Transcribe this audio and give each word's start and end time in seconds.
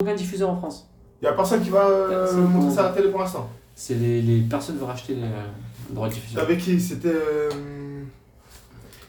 aucun 0.00 0.14
diffuseur 0.14 0.48
en 0.50 0.56
France. 0.56 0.86
Il 1.20 1.24
y 1.24 1.28
a 1.28 1.32
personne 1.32 1.60
qui 1.60 1.70
va 1.70 1.80
euh, 1.88 2.08
Personne 2.24 2.44
montrer 2.44 2.72
ça 2.72 2.80
à 2.82 2.88
la 2.90 2.92
télé 2.94 3.08
pour 3.08 3.18
l'instant. 3.18 3.48
C'est 3.74 3.94
les, 3.94 4.22
les 4.22 4.40
personnes 4.42 4.76
veulent 4.76 4.86
racheter 4.86 5.14
les 5.16 5.22
euh, 5.24 5.46
droits 5.90 6.08
de 6.08 6.14
diffusion. 6.14 6.40
Avec 6.40 6.58
qui? 6.60 6.78
C'était. 6.80 7.08
euh, 7.08 7.50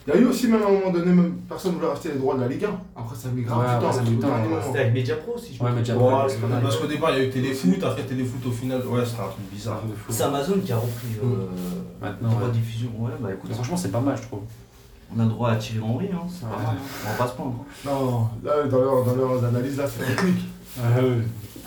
Il 0.08 0.14
y 0.16 0.18
a 0.18 0.20
eu 0.20 0.26
aussi 0.26 0.48
même 0.48 0.64
à 0.64 0.66
un 0.66 0.72
moment 0.72 0.90
donné, 0.90 1.12
même 1.12 1.34
personne 1.48 1.74
voulait 1.74 1.92
acheter 1.92 2.10
les 2.14 2.18
droits 2.18 2.34
de 2.36 2.42
la 2.42 2.48
Ligue 2.48 2.66
1. 2.66 2.70
Après 3.00 3.16
ça 3.16 3.28
a 3.30 3.32
mis 3.32 3.44
grave 3.44 3.60
Ouais, 3.60 3.66
du 3.66 3.70
temps. 3.70 3.78
après, 3.88 3.94
ça 3.94 4.00
a 4.00 4.04
mis 4.04 4.10
du 4.10 4.18
au 4.18 4.22
temps, 4.22 4.28
dernier 4.30 4.44
ouais. 4.46 4.50
moment. 4.50 4.62
C'était 4.66 4.80
avec 4.80 4.94
Media 4.96 5.16
Pro 5.18 5.38
si 5.38 5.54
je 5.56 5.60
me 5.62 5.66
Ouais, 5.66 5.66
trompe. 5.70 5.76
Media 5.78 5.96
Ouais, 5.96 6.10
Pro, 6.10 6.28
c'est 6.30 6.38
pas 6.42 6.48
mal. 6.48 6.62
parce 6.64 6.78
qu'au 6.78 6.88
départ, 6.88 7.10
il 7.12 7.18
y 7.18 7.22
a 7.22 7.24
eu 7.26 7.30
Téléfoot, 7.30 7.84
après 7.84 8.04
Téléfoot 8.04 8.46
au 8.48 8.52
final, 8.52 8.88
ouais, 8.88 9.06
c'était 9.06 9.22
un 9.22 9.26
truc 9.28 9.46
bizarre. 9.54 9.82
de 9.88 9.94
fou. 9.94 10.06
C'est 10.12 10.24
Amazon 10.24 10.58
qui 10.66 10.72
a 10.72 10.78
repris 10.78 11.08
euh, 11.24 11.46
Maintenant, 12.02 12.30
le 12.30 12.34
droit 12.34 12.48
ouais. 12.48 12.54
de 12.56 12.58
diffusion. 12.58 12.90
Ouais, 12.98 13.12
bah 13.20 13.30
écoute, 13.32 13.54
Franchement, 13.54 13.78
c'est 13.78 13.92
pas 13.92 14.02
mal, 14.02 14.18
je 14.18 14.24
trouve. 14.24 14.42
on 15.16 15.20
a 15.20 15.24
le 15.24 15.30
droit 15.30 15.52
à 15.52 15.56
Thierry 15.58 15.82
Henry, 15.84 16.10
hein, 16.12 16.26
c'est 16.34 16.50
pas 16.50 16.58
mal. 16.58 16.66
hein. 16.72 16.78
On 17.06 17.12
va 17.12 17.16
pas 17.16 17.28
se 17.28 17.36
plaindre. 17.36 17.66
Non, 17.86 18.28
là, 18.44 18.64
dans, 18.68 18.80
leur, 18.80 19.06
dans 19.06 19.14
leurs 19.16 19.44
analyses, 19.46 19.78
là, 19.78 19.86
c'est 19.88 20.04
technique. 20.16 20.46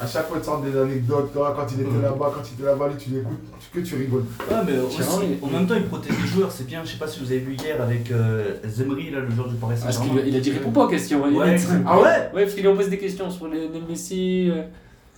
À 0.00 0.06
chaque 0.06 0.26
fois, 0.26 0.38
ils 0.38 0.40
te 0.40 0.46
sortent 0.46 0.64
des 0.64 0.76
anecdotes. 0.76 1.32
Toi, 1.32 1.54
quand 1.56 1.66
il 1.74 1.80
était 1.82 1.90
Mhm. 1.90 2.02
là-bas, 2.02 2.32
quand 2.34 2.42
il 2.50 2.54
était 2.54 2.64
là-bas, 2.64 2.88
lui, 2.88 2.96
tu 2.96 3.10
l'écoutes, 3.10 3.38
que 3.72 3.80
tu 3.80 3.94
rigoles. 3.94 4.24
Ouais, 4.50 4.56
mais 4.66 4.78
aussi, 4.78 5.00
en 5.42 5.46
même 5.48 5.66
temps, 5.66 5.74
il 5.76 5.84
protège 5.84 6.14
les 6.20 6.26
joueurs, 6.28 6.50
c'est 6.50 6.66
bien. 6.66 6.80
Je 6.84 6.92
sais 6.92 6.98
pas 6.98 7.06
si 7.06 7.20
vous 7.20 7.26
avez 7.26 7.38
vu 7.40 7.54
hier 7.54 7.80
avec 7.80 8.10
euh, 8.10 8.54
Zemri, 8.66 9.10
là, 9.10 9.20
le 9.20 9.30
joueur 9.30 9.48
du 9.48 9.54
Paris 9.56 9.74
Parce 9.80 9.96
qu'il 9.98 10.08
Saint-Germain. 10.08 10.28
il 10.28 10.36
a 10.36 10.40
dit 10.40 10.50
réponds 10.50 10.72
pas 10.72 10.84
aux 10.84 10.88
questions. 10.88 11.22
il 11.30 11.36
Ouais, 11.36 11.54
est- 11.54 11.68
Ah 11.86 11.98
ouais? 12.00 12.04
Ouais, 12.34 12.42
parce 12.42 12.54
qu'ils 12.54 12.66
lui 12.66 12.74
posé 12.74 12.90
des 12.90 12.98
questions 12.98 13.30
sur 13.30 13.46
les, 13.48 13.68
les 13.68 13.80
Messi. 13.88 14.50
euh, 14.50 14.62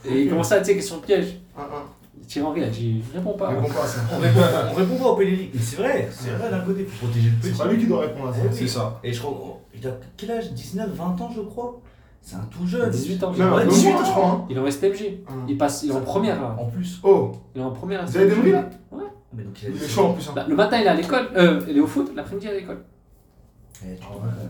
et 0.05 0.23
il 0.23 0.29
commençait 0.29 0.57
à 0.57 0.61
dire 0.61 0.75
questions 0.75 0.99
pièges. 1.01 1.39
Un, 1.57 1.63
un. 1.63 1.67
Thierry 2.29 2.47
Henry 2.49 2.65
a 2.65 2.69
dit 2.69 3.03
réponds 3.15 3.33
pas. 3.35 3.49
Réponds 3.51 3.69
pas 3.73 3.85
à 3.85 3.87
ça. 3.87 4.01
On 4.13 4.19
répond, 4.19 4.41
on 4.71 4.75
répond 4.75 4.97
pas 4.97 5.09
au 5.11 5.17
Pelé. 5.17 5.51
Mais 5.55 5.61
c'est 5.61 5.77
vrai, 5.77 6.09
c'est 6.13 6.31
vrai 6.31 6.51
d'un 6.51 6.61
côté, 6.61 6.85
faut 6.85 7.07
protéger 7.07 7.31
le 7.31 7.37
petit. 7.37 7.55
C'est 7.57 7.63
pas 7.65 7.71
lui 7.71 7.79
qui 7.79 7.87
doit 7.87 8.01
répondre 8.01 8.29
à 8.29 8.33
ça. 8.33 8.39
Eh 8.45 8.49
oui. 8.49 8.55
C'est 8.59 8.69
ça. 8.69 9.01
Et 9.05 9.13
je 9.13 9.21
crois, 9.21 9.61
il 9.75 9.87
a 9.87 9.91
quel 10.17 10.31
âge? 10.31 10.53
19, 10.53 10.91
20 10.95 11.21
ans, 11.21 11.31
je 11.35 11.41
crois? 11.43 11.81
C'est 12.25 12.37
un 12.37 12.49
tout 12.51 12.65
a 12.65 12.67
jeune. 12.67 12.91
18 12.91 13.23
ans. 13.23 13.33
Non, 13.33 13.55
Ouais, 13.55 13.65
non, 13.67 13.71
18 13.71 13.93
moi, 13.93 14.03
je 14.05 14.11
crois. 14.11 14.27
Hein. 14.29 14.47
Il 14.49 14.57
est 14.57 14.61
en 14.61 14.71
STMG. 14.71 15.21
Hum. 15.29 15.45
Il, 15.47 15.59
passe, 15.59 15.83
il 15.83 15.91
est 15.91 15.95
en 15.95 16.01
première 16.01 16.41
là. 16.41 16.57
En 16.59 16.65
plus. 16.65 16.99
Oh, 17.03 17.33
Il 17.55 17.61
est 17.61 17.65
en 17.65 17.71
première. 17.71 18.07
vous 18.07 18.17
avez 18.17 18.29
des 18.31 18.35
bruits 18.35 18.53
là 18.53 18.71
Mais 19.37 19.43
donc, 19.45 19.63
Il 19.63 19.83
est 19.83 19.87
chaud 19.89 20.07
en 20.07 20.13
plus. 20.15 20.27
Hein. 20.29 20.33
Bah, 20.35 20.47
le 20.49 20.57
matin, 20.57 20.79
il 20.79 20.85
est 20.87 20.89
à 20.89 20.95
l'école. 20.95 21.29
Euh, 21.37 21.61
il 21.69 21.77
est 21.77 21.81
au 21.81 21.87
foot. 21.87 22.11
L'après-midi, 22.17 22.47
il 22.47 22.51
est 22.51 22.57
à 22.57 22.61
l'école. 22.61 22.85
Eh, 23.85 23.97
tu 23.97 24.07
vois, 24.07 24.23
euh, 24.25 24.47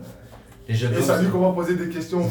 Les 0.69 0.73
jeunes 0.73 0.93
Et 0.93 1.01
ça 1.01 1.21
lui 1.21 1.27
qu'on 1.29 1.39
va 1.39 1.51
poser 1.51 1.75
des 1.75 1.89
questions. 1.89 2.21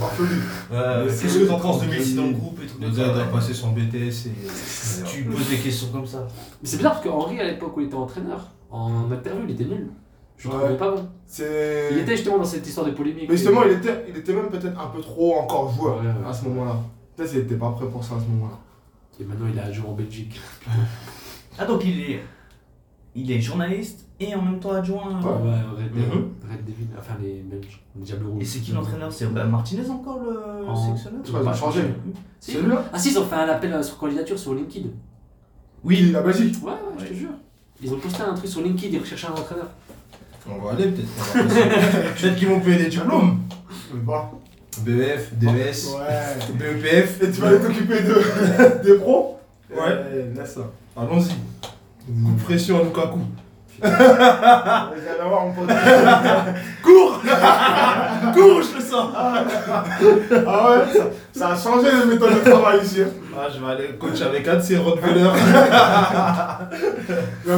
Euh, 0.72 1.04
Mais 1.04 1.10
Qu'est-ce 1.10 1.38
que 1.40 1.44
t'en 1.44 1.60
penses 1.60 1.82
de. 1.82 1.86
Messi 1.88 2.14
dans 2.14 2.26
le 2.26 2.32
groupe 2.32 2.58
et 2.64 2.66
tout 2.66 2.78
Le 2.80 2.86
comme 2.86 2.96
gars, 2.96 3.12
il 3.12 3.18
ouais. 3.18 3.30
passer 3.30 3.52
son 3.52 3.72
BTS 3.72 4.26
et. 4.28 5.04
Tu 5.04 5.24
poses 5.24 5.50
des 5.50 5.58
questions 5.58 5.88
comme 5.92 6.06
ça. 6.06 6.26
Mais 6.62 6.68
c'est 6.68 6.78
bizarre 6.78 6.92
parce 6.94 7.04
que 7.04 7.10
Henry, 7.10 7.38
à 7.38 7.44
l'époque 7.44 7.76
où 7.76 7.80
il 7.80 7.86
était 7.88 7.94
entraîneur, 7.96 8.50
en 8.70 9.10
interview, 9.12 9.44
il 9.46 9.54
était 9.54 9.64
nul. 9.64 9.88
Je 10.36 10.48
le 10.48 10.54
Ouais. 10.54 10.60
trouvais 10.60 10.76
pas 10.76 10.90
bon. 10.90 11.08
C'est. 11.26 11.88
Il 11.92 11.98
était 11.98 12.16
justement 12.16 12.38
dans 12.38 12.44
cette 12.44 12.66
histoire 12.66 12.86
de 12.86 12.92
polémique. 12.92 13.26
Mais 13.28 13.36
justement, 13.36 13.62
il 13.64 13.72
était, 13.72 14.04
il 14.08 14.16
était 14.16 14.32
même 14.32 14.48
peut-être 14.48 14.78
un 14.80 14.88
peu 14.88 15.00
trop 15.00 15.36
encore 15.36 15.72
joueur 15.72 15.96
Ouais, 16.00 16.06
ouais. 16.06 16.28
à 16.28 16.32
ce 16.32 16.44
moment-là. 16.46 16.76
Peut-être 17.16 17.30
qu'il 17.30 17.40
était 17.40 17.54
pas 17.56 17.70
prêt 17.70 17.86
pour 17.86 18.02
ça 18.04 18.16
à 18.16 18.20
ce 18.20 18.24
moment-là. 18.26 18.58
Et 19.20 19.24
maintenant, 19.24 19.46
il 19.52 19.58
a 19.58 19.70
joué 19.70 19.86
en 19.88 19.92
Belgique. 19.94 20.40
Ah, 21.56 21.66
donc 21.66 21.84
il 21.84 22.00
est, 22.00 22.20
il 23.14 23.30
est 23.30 23.40
journaliste 23.40 24.06
et 24.18 24.34
en 24.34 24.42
même 24.42 24.58
temps 24.58 24.72
adjoint. 24.72 25.20
Ouais, 25.22 25.30
Red, 25.78 25.94
Mhm. 25.94 26.30
Red 26.50 26.64
Devil, 26.64 26.86
enfin 26.98 27.14
les 27.22 27.44
Belges, 27.48 27.80
les 27.94 28.02
Diables 28.02 28.26
Rouges. 28.26 28.42
Et 28.42 28.44
c'est 28.44 28.58
qui 28.58 28.72
l'entraîneur? 28.72 29.12
C'est 29.12 29.32
bah, 29.32 29.44
Martinez 29.44 29.88
encore 29.88 30.18
le 30.20 30.66
En- 30.68 30.74
sélectionneur? 30.74 31.22
Pas. 31.44 31.54
C'est 32.40 32.60
lui 32.60 32.72
Ah 32.92 32.98
si, 32.98 33.10
ils 33.12 33.18
ont 33.20 33.24
fait 33.24 33.36
un 33.36 33.48
appel 33.48 33.72
euh, 33.72 33.82
sur 33.84 33.98
candidature 33.98 34.36
sur 34.36 34.52
LinkedIn. 34.54 34.88
Oui, 35.84 36.10
la 36.10 36.22
Belgique. 36.22 36.56
Ouais, 36.64 36.72
ouais, 36.72 36.78
je 36.98 37.04
te 37.04 37.10
Ouais. 37.10 37.16
jure. 37.16 37.30
Ils 37.82 37.92
ont 37.94 37.98
posté 37.98 38.22
un 38.22 38.34
truc 38.34 38.48
sur 38.50 38.60
LinkedIn, 38.62 38.94
ils 38.96 39.00
recherchaient 39.00 39.28
un 39.28 39.32
entraîneur. 39.32 39.68
On 40.48 40.58
va 40.62 40.72
aller 40.72 40.88
peut-être. 40.88 41.32
Peut-être 42.20 42.36
qu'ils 42.36 42.48
vont 42.48 42.60
payer 42.60 42.76
des 42.76 42.88
diplômes. 42.88 43.40
Je 43.70 43.96
sais 43.96 44.04
pas. 44.06 44.30
BEF, 44.80 45.32
DES, 45.34 45.46
Ouais. 45.94 46.54
BEPF. 46.54 47.22
Et 47.22 47.30
tu 47.30 47.40
vas 47.40 47.48
aller 47.48 47.58
t'occuper 47.60 48.00
de... 48.00 48.82
des 48.84 48.94
pros 48.98 49.38
Ouais. 49.70 50.30
Laisse 50.36 50.54
ça. 50.54 50.60
Allons-y. 50.96 51.28
Coup 51.30 52.32
de 52.36 52.42
pression 52.42 52.80
à 52.80 52.82
Lukaku. 52.82 53.18
Mon 53.82 55.52
pote. 55.52 55.68
Cours 56.82 57.20
Cours, 58.34 58.62
je 58.62 58.76
le 58.76 58.80
sens 58.82 59.08
Ah 59.16 59.44
ouais, 60.70 60.92
ça, 60.92 61.04
ça 61.32 61.48
a 61.48 61.56
changé 61.56 61.88
les 61.90 62.14
méthodes 62.14 62.34
de 62.44 62.50
travail 62.50 62.80
ici. 62.84 63.02
hein. 63.02 63.08
Ah, 63.36 63.48
je 63.52 63.58
vais 63.64 63.72
aller 63.72 63.88
coach 63.98 64.20
avec 64.22 64.46
un 64.46 64.56
de 64.56 64.60
ces 64.60 64.76
Rottweilers. 64.76 65.30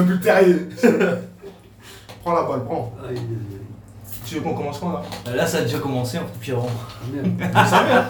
Plus 0.06 0.20
terrier. 0.20 0.56
Prends 2.26 2.34
la 2.34 2.42
balle, 2.42 2.64
prends. 2.64 2.92
Ah, 3.00 3.06
Tu 4.26 4.34
veux 4.34 4.40
qu'on 4.40 4.54
commence 4.54 4.80
quand 4.80 4.90
là 4.94 5.02
Euh, 5.28 5.36
Là, 5.36 5.46
ça 5.46 5.58
a 5.58 5.60
déjà 5.60 5.78
commencé 5.78 6.18
en 6.18 6.22
de 6.22 6.26
pied 6.40 6.52
rond. 6.54 6.66
ah. 7.54 7.64
Je 7.64 7.70
savais, 7.70 7.92
hein. 7.92 8.04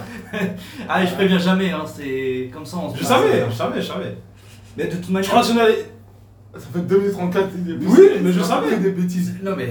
Ah, 0.89 1.05
je 1.05 1.13
préviens 1.15 1.37
jamais, 1.39 1.71
hein, 1.71 1.83
c'est 1.85 2.49
comme 2.51 2.65
ça 2.65 2.79
on 2.79 2.89
se 2.91 2.95
Je 2.97 3.01
passe. 3.01 3.09
savait, 3.11 3.45
je 3.51 3.55
savais, 3.55 3.83
je 3.83 3.87
savais. 3.87 4.17
Mais 4.79 4.87
de 4.87 4.93
toute 4.97 5.09
Je 5.09 5.13
manière. 5.13 5.29
crois 5.29 5.43
que 5.43 5.49
j'en 5.49 5.55
Ça 6.59 6.67
fait 6.73 6.79
2034. 6.81 7.49
il 7.59 7.71
est- 7.73 7.87
Oui, 7.87 8.09
mais 8.23 8.33
je 8.33 8.41
savais. 8.41 8.79
des 8.79 8.91
bêtises. 8.93 9.35
Non, 9.43 9.53
mais. 9.55 9.71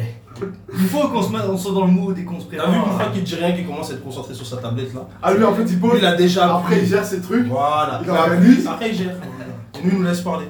Il 0.73 0.85
faut 0.89 1.07
qu'on 1.07 1.23
se 1.23 1.31
mette 1.31 1.41
on 1.49 1.57
soit 1.57 1.73
dans 1.73 1.85
le 1.85 1.91
mood 1.91 2.15
et 2.19 2.23
qu'on 2.23 2.39
se 2.39 2.45
T'as 2.45 2.57
prépare. 2.57 2.69
vu 2.71 2.77
une 2.77 2.97
fois 2.99 3.05
qu'il 3.11 3.23
dit 3.23 3.35
rien, 3.35 3.51
qu'il 3.53 3.65
commence 3.65 3.89
à 3.89 3.93
être 3.95 4.03
concentré 4.03 4.35
sur 4.35 4.45
sa 4.45 4.57
tablette 4.57 4.93
là 4.93 5.07
Ah 5.23 5.33
lui 5.33 5.43
en 5.43 5.55
fait 5.55 5.63
il 5.63 5.69
Lui, 5.69 5.77
pose, 5.77 5.97
il 5.97 6.05
a 6.05 6.13
déjà. 6.15 6.55
après 6.57 6.77
il 6.81 6.85
gère 6.85 7.03
ses 7.03 7.19
trucs. 7.19 7.47
Voilà. 7.47 7.99
Il 8.03 8.09
organise. 8.11 8.67
Après, 8.67 8.89
il 8.91 8.95
gère. 8.95 9.15
Et 9.15 9.83
nous, 9.83 9.91
il 9.93 9.97
nous 9.97 10.03
laisse 10.03 10.21
parler. 10.21 10.45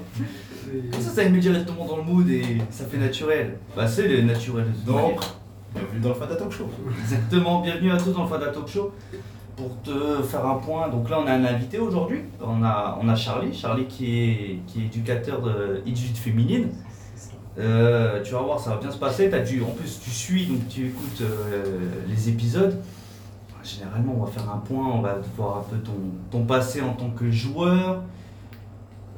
Comme 0.91 1.01
ça, 1.01 1.09
ça 1.09 1.29
met 1.29 1.39
directement 1.39 1.85
dans 1.85 1.97
le 1.97 2.03
mood 2.03 2.29
et 2.29 2.57
ça 2.69 2.85
fait 2.85 2.97
naturel. 2.97 3.57
Bah, 3.75 3.87
c'est 3.87 4.07
le 4.07 4.21
naturel. 4.21 4.65
Donc, 4.85 5.19
bienvenue 5.73 5.99
dans 6.01 6.09
le 6.09 6.15
Fata 6.15 6.35
Talk 6.35 6.51
Show. 6.51 6.69
Exactement, 7.01 7.61
bienvenue 7.61 7.91
à 7.91 7.97
tous 7.97 8.11
dans 8.11 8.23
le 8.23 8.29
Fada 8.29 8.47
Talk 8.47 8.67
Show. 8.67 8.91
Pour 9.55 9.81
te 9.83 10.21
faire 10.23 10.45
un 10.45 10.55
point, 10.55 10.89
donc 10.89 11.09
là 11.09 11.17
on 11.21 11.27
a 11.27 11.31
un 11.31 11.45
invité 11.45 11.79
aujourd'hui, 11.79 12.19
on 12.41 12.61
a, 12.61 12.99
on 13.01 13.07
a 13.07 13.15
Charlie, 13.15 13.53
Charlie 13.53 13.85
qui 13.85 14.19
est, 14.19 14.59
qui 14.67 14.81
est 14.81 14.85
éducateur 14.87 15.41
de 15.41 15.81
éduque 15.85 16.17
féminine. 16.17 16.67
Euh, 17.57 18.21
tu 18.21 18.33
vas 18.33 18.41
voir, 18.41 18.59
ça 18.59 18.71
va 18.71 18.77
bien 18.77 18.91
se 18.91 18.97
passer. 18.97 19.29
Dû, 19.45 19.63
en 19.63 19.71
plus, 19.71 20.01
tu 20.03 20.09
suis, 20.09 20.45
donc 20.45 20.67
tu 20.67 20.87
écoutes 20.87 21.21
euh, 21.21 21.89
les 22.09 22.27
épisodes. 22.27 22.77
Généralement, 23.63 24.15
on 24.19 24.25
va 24.25 24.31
faire 24.31 24.49
un 24.51 24.57
point, 24.57 24.85
on 24.93 25.01
va 25.01 25.19
voir 25.37 25.59
un 25.59 25.63
peu 25.63 25.77
ton, 25.77 25.93
ton 26.29 26.43
passé 26.43 26.81
en 26.81 26.93
tant 26.93 27.09
que 27.09 27.31
joueur, 27.31 28.01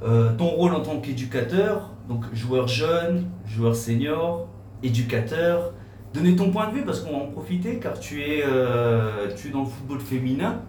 euh, 0.03 0.31
ton 0.38 0.47
rôle 0.47 0.74
en 0.74 0.81
tant 0.81 1.00
qu'éducateur, 1.00 1.90
donc 2.09 2.24
joueur 2.34 2.68
jeune, 2.68 3.25
joueur 3.47 3.75
senior, 3.75 4.47
éducateur. 4.84 5.74
Donner 6.13 6.35
ton 6.35 6.52
point 6.52 6.69
de 6.69 6.75
vue 6.75 6.85
parce 6.85 7.02
qu'on 7.02 7.12
va 7.12 7.24
en 7.25 7.28
profiter 7.28 7.78
car 7.80 8.00
tu 8.00 8.22
es, 8.24 8.44
euh, 8.46 9.28
tu 9.35 9.50
es 9.50 9.52
dans 9.52 9.62
le 9.62 9.66
football 9.68 10.00
féminin. 10.00 10.62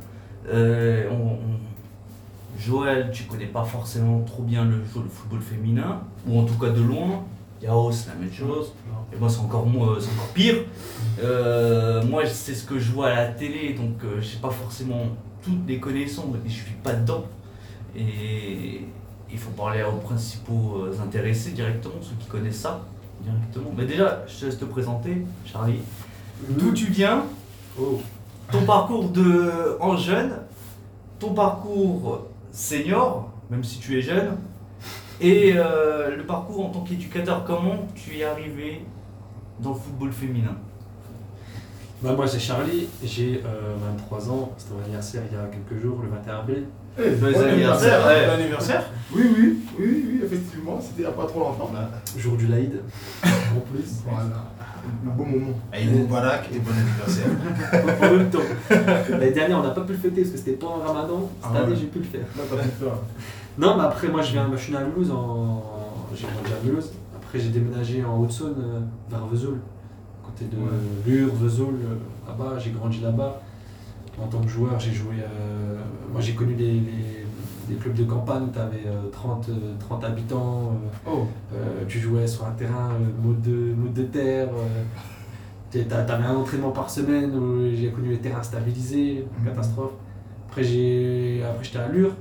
Euh, 0.49 1.09
on- 1.11 1.15
on- 1.35 2.59
Joël, 2.59 3.11
tu 3.13 3.23
connais 3.25 3.47
pas 3.47 3.63
forcément 3.65 4.21
trop 4.23 4.43
bien 4.43 4.65
le, 4.65 4.79
le 4.79 5.09
football 5.09 5.41
féminin, 5.41 6.01
ou 6.27 6.41
en 6.41 6.45
tout 6.45 6.59
cas 6.59 6.71
de 6.71 6.81
loin. 6.81 7.23
Yao, 7.63 7.93
c'est 7.93 8.09
la 8.09 8.17
même 8.17 8.33
chose. 8.33 8.73
Et 9.13 9.17
moi, 9.17 9.29
c'est 9.29 9.41
encore, 9.41 9.65
c'est 10.01 10.11
encore 10.11 10.29
pire. 10.35 10.57
Euh, 11.23 12.03
moi, 12.05 12.27
c'est 12.27 12.55
ce 12.55 12.65
que 12.67 12.79
je 12.79 12.91
vois 12.91 13.09
à 13.09 13.15
la 13.15 13.27
télé, 13.29 13.75
donc 13.75 14.03
euh, 14.05 14.21
j'ai 14.21 14.39
pas 14.39 14.51
forcément 14.51 15.03
toutes 15.43 15.67
les 15.69 15.79
connaissances 15.79 16.35
et 16.45 16.49
je 16.49 16.55
suis 16.55 16.75
pas 16.83 16.95
dedans. 16.95 17.25
Et 17.97 18.83
il 19.31 19.39
faut 19.39 19.51
parler 19.51 19.83
aux 19.83 19.99
principaux 19.99 20.85
euh, 20.85 20.97
intéressés 21.03 21.51
directement, 21.51 21.95
ceux 22.01 22.15
qui 22.19 22.29
connaissent 22.29 22.61
ça 22.61 22.81
directement. 23.23 23.71
Mais 23.77 23.85
déjà, 23.85 24.25
je 24.27 24.39
te 24.41 24.45
laisse 24.47 24.59
te 24.59 24.65
présenter, 24.65 25.25
Charlie. 25.45 25.81
D'où 26.49 26.73
tu 26.73 26.87
viens, 26.87 27.25
Oh. 27.81 28.01
ton 28.51 28.65
parcours 28.65 29.09
de 29.11 29.77
en 29.81 29.97
jeune, 29.97 30.33
ton 31.21 31.33
parcours 31.33 32.27
senior, 32.51 33.31
même 33.51 33.63
si 33.63 33.79
tu 33.79 33.97
es 33.97 34.03
jeune, 34.03 34.37
et 35.21 35.53
euh, 35.57 36.17
le 36.17 36.25
parcours 36.25 36.67
en 36.67 36.71
tant 36.71 36.81
qu'éducateur. 36.81 37.45
Comment 37.45 37.87
tu 37.95 38.19
es 38.19 38.25
arrivé 38.25 38.85
dans 39.61 39.71
le 39.71 39.77
football 39.77 40.11
féminin? 40.13 40.57
Bah, 42.03 42.15
moi 42.17 42.27
c'est 42.27 42.39
Charlie, 42.41 42.89
j'ai 43.03 43.43
euh, 43.45 43.75
23 43.97 44.31
ans, 44.31 44.53
c'était 44.57 44.75
mon 44.75 44.83
anniversaire 44.83 45.23
il 45.31 45.37
y 45.37 45.41
a 45.41 45.47
quelques 45.47 45.81
jours, 45.81 46.01
le 46.03 46.09
21 46.09 46.35
avril. 46.39 46.65
Bon 46.99 47.05
bon 47.33 47.41
anniversaire, 47.49 48.07
ouais. 48.07 48.27
Bon 48.27 48.33
anniversaire 48.33 48.85
Oui, 49.15 49.23
oui, 49.37 49.59
oui, 49.79 50.05
oui, 50.09 50.21
effectivement, 50.25 50.81
c'était 50.81 51.03
il 51.03 51.07
n'y 51.07 51.07
a 51.07 51.13
pas 51.13 51.27
trop 51.27 51.41
longtemps. 51.41 51.71
Jour 52.17 52.37
du 52.37 52.49
Laïd, 52.49 52.81
en 53.25 53.61
plus. 53.61 54.03
Voilà, 54.05 54.25
le 55.05 55.11
beau 55.13 55.25
moment. 55.25 55.53
Aïd 55.73 55.93
Moubarak 55.97 56.49
et 56.53 56.59
bon 56.59 56.73
anniversaire. 56.73 58.03
en 58.03 58.17
même 58.17 58.31
temps. 58.31 58.39
L'année 59.11 59.31
dernière 59.31 59.59
on 59.59 59.63
n'a 59.63 59.71
pas 59.71 59.83
pu 59.83 59.93
le 59.93 59.99
fêter 59.99 60.23
parce 60.23 60.33
que 60.33 60.39
c'était 60.39 60.53
pas 60.57 60.67
en 60.67 60.79
ramadan, 60.79 61.31
cette 61.41 61.51
Ah 61.51 61.53
ouais. 61.61 61.67
année 61.67 61.77
j'ai 61.77 61.87
pu 61.87 61.99
le 62.01 62.05
faire. 62.05 62.27
Là, 62.37 62.63
pu 62.63 62.69
faire. 62.85 62.95
Non, 63.59 63.77
mais 63.77 63.85
après, 63.85 64.09
moi, 64.09 64.23
je, 64.23 64.33
viens, 64.33 64.49
je 64.53 64.57
suis 64.57 64.73
né 64.73 64.79
à 64.79 64.85
Mulhouse. 64.85 65.11
En... 65.11 65.63
J'ai 66.15 66.27
grandi 66.27 66.53
à 66.53 66.65
Mulhouse. 66.65 66.93
Après, 67.17 67.39
j'ai 67.39 67.49
déménagé 67.51 68.05
en 68.05 68.19
Haute-Saône, 68.21 68.55
euh, 68.59 68.81
vers 69.11 69.27
Vesoul, 69.27 69.59
côté 70.25 70.45
de 70.47 70.57
Ouais. 70.57 70.71
Lure, 71.07 71.35
Vesoul, 71.35 71.75
euh, 71.75 71.95
là-bas. 72.29 72.59
J'ai 72.59 72.71
grandi 72.71 73.01
là-bas. 73.01 73.41
En 74.23 74.27
tant 74.27 74.41
que 74.41 74.49
joueur, 74.49 74.79
j'ai 74.81 74.93
joué. 74.93 75.15
euh, 75.21 75.79
Moi, 76.13 76.21
j'ai 76.21 76.35
connu 76.35 76.55
les, 76.55 76.73
les- 76.73 77.27
les 77.69 77.77
clubs 77.77 77.95
de 77.95 78.05
campagne 78.05 78.45
où 78.45 78.51
tu 78.53 78.59
avais 78.59 78.85
30, 79.13 79.49
euh, 79.51 79.75
30 79.79 80.03
habitants. 80.05 80.73
euh, 80.73 81.11
Oh, 81.11 81.27
euh, 81.55 81.85
tu 81.87 81.99
jouais 81.99 82.27
sur 82.27 82.47
un 82.47 82.53
terrain 82.53 82.91
mode, 83.23 83.43
de, 83.43 83.75
mode 83.75 83.93
de 83.93 84.03
terre. 84.05 84.49
tu 85.71 85.81
avais 85.81 86.25
un 86.25 86.35
entraînement 86.37 86.71
par 86.71 86.89
semaine 86.89 87.35
où 87.37 87.69
j'ai 87.77 87.91
connu 87.91 88.09
les 88.11 88.19
terrains 88.19 88.43
stabilisés, 88.43 89.27
Mhm. 89.41 89.45
catastrophe. 89.51 89.93
Après 90.49 90.63
j'étais 90.65 91.79
à 91.79 91.89
Lure. 91.89 92.13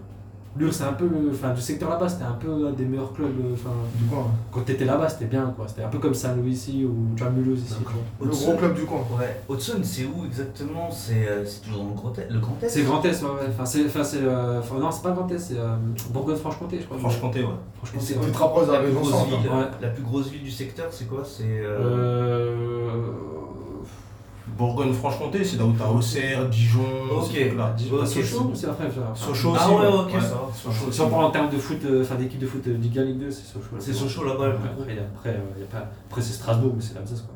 Lure, 0.58 0.74
c'est 0.74 0.84
un 0.84 0.94
peu 0.94 1.06
le. 1.08 1.32
Enfin, 1.34 1.54
du 1.54 1.62
secteur 1.62 1.90
là-bas, 1.90 2.10
c'était 2.10 2.24
un 2.24 2.32
peu 2.40 2.50
un 2.68 2.72
des 2.72 2.86
meilleurs 2.86 3.14
clubs. 3.14 3.28
euh, 3.40 3.54
Enfin, 3.54 3.70
Du 3.96 4.06
coin. 4.06 4.26
quand 4.52 4.62
t'étais 4.62 4.86
là-bas, 4.86 5.08
c'était 5.10 5.26
bien, 5.26 5.54
quoi. 5.56 5.68
C'était 5.68 5.84
un 5.84 5.88
peu 5.90 6.00
comme 6.00 6.14
Saint-Louis 6.14 6.52
ici 6.52 6.86
ou 6.86 6.96
John 7.16 7.34
Mulhouse 7.34 7.60
ici. 7.64 7.76
D'accord. 7.80 7.94
tu 8.20 8.26
vois. 8.28 8.34
Le 8.34 8.46
gros 8.46 8.58
club 8.58 8.74
du 8.76 8.86
coin. 8.86 9.00
Ouais, 9.20 9.42
Hudson, 9.50 9.80
c'est 9.84 10.06
où 10.06 10.26
exactement? 10.26 10.90
C'est 10.92 11.28
euh, 11.28 11.46
c'est 11.46 11.62
toujours 11.62 11.84
dans 11.84 11.90
le 11.90 11.96
Grand 11.96 12.18
Est 12.20 12.28
le 12.32 12.40
Grand 12.40 12.58
Est? 12.64 12.70
C'est 12.70 12.82
Grand 12.84 13.04
Est, 13.06 13.22
ouais, 13.24 13.30
ouais. 13.30 13.36
Enfin, 13.50 13.66
c'est. 13.66 13.86
Enfin, 13.86 14.04
c'est 14.04 14.22
euh, 14.24 14.60
enfin, 14.60 14.80
non, 14.80 14.90
c'est 14.92 15.04
pas 15.04 15.12
Grand 15.12 15.30
Est, 15.32 15.38
c'est 15.40 15.58
euh, 15.58 15.76
Bourgogne-Franche-Comté, 16.12 16.80
je 16.82 16.86
crois. 16.86 16.98
Franche-Comté, 16.98 17.44
ouais. 17.44 17.50
Franchement, 17.84 18.00
C'est 18.04 18.14
de 18.16 18.20
la 18.20 18.26
la 18.74 18.80
plus, 18.80 18.88
région 18.88 19.02
grosse 19.02 19.26
ville, 19.28 19.50
Ouais. 19.50 19.66
la 19.82 19.88
plus 19.90 20.04
grosse 20.04 20.28
ville 20.30 20.44
du 20.44 20.52
secteur, 20.52 20.88
c'est 20.92 21.06
quoi? 21.08 21.24
C'est. 21.26 21.44
euh, 21.46 21.78
Euh. 21.80 23.12
Bourgogne-Franche-Comté, 24.58 25.44
c'est 25.44 25.58
là 25.58 25.66
où 25.66 25.74
t'as 25.78 25.88
Auxerre, 25.88 26.48
Dijon, 26.50 26.82
Ok. 27.12 27.30
Ok, 27.92 28.08
Sochaux, 28.08 28.52
c'est 28.54 28.68
après. 28.68 28.88
enfin, 28.88 29.14
Sochaux 29.14 29.54
Ah 29.58 29.70
aussi. 29.70 29.76
ouais, 29.76 29.88
ok, 29.88 30.22
ça 30.22 30.28
va. 30.30 30.92
Si 30.92 31.02
on 31.02 31.10
parle 31.10 31.26
en 31.26 31.32
termes 31.32 31.50
de 31.50 31.58
foot, 31.58 31.78
euh, 31.86 32.02
enfin 32.04 32.16
d'équipe 32.16 32.40
de 32.40 32.48
foot 32.48 32.64
de 32.68 32.74
Ligue 32.74 32.98
1, 33.00 33.04
Ligue 33.04 33.20
2, 33.20 33.32
c'est 33.32 33.44
Sochaux. 33.46 33.76
C'est 33.80 33.94
Sochaux 33.94 34.24
là-bas. 34.26 34.48
Après, 34.48 35.30
euh, 35.30 35.64
après 36.10 36.22
c'est 36.22 36.34
Strasbourg, 36.34 36.74
mais 36.76 36.82
c'est 36.82 36.96
l'Alsace 36.96 37.22
quoi. 37.22 37.34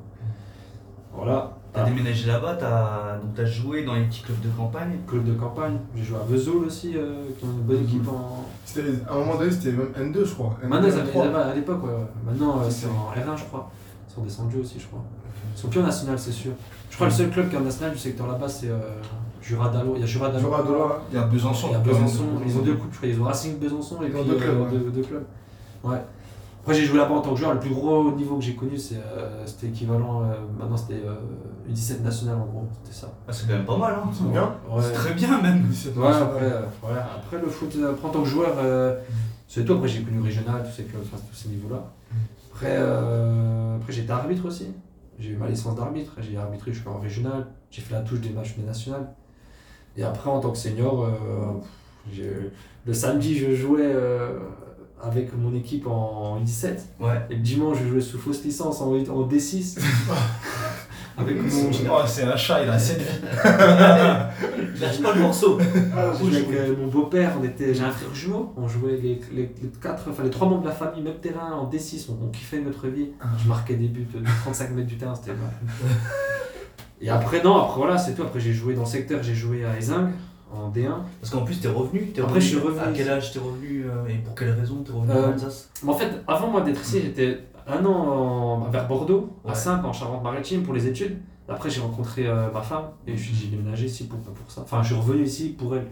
Voilà. 1.13 1.57
T'as 1.73 1.85
déménagé 1.85 2.27
là-bas, 2.27 2.56
t'as 2.59 3.18
donc 3.18 3.33
t'as 3.33 3.45
joué 3.45 3.83
dans 3.85 3.94
les 3.95 4.03
petits 4.03 4.21
clubs 4.24 4.41
de 4.41 4.50
campagne. 4.50 4.97
Club 5.07 5.24
de 5.24 5.33
campagne. 5.33 5.77
J'ai 5.95 6.03
joué 6.03 6.17
à 6.17 6.24
Vesoul 6.29 6.65
aussi, 6.65 6.94
euh, 6.97 7.24
qui 7.39 7.45
ont 7.45 7.50
une 7.50 7.62
bonne 7.62 7.77
Mhm. 7.77 7.83
équipe 7.83 8.07
en. 8.09 8.44
C'était- 8.65 8.81
À 9.09 9.13
un 9.13 9.19
moment 9.19 9.38
donné, 9.38 9.51
c'était 9.51 9.71
même 9.71 9.88
N2, 9.97 10.25
je 10.25 10.33
crois. 10.33 10.57
N2, 10.62 10.67
Maintenant, 10.69 10.88
ils 10.89 11.00
N3. 11.00 11.24
avaient- 11.27 11.51
à 11.51 11.56
l'époque, 11.56 11.83
ouais. 11.85 11.91
Maintenant, 12.25 12.59
euh, 12.62 12.69
C'est 12.69 12.88
en 12.88 13.12
R1, 13.15 13.38
je 13.38 13.44
crois. 13.45 13.71
Ils 14.09 14.13
sont 14.13 14.21
descendus 14.21 14.57
aussi, 14.57 14.79
je 14.79 14.88
crois. 14.88 15.01
Ils 15.56 15.59
sont 15.62 15.67
plus 15.69 15.79
en 15.79 15.83
national, 15.83 16.19
c'est 16.19 16.31
sûr. 16.31 16.51
Je 16.91 16.95
crois 16.95 17.07
que 17.07 17.11
le 17.13 17.17
seul 17.17 17.29
club 17.31 17.49
qui 17.49 17.55
est 17.55 17.57
en 17.57 17.61
national 17.61 17.93
du 17.93 17.97
secteur 17.97 18.27
là-bas, 18.27 18.47
c'est 18.47 18.69
euh, 18.69 18.77
Jura 19.41 19.69
d'Allo. 19.69 19.93
Il 19.95 20.01
y 20.01 20.03
a 20.03 20.05
Jura 20.05 20.27
d'Allo. 20.29 20.39
Jura 20.45 20.61
de 20.61 20.71
là. 20.73 21.01
Il 21.11 21.15
y 21.15 21.17
a 21.19 21.23
Besançon. 21.25 21.67
Il 21.69 21.73
y 21.73 21.75
a 21.75 21.79
Besançon. 21.79 22.23
Ils 22.45 22.57
ont 22.57 22.61
deux 22.61 22.73
je 22.91 22.97
crois. 22.97 23.07
Ils 23.09 23.19
ont 23.19 23.23
Racing 23.23 23.57
Besançon 23.57 24.01
et 24.03 24.05
Ils 24.05 24.11
puis 24.11 24.19
ont 24.21 24.25
deux 24.25 24.35
clubs, 24.35 24.55
euh, 24.57 24.63
ouais. 24.65 24.69
deux, 24.71 24.91
deux 24.91 25.01
clubs. 25.01 25.23
Ouais. 25.83 25.97
Après, 26.61 26.75
j'ai 26.75 26.85
joué 26.85 26.99
là-bas 26.99 27.15
en 27.15 27.21
tant 27.21 27.31
que 27.33 27.39
joueur. 27.39 27.53
Le 27.55 27.59
plus 27.59 27.71
gros 27.73 28.11
niveau 28.11 28.35
que 28.35 28.43
j'ai 28.43 28.53
connu, 28.53 28.77
c'est, 28.77 28.97
euh, 28.97 29.43
c'était 29.47 29.67
équivalent. 29.67 30.21
euh, 30.21 30.35
maintenant, 30.59 30.77
c'était 30.77 31.01
euh, 31.03 31.15
U17 31.73 32.03
national 32.03 32.35
en 32.35 32.45
gros. 32.45 32.67
C'était 32.83 32.95
ça. 32.95 33.07
Ah, 33.27 33.31
c'est 33.33 33.47
quand 33.47 33.53
même 33.53 33.65
pas 33.65 33.77
mal, 33.77 33.93
hein 33.95 34.09
C'est 34.13 34.29
bien. 34.31 34.53
Ouais. 34.69 34.81
C'est 34.83 34.91
très 34.93 35.13
bien 35.13 35.41
même. 35.41 35.61
17 35.63 35.97
Ouais, 35.97 36.07
après, 36.07 36.43
euh, 36.43 36.61
voilà. 36.83 37.09
après 37.15 37.38
le 37.39 37.47
foot, 37.47 37.73
euh, 37.77 37.93
après 37.93 38.07
en 38.07 38.11
tant 38.11 38.21
que 38.21 38.27
joueur, 38.29 38.51
euh, 38.59 38.95
c'est 39.47 39.65
tout. 39.65 39.73
Après, 39.73 39.88
j'ai 39.88 40.01
connu 40.03 40.21
régional, 40.21 40.61
tous 40.63 40.75
ces 40.75 40.83
clubs, 40.83 41.01
enfin, 41.11 41.23
tous 41.27 41.35
ces 41.35 41.49
niveaux-là. 41.49 41.83
Après, 42.53 42.75
euh, 42.77 43.77
après 43.77 43.91
j'ai 43.93 44.01
été 44.03 44.11
arbitre 44.11 44.45
aussi. 44.45 44.67
J'ai 45.21 45.29
eu 45.29 45.38
ma 45.38 45.47
licence 45.47 45.75
d'arbitre. 45.75 46.13
J'ai 46.19 46.35
arbitré, 46.35 46.73
je 46.73 46.79
suis 46.79 46.89
en 46.89 47.00
régional. 47.00 47.45
J'ai 47.69 47.81
fait 47.81 47.94
la 47.94 48.01
touche 48.01 48.21
des 48.21 48.31
matchs 48.31 48.57
des 48.57 48.63
nationales. 48.63 49.07
Et 49.95 50.03
après, 50.03 50.29
en 50.31 50.39
tant 50.39 50.51
que 50.51 50.57
senior, 50.57 51.06
euh, 51.06 52.51
le 52.85 52.94
samedi, 52.94 53.38
je 53.38 53.53
jouais 53.53 53.83
euh, 53.83 54.39
avec 55.00 55.38
mon 55.38 55.53
équipe 55.56 55.85
en 55.85 56.41
U17. 56.41 56.77
Ouais. 57.00 57.21
Et 57.29 57.35
le 57.35 57.41
dimanche, 57.41 57.77
je 57.83 57.88
jouais 57.88 58.01
sous 58.01 58.18
fausse 58.18 58.44
licence 58.44 58.81
en, 58.81 58.88
en 58.94 59.27
D6. 59.27 59.79
avec 61.21 61.38
mon. 61.41 61.69
Oh, 61.91 62.01
c'est 62.06 62.23
un 62.23 62.35
chat, 62.35 62.63
il 62.63 62.69
a 62.69 62.77
7 62.79 62.97
vies. 63.00 63.06
Lâche 64.81 65.01
pas 65.01 65.13
le 65.13 65.21
morceau. 65.21 65.57
Avec 65.59 66.47
euh, 66.51 66.75
mon 66.79 66.88
beau-père, 66.88 67.33
on 67.39 67.44
était, 67.44 67.73
j'ai 67.73 67.83
un 67.83 67.91
frère 67.91 68.13
jumeau, 68.13 68.53
on 68.57 68.68
jouait 68.68 68.97
les, 69.01 69.21
les, 69.33 69.41
les 69.62 69.69
quatre, 69.81 70.03
enfin 70.09 70.23
les 70.23 70.29
trois 70.29 70.47
membres 70.47 70.63
de 70.63 70.68
la 70.68 70.73
famille, 70.73 71.01
même 71.03 71.19
terrain 71.21 71.51
en 71.53 71.69
D6, 71.69 72.07
on, 72.09 72.25
on 72.25 72.29
kiffait 72.29 72.59
notre 72.59 72.88
vie. 72.88 73.09
Je 73.44 73.47
marquais 73.47 73.75
des 73.75 73.88
buts 73.88 74.07
de 74.13 74.19
35 74.44 74.71
mètres 74.71 74.88
du 74.88 74.97
terrain, 74.97 75.15
c'était 75.15 75.31
mal. 75.31 75.50
Et 77.01 77.09
après, 77.09 77.41
non, 77.44 77.57
après 77.57 77.77
voilà, 77.77 77.97
c'est 77.97 78.13
tout. 78.13 78.21
Après, 78.24 78.39
j'ai 78.39 78.53
joué 78.53 78.74
dans 78.75 78.81
le 78.81 78.88
secteur, 78.88 79.24
j'ai 79.24 79.33
joué 79.33 79.65
à 79.65 79.75
Ezing 79.77 80.09
en 80.53 80.69
D1. 80.69 80.89
Parce 81.19 81.31
qu'en 81.31 81.41
plus, 81.41 81.59
t'es 81.59 81.67
revenu. 81.67 82.07
t'es 82.13 82.21
Après, 82.21 82.33
revenu- 82.35 82.41
je 82.41 82.47
suis 82.47 82.59
revenu 82.59 82.79
À 82.79 82.91
quel 82.94 83.09
âge 83.09 83.31
t'es 83.31 83.39
revenu 83.39 83.85
euh, 83.85 84.07
et 84.07 84.15
pour 84.17 84.35
quelle 84.35 84.51
raison 84.51 84.83
t'es 84.85 84.91
revenu 84.91 85.12
Euh, 85.12 85.27
en 85.29 85.31
Alsace? 85.31 85.69
Mais 85.83 85.89
en 85.89 85.94
fait, 85.95 86.09
avant 86.27 86.47
moi 86.50 86.62
d'être 86.62 86.81
ici, 86.81 87.00
j'étais 87.03 87.39
un 87.67 87.85
an 87.85 87.91
en- 87.93 88.69
vers 88.69 88.87
Bordeaux, 88.87 89.29
Ouais. 89.43 89.51
à 89.51 89.55
Sainte, 89.55 89.85
en 89.85 89.93
Charente-Maritime, 89.93 90.63
pour 90.63 90.73
les 90.73 90.87
études. 90.87 91.17
Après, 91.49 91.69
j'ai 91.69 91.81
rencontré 91.81 92.27
euh, 92.27 92.49
ma 92.51 92.61
femme 92.61 92.85
et 93.05 93.15
je 93.17 93.21
suis- 93.23 93.35
j'ai 93.35 93.47
déménagé 93.47 93.85
ici 93.87 94.07
pour, 94.07 94.19
pour 94.19 94.49
ça. 94.51 94.61
Enfin, 94.61 94.81
je 94.83 94.93
suis 94.93 94.95
revenu 95.01 95.23
ici 95.23 95.49
pour 95.57 95.75
elle. 95.75 95.87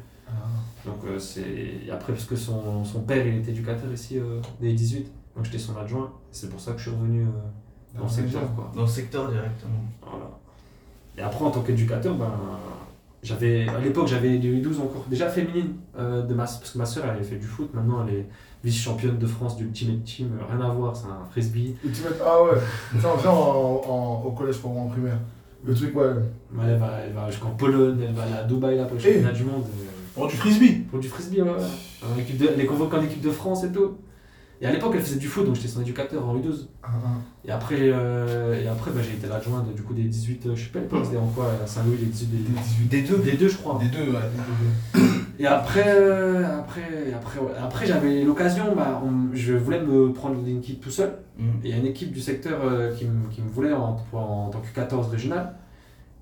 Donc, 0.85 0.97
euh, 1.05 1.19
c'est. 1.19 1.89
après, 1.91 2.13
parce 2.13 2.25
que 2.25 2.35
son, 2.35 2.85
son 2.85 3.01
père, 3.01 3.25
il 3.27 3.39
était 3.39 3.51
éducateur 3.51 3.91
ici, 3.91 4.17
euh, 4.17 4.39
dès 4.61 4.71
18. 4.73 5.11
Donc, 5.35 5.45
j'étais 5.45 5.57
son 5.57 5.75
adjoint. 5.77 6.11
C'est 6.31 6.49
pour 6.49 6.59
ça 6.59 6.71
que 6.71 6.77
je 6.77 6.83
suis 6.89 6.91
revenu 6.97 7.23
euh, 7.23 7.97
dans 7.97 8.03
le 8.05 8.09
secteur, 8.09 8.55
quoi. 8.55 8.71
Dans 8.75 8.81
le 8.83 8.87
secteur 8.87 9.29
directement. 9.29 9.79
Voilà. 10.01 10.29
Et 11.17 11.21
après, 11.21 11.43
en 11.43 11.51
tant 11.51 11.61
qu'éducateur, 11.61 12.15
ben, 12.15 12.31
j'avais, 13.23 13.67
à 13.67 13.79
l'époque, 13.79 14.07
j'avais 14.07 14.37
du 14.37 14.61
U12 14.61 14.77
encore, 14.81 15.05
déjà 15.09 15.29
féminine, 15.29 15.73
euh, 15.97 16.21
de 16.23 16.33
ma, 16.33 16.43
parce 16.43 16.71
que 16.71 16.77
ma 16.77 16.85
soeur, 16.85 17.03
elle 17.05 17.11
avait 17.11 17.23
fait 17.23 17.35
du 17.37 17.45
foot, 17.45 17.69
maintenant 17.73 18.05
elle 18.07 18.13
est 18.15 18.25
vice-championne 18.63 19.17
de 19.17 19.25
France 19.27 19.55
du 19.57 19.65
Ultimate 19.65 20.03
Team, 20.03 20.29
euh, 20.39 20.43
rien 20.55 20.65
à 20.65 20.69
voir, 20.73 20.95
c'est 20.95 21.07
un 21.07 21.25
frisbee. 21.29 21.75
Ultimate, 21.83 22.15
ah 22.25 22.43
ouais. 22.43 22.59
Ça, 23.01 23.09
en, 23.29 23.81
en- 23.87 24.23
au 24.25 24.31
collège 24.31 24.57
pour 24.57 24.71
moi 24.71 24.83
en 24.83 24.87
primaire. 24.87 25.17
Le 25.65 25.73
truc, 25.73 25.93
ouais. 25.95 26.03
Ouais, 26.05 26.63
Elle 26.67 26.77
va, 26.77 26.91
elle 27.05 27.13
va 27.13 27.29
jusqu'en 27.29 27.51
Pologne, 27.51 27.97
elle 28.07 28.13
va 28.13 28.23
aller 28.23 28.33
à 28.33 28.43
Dubaï 28.43 28.77
là, 28.77 28.85
pour 28.85 28.95
le 28.95 29.01
Eh. 29.01 29.13
championnat 29.13 29.31
du 29.33 29.43
monde. 29.43 29.63
euh, 29.63 29.85
Pour 30.15 30.27
du 30.27 30.35
frisbee. 30.37 30.75
pour 30.89 30.99
du 30.99 31.07
frisbee, 31.09 31.41
ouais, 31.41 31.49
ouais. 31.49 31.55
En 32.15 32.17
équipe 32.19 32.37
de, 32.37 32.47
elle 32.53 32.59
est 32.61 32.65
convoquée 32.65 32.95
en 32.97 33.03
équipe 33.03 33.21
de 33.21 33.29
France 33.31 33.63
et 33.65 33.71
tout. 33.71 33.97
Et 34.61 34.65
à 34.65 34.71
l'époque, 34.73 34.91
elle 34.95 35.01
faisait 35.01 35.19
du 35.19 35.27
foot, 35.27 35.45
donc 35.45 35.55
j'étais 35.55 35.69
son 35.69 35.79
éducateur 35.81 36.27
en 36.27 36.35
U12. 36.35 36.67
Ah, 36.83 36.87
ah. 37.05 37.07
Et 37.45 37.51
après, 37.51 37.77
euh, 37.79 38.61
et 38.61 38.67
après 38.67 38.91
bah, 38.91 38.99
j'ai 39.01 39.15
été 39.15 39.27
l'adjoint 39.27 39.63
de- 39.63 39.71
du 39.73 39.83
coup 39.83 39.93
des 39.93 40.03
18, 40.03 40.45
euh, 40.47 40.55
je 40.55 40.63
sais 40.65 40.69
pas 40.69 40.79
c'était 41.03 41.15
en 41.17 41.27
quoi, 41.27 41.49
à 41.63 41.65
Saint-Louis, 41.65 41.95
les 41.97 42.07
18, 42.07 42.27
des, 42.89 43.01
Des 43.01 43.07
deux. 43.07 43.17
des 43.19 43.37
deux, 43.37 43.47
je 43.47 43.55
crois. 43.57 43.79
Des 43.81 43.87
deux, 43.87 44.11
ouais. 44.11 45.01
Et 45.39 45.45
après, 45.45 45.85
euh, 45.87 46.59
après, 46.59 47.13
après, 47.15 47.39
ouais. 47.39 47.51
après 47.57 47.85
j'avais 47.85 48.23
l'occasion, 48.23 48.75
bah, 48.75 49.01
je 49.33 49.53
voulais 49.53 49.79
me 49.81 50.11
prendre 50.11 50.35
une 50.45 50.57
équipe 50.57 50.81
tout 50.81 50.91
seul. 50.91 51.13
Mm. 51.37 51.43
Et 51.63 51.69
il 51.69 51.69
y 51.69 51.73
a 51.73 51.77
une 51.77 51.85
équipe 51.85 52.11
du 52.11 52.19
secteur 52.19 52.59
euh, 52.65 52.93
qui, 52.93 53.05
me- 53.05 53.29
qui 53.31 53.41
me 53.41 53.49
voulait 53.49 53.71
en, 53.71 53.97
en 54.11 54.49
tant 54.49 54.59
que 54.59 54.75
14 54.75 55.07
régional. 55.09 55.53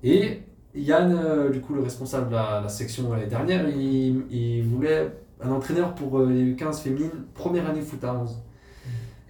Et 0.04 0.42
Yann, 0.76 1.50
du 1.52 1.60
coup, 1.60 1.74
le 1.74 1.80
responsable 1.82 2.28
de 2.28 2.34
la, 2.34 2.60
la 2.62 2.68
section 2.68 3.10
l'année 3.12 3.26
dernière, 3.26 3.68
il, 3.68 4.22
il 4.30 4.62
voulait 4.62 5.10
un 5.42 5.50
entraîneur 5.50 5.94
pour 5.94 6.18
euh, 6.20 6.26
les 6.30 6.54
15 6.54 6.80
féminines, 6.80 7.10
première 7.34 7.68
année 7.68 7.80
foot 7.80 8.02
à 8.04 8.14
11. 8.14 8.36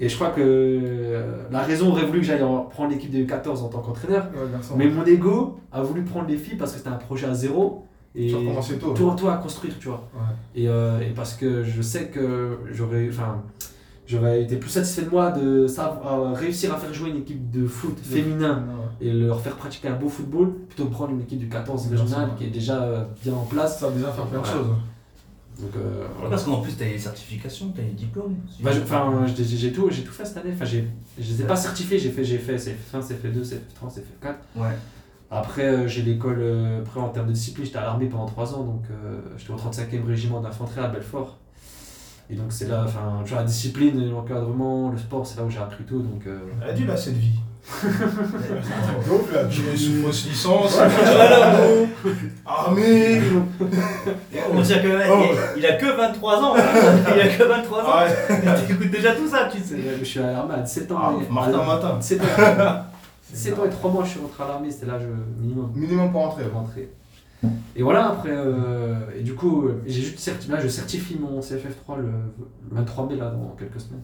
Et 0.01 0.09
je 0.09 0.15
crois 0.15 0.31
que 0.31 0.41
euh, 0.41 1.43
la 1.51 1.61
raison 1.61 1.91
aurait 1.91 2.05
voulu 2.07 2.21
que 2.21 2.25
j'aille 2.27 2.43
en- 2.43 2.63
prendre 2.67 2.91
l'équipe 2.93 3.11
des 3.11 3.27
14 3.27 3.63
en 3.65 3.69
tant 3.69 3.81
qu'entraîneur. 3.81 4.27
Ouais. 4.33 4.77
Mais 4.77 4.89
mon 4.89 5.05
ego 5.05 5.59
a 5.73 5.83
voulu 5.83 6.03
prendre 6.05 6.29
les 6.29 6.37
filles 6.37 6.57
parce 6.57 6.73
que 6.73 6.79
c'était 6.79 6.91
un 6.91 6.93
projet 6.97 7.27
à 7.27 7.35
zéro. 7.35 7.85
Et 8.15 8.29
Tu 8.29 8.79
tôt. 8.79 8.93
tout, 8.95 9.11
tout 9.17 9.29
à 9.29 9.37
construire, 9.37 9.75
tu 9.79 9.89
vois. 9.89 10.09
Ouais. 10.15 10.21
Et, 10.63 10.69
euh, 10.69 11.01
et 11.01 11.11
parce 11.15 11.35
que 11.35 11.63
je 11.65 11.83
sais 11.83 12.07
que 12.07 12.59
j'aurais, 12.73 13.09
enfin, 13.11 13.43
j'aurais 14.07 14.43
été 14.43 14.57
plus 14.57 14.71
satisfait 14.71 15.03
de 15.03 15.11
moi 15.11 15.31
de 15.33 15.67
savoir, 15.67 16.33
réussir 16.35 16.73
à 16.73 16.79
faire 16.79 16.93
jouer 16.95 17.11
une 17.11 17.19
équipe 17.19 17.50
de 17.50 17.67
foot 17.67 17.97
féminin 18.00 18.65
et 19.00 19.12
leur 19.12 19.41
faire 19.41 19.55
pratiquer 19.57 19.88
un 19.88 19.95
beau 19.97 20.09
football 20.09 20.53
plutôt 20.69 20.87
que 20.87 20.93
prendre 20.93 21.11
une 21.12 21.21
équipe 21.21 21.38
du 21.41 21.49
14 21.49 21.88
Bien 21.88 22.00
régional 22.00 22.31
qui 22.38 22.45
est 22.45 22.50
déjà 22.50 22.83
euh, 22.83 23.05
bien 23.23 23.35
en 23.35 23.45
place. 23.45 23.79
Ça 23.81 23.88
va 23.88 23.93
déjà 23.95 24.11
faire 24.12 24.27
plein 24.27 24.41
de 24.41 24.47
choses. 24.47 24.67
Donc, 25.59 25.71
euh, 25.77 26.07
voilà. 26.15 26.31
Parce 26.31 26.45
qu'en 26.45 26.61
plus, 26.61 26.73
t'as 26.77 26.85
les 26.85 26.99
certifications, 26.99 27.73
t'as 27.75 27.83
les 27.83 27.91
diplômes. 27.91 28.37
Enfin, 28.61 28.71
je- 28.73 28.81
Enfin, 28.81 29.27
j'ai 29.37 29.45
j'ai 29.45 29.73
tout, 29.73 29.88
j'ai 29.91 30.03
tout 30.05 30.12
fait 30.12 30.25
cette 30.25 30.37
année. 30.37 30.53
Enfin, 30.55 30.65
j'ai, 30.65 30.88
je 31.19 31.33
les 31.33 31.43
ai 31.43 31.45
pas 31.47 31.57
certifiés. 31.57 31.99
J'ai 31.99 32.11
fait, 32.11 32.25
j'ai 32.25 32.38
fait 32.38 32.57
CF1, 32.57 33.00
CF2, 33.00 33.43
CF3, 33.43 33.88
CF4. 33.91 34.35
Ouais. 34.57 34.69
Après, 35.31 35.65
euh, 35.67 35.88
j'ai 35.88 36.03
l'école, 36.03 36.38
euh, 36.41 36.81
après 36.81 37.00
en 37.00 37.09
termes 37.11 37.27
de 37.27 37.33
discipline, 37.33 37.67
j'étais 37.67 37.77
à 37.79 37.83
l'armée 37.83 38.07
pendant 38.07 38.25
3 38.27 38.55
ans, 38.55 38.62
donc 38.65 38.85
euh, 38.91 39.21
j'étais 39.37 39.53
au 39.53 39.57
35e 39.57 40.07
régiment 40.07 40.41
d'infanterie 40.41 40.81
à 40.81 40.88
Belfort. 40.88 41.37
Et 42.31 42.35
donc 42.35 42.47
c'est 42.50 42.67
là, 42.69 42.85
enfin, 42.87 43.21
tu 43.25 43.31
vois, 43.33 43.41
la 43.43 43.47
discipline, 43.47 44.09
l'encadrement, 44.11 44.91
le 44.91 44.97
sport, 44.99 45.27
c'est 45.27 45.37
là 45.38 45.45
où 45.45 45.50
j'ai 45.50 45.59
appris 45.59 45.85
tout, 45.85 46.00
donc... 46.00 46.27
euh, 46.27 46.38
Elle 46.62 46.71
a 46.71 46.73
dit 46.73 46.85
là, 46.87 46.97
cette 46.97 47.17
vie. 47.17 47.38
Donc 49.09 49.33
là, 49.33 49.49
Jouer 49.49 49.77
sous 49.77 50.03
fausse 50.03 50.27
licence, 50.27 50.79
armée. 52.47 53.21
On 54.53 54.61
dirait 54.61 54.83
que, 54.83 54.89
Oh. 55.11 55.25
il, 55.57 55.61
il 55.61 55.67
a 55.67 55.73
que 55.75 55.87
23 55.97 56.43
ans. 56.43 56.55
hein. 56.57 56.61
il 57.15 57.21
a 57.21 57.29
que 57.29 57.43
23 57.45 57.79
ans. 57.83 57.87
Ah 57.87 58.07
ouais. 58.07 58.67
T'écoutes 58.67 58.91
déjà 58.91 59.15
tout 59.15 59.29
ça, 59.29 59.49
tu 59.53 59.59
sais. 59.63 59.77
je 59.99 60.05
suis 60.05 60.21
à 60.21 60.33
l'armée 60.33 60.55
à 60.55 60.59
17 60.59 60.91
ans. 60.93 60.99
Ah, 61.01 61.13
et- 61.21 61.33
Martin 61.33 61.65
Matin. 61.65 61.97
17 62.01 62.21
ans, 62.21 62.25
17 63.33 63.59
ans 63.59 63.65
et 63.67 63.71
3 63.71 63.91
mois, 63.91 64.05
je 64.05 64.11
suis 64.11 64.21
rentré 64.21 64.43
à 64.45 64.49
l'armée, 64.49 64.71
c'était 64.71 64.87
l'âge 64.87 65.03
minimum 65.41 65.71
Minimum 65.75 66.11
pour 66.11 66.23
rentrer. 66.23 66.45
de 66.45 66.51
rentrer. 66.51 66.89
Et 67.77 67.83
voilà, 67.83 68.09
après, 68.09 68.31
euh, 68.33 68.97
et 69.17 69.23
du 69.23 69.35
coup, 69.35 69.69
j'ai 69.87 70.01
juste 70.03 70.19
certi- 70.19 70.51
là, 70.51 70.59
je 70.61 70.67
certifie 70.69 71.17
mon 71.21 71.39
CFF3 71.41 71.97
le, 71.99 72.03
le 72.03 72.11
23 72.73 73.07
mai, 73.07 73.15
là, 73.17 73.27
dans 73.31 73.55
quelques 73.59 73.81
semaines. 73.81 74.03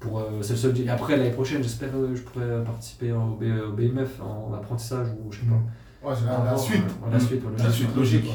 Pour, 0.00 0.18
euh, 0.20 0.24
c'est 0.42 0.52
le 0.52 0.58
seul- 0.58 0.88
après, 0.90 1.16
l'année 1.16 1.30
prochaine, 1.30 1.62
j'espère 1.62 1.90
que 1.90 2.14
je 2.14 2.22
pourrai 2.22 2.62
participer 2.64 3.12
au, 3.12 3.38
B- 3.40 3.60
au 3.60 3.72
BMF 3.72 4.20
en 4.20 4.52
apprentissage 4.54 5.08
ou 5.24 5.32
je 5.32 5.38
sais 5.40 5.46
pas. 5.46 6.08
Ouais, 6.08 6.14
c'est 6.16 6.26
la, 6.26 6.50
la 6.52 6.56
suite. 6.58 6.82
la 7.10 7.18
suite, 7.20 7.44
ouais, 7.44 7.50
La 7.64 7.70
suite 7.70 7.96
logique. 7.96 8.30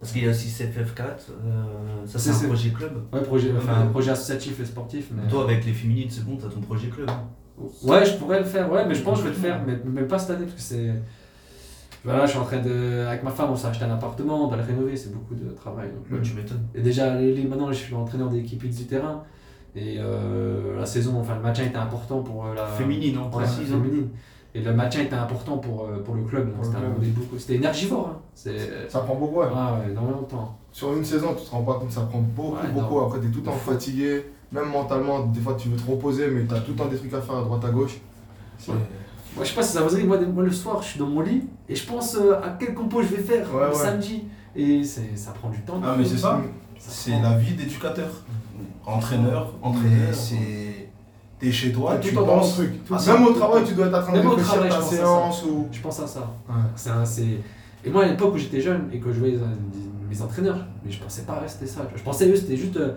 Parce 0.00 0.12
qu'il 0.12 0.24
y 0.24 0.26
a 0.26 0.30
aussi 0.30 0.48
CFF4, 0.48 1.00
euh, 1.30 2.06
ça 2.06 2.18
c'est 2.18 2.30
un 2.30 2.48
projet 2.48 2.70
club. 2.70 2.92
Ouais, 3.12 3.22
projet, 3.22 3.52
enfin, 3.56 3.80
un 3.82 3.86
projet 3.86 4.10
associatif 4.10 4.60
et 4.60 4.64
sportif. 4.64 5.08
Mais... 5.12 5.26
Toi, 5.28 5.44
avec 5.44 5.64
les 5.64 5.72
féminines, 5.72 6.08
c'est 6.10 6.24
bon, 6.24 6.36
t'as 6.36 6.48
ton 6.48 6.60
projet 6.60 6.88
club. 6.88 7.10
Ouais, 7.82 8.04
je 8.04 8.14
pourrais 8.16 8.38
le 8.40 8.44
faire, 8.44 8.70
ouais, 8.70 8.84
mais 8.86 8.94
je 8.94 9.02
pense 9.02 9.20
que 9.22 9.28
je 9.28 9.30
vais 9.30 9.34
le 9.36 9.40
faire, 9.40 9.62
mais, 9.66 9.78
mais 9.86 10.02
pas 10.02 10.18
cette 10.18 10.30
année 10.32 10.44
parce 10.44 10.56
que 10.56 10.60
c'est. 10.60 10.92
Voilà, 12.04 12.26
je 12.26 12.32
suis 12.32 12.38
en 12.38 12.44
train 12.44 12.58
de. 12.60 13.04
Avec 13.06 13.22
ma 13.24 13.30
femme, 13.30 13.50
on 13.50 13.56
s'est 13.56 13.66
acheté 13.68 13.84
un 13.84 13.90
appartement, 13.94 14.44
on 14.44 14.48
doit 14.48 14.58
le 14.58 14.62
rénover, 14.62 14.94
c'est 14.96 15.12
beaucoup 15.12 15.34
de 15.34 15.48
travail. 15.50 15.88
donc, 15.88 16.04
Ouais, 16.18 16.22
tu 16.22 16.34
m'étonnes. 16.34 16.66
Et 16.74 16.82
déjà, 16.82 17.18
les- 17.18 17.34
les- 17.34 17.44
maintenant, 17.44 17.72
je 17.72 17.78
suis 17.78 17.94
entraîneur 17.94 18.28
d'équipe 18.28 18.62
du 18.68 18.84
terrain. 18.84 19.24
Et 19.76 19.96
euh, 19.98 20.78
la 20.78 20.86
saison, 20.86 21.18
enfin, 21.20 21.34
le 21.36 21.42
maintien 21.42 21.64
était 21.66 21.76
important 21.76 22.20
pour 22.22 22.46
euh, 22.46 22.54
la. 22.54 22.66
Féminine, 22.66 23.18
Ouais, 23.18 23.24
précise. 23.30 23.72
hein. 23.72 23.80
féminine. 23.82 24.08
Et 24.54 24.62
le 24.62 24.72
maintien 24.72 25.02
était 25.02 25.14
important 25.16 25.58
pour, 25.58 25.84
euh, 25.84 26.02
pour 26.02 26.14
le 26.14 26.22
club. 26.22 26.48
C'était 27.38 27.56
énergivore. 27.56 28.12
Hein. 28.14 28.18
C'est. 28.34 28.88
Ça 28.88 29.00
prend 29.00 29.14
beaucoup, 29.16 29.40
ouais. 29.40 29.46
Ah 29.54 29.74
ouais, 29.84 29.90
énormément 29.92 30.22
de 30.22 30.26
temps. 30.26 30.56
Sur 30.72 30.94
une 30.96 31.04
saison, 31.04 31.34
tu 31.38 31.44
te 31.44 31.50
rends 31.50 31.62
pas 31.62 31.74
compte, 31.74 31.90
ça 31.92 32.02
prend 32.02 32.20
beaucoup, 32.20 32.56
Ouais, 32.56 32.70
beaucoup. 32.72 33.00
Après, 33.00 33.20
t'es 33.20 33.28
tout 33.28 33.38
le 33.40 33.44
temps 33.44 33.52
fatigué. 33.52 34.24
Même 34.52 34.70
mentalement, 34.70 35.26
des 35.26 35.40
fois, 35.40 35.54
tu 35.58 35.68
veux 35.68 35.76
te 35.76 35.90
reposer, 35.90 36.28
mais 36.28 36.44
t'as 36.44 36.60
tout 36.60 36.70
le 36.70 36.76
temps 36.76 36.86
des 36.86 36.96
trucs 36.96 37.12
à 37.12 37.20
faire 37.20 37.36
à 37.36 37.42
droite 37.42 37.64
à 37.64 37.70
gauche. 37.70 37.98
Ouais. 38.68 38.74
Moi, 39.34 39.44
je 39.44 39.50
sais 39.50 39.54
pas 39.56 39.62
si 39.62 39.72
ça 39.74 39.82
vous 39.82 39.92
arrive, 39.94 40.06
moi, 40.06 40.18
moi 40.20 40.44
le 40.44 40.52
soir, 40.52 40.80
je 40.80 40.88
suis 40.88 40.98
dans 40.98 41.08
mon 41.08 41.20
lit 41.20 41.42
et 41.68 41.74
je 41.74 41.84
pense 41.86 42.14
euh, 42.16 42.40
à 42.42 42.56
quel 42.58 42.72
compo 42.72 43.02
je 43.02 43.08
vais 43.08 43.22
faire 43.22 43.52
Ouais, 43.54 43.64
le 43.64 43.68
ouais. 43.68 43.74
samedi. 43.74 44.24
Et 44.54 44.82
c'est- 44.82 45.14
ça 45.16 45.32
prend 45.32 45.50
du 45.50 45.60
temps. 45.60 45.78
Ah, 45.84 45.94
mais 45.98 46.04
c'est 46.06 46.16
ça. 46.16 46.40
Ça 46.78 46.90
C'est 46.90 47.10
prend- 47.10 47.22
la 47.22 47.36
vie 47.36 47.52
d'éducateur. 47.54 48.08
Entraîneur, 48.86 49.52
Entraîneur. 49.62 50.14
c'est. 50.14 50.88
T'es 51.38 51.52
chez 51.52 51.70
toi, 51.72 51.96
tu 52.00 52.14
penses. 52.14 52.54
truc. 52.54 52.70
Ah, 52.90 52.98
Même 53.12 53.26
au 53.26 53.32
travail, 53.32 53.62
tu 53.66 53.74
dois 53.74 53.86
être 53.88 53.98
en 53.98 54.02
train 54.02 54.12
de 54.12 54.18
Même 54.18 54.26
au 54.28 54.30
réfléchir 54.36 54.68
ta 54.68 54.80
séance 54.80 55.44
ou. 55.44 55.66
Je 55.70 55.80
pense 55.80 56.00
à 56.00 56.06
ça. 56.06 56.20
Ouais. 56.48 56.54
C'est 56.76 56.90
un- 56.90 57.04
c'est- 57.04 57.40
Et 57.84 57.90
moi, 57.90 58.04
à 58.04 58.06
l'époque 58.08 58.34
où 58.34 58.38
j'étais 58.38 58.60
jeune 58.60 58.88
et 58.92 58.98
que 58.98 59.12
je 59.12 59.18
voyais 59.18 59.34
euh, 59.36 59.46
mes 60.10 60.22
entraîneurs, 60.22 60.58
mais 60.84 60.90
je 60.90 60.98
pensais 60.98 61.22
pas 61.22 61.34
rester 61.40 61.66
ça. 61.66 61.82
Je 61.94 62.02
pensais 62.02 62.26
eux, 62.30 62.34
c'était 62.36 62.56
juste 62.56 62.76
euh, 62.78 62.92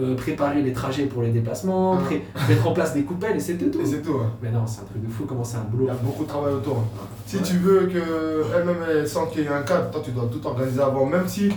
euh, 0.00 0.16
préparer 0.16 0.62
les 0.62 0.72
trajets 0.72 1.04
pour 1.04 1.22
les 1.22 1.30
déplacements, 1.32 1.98
Ah. 1.98 2.02
pré- 2.06 2.22
mettre 2.48 2.66
en 2.66 2.72
place 2.72 2.94
des 2.94 3.02
coupelles 3.02 3.36
et 3.36 3.40
c'était 3.40 3.66
tout. 3.70 3.80
Et 3.82 3.84
c'est 3.86 4.00
tout. 4.00 4.12
ouais. 4.14 4.24
Mais 4.42 4.50
non, 4.50 4.66
c'est 4.66 4.80
un 4.80 4.84
truc 4.84 5.04
de 5.06 5.12
fou 5.12 5.24
comment 5.28 5.44
c'est 5.44 5.58
un 5.58 5.64
boulot. 5.70 5.84
Il 5.84 5.88
y 5.88 5.90
a 5.90 5.94
beaucoup 6.02 6.22
de 6.24 6.28
travail 6.28 6.54
autour. 6.54 6.78
hein. 6.78 6.84
Si 7.26 7.36
Ouais. 7.36 7.42
tu 7.42 7.58
veux 7.58 7.86
qu'elle-même 7.88 8.82
elle 8.90 9.06
sente 9.06 9.32
qu'il 9.32 9.44
y 9.44 9.48
a 9.48 9.56
un 9.58 9.62
cadre, 9.62 9.90
toi 9.90 10.00
tu 10.02 10.12
dois 10.12 10.28
tout 10.32 10.44
organiser 10.46 10.80
avant. 10.80 11.04
Même 11.04 11.28
si 11.28 11.50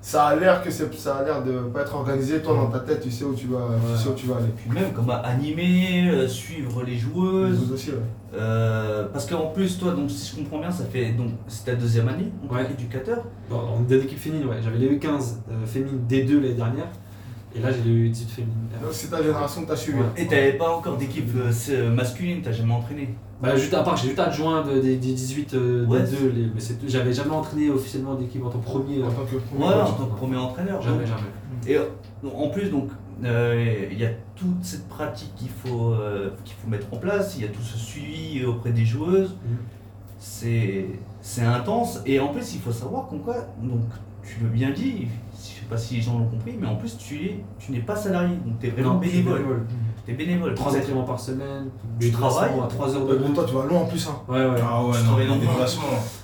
ça 0.00 0.26
a 0.26 0.36
l'air 0.36 0.62
que 0.62 0.70
c'est- 0.70 0.94
ça 0.94 1.16
a 1.16 1.24
l'air 1.24 1.42
de 1.44 1.52
pas 1.68 1.80
être 1.82 1.94
organisé, 1.94 2.40
toi 2.40 2.54
dans 2.54 2.66
ta 2.70 2.78
tête 2.80 3.00
tu 3.00 3.10
sais 3.10 3.24
où 3.24 3.34
tu 3.34 3.46
vas, 3.48 3.68
tu 3.96 4.02
sais 4.02 4.08
où 4.08 4.14
tu 4.14 4.26
vas 4.26 4.36
aller. 4.36 4.46
Puis 4.56 4.70
même 4.70 4.92
comme 4.92 5.10
à 5.10 5.16
animer, 5.16 6.08
euh, 6.08 6.28
suivre 6.28 6.82
les 6.84 6.96
joueuses. 6.96 7.58
Vous 7.66 7.72
aussi, 7.74 7.90
ouais. 7.90 7.96
euh, 8.34 9.06
parce 9.12 9.26
qu'en 9.26 9.46
plus, 9.46 9.78
toi, 9.78 9.92
donc, 9.92 10.10
si 10.10 10.32
je 10.36 10.42
comprends 10.42 10.60
bien, 10.60 10.70
ça 10.70 10.84
fait 10.84 11.12
donc 11.12 11.30
c'est 11.48 11.64
ta 11.64 11.74
deuxième 11.74 12.08
année 12.08 12.30
en 12.44 12.48
tant 12.48 12.54
Ouais. 12.54 12.66
qu'éducateur. 12.66 13.24
Bon, 13.50 13.56
en 13.56 13.84
féminine, 14.16 14.46
ouais. 14.48 14.56
J'avais 14.62 14.78
les 14.78 14.88
U15 14.88 15.40
euh, 15.50 15.66
féminines 15.66 16.00
D2 16.08 16.34
l'année 16.40 16.54
dernière. 16.54 16.88
Et 17.54 17.60
là, 17.60 17.70
j'ai 17.72 17.82
les 17.90 18.10
U18 18.10 18.26
féminines. 18.28 18.54
Donc 18.82 18.90
c'est 18.92 19.08
ta 19.08 19.22
génération 19.22 19.62
que 19.62 19.68
t'as 19.68 19.76
suivi. 19.76 19.98
Ouais. 19.98 20.04
Et 20.16 20.26
t'avais 20.26 20.52
pas 20.52 20.70
encore 20.76 20.96
d'équipe 20.96 21.30
euh, 21.36 21.50
c'est- 21.50 21.88
masculine, 21.88 22.42
t'as 22.42 22.52
jamais 22.52 22.72
entraîné? 22.74 23.14
Bah, 23.40 23.56
juste, 23.56 23.72
à 23.74 23.82
part, 23.82 23.96
j'ai 23.96 24.08
juste 24.08 24.18
adjoint 24.18 24.62
de- 24.66 24.80
des, 24.80 24.96
des 24.96 25.12
18 25.12 25.54
euh, 25.54 25.86
Ouais. 25.86 26.00
D2, 26.00 26.30
les- 26.34 26.46
mais 26.54 26.60
c'est 26.60 26.74
tout. 26.74 26.86
J'avais 26.88 27.12
jamais 27.12 27.30
entraîné 27.30 27.70
officiellement 27.70 28.14
d'équipe 28.16 28.44
en 28.44 28.50
tant 28.50 28.58
que 28.58 28.64
premier. 28.64 28.98
euh, 28.98 29.06
En 29.06 29.10
tant 29.12 29.24
que 29.24 29.36
premier 29.36 29.64
Ouais, 29.64 29.74
en 29.74 29.84
coach. 29.86 29.96
tant 29.96 30.06
que 30.06 30.16
premier 30.16 30.36
entraîneur. 30.36 30.82
jamais, 30.82 30.98
donc. 30.98 31.06
jamais. 31.06 31.72
Et 31.72 31.76
euh, 31.76 31.84
en 32.36 32.48
plus, 32.50 32.68
donc, 32.70 32.90
euh, 33.24 33.86
il 33.90 33.98
y 33.98 34.04
a 34.04 34.10
toute 34.36 34.62
cette 34.64 34.88
pratique 34.88 35.34
qu'il 35.36 35.48
faut, 35.50 35.92
euh, 35.92 36.30
qu'il 36.44 36.54
faut 36.56 36.68
mettre 36.68 36.86
en 36.92 36.96
place, 36.98 37.36
il 37.38 37.42
y 37.42 37.44
a 37.46 37.48
tout 37.50 37.62
ce 37.62 37.78
suivi 37.78 38.44
auprès 38.44 38.70
des 38.72 38.84
joueuses. 38.84 39.36
Mhm. 39.44 39.56
C'est 40.18 40.86
c'est 41.20 41.42
intense. 41.44 42.00
Et 42.06 42.20
en 42.20 42.28
plus, 42.28 42.54
il 42.54 42.60
faut 42.60 42.72
savoir 42.72 43.06
qu'en 43.08 43.18
quoi, 43.18 43.36
donc, 43.62 43.80
tu 44.22 44.42
l'as 44.42 44.48
bien 44.50 44.70
dit, 44.70 45.06
sais 45.68 45.74
pas 45.74 45.76
si 45.78 45.94
les 45.96 46.02
gens 46.02 46.18
l'ont 46.18 46.26
compris, 46.26 46.56
mais 46.60 46.66
en 46.66 46.76
plus, 46.76 46.96
tu 46.96 47.16
es- 47.16 47.44
tu 47.58 47.72
n'es 47.72 47.80
pas 47.80 47.96
salarié, 47.96 48.36
donc 48.44 48.58
tu 48.60 48.66
es 48.66 48.70
vraiment 48.70 48.94
Non, 48.94 49.00
bénévole. 49.00 49.66
Tu 50.04 50.12
es 50.12 50.14
bénévole. 50.14 50.54
Trois 50.54 50.74
entraînements 50.76 51.02
par 51.04 51.20
semaine. 51.20 51.66
Tu 52.00 52.10
travailles 52.10 52.50
à 52.62 52.66
3 52.66 52.94
heures 52.94 53.06
de 53.06 53.14
bon, 53.16 53.26
route. 53.26 53.34
toi 53.34 53.44
tu 53.46 53.54
vas 53.54 53.64
loin 53.66 53.80
en 53.80 53.86
plus. 53.86 54.08
Hein. 54.08 54.16
Ouais, 54.28 54.38
ouais. 54.46 54.56
Ah 54.62 54.82
ouais, 54.84 54.92
Tu 54.98 55.04
non, 55.06 55.16
les 55.18 55.26
déplacements. 55.46 55.82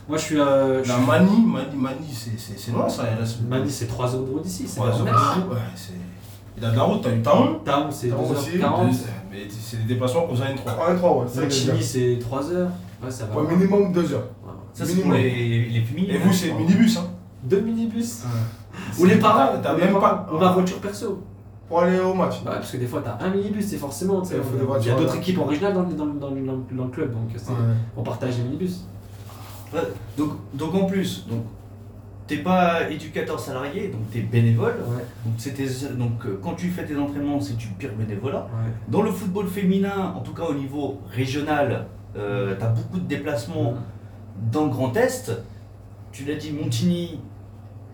Moi, 0.08 0.18
je 0.18 0.22
suis. 0.22 0.40
Euh, 0.40 0.82
je 0.82 0.88
La 0.88 0.96
suis- 0.96 1.06
manie, 1.06 1.44
manie, 1.46 1.76
manie, 1.76 1.96
c'est- 2.12 2.38
c'est 2.38 2.58
c'est 2.58 2.72
loin 2.72 2.88
ça. 2.88 3.04
Mani, 3.48 3.70
c'est 3.70 3.86
3 3.86 4.14
heures 4.14 4.22
de 4.22 4.30
route 4.30 4.42
d'ici. 4.42 4.64
C'est 4.66 4.80
Ouais, 4.80 4.90
pas 4.90 4.96
ça 4.96 5.02
mal. 5.04 5.12
va. 5.14 5.54
Ouais, 5.54 5.60
c'est- 5.76 5.92
Il 6.56 6.64
a 6.64 6.70
de 6.70 6.76
la 6.76 6.82
route, 6.84 7.02
t'as 7.02 7.12
eu 7.14 7.20
Taon. 7.20 7.58
Town, 7.64 7.86
c'est 7.90 8.08
Town 8.08 8.20
aussi, 8.30 8.52
2h40. 8.52 8.94
Mais 9.30 9.38
c'est 9.50 9.76
des 9.78 9.94
déplacements 9.94 10.22
qu'on 10.28 10.40
à 10.40 10.46
N3. 10.50 10.86
1 10.88 10.94
et 10.94 10.96
3, 10.96 11.24
ouais. 11.24 11.50
Chini, 11.50 11.82
c'est 11.82 12.18
3 12.20 12.48
heures. 12.52 12.70
Ouais, 13.02 13.10
ça 13.10 13.26
va. 13.26 13.40
Ouais, 13.40 13.54
minimum 13.56 13.92
2 13.92 14.12
heures. 14.14 14.28
Ouais. 14.44 14.52
Ça, 14.72 14.84
c'est 14.86 15.02
pour 15.02 15.12
les, 15.12 15.68
les 15.68 15.80
féminines. 15.82 16.10
Et 16.14 16.18
vous, 16.18 16.32
c'est 16.32 16.52
minibus, 16.54 16.96
hein 16.96 17.06
Deux 17.42 17.60
minibus. 17.60 18.22
Ou 18.98 19.04
les 19.04 19.16
parents. 19.16 19.52
T'as 19.62 19.76
même 19.76 19.92
pas. 19.94 20.26
Ou 20.32 20.38
ma 20.38 20.52
voiture 20.52 20.78
perso. 20.78 21.22
Pour 21.68 21.80
aller 21.80 21.98
au 21.98 22.12
match. 22.12 22.34
Ouais, 22.44 22.52
parce 22.52 22.70
que 22.72 22.76
des 22.76 22.86
fois, 22.86 23.02
t'as 23.02 23.24
un 23.24 23.30
minibus, 23.30 23.66
c'est 23.68 23.78
forcément. 23.78 24.22
Il 24.22 24.86
y 24.86 24.90
a 24.90 24.94
d'autres 24.96 25.16
équipes 25.16 25.38
en 25.38 25.44
régional 25.46 25.72
dans, 25.74 25.82
le- 25.82 25.94
dans, 25.94 26.04
le- 26.04 26.12
dans, 26.20 26.30
le- 26.30 26.76
dans 26.76 26.84
le 26.84 26.90
club, 26.90 27.12
donc 27.12 27.30
on 27.96 28.02
partage 28.02 28.36
les 28.38 28.44
minibus. 28.44 28.84
Donc, 30.16 30.30
donc 30.52 30.74
en 30.74 30.84
plus, 30.84 31.26
donc 31.28 31.42
t'es 32.26 32.36
pas 32.38 32.88
éducateur 32.90 33.40
salarié, 33.40 33.88
donc 33.88 34.08
t'es 34.12 34.20
bénévole. 34.20 34.74
Ouais. 34.88 35.04
Donc, 35.24 35.34
c'était, 35.38 35.66
donc 35.94 36.24
euh, 36.26 36.38
quand 36.42 36.54
tu 36.54 36.68
fais 36.68 36.84
tes 36.84 36.96
entraînements, 36.96 37.40
c'est 37.40 37.56
du 37.56 37.66
pire 37.68 37.90
bénévolat. 37.98 38.42
Ouais. 38.52 38.70
Dans 38.88 39.02
le 39.02 39.10
football 39.10 39.48
féminin, 39.48 40.12
en 40.16 40.20
tout 40.20 40.32
cas 40.32 40.44
au 40.44 40.54
niveau 40.54 41.00
régional, 41.10 41.86
euh, 42.16 42.54
t'as 42.58 42.68
beaucoup 42.68 42.98
de 43.00 43.06
déplacements 43.08 43.74
dans 44.52 44.64
le 44.64 44.70
Grand 44.70 44.96
Est. 44.96 45.32
Tu 46.12 46.24
l'as 46.24 46.36
dit, 46.36 46.52
Montigny, 46.52 47.18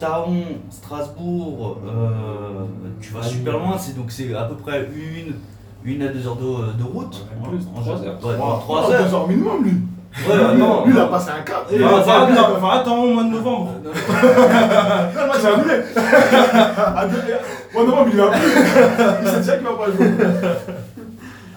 Taon, 0.01 0.45
Strasbourg, 0.71 1.79
euh, 1.87 2.65
tu 3.01 3.13
vas 3.13 3.23
super 3.23 3.53
loin, 3.59 3.77
c'est 3.79 3.95
donc 3.97 4.11
c'est 4.11 4.35
à 4.35 4.45
peu 4.45 4.55
près 4.57 4.89
une, 4.97 5.35
une 5.85 6.03
à 6.03 6.09
deux 6.09 6.27
heures 6.27 6.37
de, 6.37 6.73
de 6.79 6.83
route. 6.85 7.25
Ouais, 7.43 7.49
plus, 7.51 7.67
En- 7.75 7.79
en- 7.79 7.83
trois 7.83 7.95
ouais, 8.01 8.07
heures. 8.07 8.15
ouais, 8.25 8.35
Trois 8.35 8.59
trois 8.61 8.91
heures. 8.93 9.05
2 9.09 9.15
heures 9.15 9.29
minimum 9.29 9.63
lui. 9.63 9.73
Ouais, 10.29 10.55
non, 10.59 10.87
Lui 10.87 10.95
il 10.95 10.99
a 11.01 11.05
passé 11.07 11.31
un 11.39 11.43
cap. 11.43 11.71
Va, 11.71 12.03
faire- 12.03 12.71
attends, 12.73 13.05
au 13.05 13.13
mois 13.15 13.23
de 13.25 13.29
novembre. 13.29 13.73
Non, 13.85 13.91
match 15.29 15.45
est 15.45 15.47
annulé. 15.47 15.83
À 16.97 17.07
deux- 17.07 17.23
Moi, 17.75 17.85
non, 17.85 18.05
mais 18.07 18.13
il 18.15 18.21
a 18.21 18.27
plus. 18.29 19.21
Il 19.23 19.29
sait 19.29 19.37
déjà 19.37 19.57
qu'il 19.59 19.67
va 19.67 19.73
pas 19.75 19.91
jouer. 19.93 20.11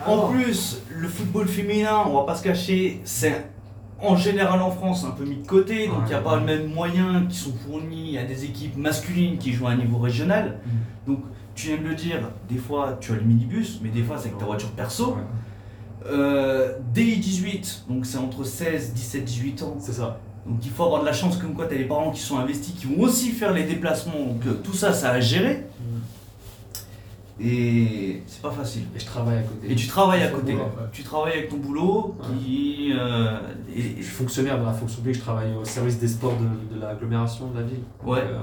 En 0.05 0.27
plus, 0.27 0.81
le 0.89 1.07
football 1.07 1.47
féminin, 1.47 2.03
on 2.05 2.13
va 2.19 2.23
pas 2.25 2.35
se 2.35 2.43
cacher, 2.43 3.01
c'est 3.05 3.45
en 4.03 4.15
général 4.15 4.61
en 4.61 4.69
France 4.71 5.05
un 5.05 5.11
peu 5.11 5.25
mis 5.25 5.37
de 5.37 5.47
côté, 5.47 5.87
donc 5.87 5.97
il 6.05 6.07
n'y 6.09 6.13
a 6.13 6.17
Ouais. 6.17 6.23
pas 6.23 6.35
le 6.37 6.45
même 6.45 6.67
moyen 6.67 7.25
qui 7.29 7.37
sont 7.37 7.53
fournis 7.53 8.17
à 8.17 8.23
des 8.25 8.43
équipes 8.45 8.77
masculines 8.77 9.37
qui 9.37 9.53
jouent 9.53 9.67
à 9.67 9.71
un 9.71 9.77
niveau 9.77 9.97
régional. 9.97 10.59
Donc 11.07 11.19
tu 11.55 11.67
viens 11.67 11.77
de 11.77 11.83
le 11.87 11.95
dire, 11.95 12.19
des 12.49 12.57
fois 12.57 12.97
tu 12.99 13.11
as 13.11 13.15
le 13.15 13.21
minibus, 13.21 13.79
mais 13.81 13.89
des 13.89 14.03
fois 14.03 14.17
c'est 14.17 14.27
avec 14.27 14.37
ta 14.39 14.45
voiture 14.45 14.69
perso. 14.71 15.17
Euh, 16.05 16.73
DI18, 16.93 17.87
donc 17.87 18.05
c'est 18.05 18.17
entre 18.17 18.43
16, 18.43 18.93
17, 18.93 19.23
18 19.23 19.63
ans. 19.63 19.77
C'est 19.79 19.93
ça. 19.93 20.19
Donc 20.45 20.57
il 20.65 20.71
faut 20.71 20.83
avoir 20.83 20.99
de 21.01 21.05
la 21.05 21.13
chance 21.13 21.37
comme 21.37 21.53
quoi 21.53 21.65
tu 21.67 21.75
as 21.75 21.77
des 21.77 21.85
parents 21.85 22.11
qui 22.11 22.19
sont 22.19 22.37
investis, 22.37 22.73
qui 22.73 22.87
vont 22.87 23.01
aussi 23.03 23.29
faire 23.31 23.53
les 23.53 23.63
déplacements. 23.63 24.19
Donc 24.19 24.45
euh, 24.45 24.53
tout 24.63 24.73
ça, 24.73 24.91
ça 24.93 25.11
a 25.11 25.19
géré. 25.21 25.65
Et 27.39 28.21
c'est 28.27 28.41
pas 28.41 28.51
facile. 28.51 28.83
Et 28.95 28.99
je 28.99 29.05
travaille 29.05 29.37
à 29.39 29.41
côté. 29.41 29.71
Et 29.71 29.75
tu 29.75 29.87
travailles 29.87 30.23
à 30.23 30.27
côté. 30.29 30.51
le 30.51 30.57
boulot, 30.59 30.69
ouais. 30.69 30.87
Tu 30.91 31.03
travailles 31.03 31.33
avec 31.33 31.49
ton 31.49 31.57
boulot 31.57 32.15
qui. 32.39 32.93
euh, 32.95 33.37
et- 33.75 33.81
Je 33.97 34.03
suis 34.03 34.13
fonctionnaire 34.13 34.59
dans 34.59 34.65
la 34.67 34.73
fonction 34.73 34.97
publique, 34.97 35.15
je 35.15 35.21
travaille 35.21 35.53
au 35.55 35.65
service 35.65 35.99
des 35.99 36.07
sports 36.07 36.35
de, 36.37 36.75
de 36.75 36.79
l'agglomération 36.81 37.47
de 37.49 37.57
la 37.59 37.63
ville. 37.65 37.79
Ouais. 38.05 38.19
Euh, 38.19 38.39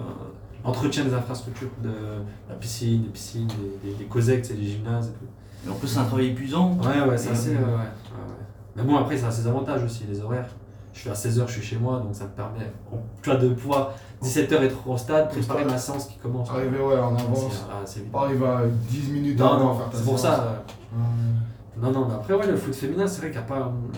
entretien 0.65 1.05
des 1.05 1.15
infrastructures, 1.15 1.71
de 1.83 1.91
la 2.49 2.55
piscine, 2.57 3.03
des 3.05 3.09
piscines, 3.11 3.47
des, 3.83 3.91
des, 3.91 3.97
des 3.97 4.05
COSEC, 4.05 4.43
des 4.57 4.67
gymnases 4.67 5.09
et 5.09 5.13
tout. 5.13 5.69
et 5.69 5.71
en 5.73 5.75
plus, 5.77 5.89
c'est 5.89 5.99
un 6.01 6.05
travail 6.05 6.27
épuisant. 6.29 6.77
Ouais, 6.83 7.09
ouais, 7.09 7.17
c'est 7.17 7.31
assez. 7.31 7.51
ouais. 7.51 7.57
Mais 8.77 8.83
bon, 8.83 8.97
après, 8.97 9.17
ça 9.17 9.29
a 9.29 9.31
ses 9.31 9.47
avantages 9.47 9.83
aussi, 9.85 10.05
les 10.09 10.21
horaires. 10.21 10.49
Je 10.93 11.01
suis 11.01 11.09
à 11.11 11.13
16h, 11.13 11.47
je 11.47 11.53
suis 11.53 11.63
chez 11.63 11.77
moi, 11.77 12.01
donc 12.01 12.15
ça 12.15 12.25
me 12.25 12.31
permet 12.31 13.39
de 13.41 13.49
pouvoir 13.55 13.95
17h 14.23 14.55
être 14.63 14.89
au 14.89 14.97
stade, 14.97 15.31
préparer 15.31 15.65
ma 15.65 15.79
séance 15.79 16.07
qui 16.07 16.19
commence. 16.19 16.51
Arriver 16.51 16.79
ouais, 16.79 16.99
en 16.99 17.15
avance. 17.17 17.65
ah. 17.71 17.85
Pas 18.13 18.25
arriver 18.25 18.47
à 18.47 18.63
10 18.89 19.11
minutes 19.13 19.39
Non, 19.39 19.47
avant 19.53 19.65
non, 19.65 19.75
faire 19.79 19.91
ta 19.91 19.97
c'est 19.99 20.05
pour 20.05 20.19
ça. 20.19 20.63
euh, 20.95 21.81
Non, 21.81 21.93
non, 21.93 22.07
mais 22.09 22.15
après, 22.15 22.35
ouais, 22.35 22.47
le 22.47 22.57
foot 22.57 22.75
féminin, 22.75 23.07
c'est 23.07 23.21
vrai 23.21 23.31
qu'il 23.31 23.39
n'y 23.41 23.45
a 23.45 23.49
pas. 23.49 23.67
hum, 23.69 23.91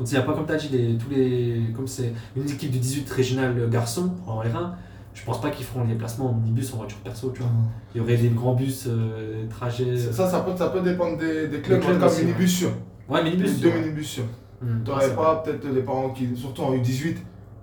Il 0.00 0.04
n'y 0.04 0.16
a 0.16 0.22
pas, 0.22 0.34
comme 0.34 0.46
tu 0.46 0.52
as 0.52 0.56
dit, 0.56 0.68
les, 0.68 0.98
tous 0.98 1.10
les. 1.10 1.72
Comme 1.74 1.86
c'est 1.88 2.12
une 2.36 2.48
équipe 2.48 2.70
du 2.70 2.78
18 2.78 3.10
régional 3.10 3.68
garçon 3.70 4.12
en 4.26 4.42
R1, 4.42 4.72
je 5.14 5.24
pense 5.24 5.40
pas 5.40 5.50
qu'ils 5.50 5.64
feront 5.66 5.84
les 5.84 5.94
placements 5.96 6.30
en 6.30 6.34
minibus 6.34 6.72
en 6.74 6.76
voiture 6.76 6.98
perso, 6.98 7.30
tu 7.34 7.40
vois. 7.42 7.50
Il 7.94 7.98
y 7.98 8.00
aurait 8.04 8.16
des 8.18 8.28
grands 8.28 8.54
bus, 8.54 8.84
euh, 8.86 9.46
trajets. 9.48 9.96
Ça, 9.96 10.28
ça 10.30 10.40
peut, 10.40 10.52
ça 10.56 10.68
peut 10.68 10.82
dépendre 10.82 11.16
des, 11.18 11.48
des 11.48 11.60
clubs, 11.60 11.80
Des 11.80 12.22
minibus 12.24 12.58
sûr. 12.58 12.70
Ouais, 13.08 13.24
minibus. 13.24 13.58
Deux 13.60 13.72
minibus 13.72 14.06
sûr. 14.08 14.24
Hum, 14.62 14.82
T'aurais 14.84 15.14
pas 15.14 15.36
peut-être 15.36 15.66
les 15.68 15.82
parents 15.82 16.10
qui, 16.10 16.36
surtout 16.36 16.62
en 16.62 16.72
U18, 16.74 17.16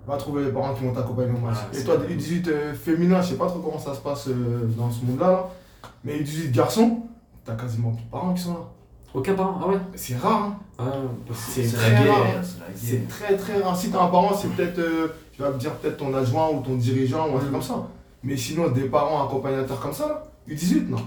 va 0.06 0.16
trouver 0.16 0.44
les 0.44 0.50
parents 0.52 0.72
qui 0.74 0.84
vont 0.84 0.92
t'accompagner 0.92 1.32
au 1.36 1.44
match. 1.44 1.58
Et 1.74 1.82
toi, 1.84 1.96
vrai. 1.96 2.14
U18 2.14 2.48
euh, 2.48 2.74
féminin, 2.74 3.20
je 3.20 3.30
sais 3.30 3.34
pas 3.36 3.46
trop 3.46 3.58
comment 3.60 3.78
ça 3.78 3.94
se 3.94 4.00
passe 4.00 4.28
euh, 4.28 4.66
dans 4.76 4.90
ce 4.90 5.04
monde-là, 5.04 5.30
là. 5.30 5.48
mais 6.04 6.18
U18 6.20 6.52
garçon, 6.52 7.02
t'as 7.44 7.54
quasiment 7.54 7.90
plus 7.90 8.04
de 8.04 8.10
parents 8.10 8.32
qui 8.34 8.42
sont 8.42 8.54
là. 8.54 8.60
Aucun 9.14 9.34
parent, 9.34 9.60
ah 9.62 9.68
ouais? 9.68 9.78
C'est 9.94 10.16
rare, 10.16 10.42
hein. 10.44 10.56
Ah, 10.78 10.84
que 11.26 11.34
C'est 11.34 11.62
très 11.72 11.96
rare. 11.96 12.04
guerre. 12.24 12.44
C'est 12.74 13.08
très 13.08 13.36
très 13.36 13.60
rare. 13.62 13.74
Si 13.76 13.90
t'as 13.90 14.02
un 14.02 14.08
parent, 14.08 14.34
c'est 14.34 14.48
peut-être, 14.48 14.78
euh, 14.78 15.08
tu 15.32 15.40
vas 15.42 15.50
me 15.50 15.58
dire 15.58 15.72
peut-être 15.76 15.96
ton 15.96 16.12
adjoint 16.14 16.50
ou 16.50 16.60
ton 16.60 16.74
dirigeant 16.76 17.28
ou 17.30 17.36
un 17.36 17.38
truc 17.38 17.50
comme 17.52 17.62
ça. 17.62 17.86
Mais 18.22 18.36
sinon, 18.36 18.68
des 18.70 18.82
parents 18.82 19.26
accompagnateurs 19.26 19.80
comme 19.80 19.92
ça, 19.92 20.06
là, 20.08 20.24
U18, 20.48 20.88
non. 20.88 20.98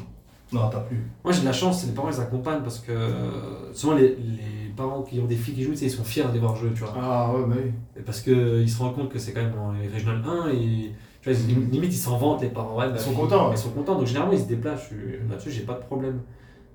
Non, 0.52 0.68
t'as 0.72 0.80
plus. 0.80 1.06
Moi 1.24 1.32
j'ai 1.32 1.42
de 1.42 1.46
la 1.46 1.54
chance, 1.54 1.82
c'est 1.82 1.88
les 1.88 1.94
parents 1.94 2.10
ils 2.10 2.20
accompagnent 2.20 2.64
parce 2.64 2.80
que 2.80 2.92
euh, 2.92 3.72
souvent 3.74 3.94
les, 3.94 4.16
les 4.16 4.59
parents 4.80 5.02
qui 5.04 5.20
ont 5.20 5.26
des 5.26 5.36
filles 5.36 5.54
qui 5.56 5.64
jouent, 5.64 5.72
tu 5.72 5.78
sais, 5.78 5.86
ils 5.86 5.92
sont 5.92 6.04
fiers 6.04 6.24
de 6.28 6.34
les 6.34 6.40
voir 6.40 6.56
jouer, 6.56 6.70
tu 6.74 6.80
vois. 6.84 6.94
Ah 7.00 7.32
ouais, 7.34 7.42
bah 7.48 7.56
oui. 7.64 7.72
Parce 8.06 8.22
qu'ils 8.22 8.70
se 8.70 8.78
rendent 8.80 8.96
compte 8.96 9.10
que 9.10 9.20
c'est 9.20 9.34
quand 9.34 9.42
même 9.42 9.54
en 9.60 9.72
Régional 9.94 10.22
1 10.26 10.50
et 10.50 10.94
tu 11.22 11.30
vois, 11.30 11.40
ils- 11.48 11.70
limite 11.72 11.94
ils 11.94 11.98
s'en 11.98 12.18
vantent, 12.18 12.42
les 12.42 12.48
parents. 12.50 12.78
Ouais, 12.78 12.88
ma 12.88 12.96
Ils 12.96 13.00
sont 13.00 13.14
contents, 13.14 13.50
ouais. 13.50 13.56
Ils 13.56 13.60
sont 13.60 13.70
contents, 13.72 13.96
donc 13.96 14.08
généralement 14.08 14.34
ils 14.34 14.40
se 14.40 14.48
déplacent. 14.48 14.90
Là-dessus, 15.30 15.52
j'ai 15.52 15.62
pas 15.64 15.74
de 15.74 15.84
problème. 15.84 16.20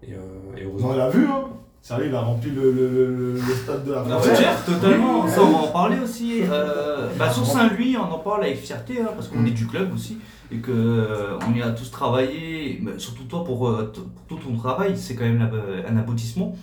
Et, 0.07 0.13
euh, 0.13 0.57
et 0.59 0.65
heureusement. 0.65 0.91
On 0.91 0.97
l'a 0.97 1.09
vu, 1.11 1.25
hein. 1.27 1.45
Sérieux, 1.81 2.07
il 2.09 2.15
a 2.15 2.21
rempli 2.21 2.51
le, 2.51 2.73
le, 2.73 2.89
le, 2.89 3.33
le 3.35 3.55
stade 3.63 3.85
de 3.85 3.93
la 3.93 4.03
frontière. 4.05 4.65
totalement, 4.65 5.27
ça 5.29 5.43
on 5.43 5.51
va 5.51 5.59
en 5.59 5.67
parler 5.69 5.99
aussi. 6.03 6.41
Euh, 6.51 7.09
bah, 7.19 7.31
sur 7.31 7.45
Saint-Louis, 7.45 7.95
on 7.99 8.11
en 8.11 8.19
parle 8.21 8.45
avec 8.45 8.57
fierté, 8.57 9.01
hein, 9.03 9.11
parce 9.15 9.29
qu'on 9.29 9.41
Mm. 9.41 9.47
est 9.49 9.51
du 9.51 9.67
club 9.67 9.93
aussi, 9.95 10.17
et 10.51 10.57
que 10.61 10.71
euh, 10.73 11.39
on 11.47 11.55
y 11.55 11.61
a 11.61 11.71
tous 11.73 11.91
travaillé, 11.91 12.79
mais 12.83 12.93
surtout 12.99 13.25
toi 13.25 13.45
pour, 13.45 13.69
euh, 13.69 13.93
pour 14.27 14.39
tout 14.39 14.49
ton 14.49 14.57
travail, 14.57 14.97
c'est 14.97 15.15
quand 15.15 15.25
même 15.25 15.47
un 15.87 15.97
aboutissement. 15.99 16.57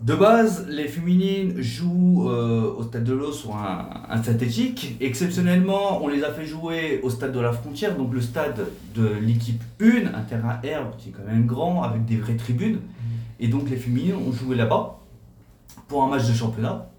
De 0.00 0.14
base, 0.14 0.66
les 0.68 0.86
féminines 0.86 1.60
jouent 1.60 2.28
euh, 2.30 2.72
au 2.78 2.84
stade 2.84 3.02
de 3.02 3.12
l'eau 3.12 3.32
sur 3.32 3.56
un, 3.56 3.88
un 4.08 4.22
synthétique. 4.22 4.96
Exceptionnellement, 5.00 6.02
on 6.04 6.06
les 6.08 6.22
a 6.22 6.32
fait 6.32 6.46
jouer 6.46 7.00
au 7.02 7.10
stade 7.10 7.32
de 7.32 7.40
la 7.40 7.52
frontière, 7.52 7.96
donc 7.96 8.14
le 8.14 8.20
stade 8.20 8.68
de 8.94 9.08
l'équipe 9.20 9.60
1, 9.82 10.14
un 10.14 10.22
terrain 10.22 10.60
herbe 10.62 10.90
qui 10.98 11.08
est 11.08 11.12
quand 11.12 11.26
même 11.28 11.46
grand, 11.46 11.82
avec 11.82 12.04
des 12.04 12.16
vraies 12.16 12.36
tribunes. 12.36 12.78
Et 13.40 13.48
donc 13.48 13.68
les 13.70 13.76
féminines 13.76 14.14
ont 14.14 14.30
joué 14.32 14.54
là-bas 14.54 15.00
pour 15.88 16.04
un 16.04 16.08
match 16.08 16.28
de 16.28 16.32
championnat. 16.34 16.90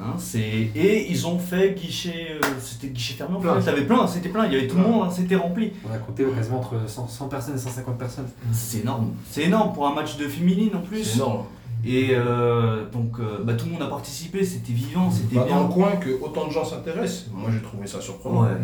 Hein, 0.00 0.14
c'est... 0.18 0.40
Et 0.74 1.08
ils 1.08 1.26
ont 1.28 1.38
fait 1.38 1.74
guichet, 1.78 2.30
euh, 2.42 2.46
c'était 2.58 2.88
guichet 2.88 3.14
fermé 3.14 3.36
en 3.36 3.40
Plein. 3.40 3.60
fait, 3.60 3.70
t'avais 3.70 3.84
plein, 3.84 4.06
c'était 4.08 4.30
plein, 4.30 4.46
il 4.46 4.52
y 4.54 4.56
avait 4.56 4.66
tout 4.66 4.76
le 4.76 4.82
monde, 4.82 5.04
hein, 5.06 5.10
c'était 5.14 5.36
rempli. 5.36 5.72
On 5.88 5.94
a 5.94 5.98
compté 5.98 6.24
quasiment 6.24 6.58
entre 6.58 6.88
100, 6.88 7.06
100 7.06 7.28
personnes 7.28 7.54
et 7.54 7.58
150 7.58 7.96
personnes. 7.98 8.26
C'est 8.52 8.78
énorme, 8.80 9.10
c'est 9.30 9.42
énorme 9.44 9.72
pour 9.72 9.86
un 9.86 9.94
match 9.94 10.16
de 10.16 10.26
féminine 10.26 10.70
en 10.74 10.80
plus. 10.80 11.04
C'est 11.04 11.16
énorme. 11.16 11.44
Et 11.84 12.10
euh, 12.12 12.88
donc 12.90 13.18
euh, 13.20 13.42
bah, 13.44 13.54
tout 13.54 13.66
le 13.66 13.72
monde 13.72 13.82
a 13.82 13.86
participé, 13.88 14.44
c'était 14.44 14.72
vivant, 14.72 15.10
c'était 15.10 15.36
Pas 15.36 15.42
dans 15.42 15.46
bien. 15.46 15.62
le 15.68 15.72
coin 15.72 15.96
que 15.96 16.10
autant 16.22 16.46
de 16.46 16.52
gens 16.52 16.64
s'intéressent. 16.64 17.26
Moi 17.34 17.50
j'ai 17.52 17.62
trouvé 17.62 17.86
ça 17.86 18.00
surprenant. 18.00 18.42
Ouais. 18.42 18.56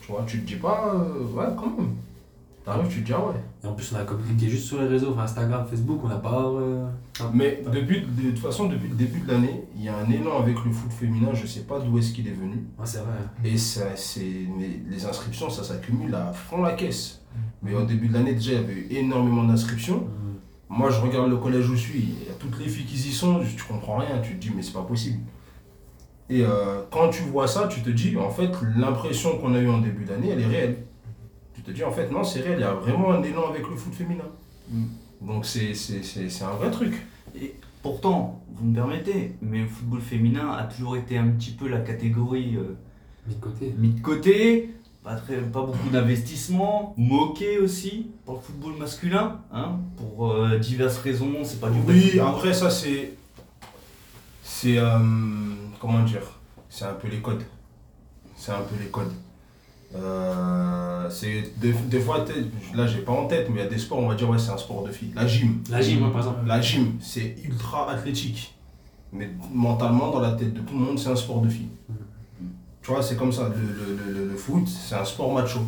Tu 0.00 0.10
vois, 0.12 0.24
tu 0.26 0.40
te 0.40 0.46
dis 0.46 0.56
pas, 0.56 0.92
euh, 0.94 1.24
ouais, 1.36 1.46
quand 1.56 1.76
même. 1.76 1.90
T'arrives, 2.64 2.88
tu 2.88 3.00
te 3.00 3.06
dis, 3.06 3.12
ah 3.12 3.18
ouais. 3.18 3.34
Et 3.64 3.66
en 3.66 3.72
plus, 3.72 3.92
on 3.92 3.98
a 3.98 4.04
communiqué 4.04 4.48
juste 4.48 4.66
sur 4.68 4.80
les 4.80 4.86
réseaux, 4.86 5.10
enfin, 5.12 5.22
Instagram, 5.22 5.66
Facebook, 5.68 6.00
on 6.04 6.08
n'a 6.08 6.16
pas. 6.16 6.44
euh, 6.44 6.86
Mais 7.34 7.60
depuis, 7.72 8.02
de 8.02 8.30
toute 8.30 8.38
façon, 8.38 8.68
depuis 8.68 8.88
le 8.88 8.94
début 8.94 9.18
de 9.18 9.28
l'année, 9.32 9.64
il 9.76 9.82
y 9.84 9.88
a 9.88 9.96
un 9.96 10.08
élan 10.08 10.40
avec 10.40 10.56
le 10.64 10.70
foot 10.70 10.92
féminin, 10.92 11.30
je 11.34 11.44
sais 11.44 11.62
pas 11.62 11.80
d'où 11.80 11.98
est-ce 11.98 12.12
qu'il 12.12 12.28
est 12.28 12.32
venu. 12.32 12.64
Ouais, 12.78 12.84
c'est 12.84 12.98
vrai. 12.98 13.18
Et 13.44 13.58
ça, 13.58 13.86
c'est, 13.96 14.46
mais 14.56 14.80
les 14.88 15.04
inscriptions, 15.04 15.50
ça 15.50 15.64
s'accumule 15.64 16.14
à 16.14 16.32
fond 16.32 16.62
la 16.62 16.72
caisse. 16.74 17.20
Mais 17.62 17.74
au 17.74 17.82
début 17.82 18.06
de 18.08 18.14
l'année, 18.14 18.34
déjà, 18.34 18.52
il 18.52 18.56
y 18.60 18.62
avait 18.62 18.72
eu 18.74 18.86
énormément 18.90 19.42
d'inscriptions. 19.42 19.98
Mm. 19.98 20.21
Moi, 20.74 20.88
je 20.88 21.02
regarde 21.02 21.28
le 21.28 21.36
collège 21.36 21.68
où 21.68 21.74
je 21.76 21.80
suis, 21.80 21.98
il 21.98 22.26
y 22.26 22.30
a 22.30 22.34
toutes 22.38 22.58
les 22.58 22.66
filles 22.66 22.86
qui 22.86 22.96
y 22.96 23.12
sont, 23.12 23.40
tu 23.40 23.62
comprends 23.62 23.98
rien, 23.98 24.20
tu 24.22 24.36
te 24.36 24.40
dis, 24.40 24.50
mais 24.56 24.62
c'est 24.62 24.72
pas 24.72 24.80
possible. 24.82 25.18
Et 26.30 26.42
euh, 26.42 26.80
quand 26.90 27.10
tu 27.10 27.24
vois 27.24 27.46
ça, 27.46 27.68
tu 27.68 27.82
te 27.82 27.90
dis, 27.90 28.16
en 28.16 28.30
fait, 28.30 28.50
l'impression 28.74 29.36
qu'on 29.36 29.52
a 29.54 29.60
eue 29.60 29.68
en 29.68 29.82
début 29.82 30.06
d'année, 30.06 30.30
elle 30.30 30.40
est 30.40 30.46
réelle. 30.46 30.76
Tu 31.52 31.60
te 31.60 31.70
dis, 31.72 31.84
en 31.84 31.92
fait, 31.92 32.10
non, 32.10 32.24
c'est 32.24 32.40
réel, 32.40 32.56
il 32.56 32.62
y 32.62 32.64
a 32.64 32.72
vraiment 32.72 33.12
un 33.12 33.22
élan 33.22 33.50
avec 33.50 33.68
le 33.68 33.76
foot 33.76 33.92
féminin. 33.92 34.24
Mm. 34.70 34.84
Donc, 35.20 35.44
c'est, 35.44 35.74
c'est, 35.74 36.02
c'est, 36.02 36.30
c'est 36.30 36.44
un 36.44 36.52
vrai 36.52 36.70
truc. 36.70 36.94
Pourtant, 37.82 38.42
vous 38.54 38.64
me 38.64 38.74
permettez, 38.74 39.36
mais 39.42 39.58
le 39.58 39.66
football 39.66 40.00
féminin 40.00 40.52
a 40.52 40.64
toujours 40.64 40.96
été 40.96 41.18
un 41.18 41.28
petit 41.28 41.50
peu 41.50 41.68
la 41.68 41.80
catégorie 41.80 42.56
euh, 42.56 42.78
Mis 43.26 43.34
de 43.34 43.40
côté. 43.40 43.74
mis 43.76 43.90
de 43.90 44.00
côté, 44.00 44.70
pas, 45.02 45.16
très, 45.16 45.36
pas 45.36 45.62
beaucoup 45.62 45.88
d'investissement, 45.90 46.94
moqué 46.96 47.58
aussi 47.58 48.08
pour 48.24 48.34
le 48.36 48.40
football 48.40 48.74
masculin, 48.78 49.40
hein, 49.52 49.78
pour 49.96 50.32
euh, 50.32 50.58
diverses 50.58 50.98
raisons, 50.98 51.32
c'est 51.44 51.60
pas 51.60 51.70
du 51.70 51.78
Oui, 51.86 52.18
après, 52.20 52.54
ça, 52.54 52.70
c'est. 52.70 53.14
C'est. 54.42 54.78
euh, 54.78 54.98
comment 55.80 56.02
dire 56.04 56.22
C'est 56.68 56.84
un 56.84 56.94
peu 56.94 57.08
les 57.08 57.18
codes. 57.20 57.42
C'est 58.36 58.52
un 58.52 58.62
peu 58.62 58.76
les 58.80 58.88
codes. 58.90 59.12
Euh, 59.94 61.10
c'est 61.10 61.52
des, 61.58 61.72
des 61.72 62.00
fois, 62.00 62.24
là 62.74 62.86
j'ai 62.86 63.00
pas 63.02 63.12
en 63.12 63.26
tête, 63.26 63.48
mais 63.50 63.60
il 63.60 63.64
y 63.64 63.66
a 63.66 63.68
des 63.68 63.78
sports, 63.78 63.98
on 63.98 64.08
va 64.08 64.14
dire, 64.14 64.28
ouais, 64.30 64.38
c'est 64.38 64.50
un 64.50 64.56
sport 64.56 64.84
de 64.84 64.90
filles. 64.90 65.12
La 65.14 65.26
gym. 65.26 65.62
La 65.70 65.82
gym, 65.82 66.00
par 66.10 66.18
exemple. 66.22 66.46
La 66.46 66.60
gym, 66.60 66.94
c'est 67.00 67.36
ultra 67.44 67.90
athlétique. 67.90 68.54
Mais 69.12 69.30
mentalement, 69.52 70.10
dans 70.10 70.20
la 70.20 70.32
tête 70.32 70.54
de 70.54 70.60
tout 70.60 70.72
le 70.72 70.80
monde, 70.80 70.98
c'est 70.98 71.10
un 71.10 71.16
sport 71.16 71.42
de 71.42 71.48
filles. 71.50 71.68
Tu 72.82 72.90
vois, 72.90 73.02
c'est 73.02 73.16
comme 73.16 73.32
ça. 73.32 73.48
Le, 73.48 73.54
le- 73.54 74.12
le- 74.24 74.28
le 74.30 74.36
foot, 74.36 74.66
c'est 74.66 74.94
un 74.96 75.04
sport 75.04 75.32
macho. 75.32 75.60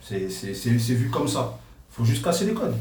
C'est 0.00 0.28
c'est- 0.30 0.54
c'est- 0.54 0.78
c'est 0.78 0.94
vu 0.94 1.10
comme 1.10 1.28
ça. 1.28 1.58
faut 1.90 2.04
juste 2.04 2.22
casser 2.24 2.44
les 2.46 2.54
codes. 2.54 2.74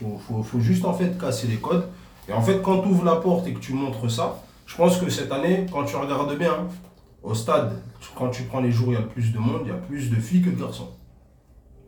faut, 0.00 0.18
faut, 0.18 0.42
faut 0.42 0.60
juste 0.60 0.84
en 0.84 0.92
fait 0.94 1.18
casser 1.18 1.46
les 1.46 1.56
codes. 1.56 1.86
Et 2.28 2.32
en 2.32 2.42
fait, 2.42 2.60
quand 2.62 2.80
tu 2.82 2.88
ouvres 2.88 3.04
la 3.04 3.16
porte 3.16 3.46
et 3.46 3.52
que 3.54 3.60
tu 3.60 3.72
montres 3.74 4.10
ça, 4.10 4.42
je 4.66 4.74
pense 4.76 4.98
que 4.98 5.08
cette 5.10 5.30
année, 5.32 5.66
quand 5.72 5.84
tu 5.84 5.94
regardes 5.96 6.36
bien, 6.38 6.54
au 7.22 7.34
stade, 7.34 7.72
quand 8.14 8.28
tu 8.30 8.42
prends 8.44 8.60
les 8.60 8.70
jours, 8.72 8.88
il 8.88 8.94
y 8.94 8.96
a 8.96 9.02
plus 9.02 9.32
de 9.32 9.38
monde, 9.38 9.60
il 9.64 9.68
y 9.68 9.72
a 9.72 9.74
plus 9.74 10.10
de 10.10 10.16
filles 10.16 10.42
que 10.42 10.50
de 10.50 10.60
garçons. 10.60 10.88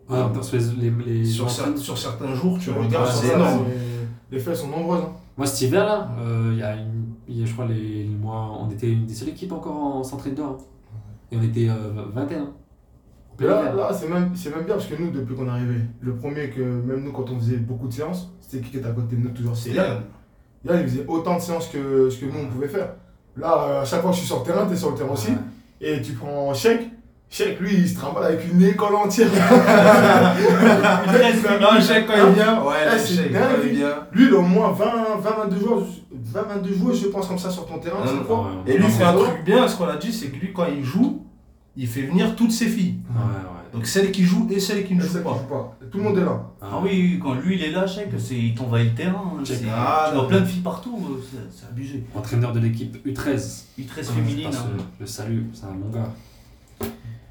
Ouais, 0.09 0.19
sur 0.43 0.57
les, 0.57 0.91
les, 0.91 0.91
les 1.19 1.25
Sur, 1.25 1.45
entraînements. 1.45 1.77
cer- 1.77 1.81
sur 1.81 1.99
certains 1.99 2.35
jours, 2.35 2.59
tu 2.59 2.71
regardes, 2.71 3.11
c'est 3.12 3.35
énorme. 3.35 3.64
Les 4.31 4.38
fêtes 4.38 4.57
sont 4.57 4.69
nombreuses. 4.69 5.03
Hein. 5.05 5.12
Moi, 5.37 5.47
cet 5.47 5.61
hiver-là, 5.62 6.11
euh, 6.21 6.51
il 6.55 6.59
y 6.59 6.62
a 6.62 6.75
une, 6.77 7.05
il 7.29 7.38
y 7.41 7.43
a, 7.43 7.47
je 7.47 7.53
crois, 7.53 7.67
les, 7.67 8.05
les 8.05 8.17
mois, 8.17 8.59
on 8.61 8.71
était 8.71 8.91
une 8.91 9.05
des 9.07 9.14
seules 9.14 9.29
équipes 9.31 9.53
encore 9.53 9.77
en 9.77 10.03
centre 10.03 10.27
indoor. 10.29 10.59
Et 11.31 11.37
on 11.37 11.43
était 11.43 11.69
euh, 11.69 12.05
21. 12.14 12.43
En 12.43 12.47
Mais 13.38 13.47
plein 13.47 13.64
là, 13.64 13.75
là 13.75 13.93
c'est 13.93 14.09
même, 14.09 14.31
même 14.31 14.64
bien 14.64 14.75
parce 14.75 14.87
que 14.87 15.01
nous, 15.01 15.11
depuis 15.11 15.35
qu'on 15.35 15.47
est 15.47 15.51
arrivé, 15.51 15.81
le 16.01 16.17
premier 16.17 16.51
que 16.51 16.61
même 16.61 17.05
nous, 17.05 17.12
quand 17.12 17.31
on 17.31 17.38
faisait 17.38 17.57
beaucoup 17.57 17.88
de 17.88 17.93
séances, 17.93 18.33
c'était 18.41 18.64
qui 18.64 18.71
qui 18.71 18.77
était 18.79 18.87
à 18.88 18.93
côté 18.93 19.17
de 19.17 19.23
nous 19.23 19.31
toujours 19.31 19.57
C'est 19.57 19.71
Yann. 19.71 20.03
Yann. 20.64 20.81
Il 20.81 20.88
faisait 20.88 21.05
autant 21.07 21.37
de 21.37 21.41
séances 21.43 21.69
que 21.69 22.09
ce 22.11 22.19
que 22.19 22.27
nous, 22.27 22.38
on 22.45 22.49
pouvait 22.49 22.69
faire. 22.69 22.95
Là, 23.37 23.64
euh, 23.69 23.83
à 23.83 23.85
chaque 23.85 24.01
fois 24.01 24.11
que 24.11 24.17
je 24.17 24.21
suis 24.21 24.29
sur 24.29 24.41
le 24.41 24.45
terrain, 24.45 24.67
tu 24.67 24.73
es 24.73 24.77
sur 24.77 24.91
le 24.91 24.97
terrain 24.97 25.12
aussi. 25.12 25.31
Ouais. 25.31 25.37
Et 25.81 26.03
tu 26.03 26.14
prends 26.14 26.53
Chèque. 26.55 26.91
Chèque, 27.31 27.61
lui, 27.61 27.75
il 27.75 27.88
se 27.88 27.95
trimballe 27.97 28.25
avec 28.25 28.41
une 28.53 28.62
école 28.62 28.95
entière. 28.95 29.29
Non, 31.61 31.81
chèque 31.81 32.07
quand 32.07 32.29
il 32.29 32.35
vient. 32.35 32.62
Ouais, 32.62 32.75
Eh, 32.95 32.99
c'est 32.99 33.31
quand 33.31 33.38
il 33.64 33.71
vient. 33.77 33.95
Lui, 34.12 34.27
il 34.29 34.35
a 34.35 34.38
au 34.38 34.43
moins 34.43 34.73
20, 34.73 34.85
20 35.21 35.31
22 35.45 35.61
joueurs, 35.61 35.83
20, 36.12 36.43
22 36.43 36.75
joueurs, 36.75 36.95
je 36.95 37.07
pense, 37.09 37.27
comme 37.27 37.38
ça 37.38 37.51
sur 37.51 37.67
ton 37.67 37.79
terrain. 37.79 37.99
Ah, 38.03 38.07
chaque 38.07 38.17
non, 38.17 38.25
fois. 38.25 38.51
ouais, 38.67 38.73
Et 38.75 38.79
lui, 38.79 38.88
fait 38.88 39.05
un 39.05 39.12
truc 39.14 39.45
bien, 39.45 39.67
ce 39.69 39.77
qu'on 39.77 39.88
a 39.88 39.97
dit, 39.97 40.12
c'est 40.12 40.29
que 40.29 40.37
lui, 40.37 40.53
quand 40.53 40.67
il 40.75 40.85
joue, 40.85 41.25
il 41.77 41.87
fait 41.87 42.03
venir 42.03 42.35
toutes 42.35 42.53
ses 42.53 42.67
filles. 42.67 42.97
Ouais, 43.11 43.21
ouais. 43.21 43.73
Donc 43.75 43.87
celles 43.87 44.11
qui 44.11 44.25
jouent 44.25 44.49
et 44.51 44.59
celles 44.59 44.85
qui 44.87 44.95
ne 44.95 45.05
Et 45.05 45.07
jouent 45.07 45.23
pas. 45.23 45.35
pas. 45.49 45.77
Tout 45.91 45.99
le 45.99 46.05
monde 46.05 46.19
est 46.19 46.25
là. 46.25 46.41
Ah 46.62 46.81
oui, 46.83 46.88
oui, 46.93 47.21
quand 47.23 47.35
lui 47.35 47.57
il 47.57 47.62
est 47.64 47.71
là, 47.71 47.87
chèque, 47.87 48.09
c'est, 48.19 48.35
il 48.35 48.55
t'envahit 48.55 48.91
le 48.91 48.95
terrain. 48.95 49.35
hein, 49.38 49.43
c'est- 49.45 49.61
Ah, 49.71 50.11
non. 50.14 50.27
plein 50.27 50.41
de 50.41 50.47
filles 50.47 50.62
partout, 50.62 50.99
euh, 51.11 51.23
c'est, 51.31 51.59
c'est 51.61 51.67
abusé. 51.71 52.05
Entraîneur 52.14 52.53
de 52.53 52.61
l'équipe 52.61 52.97
U13. 53.07 53.64
Il 53.77 53.85
est 53.85 53.88
très 53.88 54.03
Je 54.03 54.09
féminine. 54.09 54.47
passe, 54.47 54.57
hein. 54.61 54.83
Le 54.99 55.07
salut, 55.07 55.47
c'est 55.53 55.67
un 55.67 55.75
bon 55.75 55.91
gars. 55.91 56.09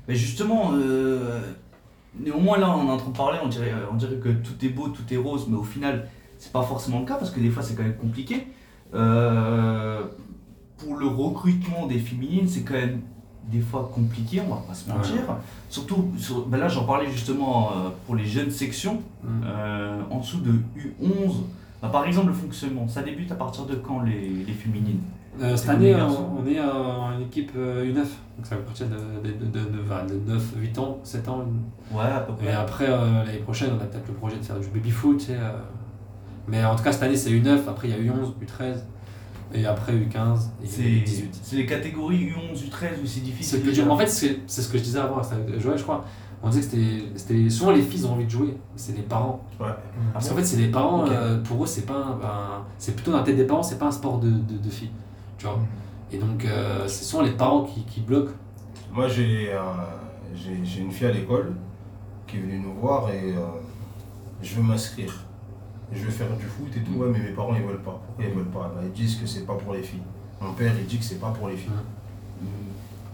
Mais 0.07 0.15
justement, 0.15 0.71
euh, 0.73 1.39
néanmoins 2.19 2.57
là 2.57 2.75
on 2.77 2.87
est 2.87 2.91
en 2.91 2.97
train 2.97 3.11
de 3.11 3.17
parler, 3.17 3.39
on 3.43 3.47
dirait, 3.47 3.73
on 3.91 3.95
dirait 3.95 4.15
que 4.17 4.29
tout 4.29 4.53
est 4.63 4.69
beau, 4.69 4.87
tout 4.89 5.03
est 5.13 5.17
rose, 5.17 5.45
mais 5.49 5.57
au 5.57 5.63
final 5.63 6.07
c'est 6.39 6.51
pas 6.51 6.61
forcément 6.63 6.99
le 6.99 7.05
cas 7.05 7.15
parce 7.15 7.31
que 7.31 7.39
des 7.39 7.49
fois 7.49 7.63
c'est 7.63 7.75
quand 7.75 7.83
même 7.83 7.97
compliqué. 7.97 8.47
Euh, 8.93 10.03
pour 10.77 10.95
le 10.97 11.07
recrutement 11.07 11.87
des 11.87 11.99
féminines, 11.99 12.47
c'est 12.47 12.61
quand 12.61 12.75
même 12.75 13.01
des 13.51 13.61
fois 13.61 13.89
compliqué, 13.93 14.41
on 14.45 14.53
va 14.53 14.61
pas 14.67 14.73
se 14.73 14.89
mentir. 14.89 15.13
Ouais. 15.15 15.35
Surtout, 15.69 16.11
sur- 16.17 16.45
ben 16.45 16.57
là 16.57 16.67
j'en 16.67 16.83
parlais 16.85 17.09
justement 17.09 17.69
euh, 17.71 17.89
pour 18.05 18.15
les 18.15 18.25
jeunes 18.25 18.51
sections, 18.51 19.01
Mm. 19.23 20.11
en 20.11 20.19
dessous 20.19 20.39
de 20.39 20.51
U11. 20.77 21.43
Bah, 21.81 21.89
par 21.89 22.05
exemple, 22.05 22.27
le 22.27 22.33
fonctionnement, 22.33 22.87
ça 22.87 23.01
débute 23.03 23.31
à 23.31 23.35
partir 23.35 23.65
de 23.65 23.75
quand 23.75 24.01
les, 24.01 24.29
les 24.29 24.53
féminines? 24.53 25.01
Euh, 25.41 25.55
cette 25.55 25.69
année, 25.69 25.95
on, 25.95 26.45
est 26.47 26.59
euh, 26.59 26.63
en 26.71 27.19
équipe 27.19 27.51
euh, 27.55 27.85
U9. 27.85 27.95
Donc 27.97 28.45
ça 28.45 28.55
va 28.55 28.61
partir 28.61 28.87
de, 28.87 28.95
de, 28.95 29.33
de, 29.33 29.45
de, 29.45 29.59
de- 29.59 30.25
de 30.25 30.31
9, 30.33 30.43
8 30.57 30.77
ans, 30.79 30.99
7 31.03 31.27
ans. 31.29 31.45
Ouais, 31.91 32.03
à 32.03 32.19
peu 32.21 32.33
Et 32.33 32.45
près. 32.45 32.53
après, 32.53 32.85
euh, 32.89 33.23
l'année 33.23 33.37
prochaine, 33.39 33.69
on 33.77 33.81
a 33.81 33.85
peut-être 33.85 34.07
le 34.07 34.13
projet 34.13 34.37
de 34.37 34.43
faire 34.43 34.59
du 34.59 34.67
baby-foot. 34.67 35.17
tu 35.19 35.25
sais, 35.25 35.33
euh. 35.35 35.51
Mais 36.47 36.63
en 36.63 36.75
tout 36.75 36.83
cas, 36.83 36.91
cette 36.91 37.03
année, 37.03 37.15
c'est 37.17 37.29
U9. 37.31 37.59
Après, 37.67 37.89
il 37.89 37.91
y 37.91 38.09
a 38.09 38.13
U11, 38.13 38.33
U13. 38.41 38.77
Et 39.53 39.65
après, 39.65 39.93
U15 39.93 40.39
et 40.63 40.67
C'est 40.67 40.81
U18. 40.83 41.23
c'est 41.41 41.55
les 41.55 41.65
catégories 41.65 42.31
U11, 42.31 42.53
U13 42.69 43.01
où 43.03 43.05
c'est 43.05 43.21
difficile. 43.21 43.43
C'est 43.45 43.57
le 43.57 43.63
plus 43.63 43.73
dur. 43.73 43.91
En 43.91 43.97
fait, 43.97 44.07
c'est 44.07 44.39
c'est 44.47 44.61
ce 44.61 44.69
que 44.69 44.77
je 44.77 44.83
disais 44.83 44.99
avant, 44.99 45.17
avec 45.19 45.59
Joël, 45.59 45.77
je 45.77 45.83
crois. 45.83 46.03
On 46.43 46.49
disait 46.49 46.61
que 46.61 46.67
c'était- 46.67 47.03
c'était. 47.15 47.49
Souvent, 47.49 47.71
les 47.71 47.81
filles 47.81 48.05
ont 48.05 48.11
envie 48.13 48.25
de 48.25 48.29
jouer, 48.29 48.47
mais 48.49 48.57
c'est 48.75 48.95
les 48.95 49.01
parents. 49.03 49.41
Ouais. 49.59 49.67
Parce 50.13 50.29
qu'en 50.29 50.35
fait, 50.35 50.43
c'est 50.43 50.57
les 50.57 50.67
parents, 50.67 51.05
euh, 51.09 51.41
pour 51.43 51.63
eux, 51.63 51.67
c'est 51.67 51.85
pas 51.85 51.93
un, 52.21 52.63
C'est 52.77 52.93
plutôt 52.95 53.11
dans 53.11 53.17
la 53.17 53.23
tête 53.23 53.37
des 53.37 53.45
parents, 53.45 53.63
c'est 53.63 53.79
pas 53.79 53.87
un 53.87 53.91
sport 53.91 54.19
de, 54.19 54.29
de, 54.29 54.57
de 54.63 54.69
filles. 54.69 54.91
Tu 55.37 55.45
vois 55.45 55.59
Et 56.11 56.17
donc, 56.17 56.45
euh, 56.45 56.87
c'est 56.87 57.03
souvent 57.03 57.23
les 57.23 57.31
parents 57.31 57.63
qui, 57.63 57.83
qui 57.83 58.01
bloquent. 58.01 58.33
Moi, 58.91 59.07
j'ai 59.07 59.53
un- 59.53 59.85
j'ai 60.35 60.63
j'ai 60.63 60.81
une 60.81 60.91
fille 60.91 61.07
à 61.07 61.11
l'école 61.11 61.53
qui 62.25 62.37
est 62.37 62.39
venue 62.39 62.59
nous 62.59 62.73
voir 62.75 63.09
et 63.11 63.33
euh, 63.35 63.41
je 64.41 64.55
veux 64.55 64.63
m'inscrire. 64.63 65.13
Je 65.91 66.03
veux 66.03 66.11
faire 66.11 66.27
du 66.37 66.45
foot 66.45 66.67
et 66.75 66.81
tout, 66.81 66.97
ouais, 66.99 67.07
mais 67.11 67.19
mes 67.19 67.31
parents 67.31 67.55
ils 67.55 67.61
veulent 67.63 67.81
pas. 67.81 67.99
Pourquoi 68.05 68.25
ils 68.25 68.31
veulent 68.33 68.45
pas? 68.51 68.71
Bah, 68.75 68.81
Ils 68.83 68.91
disent 68.91 69.15
que 69.15 69.25
c'est 69.27 69.45
pas 69.45 69.53
pour 69.55 69.73
les 69.73 69.83
filles. 69.83 70.01
Mon 70.41 70.53
père 70.53 70.73
il 70.77 70.85
dit 70.85 70.97
que 70.97 71.03
c'est 71.03 71.19
pas 71.19 71.29
pour 71.31 71.47
les 71.47 71.55
filles. 71.55 71.71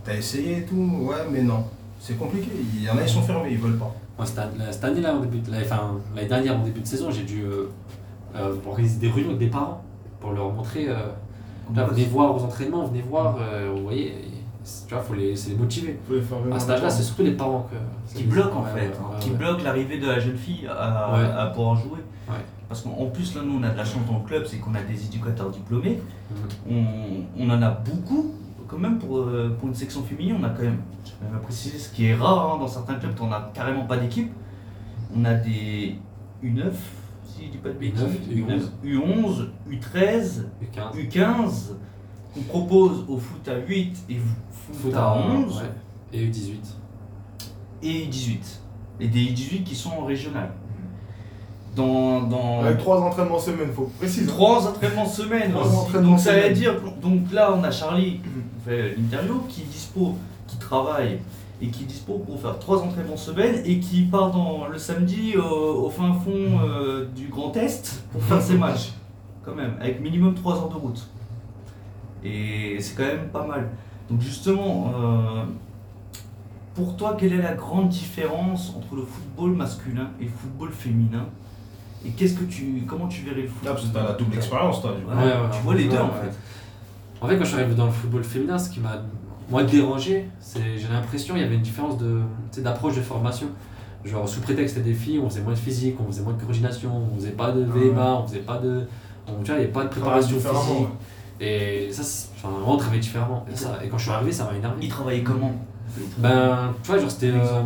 T'as 0.03 0.15
essayé 0.15 0.57
et 0.59 0.63
tout? 0.65 0.75
Ouais, 0.75 1.15
mais 1.31 1.41
non. 1.43 1.65
C'est 1.99 2.17
compliqué. 2.17 2.49
Il 2.73 2.83
y 2.83 2.89
en 2.89 2.97
a, 2.97 3.03
ils 3.03 3.09
sont 3.09 3.21
fermés, 3.21 3.49
ils 3.51 3.57
veulent 3.57 3.77
pas. 3.77 3.93
Moi, 4.17 4.25
cette, 4.25 4.39
année- 4.39 4.71
cette 4.71 4.83
année-là, 4.83 5.15
en 5.15 5.19
début 5.21 5.39
de- 5.39 5.49
l'année- 5.51 5.63
enfin, 5.65 5.97
l'année 6.15 6.27
dernière, 6.27 6.57
en 6.59 6.63
début 6.63 6.81
de 6.81 6.85
saison, 6.87 7.09
j'ai 7.11 7.23
dû 7.23 7.43
euh, 7.45 7.69
euh, 8.35 8.55
organiser 8.67 8.99
des 8.99 9.09
réunions 9.09 9.29
avec 9.29 9.39
des 9.39 9.47
parents 9.47 9.81
pour 10.19 10.31
leur 10.33 10.51
montrer. 10.51 10.89
euh, 10.89 10.95
Là, 11.75 11.85
venez 11.85 12.05
voir 12.05 12.35
aux 12.35 12.43
entraînements, 12.43 12.85
venez 12.85 13.01
voir, 13.01 13.37
euh, 13.39 13.71
vous 13.75 13.83
voyez, 13.83 14.13
tu 14.87 14.93
vois, 14.93 15.03
faut 15.03 15.13
les, 15.13 15.35
c'est 15.35 15.51
les 15.51 15.55
motiver. 15.55 15.99
Faut 16.07 16.13
les 16.15 16.21
faire 16.21 16.37
vraiment 16.39 16.55
À 16.55 16.59
cet 16.59 16.69
âge-là, 16.71 16.89
c'est 16.89 17.03
surtout 17.03 17.23
les 17.23 17.31
parents 17.31 17.67
que, 17.71 18.17
qui 18.17 18.23
bloquent 18.23 18.57
en 18.59 18.63
fait, 18.65 18.79
ouais, 18.81 18.85
ouais, 18.87 19.19
qui 19.19 19.29
ouais. 19.31 19.35
bloquent 19.37 19.63
l'arrivée 19.63 19.97
de 19.99 20.07
la 20.07 20.19
jeune 20.19 20.37
fille 20.37 20.67
à, 20.67 21.13
Ouais. 21.13 21.25
à 21.25 21.47
pouvoir 21.47 21.75
jouer. 21.75 21.99
Ouais. 22.29 22.35
Parce 22.69 22.81
qu'en 22.81 23.05
plus, 23.07 23.35
là, 23.35 23.41
nous, 23.45 23.59
on 23.59 23.63
a 23.63 23.69
de 23.69 23.77
la 23.77 23.85
chance 23.85 24.05
dans 24.09 24.17
le 24.19 24.23
club, 24.25 24.45
c'est 24.45 24.57
qu'on 24.57 24.73
a 24.75 24.81
des 24.81 25.05
éducateurs 25.05 25.49
diplômés. 25.51 25.99
Mhm. 26.67 26.75
On, 27.37 27.43
on 27.45 27.49
en 27.49 27.61
a 27.61 27.69
beaucoup, 27.69 28.31
quand 28.67 28.77
même, 28.77 28.97
pour, 28.99 29.19
euh, 29.19 29.55
pour 29.59 29.67
une 29.69 29.75
section 29.75 30.01
féminine. 30.03 30.37
On 30.41 30.43
a 30.43 30.49
quand 30.49 30.63
même, 30.63 30.79
je 31.05 31.11
vais 31.25 31.31
même 31.31 31.41
préciser, 31.41 31.77
ce 31.77 31.89
qui 31.89 32.07
est 32.07 32.15
rare 32.15 32.53
hein, 32.55 32.59
dans 32.59 32.67
certains 32.67 32.95
clubs, 32.95 33.13
on 33.21 33.27
n'a 33.27 33.51
carrément 33.53 33.85
pas 33.85 33.97
d'équipe. 33.97 34.31
On 35.15 35.23
a 35.25 35.33
des 35.35 35.97
U9, 36.43 36.71
si 37.43 37.47
je 37.47 37.51
dis 37.51 37.57
pas 37.57 37.69
de 37.69 37.73
bêtises, 37.73 38.03
U9, 38.31 38.61
U11, 38.85 39.47
U13, 39.69 40.43
U15. 40.61 40.95
U15, 40.95 41.51
qu'on 42.33 42.41
propose 42.41 43.03
au 43.07 43.17
foot 43.17 43.47
à 43.47 43.57
8 43.57 44.05
et 44.09 44.15
foot, 44.15 44.75
Foot 44.75 44.93
à 44.93 45.11
à 45.11 45.17
11 45.17 45.57
ouais. 45.57 45.63
Et 46.13 46.27
U18. 46.27 46.55
et 47.83 48.05
U18. 48.07 48.37
Et 48.99 49.07
des 49.07 49.19
U18 49.19 49.63
qui 49.63 49.75
sont 49.75 49.91
en 49.91 50.05
régional. 50.05 50.51
Dans, 51.75 52.21
dans 52.21 52.61
Avec 52.61 52.77
trois 52.77 53.01
entraînements 53.01 53.39
semaine, 53.39 53.71
faut 53.73 53.91
préciser. 53.97 54.27
trois 54.27 54.67
entraînements 54.67 55.07
semaine. 55.07 55.51
Trois 55.51 55.65
aussi. 55.65 55.75
entraînements 55.75 56.11
donc 56.11 56.19
ça 56.19 56.39
veut 56.39 56.53
dire, 56.53 56.75
donc 57.01 57.31
là 57.31 57.51
on 57.57 57.63
a 57.63 57.71
Charlie, 57.71 58.21
on 58.25 58.69
fait 58.69 58.95
l'interview, 58.95 59.41
qui 59.49 59.61
est 59.61 59.65
dispo, 59.65 60.15
qui 60.47 60.57
travaille 60.57 61.19
et 61.63 61.67
qui 61.67 61.83
est 61.83 61.87
dispo 61.87 62.19
pour 62.19 62.39
faire 62.39 62.59
trois 62.59 62.83
entraînements 62.83 63.15
semaine 63.15 63.61
et 63.63 63.79
qui 63.79 64.01
part 64.03 64.31
dans, 64.31 64.67
le 64.67 64.77
samedi 64.77 65.35
au, 65.37 65.85
au 65.85 65.89
fin 65.89 66.13
fond 66.13 66.59
euh, 66.61 67.05
du 67.15 67.27
Grand 67.29 67.55
Est 67.55 68.03
pour 68.11 68.21
faire 68.21 68.41
ses 68.41 68.57
matchs. 68.57 68.91
Quand 69.43 69.55
même, 69.55 69.75
avec 69.79 70.01
minimum 70.01 70.35
trois 70.35 70.55
heures 70.57 70.69
de 70.69 70.75
route. 70.75 71.07
Et 72.23 72.77
c'est 72.79 72.95
quand 72.95 73.03
même 73.03 73.29
pas 73.29 73.45
mal. 73.45 73.69
Donc 74.09 74.21
justement, 74.21 74.91
euh, 74.95 75.43
pour 76.75 76.97
toi, 76.97 77.15
quelle 77.17 77.33
est 77.33 77.41
la 77.41 77.53
grande 77.53 77.89
différence 77.89 78.73
entre 78.75 78.95
le 78.95 79.03
football 79.03 79.51
masculin 79.51 80.09
et 80.19 80.25
le 80.25 80.31
football 80.31 80.71
féminin? 80.71 81.25
Et 82.05 82.09
qu'est-ce 82.09 82.35
que 82.35 82.43
tu, 82.43 82.83
comment 82.85 83.07
tu 83.07 83.23
verrais 83.23 83.43
le 83.43 83.47
foot 83.47 83.63
Là, 83.63 83.71
parce 83.71 83.85
que 83.85 83.93
t'as 83.93 84.03
la 84.03 84.13
double 84.13 84.35
expérience, 84.35 84.81
toi. 84.81 84.93
du 84.97 85.03
coup. 85.03 85.11
Ouais, 85.11 85.17
Ouais, 85.17 85.31
ouais, 85.31 85.49
tu 85.51 85.61
vois 85.61 85.75
les 85.75 85.85
deux 85.85 85.97
en 85.97 86.11
fait. 86.11 86.37
En 87.21 87.27
fait, 87.27 87.37
quand 87.37 87.45
je 87.45 87.49
suis 87.49 87.59
arrivé 87.59 87.75
dans 87.75 87.85
le 87.85 87.91
football 87.91 88.23
féminin, 88.23 88.57
ce 88.57 88.69
qui 88.69 88.81
m'a 88.81 89.01
moi 89.49 89.63
dérangé, 89.63 90.27
c'est 90.39 90.77
j'ai 90.77 90.87
l'impression 90.87 91.33
qu'il 91.33 91.43
y 91.43 91.45
avait 91.45 91.55
une 91.55 91.61
différence 91.61 91.95
d'approche 92.57 92.95
de 92.95 93.01
formation. 93.01 93.47
Genre 94.05 94.27
sous 94.27 94.41
prétexte 94.41 94.77
des 94.79 94.93
filles, 94.93 95.19
on 95.19 95.29
faisait 95.29 95.41
moins 95.41 95.53
de 95.53 95.57
physique, 95.59 95.95
on 95.99 96.07
faisait 96.11 96.23
moins 96.23 96.33
de 96.33 96.39
coordination, 96.41 96.91
on 97.13 97.15
faisait 97.15 97.31
pas 97.31 97.51
de 97.51 97.63
VMA, 97.63 98.15
on 98.17 98.27
faisait 98.27 98.39
pas 98.39 98.57
de 98.57 98.85
on, 99.27 99.41
tu 99.41 99.51
vois, 99.51 99.55
il 99.55 99.59
n'y 99.59 99.63
avait 99.63 99.67
pas 99.67 99.83
de 99.83 99.89
préparation 99.89 100.37
physique. 100.37 100.53
ouais. 100.53 100.87
Et 101.39 101.91
ça, 101.91 102.27
enfin, 102.35 102.49
vraiment, 102.53 102.73
on 102.73 102.77
travaillait 102.77 103.01
différemment. 103.01 103.45
Et, 103.51 103.55
ça, 103.55 103.79
et 103.83 103.87
quand 103.87 103.97
je 103.97 104.03
suis 104.03 104.11
arrivé, 104.11 104.31
ça 104.31 104.45
m'a 104.45 104.55
énervé. 104.57 104.77
Ils 104.81 104.89
travaillaient 104.89 105.23
comment? 105.23 105.53
Ben, 106.17 106.73
tu 106.83 106.91
vois, 106.91 106.99
genre, 106.99 107.11
c'était. 107.11 107.31
Euh, 107.31 107.61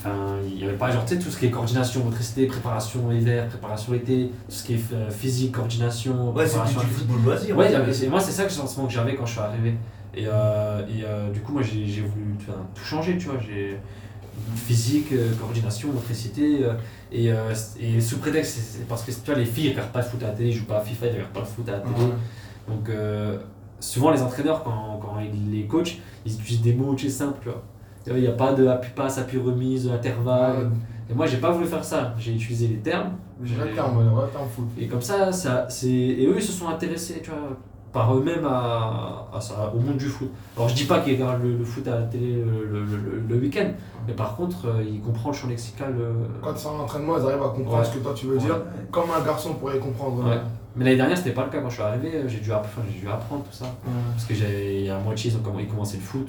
Enfin, 0.00 0.14
il 0.48 0.54
n'y 0.54 0.62
avait 0.62 0.76
pas, 0.76 0.92
genre, 0.92 1.04
tu 1.04 1.14
sais, 1.14 1.20
tout 1.20 1.28
ce 1.28 1.36
qui 1.36 1.46
est 1.46 1.50
coordination, 1.50 2.04
motricité, 2.04 2.46
préparation 2.46 3.10
hiver, 3.10 3.48
préparation 3.48 3.94
été, 3.94 4.30
tout 4.48 4.54
ce 4.54 4.62
qui 4.62 4.74
est 4.74 4.92
euh, 4.92 5.10
physique, 5.10 5.50
coordination, 5.50 6.32
Ouais, 6.32 6.46
c'est 6.46 6.60
du, 6.62 6.86
football 6.86 7.22
loisir. 7.24 7.56
Ouais, 7.56 7.68
moi 8.08 8.20
c'est 8.20 8.30
ça 8.30 8.44
que 8.44 8.48
le 8.48 8.54
sentiment 8.54 8.86
que 8.86 8.92
j'avais 8.92 9.16
quand 9.16 9.26
je 9.26 9.32
suis 9.32 9.40
arrivé. 9.40 9.74
Et, 10.18 10.26
euh, 10.26 10.80
et 10.88 11.04
euh, 11.04 11.30
du 11.30 11.40
coup, 11.40 11.52
moi 11.52 11.62
j'ai 11.62 11.86
j'ai 11.86 12.00
voulu 12.02 12.36
tout 12.74 12.84
changer, 12.84 13.16
tu 13.18 13.26
vois. 13.28 13.38
J'ai 13.40 13.78
physique, 14.56 15.12
euh, 15.12 15.32
coordination, 15.40 15.92
motricité. 15.92 16.60
et, 17.12 17.30
et 17.80 18.00
sous 18.00 18.18
prétexte, 18.18 18.58
c'est- 18.58 18.88
parce 18.88 19.02
que 19.02 19.10
tu 19.12 19.18
vois, 19.30 19.34
les 19.34 19.44
filles 19.44 19.66
ne 19.68 19.70
regardent 19.74 19.90
pas 19.92 20.00
le 20.00 20.04
foot 20.06 20.22
à 20.22 20.26
la 20.28 20.32
télé, 20.32 20.52
jouent 20.52 20.64
pas 20.66 20.78
à 20.78 20.80
FIFA, 20.80 21.06
ils 21.06 21.08
ne 21.10 21.14
regardent 21.14 21.32
pas 21.32 21.40
le 21.40 21.46
foot 21.46 21.68
à 21.68 21.72
la 21.72 21.78
télé. 21.80 22.06
Donc 22.68 22.90
souvent 23.80 24.10
les 24.10 24.22
entraîneurs, 24.22 24.62
quand, 24.64 24.98
quand 25.00 25.18
ils 25.20 25.50
les 25.52 25.66
coachent, 25.66 25.98
ils 26.26 26.32
utilisent 26.34 26.62
des 26.62 26.74
mots 26.74 26.94
tu 26.94 27.06
sais, 27.08 27.12
simples, 27.18 27.38
tu 27.42 27.48
vois. 27.48 27.62
Il 28.18 28.22
n'y 28.22 28.26
a 28.26 28.32
pas 28.32 28.54
de 28.54 28.66
appui 28.66 28.90
passe, 28.94 29.18
appui 29.18 29.38
remise, 29.38 29.88
intervalle. 29.88 30.56
Ouais. 30.68 30.72
Et 31.10 31.14
moi, 31.14 31.26
j'ai 31.26 31.38
pas 31.38 31.50
voulu 31.50 31.66
faire 31.66 31.84
ça. 31.84 32.14
J'ai 32.18 32.32
utilisé 32.34 32.66
les 32.68 32.76
termes. 32.78 33.12
J'ai 33.44 33.54
terme, 33.74 34.02
vrai 34.10 34.26
terme 34.32 34.48
foot. 34.54 34.66
Et 34.78 34.86
comme 34.88 35.00
ça, 35.02 35.30
ça 35.32 35.66
c'est 35.68 35.88
et 35.90 36.26
eux 36.26 36.34
ils 36.36 36.42
se 36.42 36.52
sont 36.52 36.68
intéressés, 36.68 37.20
tu 37.22 37.30
vois, 37.30 37.56
par 37.92 38.14
eux-mêmes 38.14 38.44
à, 38.44 39.26
à 39.32 39.72
au 39.74 39.80
monde 39.80 39.96
du 39.96 40.06
foot. 40.06 40.30
Alors 40.56 40.68
je 40.68 40.74
dis 40.74 40.84
pas 40.84 41.00
qu'ils 41.00 41.14
regardent 41.14 41.42
le, 41.42 41.56
le 41.56 41.64
foot 41.64 41.86
à 41.88 41.96
la 42.00 42.02
télé 42.02 42.34
le, 42.44 42.66
le, 42.66 42.84
le- 42.84 43.22
le 43.28 43.36
week-end, 43.36 43.68
mais 44.06 44.12
par 44.12 44.36
contre 44.36 44.66
euh, 44.66 44.82
ils 44.86 45.00
comprennent 45.00 45.32
le 45.32 45.36
champ 45.36 45.48
lexical. 45.48 45.94
euh. 45.98 46.12
Quand 46.42 46.52
ils 46.52 46.58
sont 46.58 46.70
en 46.70 46.80
entraînement, 46.80 47.16
ils 47.18 47.24
arrivent 47.24 47.42
à 47.42 47.48
comprendre 47.48 47.78
Ouais. 47.78 47.84
ce 47.84 47.94
que 47.94 47.98
toi 48.02 48.12
tu 48.14 48.26
veux 48.26 48.38
dire, 48.38 48.56
comme 48.90 49.10
un 49.10 49.24
garçon 49.24 49.54
pourrait 49.54 49.78
comprendre. 49.78 50.28
Ouais. 50.28 50.38
Mais 50.76 50.84
l'année 50.84 50.96
dernière 50.96 51.16
c'était 51.16 51.32
pas 51.32 51.44
le 51.44 51.50
cas 51.50 51.60
quand 51.60 51.70
je 51.70 51.74
suis 51.74 51.82
arrivé, 51.82 52.10
euh, 52.14 52.28
j'ai 52.28 52.38
dû, 52.40 52.52
enfin, 52.52 52.70
apprendre 53.12 53.42
tout 53.44 53.52
ça. 53.52 53.64
Parce 54.12 54.24
que 54.26 54.34
y 54.34 54.90
a 54.90 54.98
moitié 54.98 55.30
ils 55.30 55.36
ont 55.36 55.40
comm- 55.40 55.60
ils 55.60 55.66
commençaient 55.68 55.96
le 55.96 56.02
foot, 56.02 56.28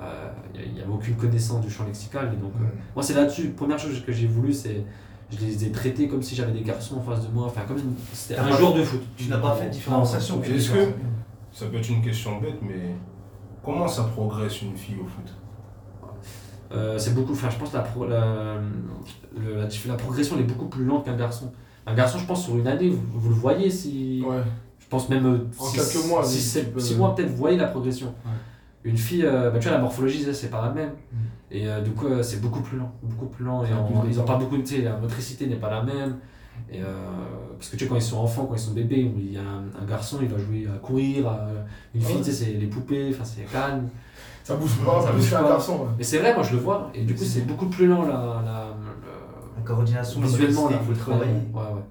Euh, 0.00 0.28
il 0.54 0.74
n'y 0.74 0.80
avait 0.80 0.92
aucune 0.92 1.16
connaissance 1.16 1.60
du 1.60 1.70
champ 1.70 1.84
lexical. 1.84 2.30
Et 2.32 2.36
donc, 2.36 2.52
euh, 2.60 2.64
moi 2.94 3.02
c'est 3.02 3.14
là-dessus, 3.14 3.48
première 3.50 3.78
chose 3.78 4.00
que 4.06 4.12
j'ai 4.12 4.28
voulu 4.28 4.52
c'est 4.52 4.84
je 5.30 5.44
les 5.44 5.64
ai 5.66 5.70
traités 5.72 6.08
comme 6.08 6.22
si 6.22 6.34
j'avais 6.34 6.52
des 6.52 6.62
garçons 6.62 6.96
en 6.96 7.02
face 7.02 7.26
de 7.26 7.32
moi, 7.32 7.46
enfin 7.46 7.62
comme 7.66 7.78
une- 7.78 7.94
c'était 8.12 8.36
un 8.36 8.44
fait- 8.52 8.78
de 8.78 8.82
foot. 8.84 9.02
Tu 9.16 9.28
n'as 9.28 9.38
pas 9.38 9.54
fait 9.54 9.66
de 9.66 9.70
différenciation. 9.72 10.42
Est-ce 10.42 10.70
que, 10.72 10.88
ça 11.52 11.66
peut 11.66 11.76
être 11.76 11.88
une 11.88 12.02
question 12.02 12.38
bête, 12.40 12.58
mais 12.62 12.94
comment 13.64 13.86
ça 13.88 14.04
progresse 14.04 14.62
une 14.62 14.76
fille 14.76 14.96
au 15.02 15.06
foot? 15.06 15.34
Euh, 16.70 16.98
c'est 16.98 17.14
beaucoup, 17.14 17.32
enfin 17.32 17.48
je 17.50 17.56
pense 17.56 17.70
que 17.70 17.76
la, 17.76 17.82
pro- 17.82 18.06
la, 18.06 18.56
le- 19.38 19.56
la, 19.56 19.68
la 19.86 19.94
progression 19.94 20.36
elle 20.36 20.42
est 20.42 20.46
beaucoup 20.46 20.66
plus 20.66 20.84
lente 20.84 21.04
qu'un 21.06 21.16
garçon. 21.16 21.50
Un 21.86 21.94
garçon, 21.94 22.18
je 22.18 22.26
pense, 22.26 22.44
sur 22.44 22.56
une 22.58 22.66
année, 22.66 22.90
vous, 22.90 23.00
vous 23.18 23.28
le 23.30 23.34
voyez 23.34 23.70
si. 23.70 24.22
Ouais. 24.26 24.42
Je 24.78 24.86
pense 24.90 25.08
même. 25.08 25.24
euh, 25.26 25.38
En 25.58 25.64
six- 25.64 25.76
quelques 25.94 26.06
mois, 26.06 26.22
six, 26.24 26.34
oui, 26.36 26.40
sept- 26.42 26.64
tu 26.66 26.70
peux- 26.72 26.80
six 26.80 26.96
mois 26.96 27.14
peut-être, 27.14 27.30
vous 27.30 27.36
voyez 27.36 27.56
la 27.56 27.68
progression. 27.68 28.08
Ouais. 28.08 28.32
Une 28.84 28.96
fille, 28.98 29.24
euh, 29.24 29.50
bah, 29.50 29.58
tu 29.58 29.68
vois, 29.68 29.76
la 29.78 29.82
morphologie, 29.82 30.22
ça, 30.22 30.34
c'est 30.34 30.48
pas 30.50 30.60
la 30.62 30.70
même. 30.72 30.90
Mm. 30.90 31.16
Et 31.50 31.66
euh, 31.68 31.80
du 31.80 31.92
coup, 31.92 32.06
euh, 32.06 32.22
c'est 32.22 32.40
beaucoup 32.40 32.60
plus 32.60 32.76
lent. 32.78 32.92
Beaucoup 33.02 33.26
plus 33.26 33.44
lent. 33.44 33.64
Et 33.64 33.68
ils 34.08 34.18
ont 34.20 34.24
temps. 34.24 34.32
pas 34.34 34.38
beaucoup 34.38 34.56
de. 34.58 34.82
La 34.84 34.96
motricité 34.98 35.46
n'est 35.46 35.56
pas 35.56 35.70
la 35.70 35.82
même. 35.82 36.16
Et, 36.70 36.82
euh, 36.82 36.84
parce 37.58 37.70
que 37.70 37.76
tu 37.76 37.84
sais, 37.84 37.88
quand 37.88 37.96
ils 37.96 38.02
sont 38.02 38.18
enfants, 38.18 38.44
quand 38.46 38.54
ils 38.54 38.58
sont 38.60 38.72
bébés, 38.74 39.10
il 39.16 39.32
y 39.32 39.36
a 39.38 39.40
un, 39.42 39.64
un 39.82 39.86
garçon, 39.86 40.18
il 40.20 40.28
va 40.28 40.36
jouer 40.38 40.66
à 40.74 40.78
courir. 40.78 41.26
à- 41.28 41.48
une 41.94 42.00
fille, 42.02 42.16
Ouais. 42.16 42.22
tu 42.22 42.30
sais, 42.30 42.44
c'est 42.44 42.52
les 42.52 42.66
poupées, 42.66 43.08
enfin, 43.14 43.24
c'est 43.24 43.42
calme. 43.50 43.88
Ça 44.44 44.56
bouge 44.56 44.76
pas, 44.84 45.00
Ça 45.02 45.12
bouge 45.12 45.30
pas. 45.30 45.42
garçon. 45.42 45.72
ouais. 45.78 45.88
Mais 45.98 46.04
c'est 46.04 46.18
vrai, 46.18 46.34
moi 46.34 46.42
je 46.42 46.52
le 46.54 46.58
vois. 46.60 46.90
Et 46.94 47.04
du 47.04 47.14
coup, 47.14 47.24
c'est 47.24 47.46
beaucoup 47.46 47.66
plus 47.66 47.86
lent 47.86 48.02
la, 48.02 48.42
la, 48.44 48.66
La 49.56 49.62
coordination, 49.64 50.20
visuellement 50.20 50.68
il 50.70 50.72
là. 50.76 50.78
faut 50.82 50.92
le 50.92 50.96
travailler. 50.98 51.32
Ouais, 51.54 51.60
ouais. 51.60 51.82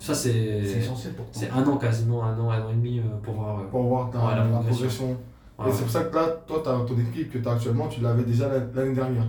Ça, 0.00 0.14
c'est. 0.14 0.62
C'est 0.64 0.78
essentiel 0.78 1.14
pour. 1.14 1.26
C'est 1.32 1.50
un 1.50 1.66
an 1.66 1.76
quasiment, 1.76 2.24
un 2.24 2.38
an, 2.38 2.50
un 2.50 2.62
an 2.62 2.70
et 2.70 2.74
demi 2.74 2.98
euh, 3.00 3.02
pour 3.22 3.34
voir. 3.34 3.66
Pour 3.68 3.82
voir 3.82 4.10
ta, 4.10 4.18
la, 4.18 4.42
progression. 4.42 4.70
progression. 4.70 5.16
Ouais, 5.58 5.68
Et 5.68 5.72
c'est 5.72 5.82
pour 5.82 5.90
ça 5.90 6.04
que 6.04 6.14
là, 6.14 6.26
toi, 6.46 6.60
t'as 6.64 6.78
ton 6.80 6.98
équipe 6.98 7.32
que 7.32 7.38
tu 7.38 7.48
as 7.48 7.52
actuellement, 7.52 7.88
tu 7.88 8.00
l'avais 8.00 8.22
déjà 8.24 8.48
l'année 8.74 8.94
dernière. 8.94 9.24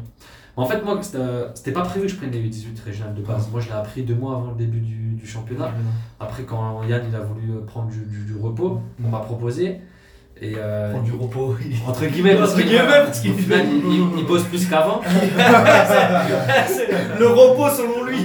En 0.57 0.65
fait, 0.65 0.83
moi, 0.83 0.99
c'était 1.01 1.17
euh, 1.19 1.47
c'était 1.55 1.71
pas 1.71 1.81
prévu 1.83 2.05
que 2.07 2.11
je 2.11 2.17
prenne 2.17 2.31
les 2.31 2.41
U18 2.49 2.83
régionales 2.83 3.15
de 3.15 3.21
base. 3.21 3.49
Moi, 3.51 3.61
je 3.61 3.67
l'ai 3.67 3.73
appris 3.75 4.03
deux 4.03 4.15
mois 4.15 4.35
avant 4.35 4.51
le 4.51 4.57
début 4.57 4.79
du, 4.81 5.13
du 5.13 5.25
championnat. 5.27 5.65
Après, 6.19 6.43
quand 6.43 6.83
Yann 6.83 7.03
il 7.07 7.15
a 7.15 7.21
voulu 7.21 7.51
euh, 7.51 7.61
prendre 7.65 7.87
du, 7.89 7.99
du- 8.05 8.25
du 8.25 8.35
repos, 8.37 8.81
on 9.03 9.07
m'a 9.09 9.19
proposé. 9.19 9.79
Et 10.41 10.53
euh, 10.57 10.91
Prendre 10.91 11.05
du 11.05 11.11
repos. 11.13 11.55
entre 11.87 12.05
guillemets, 12.05 12.35
parce 12.35 12.55
qu'il- 12.55 12.65
parce 12.77 13.19
qu'il 13.19 13.31
au 13.31 13.35
final, 13.35 13.65
il, 13.69 13.93
il- 13.93 14.19
il 14.19 14.25
bosse 14.25 14.43
plus 14.43 14.65
qu'avant. 14.67 15.01
le 17.19 17.27
repos 17.27 17.69
selon 17.75 18.05
lui. 18.05 18.17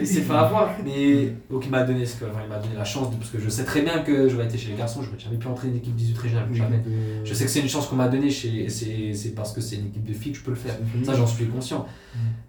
Il 0.00 0.06
s'est 0.06 0.20
fait, 0.22 0.32
avoir. 0.32 0.70
Mais 0.84 1.32
donc, 1.50 1.64
il 1.64 1.70
m'a 1.70 1.82
donné, 1.82 2.04
ce 2.06 2.16
que, 2.16 2.24
enfin, 2.26 2.40
il 2.44 2.48
m'a 2.48 2.58
donné 2.58 2.74
la 2.76 2.84
chance, 2.84 3.10
de, 3.10 3.16
parce 3.16 3.30
que 3.30 3.38
je 3.40 3.48
sais 3.48 3.64
très 3.64 3.82
bien 3.82 4.00
que 4.00 4.28
j'aurais 4.28 4.44
été 4.46 4.58
chez 4.58 4.70
les 4.70 4.76
garçons, 4.76 5.00
j'aurais 5.02 5.18
jamais 5.18 5.36
pu 5.36 5.46
entrer 5.48 5.68
une 5.68 5.76
équipe 5.76 5.94
18 5.94 6.18
régionale. 6.18 6.46
Jamais. 6.52 6.80
Je 7.24 7.34
sais 7.34 7.44
que 7.44 7.50
c'est 7.50 7.60
une 7.60 7.68
chance 7.68 7.86
qu'on 7.86 7.96
m'a 7.96 8.08
donnée, 8.08 8.30
chez- 8.30 8.68
c'est 8.68 9.14
c'est 9.14 9.34
parce 9.34 9.52
que 9.52 9.60
c'est 9.60 9.76
une 9.76 9.86
équipe 9.86 10.04
de 10.04 10.12
filles 10.12 10.32
que 10.32 10.38
je 10.38 10.44
peux 10.44 10.50
le 10.52 10.56
faire. 10.56 10.74
Ça, 11.04 11.14
j'en 11.14 11.26
suis 11.26 11.46
conscient. 11.46 11.86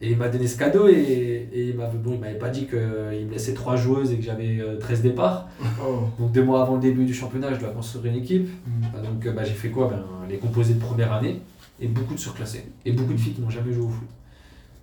Et 0.01 0.12
il 0.12 0.17
m'a 0.17 0.27
donné 0.27 0.47
ce 0.47 0.58
cadeau 0.58 0.88
et, 0.89 1.47
et 1.53 1.69
il 1.69 1.75
m'avait 1.75 1.97
bon, 1.97 2.12
il 2.13 2.19
m'avait 2.19 2.38
pas 2.38 2.49
dit 2.49 2.65
qu'il 2.67 2.77
me 2.79 3.32
laissait 3.32 3.53
trois 3.53 3.77
joueuses 3.77 4.12
et 4.12 4.17
que 4.17 4.23
j'avais 4.23 4.60
euh, 4.60 4.77
13 4.77 5.01
départs. 5.01 5.47
Oh. 5.82 6.10
Donc 6.19 6.32
deux 6.34 6.43
mois 6.43 6.62
avant 6.62 6.75
le 6.75 6.82
début 6.82 7.06
du 7.06 7.13
championnat, 7.13 7.53
je 7.53 7.60
dois 7.60 7.69
construire 7.69 8.06
une 8.13 8.19
équipe. 8.19 8.49
Bah, 8.82 8.83
donc 9.04 9.26
euh, 9.26 9.32
bah, 9.32 9.43
j'ai 9.43 9.54
fait 9.54 9.69
quoi 9.69 9.88
ben, 9.89 10.04
Les 10.30 10.38
composés 10.38 10.74
de 10.76 10.80
première 10.80 11.12
année 11.13 11.41
et 11.80 11.88
beaucoup 11.88 12.13
de 12.13 12.19
surclassés. 12.19 12.72
Et 12.86 12.91
beaucoup 12.91 13.13
de 13.13 13.17
filles 13.19 13.34
qui 13.34 13.41
n'ont 13.41 13.50
jamais 13.50 13.74
joué 13.74 13.86
au 13.86 13.89
foot. 13.89 14.08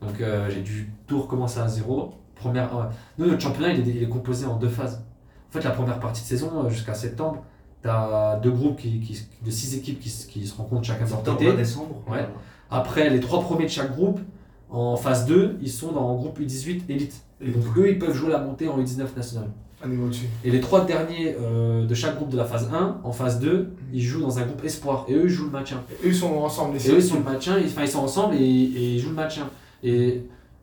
Donc 0.03 0.21
euh, 0.21 0.49
j'ai 0.51 0.63
dû 0.63 0.91
tout 1.07 1.21
recommencer 1.23 1.61
à 1.61 1.69
zéro. 1.69 2.15
Première. 2.35 2.71
Nous, 3.19 3.27
notre 3.27 3.43
championnat, 3.43 3.73
il 3.75 3.87
est, 3.89 3.93
il 3.93 4.03
est 4.03 4.09
composé 4.09 4.47
en 4.47 4.57
deux 4.57 4.69
phases. 4.69 5.05
En 5.49 5.53
fait, 5.53 5.63
la 5.65 5.71
première 5.73 6.01
partie 6.01 6.23
de 6.23 6.27
saison, 6.27 6.51
euh, 6.65 6.69
jusqu'à 6.71 6.95
septembre, 6.95 7.45
tu 7.83 7.89
as 7.89 8.39
deux 8.43 8.51
groupes 8.51 8.79
qui, 8.81 9.01
qui- 9.01 9.27
de 9.45 9.51
six 9.51 9.77
équipes 9.77 10.01
qui, 10.01 10.09
se- 10.09 10.27
qui 10.27 10.47
se 10.47 10.57
rencontrent 10.57 10.85
chacun 10.85 11.05
de 11.05 11.11
leur 11.11 11.23
côté. 11.23 11.45
à 11.51 11.57
décembre. 11.57 12.03
Ouais. 12.09 12.27
Après, 12.71 13.11
les 13.11 13.21
trois 13.21 13.41
premiers 13.43 13.65
de 13.65 13.71
chaque 13.71 13.93
groupe, 13.95 14.21
en 14.71 14.97
phase 14.97 15.27
2, 15.27 15.59
ils 15.61 15.69
sont 15.71 15.93
dans 15.93 16.13
le 16.13 16.19
groupe 16.19 16.39
U18 16.41 16.83
élite. 16.89 17.21
Et 17.41 17.51
donc 17.51 17.65
eux, 17.77 17.91
ils 17.91 17.99
peuvent 17.99 18.15
jouer 18.15 18.31
la 18.31 18.39
montée 18.39 18.69
en 18.69 18.79
U19 18.79 19.17
national. 19.17 19.49
Et 20.45 20.51
les 20.51 20.61
trois 20.61 20.85
derniers 20.85 21.37
euh, 21.41 21.87
de 21.87 21.95
chaque 21.95 22.17
groupe 22.17 22.29
de 22.29 22.37
la 22.37 22.45
phase 22.45 22.69
1, 22.73 23.01
en 23.03 23.13
phase 23.13 23.41
2, 23.41 23.71
ils 23.93 24.03
jouent 24.03 24.21
dans 24.21 24.39
un 24.39 24.43
groupe 24.43 24.65
espoir. 24.65 25.07
Et 25.09 25.15
eux, 25.15 25.25
ils 25.25 25.31
jouent 25.31 25.47
le 25.47 25.51
maintien. 25.51 25.83
Et 25.91 26.07
eux, 26.07 26.11
ils 26.11 26.15
sont 26.15 26.35
ensemble, 26.35 26.77
Et 26.77 26.91
eux, 26.91 26.97
ils 26.97 27.03
sont 27.03 27.17
le 27.17 27.25
maintien, 27.25 27.57
enfin, 27.65 27.83
ils 27.83 27.89
sont 27.89 28.01
ensemble 28.01 28.35
et, 28.35 28.39
et 28.39 28.95
ils 28.95 29.01
jouent 29.01 29.11
le 29.11 29.15
maintien. 29.15 29.49
Et 29.83 30.23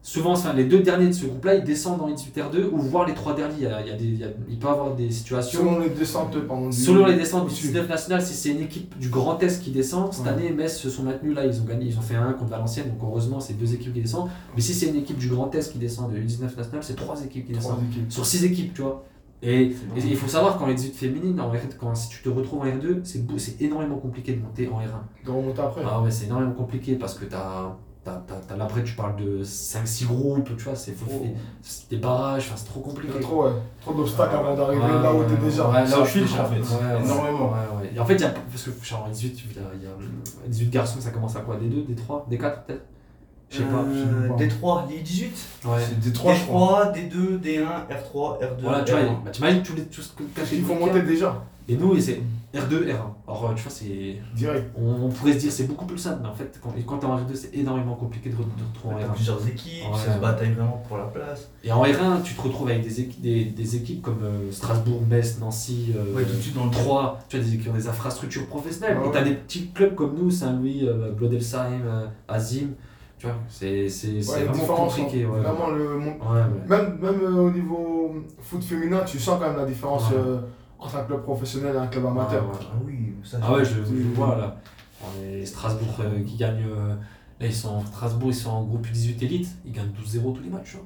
souvent, 0.10 0.32
enfin, 0.32 0.54
les 0.54 0.64
deux 0.64 0.80
derniers 0.80 1.08
de 1.08 1.12
ce 1.12 1.26
groupe-là, 1.26 1.56
ils 1.56 1.64
descendent 1.66 2.00
en 2.02 2.08
18R2 2.10 2.70
ou 2.72 2.78
voire 2.78 3.06
les 3.06 3.14
trois 3.14 3.36
derniers. 3.36 3.56
Il, 3.58 3.64
y 3.64 3.68
a, 3.68 3.82
il 3.82 3.88
y 3.88 3.92
a 3.92 3.96
des, 3.98 4.06
il 4.06 4.18
y 4.20 4.24
a- 4.24 4.28
il 4.48 4.58
peut 4.58 4.68
y 4.68 4.70
avoir 4.70 4.96
des 4.96 5.12
situations. 5.12 5.60
Selon 5.60 5.80
les 5.80 5.90
descentes 5.90 6.40
pendant 6.48 6.72
Selon 6.72 7.06
les 7.06 7.16
descentes 7.16 7.42
du 7.48 7.48
au-dessus. 7.52 7.68
19 7.68 7.90
national, 7.90 8.22
si 8.22 8.34
c'est 8.34 8.50
une 8.50 8.62
équipe 8.62 8.98
du 8.98 9.10
Grand 9.10 9.38
Est 9.44 9.62
qui 9.62 9.72
descend, 9.72 10.14
cette 10.14 10.24
Ouais. 10.24 10.30
année 10.32 10.52
Metz 10.52 10.78
se 10.78 10.90
sont 10.90 11.04
maintenus 11.04 11.36
là, 11.36 11.46
ils 11.46 11.60
ont 11.60 11.66
gagné, 11.66 11.88
ils 11.88 11.98
ont 11.98 12.02
fait 12.02 12.16
un 12.16 12.32
contre 12.34 12.52
Valenciennes, 12.52 12.88
donc 12.90 13.00
heureusement 13.04 13.42
c'est 13.42 13.54
deux 13.60 13.74
équipes 13.74 13.94
qui 13.94 14.02
descendent. 14.02 14.30
Mais 14.56 14.62
si 14.62 14.74
c'est 14.74 14.88
une 14.88 14.96
équipe 14.96 15.18
du 15.18 15.28
Grand 15.28 15.54
Est 15.54 15.70
qui 15.72 15.78
descend 15.78 16.10
de 16.10 16.18
U19 16.18 16.56
national, 16.56 16.82
c'est 16.84 16.96
trois 16.96 17.22
équipes 17.26 17.46
qui 17.48 17.52
Trois 17.52 17.74
descendent. 17.74 17.90
équipes. 17.92 18.12
Sur 18.12 18.26
six 18.26 18.46
équipes, 18.46 18.74
tu 18.74 18.82
vois. 18.84 19.04
Et, 19.44 19.72
il 19.96 20.16
faut 20.16 20.28
savoir 20.28 20.58
qu'en 20.58 20.66
les 20.66 20.74
18 20.74 20.96
féminines, 20.96 21.40
en 21.40 21.52
R, 21.52 21.58
quand, 21.80 21.94
si 21.94 22.10
tu 22.10 22.24
te 22.24 22.30
retrouves 22.30 22.62
en 22.62 22.66
R2, 22.66 23.02
c'est 23.04 23.62
énormément 23.62 23.98
compliqué 23.98 24.32
de 24.34 24.42
monter 24.42 24.68
en 24.68 24.80
R1. 24.80 25.26
De 25.26 25.30
remonter 25.32 25.62
après. 25.62 25.82
Ah 25.86 26.02
ouais, 26.02 26.10
c'est 26.10 26.26
énormément 26.26 26.54
compliqué 26.54 26.96
parce 26.96 27.14
que 27.14 27.26
t'as. 27.26 27.38
t'as- 27.38 27.78
t'as- 28.28 28.36
t'as- 28.48 28.56
là, 28.56 28.66
après, 28.66 28.84
tu 28.84 28.94
parles 28.94 29.16
de 29.16 29.44
5-6 29.44 30.06
groupes, 30.06 30.56
tu 30.58 30.64
vois, 30.64 30.76
c'est 30.76 30.96
Oh. 31.10 31.26
des 31.90 31.98
barrages, 31.98 32.52
c'est 32.56 32.66
trop 32.66 32.80
compliqué. 32.80 33.14
Il 33.16 33.22
y 33.22 33.24
a 33.24 33.28
trop, 33.28 33.46
ouais. 33.46 33.52
trop 33.82 33.94
d'obstacles 33.94 34.36
avant 34.36 34.56
d'arriver 34.56 34.82
Ouais, 34.82 35.02
là 35.04 35.14
où 35.14 35.24
t'es 35.24 35.36
déjà. 35.44 35.68
ouais, 35.70 35.86
là 35.86 36.00
où 36.02 36.06
je 36.06 36.10
suis 36.10 36.22
déjà. 36.22 36.44
en 36.44 36.50
fait. 36.50 36.60
Ouais, 36.60 37.04
Énormément. 37.04 37.54
Et 37.96 38.00
en 38.00 38.06
fait, 38.06 38.16
il 38.16 38.22
y 38.22 38.26
a, 38.26 38.30
parce 38.30 38.64
que 38.64 38.72
genre, 38.86 39.06
en 39.06 39.10
18, 39.10 39.40
il 39.50 39.56
y 39.56 39.60
a, 39.60 39.70
il 39.76 39.84
y 39.84 39.86
a 39.88 40.48
18 40.48 40.70
garçons, 40.70 41.00
ça 41.00 41.12
commence 41.12 41.36
à 41.36 41.42
quoi? 41.42 41.58
Des 41.58 41.68
2, 41.68 41.84
des 41.84 41.96
3, 41.96 42.26
des 42.30 42.38
4 42.38 42.64
peut-être? 42.66 42.86
Je 43.50 43.58
sais 43.58 43.64
pas. 43.64 43.86
je 43.94 44.00
sais 44.00 44.28
pas. 44.28 44.84
D3, 44.84 44.90
les 44.90 45.00
18 45.00 45.48
Ouais. 45.66 45.72
C'est 45.88 46.00
des 46.00 46.12
trois, 46.14 46.34
je 46.34 46.44
crois. 46.44 46.92
D3, 46.94 47.10
D2, 47.10 47.40
D1, 47.40 47.64
R3, 47.64 48.40
R2. 48.42 48.48
Voilà, 48.62 48.84
tu 48.84 48.92
vois, 48.92 49.02
R1. 49.02 49.24
bah, 49.24 49.32
t'imagines 49.32 49.64
tous 49.64 49.76
les, 49.76 49.84
tout 49.86 50.02
ce 50.02 50.10
que 50.14 50.24
Parce 50.36 50.50
qu'il 50.50 50.64
faut 50.64 50.76
monter 50.76 51.02
déjà, 51.02 51.44
Et 51.70 51.76
nous, 51.78 51.98
c'est 52.00 52.22
R2, 52.54 52.86
R1. 52.88 52.92
Alors, 53.28 53.54
tu 53.56 53.64
vois, 53.64 53.72
c'est. 53.72 54.18
direct. 54.36 54.72
On, 54.78 55.06
on 55.06 55.10
pourrait 55.10 55.34
se 55.34 55.38
dire 55.40 55.52
c'est 55.52 55.66
beaucoup 55.68 55.86
plus 55.86 55.98
simple, 55.98 56.20
mais 56.24 56.30
en 56.30 56.34
fait, 56.34 56.60
quand, 56.62 56.74
quand 56.86 56.98
t'es 56.98 57.06
en 57.06 57.18
R2, 57.18 57.36
c'est 57.36 57.56
énormément 57.56 57.96
compliqué 57.96 58.30
de, 58.30 58.36
re- 58.36 58.40
de 58.40 58.64
retrouver 58.74 58.96
en 58.96 59.00
T'as 59.00 59.14
R1. 59.14 59.16
plusieurs 59.16 59.48
équipes, 59.48 59.84
Ouais. 59.92 59.98
ça 59.98 60.16
se 60.16 60.20
bataille 60.20 60.52
vraiment 60.54 60.82
pour 60.88 60.98
la 60.98 61.06
place. 61.06 61.50
Et 61.64 61.72
en 61.72 61.84
R1, 61.84 62.22
tu 62.24 62.34
te 62.36 62.42
retrouves 62.42 62.70
avec 62.70 62.84
des, 62.84 63.02
équi- 63.02 63.20
des, 63.22 63.46
des 63.46 63.76
équipes 63.78 64.02
comme 64.02 64.20
euh, 64.24 64.52
Strasbourg, 64.52 65.02
Metz, 65.10 65.38
Nancy, 65.40 65.94
euh, 65.96 66.16
Ouais, 66.16 66.24
tout 66.26 66.36
de 66.36 66.42
suite 66.42 66.56
dans 66.56 66.66
le 66.66 66.72
3, 66.72 67.20
tu 67.30 67.36
vois, 67.38 67.46
des 67.46 67.52
équipes 67.54 67.64
qui 67.66 67.70
ont 67.70 67.74
des 67.76 67.88
infrastructures 67.88 68.46
professionnelles. 68.48 68.98
Ah 69.02 69.08
Et 69.08 69.12
t'as 69.12 69.20
ouais. 69.24 69.30
des 69.30 69.36
petits 69.36 69.68
clubs 69.74 69.96
comme 69.96 70.16
nous, 70.18 70.32
Saint-Louis, 70.32 70.82
euh, 70.88 71.12
Blodelsheim, 71.12 71.82
euh, 71.86 72.08
Azim, 72.30 72.70
tu 73.18 73.26
vois, 73.26 73.36
c'est 73.48 73.90
c'est- 73.90 74.22
c'est 74.22 74.32
Ouais, 74.32 74.40
vraiment 74.44 74.54
différence. 74.54 74.96
compliqué. 74.96 75.24
hein. 75.26 75.30
Ouais. 75.30 75.40
Vraiment, 75.42 75.70
le, 75.72 75.98
mon- 75.98 76.12
Ouais, 76.12 76.42
ouais. 76.42 76.68
même, 76.68 77.00
même 77.00 77.22
euh, 77.22 77.36
au 77.48 77.52
niveau 77.52 78.16
foot 78.40 78.64
féminin, 78.64 79.02
tu 79.06 79.18
sens 79.20 79.40
quand 79.40 79.48
même 79.48 79.58
la 79.58 79.66
différence 79.66 80.10
Ouais. 80.12 80.18
euh, 80.18 80.42
entre 80.80 80.98
un 80.98 81.04
club 81.04 81.24
professionnel 81.24 81.76
et 81.76 81.80
un 81.80 81.88
club 81.88 82.06
amateur. 82.06 82.44
Ah, 82.48 82.52
ouais. 82.54 82.66
Ah 82.72 82.76
oui, 82.86 83.14
ça 83.24 83.38
Ah 83.42 83.54
ouais, 83.54 83.66
je, 83.66 83.80
vois 84.16 84.36
là. 84.36 84.58
On 85.04 85.24
est 85.24 85.46
Strasbourg 85.46 85.96
euh, 86.02 86.24
qui 86.24 86.36
gagne. 86.38 86.64
euh, 86.70 86.90
là, 87.40 87.46
ils 87.48 87.54
sont 87.54 87.70
en 87.70 87.82
Strasbourg, 87.86 88.30
ils 88.30 88.36
sont 88.36 88.50
en 88.52 88.64
groupe 88.64 88.88
18 88.90 89.22
élite. 89.24 89.48
Ils 89.66 89.72
gagnent 89.72 89.92
12-0 89.92 90.34
tous 90.34 90.44
les 90.44 90.50
matchs. 90.50 90.74
vois. 90.76 90.86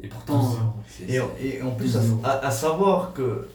Et 0.00 0.08
pourtant. 0.08 0.40
12-0. 0.40 0.58
euh, 1.22 1.24
c'est- 1.38 1.46
Et, 1.56 1.62
en 1.62 1.70
plus, 1.72 1.96
à 2.24 2.50
savoir 2.50 3.12
que 3.14 3.48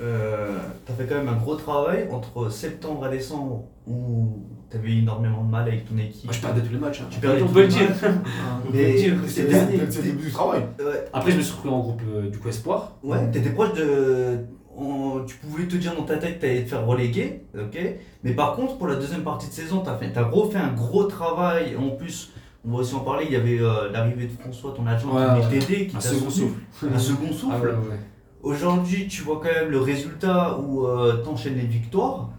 euh, 0.00 0.58
tu 0.86 0.92
as 0.92 0.94
fait 0.94 1.06
quand 1.06 1.16
même 1.16 1.28
un 1.28 1.36
gros 1.36 1.56
travail 1.56 2.08
entre 2.10 2.50
septembre 2.50 3.06
et 3.06 3.10
décembre 3.10 3.64
où 3.86 4.44
tu 4.70 4.76
avais 4.76 4.92
énormément 4.98 5.42
de 5.44 5.50
mal 5.50 5.66
avec 5.68 5.88
ton 5.88 5.98
équipe. 5.98 6.24
Moi, 6.24 6.32
je 6.32 6.40
perdais 6.40 6.60
tous 6.60 6.72
les 6.72 6.78
matchs. 6.78 7.00
hein. 7.02 7.08
Tu 7.10 7.20
perdais 7.20 7.42
on 7.42 7.46
tous 7.46 7.52
peut 7.54 7.60
le 7.60 7.66
les 7.66 7.72
dire. 7.72 7.88
matchs. 7.90 8.00
On 8.04 8.66
peut 8.70 8.72
Mais 8.78 8.92
le 8.92 8.98
dire. 8.98 9.14
c'est 9.26 9.42
le 9.42 10.02
début 10.02 10.24
du 10.26 10.30
travail. 10.30 10.60
Ouais, 10.78 11.04
Après, 11.12 11.30
je 11.32 11.36
me 11.38 11.42
suis 11.42 11.52
retrouvé 11.54 11.74
en 11.74 11.80
groupe 11.80 12.02
euh, 12.14 12.30
du 12.30 12.38
coup 12.38 12.48
Espoir. 12.48 12.92
ouais 13.02 13.30
t'étais 13.30 13.50
proche 13.50 13.74
de. 13.74 14.38
on- 14.76 15.24
tu 15.26 15.36
pouvais 15.36 15.64
te 15.66 15.76
dire 15.76 15.94
dans 15.96 16.04
ta 16.04 16.16
tête 16.16 16.36
que 16.36 16.40
tu 16.40 16.46
allais 16.50 16.64
te 16.64 16.68
faire 16.70 16.86
reléguer, 16.86 17.42
ok 17.54 17.78
Mais 18.24 18.32
par 18.32 18.54
contre, 18.54 18.78
pour 18.78 18.86
la 18.86 18.94
deuxième 18.96 19.22
partie 19.22 19.48
de 19.48 19.52
saison, 19.52 19.82
tu 19.82 19.90
as, 19.90 19.96
fait, 19.96 20.12
t'as 20.12 20.24
gros 20.24 20.48
fait 20.50 20.58
un 20.58 20.72
gros 20.72 21.04
travail. 21.04 21.76
En 21.76 21.90
plus, 21.90 22.32
on 22.64 22.70
va 22.72 22.78
aussi 22.78 22.94
en 22.94 23.00
parler, 23.00 23.24
il 23.26 23.32
y 23.32 23.36
avait 23.36 23.58
euh, 23.60 23.90
l'arrivée 23.90 24.26
de 24.26 24.32
François, 24.40 24.72
ton 24.76 24.86
adjoint, 24.86 25.14
Ouais, 25.34 25.40
qui 25.40 25.46
ouais. 25.46 25.46
venait 25.48 25.58
t'aider, 25.66 25.86
qui 25.88 25.96
Un 25.96 25.98
t'a 25.98 26.08
second 26.08 26.30
souffle. 26.30 26.60
Un 26.94 26.98
second 26.98 27.26
Ah 27.30 27.32
souffle. 27.34 27.66
ouais, 27.66 27.72
ouais. 27.72 28.00
Aujourd'hui, 28.42 29.06
tu 29.08 29.22
vois 29.22 29.40
quand 29.42 29.52
même 29.52 29.70
le 29.70 29.80
résultat 29.80 30.58
où 30.58 30.86
tu 31.22 31.28
enchaînes 31.28 31.56
les 31.56 31.66
victoires. 31.66 32.30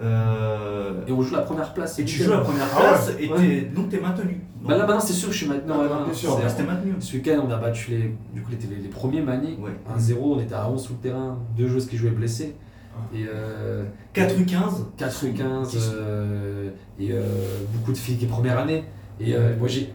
euh, 0.00 1.04
Et 1.08 1.12
on 1.12 1.20
joue 1.22 1.34
la 1.34 1.42
première 1.42 1.72
place. 1.74 1.98
et 1.98 2.04
tu 2.04 2.22
joues 2.22 2.30
la 2.30 2.38
première 2.38 2.66
Ah 2.76 2.80
place 2.80 3.08
ouais. 3.18 3.24
et 3.24 3.28
Ouais. 3.32 3.36
t'es- 3.38 3.60
donc 3.74 3.88
tu 3.88 3.96
es 3.96 4.00
maintenu. 4.00 4.40
Bah 4.64 4.76
là, 4.76 4.86
maintenant, 4.86 5.00
c'est 5.00 5.12
sûr 5.12 5.28
que 5.28 5.34
je 5.34 5.44
suis. 5.44 5.48
Ah, 5.50 5.54
ouais, 5.54 5.60
bien 5.88 6.06
non, 6.06 6.12
sûr. 6.14 6.36
resté 6.36 6.62
maintenu. 6.62 6.94
Ce 7.00 7.14
week-end, 7.16 7.42
on 7.46 7.50
a 7.50 7.56
battu 7.56 7.90
les, 7.90 8.14
du 8.34 8.42
coup, 8.42 8.50
les, 8.52 8.76
les, 8.82 8.88
premiers 8.88 9.20
Mani. 9.22 9.56
Ouais. 9.60 9.70
1-0, 9.96 10.16
on 10.36 10.40
était 10.40 10.54
à 10.54 10.68
11 10.70 10.80
sur 10.82 10.92
le 10.94 10.98
terrain, 11.00 11.38
deux 11.56 11.66
joueuses 11.68 11.86
qui 11.88 11.96
jouaient 11.96 12.10
blessées. 12.10 12.54
Et 13.14 13.26
euh, 13.32 13.84
4 14.12 14.36
U15. 14.36 14.84
4 14.96 15.20
rue 15.22 15.32
15 15.32 15.68
Qui 15.70 15.78
sont- 15.80 15.90
euh, 15.94 16.70
et 17.00 17.12
euh, 17.12 17.22
beaucoup 17.72 17.92
de 17.92 17.96
filles 17.96 18.16
qui 18.16 18.26
première 18.26 18.58
année. 18.58 18.84
Et 19.20 19.34
euh, 19.34 19.56
moi, 19.58 19.66
j'ai, 19.68 19.92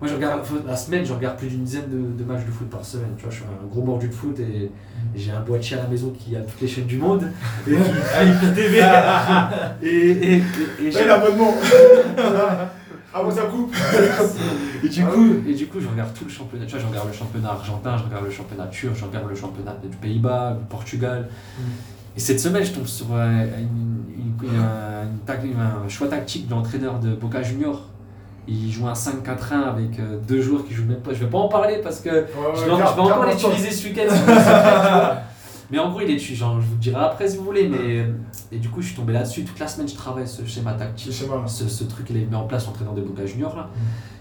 moi, 0.00 0.08
je 0.10 0.14
regarde 0.14 0.42
la 0.66 0.76
semaine, 0.76 1.04
je 1.06 1.12
regarde 1.14 1.38
plus 1.38 1.48
d'une 1.48 1.64
dizaine 1.64 1.88
de, 1.90 2.22
de 2.22 2.24
matchs 2.30 2.44
de 2.44 2.50
foot 2.50 2.68
par 2.68 2.84
semaine. 2.84 3.10
Tu 3.16 3.22
vois, 3.22 3.30
je 3.30 3.36
suis 3.36 3.44
un 3.44 3.66
gros 3.66 3.82
mordu 3.82 4.08
de 4.08 4.12
foot 4.14 4.38
et, 4.40 4.70
j'ai 5.14 5.30
un 5.30 5.40
boîtier 5.40 5.78
à 5.78 5.82
la 5.84 5.88
maison 5.88 6.10
qui 6.10 6.36
a 6.36 6.40
toutes 6.40 6.60
les 6.60 6.68
chaînes 6.68 6.84
du 6.86 6.98
monde. 6.98 7.30
Et, 7.66 7.70
qui- 7.70 7.78
Ah, 8.14 8.22
il 8.24 8.54
TV. 8.54 8.78
et, 9.82 9.88
et, 10.10 10.32
et, 10.36 10.42
et 10.86 10.90
j'ai- 10.92 11.06
l'abonnement. 11.06 11.54
Ah 13.14 13.22
bon, 13.22 13.30
ça 13.34 13.42
coupe. 13.44 13.74
et 14.84 14.88
du 14.88 15.02
Ah 15.02 15.06
coup, 15.10 15.34
et 15.48 15.54
du 15.54 15.66
coup, 15.68 15.80
je 15.80 15.88
regarde 15.88 16.12
tout 16.12 16.24
le 16.24 16.30
championnat. 16.30 16.66
Tu 16.66 16.72
vois, 16.72 16.80
je 16.82 16.86
regarde 16.88 17.08
le 17.08 17.14
championnat 17.14 17.48
argentin, 17.50 17.96
je 17.96 18.04
regarde 18.04 18.24
le 18.26 18.30
championnat 18.30 18.66
turc, 18.66 18.94
je 18.94 19.04
regarde 19.04 19.28
le 19.28 19.34
championnat 19.34 19.76
du 19.82 19.96
Pays-Bas, 19.96 20.56
du 20.60 20.66
Portugal. 20.66 21.28
Et 22.16 22.20
cette 22.20 22.40
semaine, 22.40 22.64
je 22.64 22.72
tombe 22.72 22.86
sur 22.86 23.06
euh, 23.12 23.46
une, 23.58 24.04
une- 24.14 25.50
une- 25.50 25.60
un 25.60 25.88
choix 25.88 26.08
tactique 26.08 26.46
de 26.46 26.50
l'entraîneur 26.52 26.98
de 26.98 27.14
Boca 27.14 27.42
Junior. 27.42 27.88
Il 28.48 28.70
joue 28.70 28.86
un 28.86 28.92
5-4-1 28.92 29.54
avec 29.68 29.98
euh, 29.98 30.18
deux 30.26 30.40
joueurs 30.40 30.64
qui 30.64 30.72
jouent 30.74 30.84
même 30.86 31.00
pas. 31.00 31.12
Je 31.12 31.24
vais 31.24 31.30
pas 31.30 31.38
en 31.38 31.48
parler 31.48 31.80
parce 31.82 32.00
que 32.00 32.08
Ouais, 32.10 32.26
je 32.54 32.60
ouais, 32.60 32.64
vais, 32.70 32.76
garde- 32.78 32.90
je 32.90 32.96
vais 32.96 33.00
encore 33.12 33.24
l'utiliser 33.26 33.70
ce 33.72 33.88
week-end. 33.88 34.14
mais 35.70 35.78
en 35.80 35.90
gros, 35.90 36.00
il 36.00 36.10
est 36.10 36.14
dessus. 36.14 36.34
Genre, 36.34 36.60
je 36.60 36.66
vous 36.66 36.74
le 36.74 36.80
dirai 36.80 37.02
après 37.04 37.26
si 37.28 37.38
vous 37.38 37.44
voulez. 37.44 37.66
Mais, 37.68 38.06
et 38.52 38.58
du 38.58 38.68
coup, 38.68 38.80
je 38.80 38.86
suis 38.88 38.96
tombé 38.96 39.12
là-dessus. 39.12 39.44
Toute 39.44 39.58
la 39.58 39.66
semaine, 39.66 39.88
je 39.88 39.94
travaille 39.96 40.28
ce 40.28 40.44
schéma 40.44 40.74
tactique. 40.74 41.12
schéma. 41.12 41.42
Ce, 41.46 41.68
ce 41.68 41.84
truc, 41.84 42.06
il 42.10 42.18
est 42.18 42.24
mis 42.26 42.34
en 42.36 42.44
place 42.46 42.66
l'entraîneur 42.66 42.94
de 42.94 43.02
Boca 43.02 43.26
Junior 43.26 43.56
là. 43.56 43.68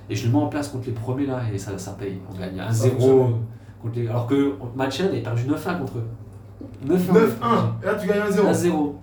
Et 0.09 0.15
je 0.15 0.25
le 0.25 0.31
mets 0.33 0.39
en 0.39 0.47
place 0.47 0.69
contre 0.69 0.87
les 0.87 0.93
premiers 0.93 1.27
là. 1.27 1.41
Et 1.53 1.57
ça, 1.59 1.77
ça 1.77 1.91
paye. 1.91 2.17
On 2.33 2.39
gagne 2.39 2.57
1-0. 2.57 2.71
Ça 2.73 2.89
fonctionne. 2.89 3.33
Contre 3.81 3.95
les... 3.99 4.07
Alors 4.07 4.25
que 4.25 4.53
match 4.75 4.99
1, 5.01 5.09
il 5.13 5.19
a 5.19 5.21
perdu 5.21 5.43
9-1 5.43 5.77
contre 5.79 5.93
eux. 5.99 6.07
9-1. 6.87 6.97
9-1. 6.97 6.97
Et 7.83 7.85
là, 7.85 7.93
tu 7.95 8.07
gagnes 8.07 8.21
1-0. 8.31 8.69
1-0. 8.71 8.93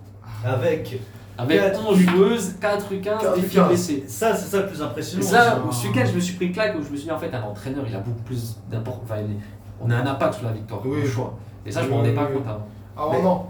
Avec. 0.45 0.99
Avec 1.37 1.59
Quatre 1.59 1.89
11 1.89 1.97
joueuses, 1.99 2.53
4 2.61 2.93
U15 2.93 3.01
Quatre 3.03 3.37
et 3.37 3.41
U15. 3.41 3.43
filles 3.45 3.61
blessées. 3.67 4.03
Ça, 4.07 4.35
c'est 4.35 4.49
ça 4.51 4.59
le 4.61 4.67
plus 4.67 4.79
Et 4.79 4.83
impressionnant. 4.83 5.23
ça, 5.25 5.61
c'est 5.71 5.75
ce 5.81 5.87
un- 5.87 5.89
week-end, 5.89 6.05
je 6.09 6.15
me 6.15 6.19
suis 6.19 6.35
pris 6.35 6.51
claque 6.51 6.75
où 6.77 6.83
je 6.83 6.89
me 6.91 6.95
suis 6.95 7.05
dit 7.05 7.11
en 7.11 7.17
fait, 7.17 7.33
un 7.33 7.41
entraîneur, 7.41 7.83
il 7.87 7.95
a 7.95 7.99
beaucoup 7.99 8.21
plus 8.21 8.57
d'importance. 8.69 9.03
Enfin, 9.05 9.21
on 9.81 9.89
a 9.89 9.95
un 9.95 10.05
impact 10.05 10.35
sur 10.35 10.45
la 10.45 10.51
victoire, 10.53 10.81
Oui. 10.85 11.01
le 11.01 11.07
choix. 11.07 11.33
Et 11.65 11.71
ça, 11.71 11.81
je 11.81 11.85
Oui, 11.85 11.91
me 11.91 11.97
rendais 11.97 12.09
oui, 12.09 12.15
pas 12.15 12.27
oui. 12.29 12.37
compte 12.37 12.47
avant. 12.47 12.67
Ah 12.95 13.07
Mais- 13.11 13.21
non. 13.23 13.41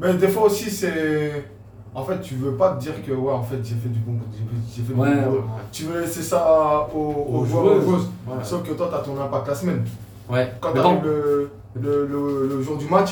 Mais 0.00 0.14
des 0.14 0.28
fois 0.28 0.44
aussi, 0.44 0.70
c'est. 0.70 1.46
En 1.94 2.02
fait, 2.04 2.20
tu 2.22 2.34
veux 2.36 2.52
pas 2.56 2.70
te 2.74 2.80
dire 2.80 2.94
que, 3.04 3.12
ouais, 3.12 3.32
en 3.32 3.42
fait, 3.42 3.58
j'ai 3.62 3.74
fait 3.74 3.88
du 3.90 3.98
bon. 4.00 4.18
J'ai 4.32 4.38
fait, 4.38 4.76
j'ai 4.76 4.82
fait 4.82 4.94
du 4.94 4.98
Ouais, 5.00 5.14
bon 5.26 5.30
ouais. 5.32 5.40
Tu 5.70 5.84
veux 5.84 6.00
laisser 6.00 6.22
ça 6.22 6.88
aux, 6.94 6.98
aux 6.98 7.38
Aux 7.40 7.44
joueurs, 7.44 7.76
aux 7.76 7.80
joueuses. 7.80 8.08
ouais. 8.26 8.34
Sauf 8.42 8.62
que 8.62 8.72
toi, 8.72 8.88
tu 8.90 8.94
as 8.94 8.98
ton 9.00 9.20
impact 9.20 9.48
la 9.48 9.54
semaine. 9.54 9.84
Ouais. 10.30 10.52
Quand 10.60 10.72
tu 10.72 10.78
arrives 10.78 11.00
bon, 11.00 11.04
le, 11.06 11.50
le, 11.80 12.06
le, 12.06 12.48
le 12.48 12.62
jour 12.62 12.76
du 12.78 12.86
match, 12.86 13.10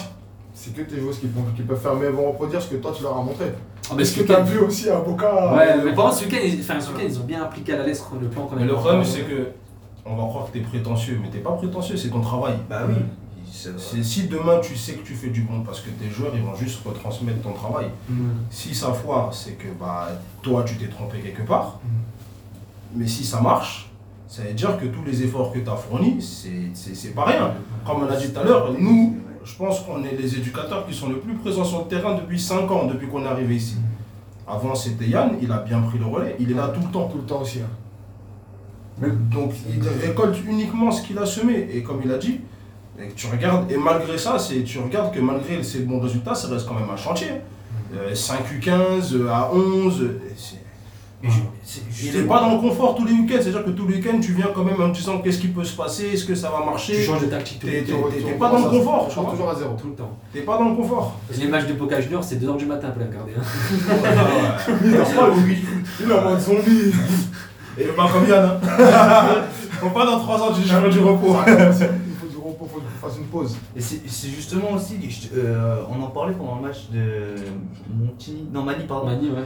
c'est 0.54 0.74
que 0.74 0.80
tes 0.83 0.98
joueuses 0.98 1.18
qui, 1.18 1.26
peuvent- 1.26 1.52
qui 1.54 1.62
peuvent 1.62 1.78
faire, 1.80 1.94
mais 1.94 2.06
elles 2.06 2.12
vont 2.14 2.28
reproduire 2.30 2.61
ce 2.62 2.68
que 2.70 2.76
toi, 2.76 2.92
tu 2.96 3.02
leur 3.02 3.16
as 3.18 3.22
montré. 3.22 3.52
Ah, 3.90 3.94
mais 3.96 4.03
Est-ce 4.03 4.14
ce 4.14 4.20
que 4.20 4.26
tu 4.26 4.33
as 4.33 4.40
week-end- 4.40 4.50
vu 4.50 4.59
aussi 4.61 4.88
à 4.90 5.00
Boca 5.00 5.55
Ouais, 5.55 5.68
euh, 5.72 5.83
mais 5.85 5.94
par 5.94 6.05
contre, 6.07 6.16
ce 6.18 6.24
week-end, 6.24 6.38
ils, 6.44 6.61
enfin, 6.61 6.81
ce 6.81 6.90
week-end, 6.92 7.07
ils 7.09 7.18
ont 7.18 7.24
bien 7.24 7.42
appliqué 7.42 7.72
à 7.74 7.79
la 7.79 7.87
lettre 7.87 8.12
le 8.20 8.29
plan 8.29 8.46
qu'on 8.46 8.57
Mais 8.57 8.62
avait 8.62 8.70
le 8.70 8.76
problème, 8.76 9.05
c'est 9.05 9.22
que 9.22 9.48
on 10.07 10.16
va 10.16 10.22
croire 10.24 10.46
que 10.46 10.53
t'es 10.53 10.61
prétentieux, 10.64 11.18
mais 11.22 11.29
t'es 11.29 11.38
pas 11.38 11.53
prétentieux, 11.53 11.96
c'est 11.96 12.09
ton 12.11 12.20
travail. 12.20 12.55
Bah 12.68 12.83
oui. 12.88 12.94
C'est- 13.53 13.79
c'est- 13.79 14.03
si 14.05 14.29
demain 14.29 14.61
tu 14.62 14.76
sais 14.76 14.92
que 14.94 15.05
tu 15.05 15.12
fais 15.14 15.29
du 15.29 15.42
bon 15.42 15.61
parce 15.62 15.81
que 15.81 15.90
tes 15.90 16.09
joueurs 16.09 16.33
ils 16.35 16.42
vont 16.42 16.55
juste 16.55 16.81
retransmettre 16.87 17.42
ton 17.42 17.53
travail. 17.53 17.87
Mhm. 18.09 18.31
Si 18.48 18.74
ça 18.74 18.92
foire, 18.92 19.35
c'est 19.35 19.53
que 19.53 19.66
bah 19.79 20.09
toi 20.40 20.62
tu 20.64 20.76
t'es 20.76 20.87
trompé 20.87 21.18
quelque 21.18 21.42
part. 21.42 21.81
Mais 22.94 23.07
si 23.07 23.24
ça 23.24 23.40
marche, 23.40 23.90
ça 24.29 24.42
veut 24.42 24.53
dire 24.55 24.79
que 24.79 24.87
tous 24.87 25.05
les 25.05 25.22
efforts 25.24 25.53
que 25.53 25.59
tu 25.59 25.68
as 25.68 25.74
fournis, 25.76 26.22
c'est- 26.22 26.70
c'est 26.74 26.94
c'est 26.94 27.11
pas 27.14 27.24
rien. 27.24 27.53
Comme 27.85 28.03
on 28.05 28.09
a 28.09 28.16
dit 28.16 28.31
tout 28.33 28.38
à 28.40 28.44
l'heure, 28.44 28.72
nous, 28.79 29.16
je 29.44 29.55
pense 29.57 29.81
qu'on 29.81 30.03
est 30.05 30.16
les 30.16 30.37
éducateurs 30.37 30.87
qui 30.87 30.94
sont 30.94 31.09
le 31.09 31.18
plus 31.18 31.35
présents 31.35 31.64
sur 31.64 31.79
le 31.81 31.85
terrain 31.87 32.14
depuis 32.14 32.38
5 32.40 32.70
ans, 32.70 32.87
depuis 32.87 33.07
qu'on 33.09 33.24
est 33.24 33.29
arrivé 33.29 33.57
ici. 33.57 33.76
Avant 34.46 34.74
c'était 34.74 35.07
Yann, 35.07 35.37
il 35.40 35.50
a 35.53 35.59
bien 35.59 35.81
pris 35.81 35.98
le 35.98 36.07
relais, 36.07 36.37
il 36.40 36.50
est 36.50 36.55
là 36.55 36.68
tout 36.68 36.81
le 36.81 36.92
temps. 36.92 37.09
Tout 37.09 37.18
le 37.18 37.24
temps 37.24 37.40
aussi. 37.42 37.61
hein. 37.61 37.68
Donc 39.33 39.53
il 39.68 39.81
récolte 40.07 40.37
uniquement 40.46 40.90
ce 40.90 41.03
qu'il 41.03 41.16
a 41.18 41.24
semé. 41.26 41.68
Et 41.72 41.83
comme 41.83 42.00
il 42.05 42.11
a 42.12 42.18
dit, 42.18 42.40
et 42.98 43.09
tu 43.16 43.26
regardes, 43.29 43.70
et 43.72 43.76
malgré 43.79 44.18
ça, 44.18 44.37
tu 44.66 44.79
regardes 44.79 45.14
que 45.14 45.20
malgré 45.20 45.62
ces 45.62 45.81
bons 45.81 46.00
résultats, 46.00 46.35
ça 46.35 46.48
reste 46.48 46.66
quand 46.68 46.74
même 46.74 46.90
un 46.90 46.96
chantier. 46.96 47.29
Euh, 47.94 48.14
5 48.14 48.40
U15 48.61 49.14
euh, 49.14 49.29
à 49.31 49.50
11, 49.55 50.03
euh, 50.03 50.20
c'est- 50.37 50.60
Et 51.22 51.28
je- 52.12 52.22
pas 52.22 52.40
dans 52.40 52.54
le 52.54 52.61
confort 52.61 52.94
tous 52.94 53.04
les 53.04 53.12
week-ends, 53.12 53.37
c'est-à-dire 53.40 53.64
que 53.64 53.70
tous 53.70 53.87
les 53.87 53.96
week-ends 53.96 54.18
tu 54.20 54.33
viens 54.33 54.48
quand 54.54 54.64
même 54.64 54.80
en 54.80 54.90
te 54.90 54.96
disant 54.96 55.18
qu'est-ce 55.18 55.38
qui 55.38 55.48
peut 55.48 55.64
se 55.64 55.76
passer, 55.76 56.06
est-ce 56.14 56.24
que 56.24 56.35
ça 56.35 56.48
va 56.50 56.61
Tu 56.61 56.64
marcher, 56.66 57.02
changes 57.02 57.20
de 57.20 57.26
tactique 57.26 57.61
tout 57.61 57.66
T'es- 57.66 57.80
le 57.80 57.85
t'es- 57.85 57.92
temps. 57.92 57.98
t'es 58.11 58.22
Tu 58.33 58.38
pas 58.38 58.50
dans 58.50 58.59
le 58.64 58.70
confort, 58.78 59.06
Tu 59.09 59.14
tu 59.14 59.20
pars 59.20 59.30
toujours 59.33 59.50
à 59.50 59.54
zéro. 59.54 59.76
Tout 59.80 59.88
le 59.88 59.94
temps. 59.94 60.16
t'es 60.33 60.40
pas 60.40 60.56
dans 60.59 60.68
le 60.70 60.74
confort. 60.76 61.16
Les 61.38 61.46
matchs 61.46 61.66
de 61.66 61.74
Boca 61.74 62.00
Junior, 62.00 62.24
c'est 62.24 62.37
2h 62.37 62.56
du 62.56 62.64
matin 62.66 62.88
pour 62.88 63.02
les 63.02 63.09
regarder. 63.09 63.33
hein. 63.38 63.42
Il 64.85 64.92
dort 64.92 65.12
pas, 65.12 65.28
lui. 65.44 65.59
Il 66.00 66.11
est 66.11 66.14
en 66.14 66.22
mode 66.22 66.40
zombie. 66.40 66.92
Et 67.78 67.85
pas 67.85 68.09
comme 68.11 68.26
Yann. 68.28 68.59
Hein. 68.62 69.26
Faut 69.80 69.90
pas 69.90 70.04
dans 70.06 70.18
3 70.18 70.42
ans, 70.42 70.52
tu 70.54 70.62
dis 70.62 70.68
du 70.68 70.98
repos. 71.00 71.37
Il 71.46 71.52
faut 71.52 72.26
du 72.26 72.37
repos, 72.37 72.66
il 72.66 72.68
faut 72.68 72.80
que 72.80 72.85
tu 72.85 72.98
fasses 73.00 73.16
une 73.18 73.24
pause. 73.26 73.56
Et 73.76 73.80
c'est 73.80 74.28
justement 74.28 74.72
aussi, 74.72 74.96
euh, 75.35 75.76
on 75.90 76.02
en 76.02 76.09
parlait 76.09 76.35
pendant 76.35 76.56
le 76.56 76.62
match 76.68 76.88
de 76.92 77.37
Montigny, 77.94 78.46
non 78.52 78.62
Mani 78.62 78.85
pardon. 78.87 79.06
Mani, 79.06 79.28
ouais. 79.30 79.44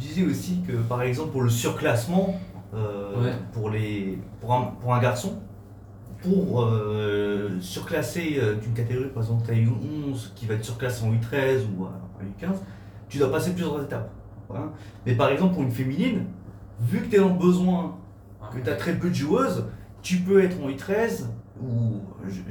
Disais 0.00 0.24
aussi 0.24 0.62
que 0.66 0.72
par 0.72 1.02
exemple 1.02 1.30
pour 1.30 1.42
le 1.42 1.50
surclassement, 1.50 2.34
euh, 2.74 3.22
Ouais. 3.22 3.32
pour, 3.52 3.68
les, 3.70 4.18
pour, 4.40 4.54
un, 4.54 4.62
pour 4.80 4.94
un 4.94 5.00
garçon, 5.00 5.40
pour 6.22 6.62
euh, 6.62 7.50
surclasser 7.60 8.38
euh, 8.40 8.54
d'une 8.54 8.72
catégorie, 8.72 9.08
par 9.08 9.22
exemple 9.22 9.52
eu 9.52 9.68
11 10.08 10.32
qui 10.34 10.46
va 10.46 10.54
être 10.54 10.64
surclassé 10.64 11.04
en 11.04 11.12
U13 11.12 11.62
ou 11.76 11.84
en 11.84 11.90
U15, 12.46 12.56
tu 13.08 13.18
dois 13.18 13.30
passer 13.30 13.52
plusieurs 13.52 13.82
étapes. 13.82 14.10
Voilà. 14.48 14.66
Mais 15.04 15.14
par 15.14 15.28
exemple 15.30 15.54
pour 15.54 15.62
une 15.62 15.70
féminine, 15.70 16.24
vu 16.80 17.00
que 17.00 17.08
tu 17.10 17.16
es 17.16 17.18
le 17.18 17.28
besoin, 17.28 17.96
que 18.52 18.58
tu 18.58 18.70
as 18.70 18.76
très 18.76 18.94
peu 18.94 19.08
de 19.10 19.14
joueuses, 19.14 19.66
tu 20.02 20.16
peux 20.18 20.42
être 20.42 20.56
en 20.62 20.68
U13 20.68 21.26
ou 21.62 22.00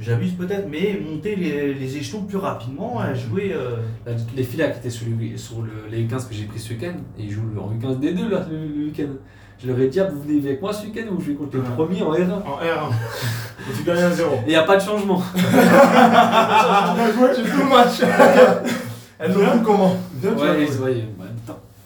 j'abuse 0.00 0.32
peut-être, 0.32 0.68
mais 0.70 1.00
monter 1.04 1.36
les, 1.36 1.74
les 1.74 1.96
échelons 1.96 2.22
plus 2.22 2.36
rapidement 2.38 2.98
à 3.00 3.14
jouer. 3.14 3.52
euh, 3.54 3.76
Là, 4.06 4.12
Les 4.36 4.42
filles 4.44 4.60
là 4.60 4.68
qui 4.68 4.78
étaient 4.78 4.90
sur, 4.90 5.06
le, 5.06 5.36
sur 5.36 5.62
le- 5.62 5.70
les 5.90 6.04
U15 6.04 6.28
que 6.28 6.34
j'ai 6.34 6.44
pris 6.44 6.58
ce 6.58 6.72
week-end, 6.72 6.94
et 7.18 7.22
ils 7.24 7.30
jouent 7.30 7.42
en 7.58 7.72
U15 7.74 7.98
des 8.00 8.12
deux 8.12 8.28
là, 8.28 8.46
le, 8.50 8.56
le 8.58 8.84
week-end. 8.86 9.08
Je 9.62 9.66
leur 9.68 9.78
ai 9.78 9.88
dit, 9.88 10.00
ah, 10.00 10.08
vous 10.10 10.22
venez 10.22 10.38
avec 10.48 10.62
moi 10.62 10.72
ce 10.72 10.86
week-end 10.86 11.12
ou 11.14 11.20
je 11.20 11.26
vais 11.26 11.34
contre 11.34 11.56
les 11.56 11.62
Ouais. 11.62 11.68
premiers 11.76 12.02
en 12.02 12.12
R1 12.14 12.32
En 12.32 12.56
R1. 12.58 12.90
Et 13.70 13.76
tu 13.76 13.82
gagnes 13.84 13.98
un 14.04 14.10
0. 14.10 14.30
Et 14.36 14.38
il 14.46 14.48
n'y 14.48 14.54
a 14.56 14.62
pas 14.62 14.76
de 14.76 14.80
changement. 14.82 15.22
Bien 15.34 17.12
joué, 17.12 17.28
j'ai 17.36 17.42
tout 17.42 17.58
le 17.58 17.68
match. 17.68 18.00
Elle 19.18 19.32
nous 19.32 19.42
montre 19.42 19.62
comment? 19.62 19.96
Bien 20.14 20.30
joué. 20.30 20.48
Ouais, 20.48 21.04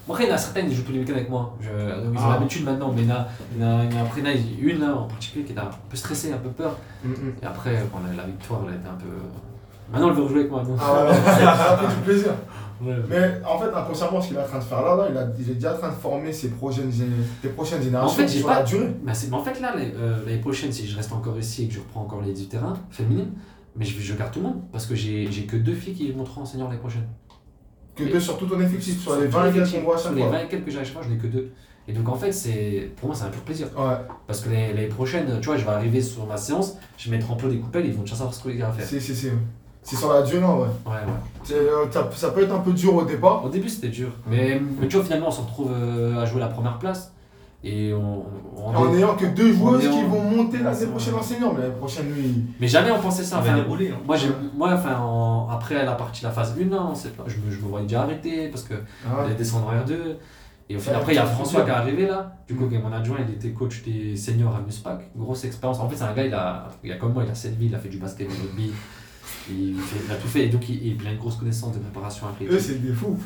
Bon, 0.07 0.13
après, 0.13 0.25
il 0.25 0.29
y 0.29 0.33
en 0.33 0.35
a 0.35 0.39
certaines 0.39 0.69
qui 0.69 0.75
jouent 0.75 0.83
tous 0.83 0.93
les 0.93 0.99
week-ends 1.01 1.15
avec 1.15 1.31
moi. 1.31 1.57
Je, 1.61 1.69
donc, 1.71 2.13
ils 2.15 2.19
ont 2.19 2.23
Ah. 2.31 2.35
l'habitude 2.35 2.65
maintenant, 2.65 2.93
mais 2.95 3.03
il 3.03 3.09
y 3.09 3.13
en 3.13 3.17
a, 3.17 3.27
il 3.57 3.63
y 3.63 3.65
en 3.65 3.79
a, 3.79 3.85
il 3.85 3.93
y 3.93 3.97
en 3.97 4.01
a 4.01 4.03
après, 4.03 4.21
là, 4.23 4.33
il 4.33 4.65
y 4.67 4.71
a 4.71 4.75
une 4.75 4.81
là, 4.81 4.95
en 4.97 5.07
particulier 5.07 5.45
qui 5.45 5.53
était 5.53 5.61
un 5.61 5.71
peu 5.89 5.97
stressée, 5.97 6.33
un 6.33 6.37
peu 6.39 6.51
peur. 6.51 6.77
Mm, 7.05 7.09
mm. 7.11 7.33
Et 7.43 7.47
après, 7.47 7.73
bon, 7.93 7.99
la, 8.07 8.15
la 8.23 8.27
victoire, 8.29 8.61
elle 8.69 8.75
était 8.75 8.89
un 8.89 8.95
peu. 8.95 9.07
Maintenant, 9.93 10.09
elle 10.11 10.15
veut 10.17 10.23
rejouer 10.23 10.41
avec 10.41 10.51
moi. 10.51 10.63
donc. 10.63 10.79
Ah 10.81 11.05
ouais, 11.05 11.11
ouais, 11.11 11.15
ça 11.17 11.79
fait 11.79 11.95
du 11.95 12.01
plaisir. 12.03 12.33
Ouais. 12.83 12.95
Mais 13.09 13.41
en 13.49 13.59
fait, 13.59 13.73
inconsciemment, 13.75 14.21
ce 14.21 14.29
qu'il 14.29 14.37
est 14.37 14.41
en 14.41 14.45
train 14.47 14.59
de 14.59 14.65
faire 14.65 14.83
là, 14.83 14.97
là 14.97 15.07
il, 15.11 15.17
a, 15.17 15.27
il 15.39 15.51
est 15.53 15.55
déjà 15.55 15.75
en 15.75 15.79
train 15.79 15.89
de 15.91 15.95
former 15.95 16.33
ses 16.33 16.51
prochaines, 16.51 16.91
tes 17.41 17.49
prochaines 17.49 17.81
générations 17.83 18.11
En 18.13 18.15
fait, 18.15 18.29
j'ai 18.29 18.39
sur 18.41 18.49
pas- 18.49 18.57
la 18.57 18.63
durée. 18.65 18.89
Bah, 19.05 19.13
mais 19.31 19.35
en 19.37 19.43
fait, 19.43 19.61
là, 19.61 19.73
euh, 19.77 20.17
l'année 20.27 20.39
prochaine, 20.41 20.73
si 20.73 20.87
je 20.87 20.97
reste 20.97 21.13
encore 21.13 21.39
ici 21.39 21.65
et 21.65 21.69
que 21.69 21.75
je 21.75 21.79
reprends 21.79 22.03
encore 22.03 22.21
les 22.21 22.33
du 22.35 22.47
terrain 22.47 22.75
féminines, 22.91 23.31
mais 23.77 23.85
je, 23.85 23.99
je 24.01 24.15
garde 24.15 24.33
tout 24.33 24.41
le 24.41 24.47
monde 24.47 24.61
parce 24.73 24.87
que 24.87 24.95
j'ai 24.95 25.31
j'ai 25.31 25.45
que 25.47 25.57
deux 25.57 25.75
filles 25.75 25.95
qui 25.95 26.13
monteront 26.13 26.43
en 26.43 26.45
senior 26.45 26.69
l'année 26.69 26.81
prochaine. 26.81 27.07
Que 27.97 28.05
deux 28.05 28.21
sur 28.21 28.37
tout 28.39 28.47
ton 28.47 28.61
effectif, 28.61 29.01
sur 29.01 29.17
les 29.17 29.27
tous 29.27 29.33
20 29.33 29.43
gars 29.43 29.49
effectifs. 29.51 29.79
qu'on 29.79 29.85
voit 29.87 29.95
à 29.97 29.99
Sur 29.99 30.13
les 30.13 30.23
fois. 30.23 30.31
20 30.31 30.39
et 30.41 30.49
quelques 30.49 30.65
que 30.65 30.71
j'ai 30.71 30.79
à 30.79 30.85
chaque 30.85 30.95
fois, 30.95 31.03
je 31.03 31.11
n'ai 31.11 31.17
que 31.19 31.27
deux. 31.29 31.51
Et 31.87 31.93
donc, 31.93 32.09
en 32.09 32.15
fait, 32.17 32.33
c'est 32.33 32.91
pour 32.97 33.09
moi, 33.09 33.17
c'est 33.17 33.25
un 33.25 33.29
pur 33.29 33.43
plaisir. 33.43 33.67
Ouais, 33.77 33.95
Parce 34.27 34.41
que 34.41 34.49
les, 34.49 34.73
les 34.73 34.87
prochaines, 34.87 35.39
tu 35.41 35.47
vois, 35.47 35.57
je 35.57 35.65
vais 35.65 35.71
arriver 35.71 36.01
sur 36.01 36.27
ma 36.27 36.37
séance, 36.37 36.77
je 36.97 37.11
vais 37.11 37.17
mettre 37.19 37.31
en 37.31 37.37
pot 37.37 37.47
des 37.49 37.59
coupelles, 37.59 37.87
ils 37.87 37.93
vont 37.93 38.01
déjà 38.03 38.17
savoir 38.17 38.35
ce 38.35 38.43
qu'il 38.43 38.57
y 38.59 38.63
a 38.63 38.69
à 38.69 38.73
faire. 38.73 38.87
c'est 38.87 39.01
c'est- 39.01 39.15
c'est- 39.15 39.33
c'est 39.83 39.97
sur 39.97 40.11
la 40.13 40.23
durée, 40.23 40.39
ouais. 40.45 40.51
Ouais, 40.87 40.93
ouais. 40.93 41.53
Euh, 41.53 41.85
ça, 41.91 42.09
ça 42.15 42.31
peut 42.31 42.43
être 42.43 42.55
un 42.55 42.61
peu 42.61 42.73
dur 42.73 42.95
au 42.95 43.05
départ. 43.05 43.45
Au 43.45 43.51
début, 43.51 43.69
c'était 43.69 43.89
dur. 43.89 44.09
Mais, 44.27 44.61
mais 44.81 44.89
tu 44.89 44.97
vois, 44.97 45.05
finalement, 45.05 45.29
on 45.29 45.31
se 45.31 45.43
retrouve 45.43 45.71
euh, 45.73 46.19
à 46.21 46.25
jouer 46.25 46.41
la 46.41 46.49
première 46.49 46.79
place. 46.79 47.13
Et 47.65 47.93
on. 47.95 48.25
on- 48.57 48.75
En 48.75 48.93
n'ayant 48.93 49.15
que 49.17 49.27
deux 49.27 49.53
joueuses 49.53 49.89
qui 49.89 50.03
vont 50.05 50.21
monter 50.23 50.59
l'année 50.59 50.79
Ouais. 50.79 50.87
prochaine 50.87 51.15
en 51.15 51.23
senior, 51.23 51.55
mais 51.55 51.63
l'année 51.63 51.75
prochaine, 51.75 52.07
lui. 52.13 52.45
Mais 52.61 52.69
jamais 52.69 52.91
on 52.91 53.01
pensait 53.01 53.25
ça. 53.25 53.39
Enfin, 53.41 53.55
dérouler. 53.57 53.91
hein. 53.91 53.99
moi, 54.07 54.17
j'ai, 54.17 54.29
moi 54.57 54.71
enfin, 54.75 54.99
en- 54.99 55.49
après 55.51 55.85
la 55.85 55.93
partie, 55.93 56.23
la 56.25 56.31
phase 56.31 56.55
1, 56.61 56.65
non, 56.67 56.95
c'est 56.95 57.17
pas- 57.17 57.25
je, 57.27 57.37
me, 57.39 57.51
je 57.51 57.57
me 57.61 57.69
voyais 57.69 57.87
déjà 57.87 58.03
arrêter 58.03 58.49
parce 58.49 58.63
que 58.65 58.75
Ah 59.07 59.17
on 59.19 59.25
allait 59.25 59.35
descendre 59.35 59.67
en 59.69 59.73
R2. 59.85 60.17
Et 60.71 60.77
au 60.77 60.79
final, 60.79 60.95
Ouais, 60.97 61.01
après, 61.03 61.13
il 61.13 61.17
y 61.17 61.19
a 61.19 61.27
François 61.27 61.63
bien. 61.63 61.75
qui 61.75 61.79
est 61.79 61.83
arrivé 61.83 62.07
là. 62.07 62.37
Du 62.49 62.55
coup, 62.55 62.67
qui 62.69 62.75
est 62.75 62.79
mon 62.79 62.91
adjoint, 62.93 63.19
il 63.29 63.35
était 63.35 63.51
coach 63.51 63.83
des 63.85 64.17
seniors 64.17 64.55
à 64.57 64.61
Muspac. 64.65 65.11
Grosse 65.15 65.45
expérience. 65.45 65.79
En 65.81 65.89
fait, 65.91 65.97
c'est 65.97 66.05
un 66.05 66.15
gars, 66.15 66.25
il 66.25 66.33
a, 66.33 66.69
il 66.83 66.91
a 66.93 66.97
comme 66.97 67.13
moi, 67.13 67.23
il 67.25 67.31
a 67.31 67.35
7 67.35 67.55
vies, 67.59 67.67
il 67.67 67.75
a 67.75 67.79
fait 67.79 67.91
du 67.91 67.99
basket, 67.99 68.29
du 68.29 68.35
rugby. 68.35 68.73
Il, 69.51 69.77
fait- 69.79 70.01
il 70.07 70.11
a 70.13 70.15
tout 70.17 70.27
fait. 70.29 70.45
Et 70.45 70.49
donc, 70.49 70.69
il, 70.69 70.97
il 71.01 71.07
a 71.07 71.11
une 71.11 71.19
grosse 71.19 71.37
connaissance 71.37 71.75
de 71.75 71.79
préparation 71.79 72.27
après. 72.27 72.47
Eux, 72.47 72.59
c'est 72.59 72.81
des 72.83 72.93
fous. 72.93 73.19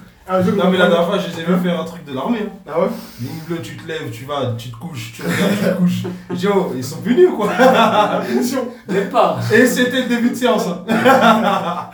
Jeu 0.44 0.52
Non, 0.56 0.70
mais 0.70 0.76
la 0.78 0.88
dernière 0.88 1.06
fois, 1.06 1.18
je 1.18 1.28
les 1.28 1.40
ai 1.40 1.44
vu 1.44 1.56
faire 1.62 1.80
un 1.80 1.84
truc 1.84 2.04
de 2.04 2.12
l'armée. 2.12 2.40
hein. 2.42 2.52
Ah 2.68 2.80
ouais? 2.80 2.88
Ligne 3.20 3.30
bleue, 3.46 3.60
tu 3.62 3.76
te 3.76 3.86
lèves, 3.86 4.10
tu 4.10 4.24
vas, 4.24 4.54
tu 4.58 4.70
te 4.70 4.76
couches, 4.76 5.12
tu 5.14 5.22
regardes, 5.22 5.52
tu 5.52 5.64
te 5.64 5.74
couches. 5.76 6.02
Dis, 6.34 6.46
oh, 6.48 6.72
ils 6.76 6.84
sont 6.84 7.00
punis 7.00 7.26
ou 7.26 7.36
quoi 7.36 7.50
Attention 7.52 8.66
Même 8.88 9.08
pas 9.10 9.38
Et 9.54 9.64
c'était 9.66 10.02
le 10.02 10.08
début 10.08 10.30
de 10.30 10.34
séance. 10.34 10.66
hein. 10.66 11.90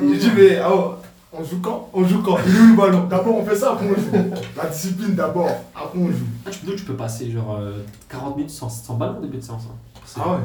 J'ai 0.00 0.16
dit, 0.18 0.30
mais 0.36 0.58
ah, 0.58 0.68
oh, 0.72 0.94
On 1.32 1.42
joue 1.44 1.60
quand? 1.60 1.90
On 1.92 2.04
joue 2.06 2.22
quand? 2.22 2.38
Il 2.46 2.54
est 2.56 2.60
où 2.60 2.66
le 2.68 2.76
ballon? 2.76 3.04
D'abord, 3.04 3.36
on 3.36 3.44
fait 3.44 3.56
ça, 3.56 3.72
après 3.72 3.86
on 3.86 3.94
joue. 4.00 4.34
La 4.56 4.66
discipline 4.66 5.14
d'abord, 5.14 5.50
après 5.74 5.98
on 5.98 6.06
joue. 6.08 6.26
Ah, 6.46 6.50
tu, 6.50 6.60
peux, 6.60 6.74
tu 6.76 6.84
peux 6.84 6.94
passer 6.94 7.30
genre 7.30 7.56
euh, 7.60 7.72
40 8.08 8.36
minutes 8.36 8.50
sans, 8.50 8.68
sans 8.68 8.94
ballon 8.94 9.18
au 9.18 9.22
début 9.22 9.38
de 9.38 9.42
séance. 9.42 9.62
hein. 9.68 9.74
Ah 10.18 10.30
ouais. 10.30 10.36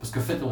Parce 0.00 0.12
qu'en 0.12 0.20
fait, 0.20 0.38
on. 0.42 0.50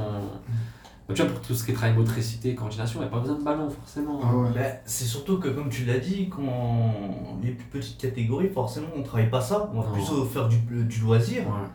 Bah, 1.06 1.12
tu 1.14 1.22
vois, 1.22 1.30
pour 1.32 1.40
tout 1.42 1.54
ce 1.54 1.64
qui 1.64 1.70
est 1.70 1.74
travail 1.74 1.94
motricité, 1.96 2.54
coordination, 2.54 3.00
il 3.00 3.02
n'y 3.02 3.08
a 3.08 3.10
pas 3.10 3.20
besoin 3.20 3.36
de 3.38 3.44
ballon 3.44 3.68
forcément. 3.68 4.20
Ah 4.22 4.34
ouais. 4.36 4.48
Bah, 4.54 4.60
c'est 4.86 5.04
surtout 5.04 5.38
que, 5.38 5.48
comme 5.48 5.68
tu 5.68 5.84
l'as 5.84 5.98
dit, 5.98 6.28
quand 6.30 6.94
les 7.42 7.50
plus 7.50 7.66
petites 7.66 7.98
catégories, 7.98 8.48
forcément, 8.48 8.86
on 8.96 9.00
ne 9.00 9.04
travaille 9.04 9.28
pas 9.30 9.40
ça. 9.42 9.70
On 9.74 9.80
va 9.80 9.86
Non. 9.88 9.92
plutôt 9.92 10.24
faire 10.24 10.48
du, 10.48 10.56
du 10.58 11.00
loisir 11.00 11.42
Ouais. 11.42 11.68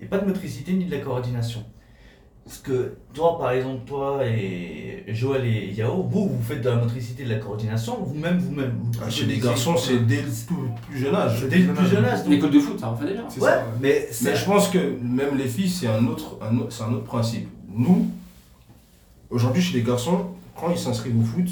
et 0.00 0.06
pas 0.06 0.18
de 0.18 0.26
motricité 0.26 0.72
ni 0.72 0.86
de 0.86 0.90
la 0.90 0.98
coordination. 0.98 1.62
Parce 2.46 2.56
que 2.58 2.94
toi, 3.12 3.38
par 3.38 3.52
exemple, 3.52 3.82
toi 3.86 4.20
et 4.26 5.04
Joël 5.08 5.44
et 5.44 5.72
Yao, 5.72 6.02
vous, 6.02 6.30
vous 6.30 6.42
faites 6.42 6.62
de 6.62 6.70
la 6.70 6.76
motricité 6.76 7.22
et 7.22 7.26
de 7.26 7.30
la 7.34 7.38
coordination, 7.38 7.98
vous-même, 8.02 8.38
vous-même. 8.38 8.72
vous 8.82 8.90
Ah, 9.04 9.10
Chez 9.10 9.26
les 9.26 9.36
garçons, 9.38 9.76
c'est 9.76 9.98
dès 10.06 10.22
le 10.22 10.28
tout 10.48 10.56
plus 10.88 10.98
jeune 10.98 11.14
âge. 11.14 11.44
dès 11.48 11.58
le 11.58 11.74
plus 11.74 11.86
jeune 11.86 12.04
âge. 12.04 12.26
L'école 12.26 12.50
de 12.50 12.58
foot, 12.58 12.80
ça 12.80 12.90
en 12.90 12.96
fait 12.96 13.06
déjà. 13.08 13.22
Ouais, 13.24 13.28
ça, 13.38 13.58
ouais. 13.58 13.62
mais. 13.80 14.08
Mais 14.22 14.34
je 14.34 14.44
pense 14.46 14.68
que 14.70 14.78
même 15.02 15.36
les 15.36 15.46
filles, 15.48 15.68
c'est 15.68 15.86
un 15.86 16.04
autre, 16.06 16.38
un 16.40 16.56
autre, 16.56 16.72
c'est 16.72 16.82
un 16.82 16.92
autre 16.94 17.04
principe. 17.04 17.46
Nous, 17.72 18.08
aujourd'hui, 19.30 19.62
chez 19.62 19.78
les 19.78 19.82
garçons, 19.84 20.26
quand 20.58 20.70
ils 20.70 20.78
s'inscrivent 20.78 21.18
au 21.18 21.24
foot, 21.24 21.48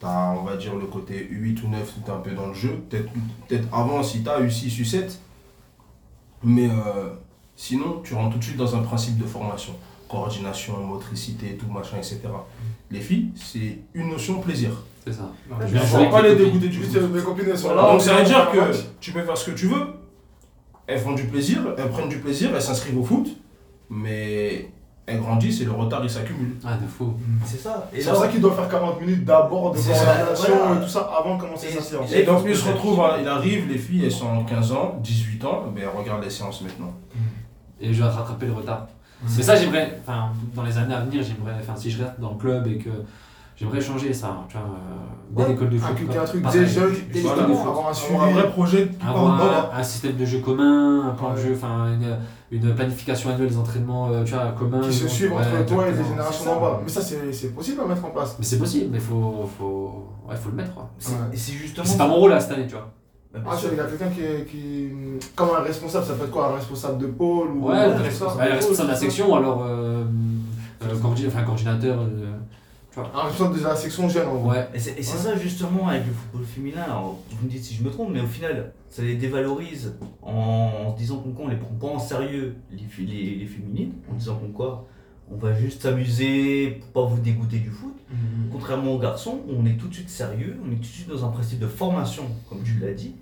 t'as, 0.00 0.32
on 0.32 0.42
va 0.44 0.56
dire, 0.56 0.74
le 0.74 0.86
côté 0.86 1.28
U8 1.32 1.64
ou 1.64 1.68
9, 1.68 1.92
t'es 2.04 2.10
un 2.10 2.16
peu 2.18 2.32
dans 2.32 2.46
le 2.48 2.54
jeu. 2.54 2.80
Peut-être, 2.90 3.10
peut-être 3.48 3.68
avant, 3.72 4.02
si 4.02 4.22
t'as 4.22 4.40
U6, 4.40 4.80
U7. 4.82 5.18
Mais 6.44 6.68
euh, 6.68 7.10
sinon, 7.56 8.00
tu 8.02 8.14
rentres 8.14 8.32
tout 8.32 8.38
de 8.38 8.44
suite 8.44 8.56
dans 8.56 8.74
un 8.74 8.82
principe 8.82 9.18
de 9.18 9.24
formation. 9.24 9.74
Coordination, 10.08 10.76
motricité, 10.84 11.56
tout, 11.56 11.70
machin, 11.72 11.96
etc. 11.96 12.20
Les 12.90 13.00
filles, 13.00 13.30
c'est 13.36 13.78
une 13.94 14.10
notion 14.10 14.40
plaisir. 14.40 14.70
C'est 15.06 15.12
ça. 15.14 15.32
Ouais, 15.50 15.66
Je 15.66 15.96
avec 15.96 16.10
pas 16.10 16.22
les 16.22 16.36
dégoûter 16.36 16.68
du 16.68 16.80
foot. 16.82 17.00
mes 17.12 17.22
copines, 17.22 17.46
elles 17.48 17.58
sont 17.58 17.68
Voilà. 17.68 17.82
là. 17.82 17.88
Donc 17.92 17.96
on 18.00 18.04
ça 18.04 18.14
veut 18.16 18.24
dire 18.24 18.50
que 18.52 18.58
tu 19.00 19.12
peux 19.12 19.22
faire 19.22 19.36
ce 19.36 19.50
que 19.50 19.56
tu 19.56 19.66
veux. 19.68 19.86
Elles 20.86 21.00
font 21.00 21.12
du 21.14 21.24
plaisir, 21.24 21.60
elles 21.78 21.88
prennent 21.90 22.08
du 22.08 22.18
plaisir, 22.18 22.50
elles 22.54 22.60
s'inscrivent 22.62 22.98
au 22.98 23.04
foot, 23.04 23.28
mais 23.88 24.68
elles 25.12 25.20
grandissent 25.20 25.60
et 25.60 25.64
le 25.64 25.72
retard 25.72 26.00
il 26.02 26.10
s'accumule. 26.10 26.56
Ah, 26.64 26.74
de 26.80 26.86
fou. 26.86 27.14
C'est 27.44 27.56
ça. 27.58 27.88
C'est 27.94 28.08
pour 28.10 28.16
ça 28.20 28.28
qu'il 28.28 28.40
doit 28.40 28.52
faire 28.54 28.68
40 28.68 29.00
minutes 29.00 29.24
d'abord 29.24 29.72
de 29.72 29.78
C'est 29.78 29.94
ça, 29.94 30.04
coordination 30.04 30.54
voilà. 30.58 30.80
et 30.80 30.82
tout 30.84 30.88
ça 30.90 31.10
avant 31.18 31.36
de 31.36 31.40
commencer 31.40 31.66
Et- 31.68 31.74
sa 31.76 31.82
séance. 31.82 32.12
Et 32.12 32.22
donc 32.24 32.42
il 32.46 32.56
se 32.56 32.68
retrouve, 32.68 33.00
hein, 33.00 33.16
il 33.20 33.28
arrive, 33.28 33.68
les 33.68 33.78
filles 33.78 34.04
elles 34.04 34.10
sont 34.12 34.44
15 34.44 34.72
ans, 34.72 34.98
18 35.02 35.44
ans, 35.44 35.64
mais 35.74 35.82
elles 35.82 35.88
regardent 35.98 36.24
les 36.24 36.30
séances 36.30 36.60
maintenant. 36.62 36.92
Et 37.80 37.92
je 37.92 38.02
vais 38.02 38.08
rattraper 38.08 38.46
le 38.46 38.52
retard. 38.52 38.86
Mais 39.36 39.42
ça, 39.42 39.54
j'aimerais, 39.54 40.00
enfin, 40.02 40.30
dans 40.54 40.64
les 40.64 40.76
années 40.78 40.94
à 40.94 41.00
venir, 41.00 41.22
j'aimerais, 41.22 41.54
enfin, 41.60 41.74
si 41.76 41.90
je 41.90 42.02
reste 42.02 42.18
dans 42.18 42.30
le 42.32 42.36
club 42.38 42.66
et 42.66 42.76
que 42.78 42.90
j'aimerais 43.56 43.80
changer 43.80 44.12
ça, 44.12 44.36
tu 44.48 44.56
vois, 44.56 44.66
euh, 44.66 44.70
dès 45.30 45.42
Ouais, 45.42 45.48
l'école 45.50 45.70
de 45.70 45.78
foot. 45.78 45.90
inculquer 45.92 46.18
un 46.18 46.24
truc 46.24 46.44
dès 46.52 46.66
jeune, 46.66 46.92
Dès 47.12 47.20
voilà, 47.20 47.36
l'école 47.42 47.50
de 47.52 47.56
foot. 47.56 47.68
avoir 47.68 47.88
un 47.88 47.94
suivi. 47.94 48.14
Avoir 48.14 48.28
un 48.28 48.32
vrai 48.32 48.50
projet 48.50 48.90
Avoir 49.06 49.72
un, 49.74 49.78
un 49.78 49.82
système 49.84 50.16
de 50.16 50.24
jeu 50.24 50.38
commun, 50.40 51.08
un 51.08 51.10
plan 51.14 51.34
de 51.34 51.38
jeu, 51.38 51.52
enfin, 51.54 51.86
une, 52.52 52.74
planification 52.74 53.30
annuelle 53.30 53.48
des 53.48 53.56
entraînements, 53.58 54.10
euh, 54.10 54.24
tu 54.24 54.34
vois, 54.34 54.52
commun. 54.58 54.80
qui 54.82 54.92
se 54.92 55.08
suivent 55.08 55.32
Ouais, 55.32 55.38
entre 55.38 55.66
toi 55.66 55.88
et 55.88 55.92
les 55.92 56.04
générations 56.04 56.44
d'en 56.54 56.60
bas. 56.60 56.80
Mais 56.84 56.88
ça, 56.90 57.00
c'est 57.00 57.32
c'est 57.32 57.48
possible 57.54 57.80
à 57.80 57.86
mettre 57.86 58.04
en 58.04 58.10
place. 58.10 58.36
Mais 58.38 58.44
c'est 58.44 58.58
possible, 58.58 58.90
mais 58.92 59.00
faut, 59.00 59.48
faut, 59.58 60.08
ouais, 60.28 60.36
faut 60.36 60.50
le 60.50 60.56
mettre, 60.56 60.74
quoi. 60.74 60.90
c'est 60.98 61.12
Ouais. 61.12 61.18
justement. 61.34 61.84
C'est 61.86 61.98
pas 61.98 62.06
mon 62.08 62.16
rôle 62.16 62.30
là 62.30 62.40
cette 62.40 62.52
année, 62.52 62.66
tu 62.66 62.74
vois. 62.74 62.90
Bah, 63.34 63.40
Ah, 63.50 63.56
sûr. 63.56 63.70
il 63.72 63.78
y 63.78 63.80
a 63.80 63.84
quelqu'un 63.84 64.10
qui, 64.10 64.20
est- 64.20 64.44
qui. 64.44 64.88
Comme 65.34 65.48
un 65.58 65.62
responsable, 65.62 66.04
ça 66.04 66.12
peut 66.12 66.24
être 66.24 66.30
quoi 66.30 66.48
Un 66.52 66.56
responsable 66.56 66.98
de 66.98 67.06
pôle 67.06 67.48
ou 67.52 67.68
Ouais, 67.70 67.88
le 67.88 67.94
responsable, 68.02 68.42
de 68.86 68.88
la 68.88 68.94
section, 68.96 69.32
ou 69.32 69.36
alors 69.36 69.64
euh, 69.66 70.04
euh, 70.82 70.94
coordi- 71.02 71.26
enfin, 71.28 71.42
coordinateur. 71.42 71.98
Euh, 72.98 73.02
Un 73.14 73.22
responsable 73.24 73.58
de 73.58 73.64
la 73.64 73.76
section 73.76 74.08
jeune 74.08 74.28
en 74.28 74.34
gros. 74.36 74.50
ouais. 74.50 74.68
Et 74.74 74.78
c'est 74.78 74.96
Ouais. 74.96 75.02
ça 75.02 75.36
justement 75.36 75.88
avec 75.88 76.06
le 76.06 76.12
football 76.12 76.44
féminin, 76.44 76.82
alors, 76.82 77.18
vous 77.30 77.44
me 77.46 77.50
dites 77.50 77.62
si 77.64 77.74
je 77.74 77.82
me 77.82 77.90
trompe, 77.90 78.10
mais 78.12 78.20
au 78.20 78.26
final, 78.26 78.72
ça 78.88 79.02
les 79.02 79.14
dévalorise 79.16 79.94
en, 80.22 80.92
se 80.92 80.98
disant 80.98 81.18
qu'on 81.18 81.30
quoi, 81.32 81.46
on 81.46 81.48
les 81.48 81.56
prend 81.56 81.74
pas 81.80 81.86
en 81.88 81.98
sérieux, 81.98 82.56
les, 82.70 83.04
les, 83.06 83.34
les 83.36 83.46
féminines, 83.46 83.92
en 84.10 84.14
disant 84.14 84.36
qu'on 84.36 84.48
quoi, 84.52 84.86
on 85.30 85.36
va 85.36 85.54
juste 85.58 85.82
s'amuser 85.82 86.80
pour 86.92 87.04
pas 87.08 87.08
vous 87.14 87.20
dégoûter 87.20 87.58
du 87.58 87.70
foot. 87.70 87.94
Mhm. 88.10 88.50
Contrairement 88.52 88.92
aux 88.94 88.98
garçons, 88.98 89.40
on 89.48 89.64
est 89.64 89.76
tout 89.78 89.88
de 89.88 89.94
suite 89.94 90.10
sérieux, 90.10 90.58
on 90.66 90.70
est 90.70 90.74
tout 90.76 90.80
de 90.82 90.86
suite 90.86 91.08
dans 91.08 91.24
un 91.24 91.30
principe 91.30 91.58
de 91.60 91.66
formation, 91.68 92.24
comme 92.48 92.62
tu 92.62 92.78
l'as 92.80 92.92
dit. 92.92 93.14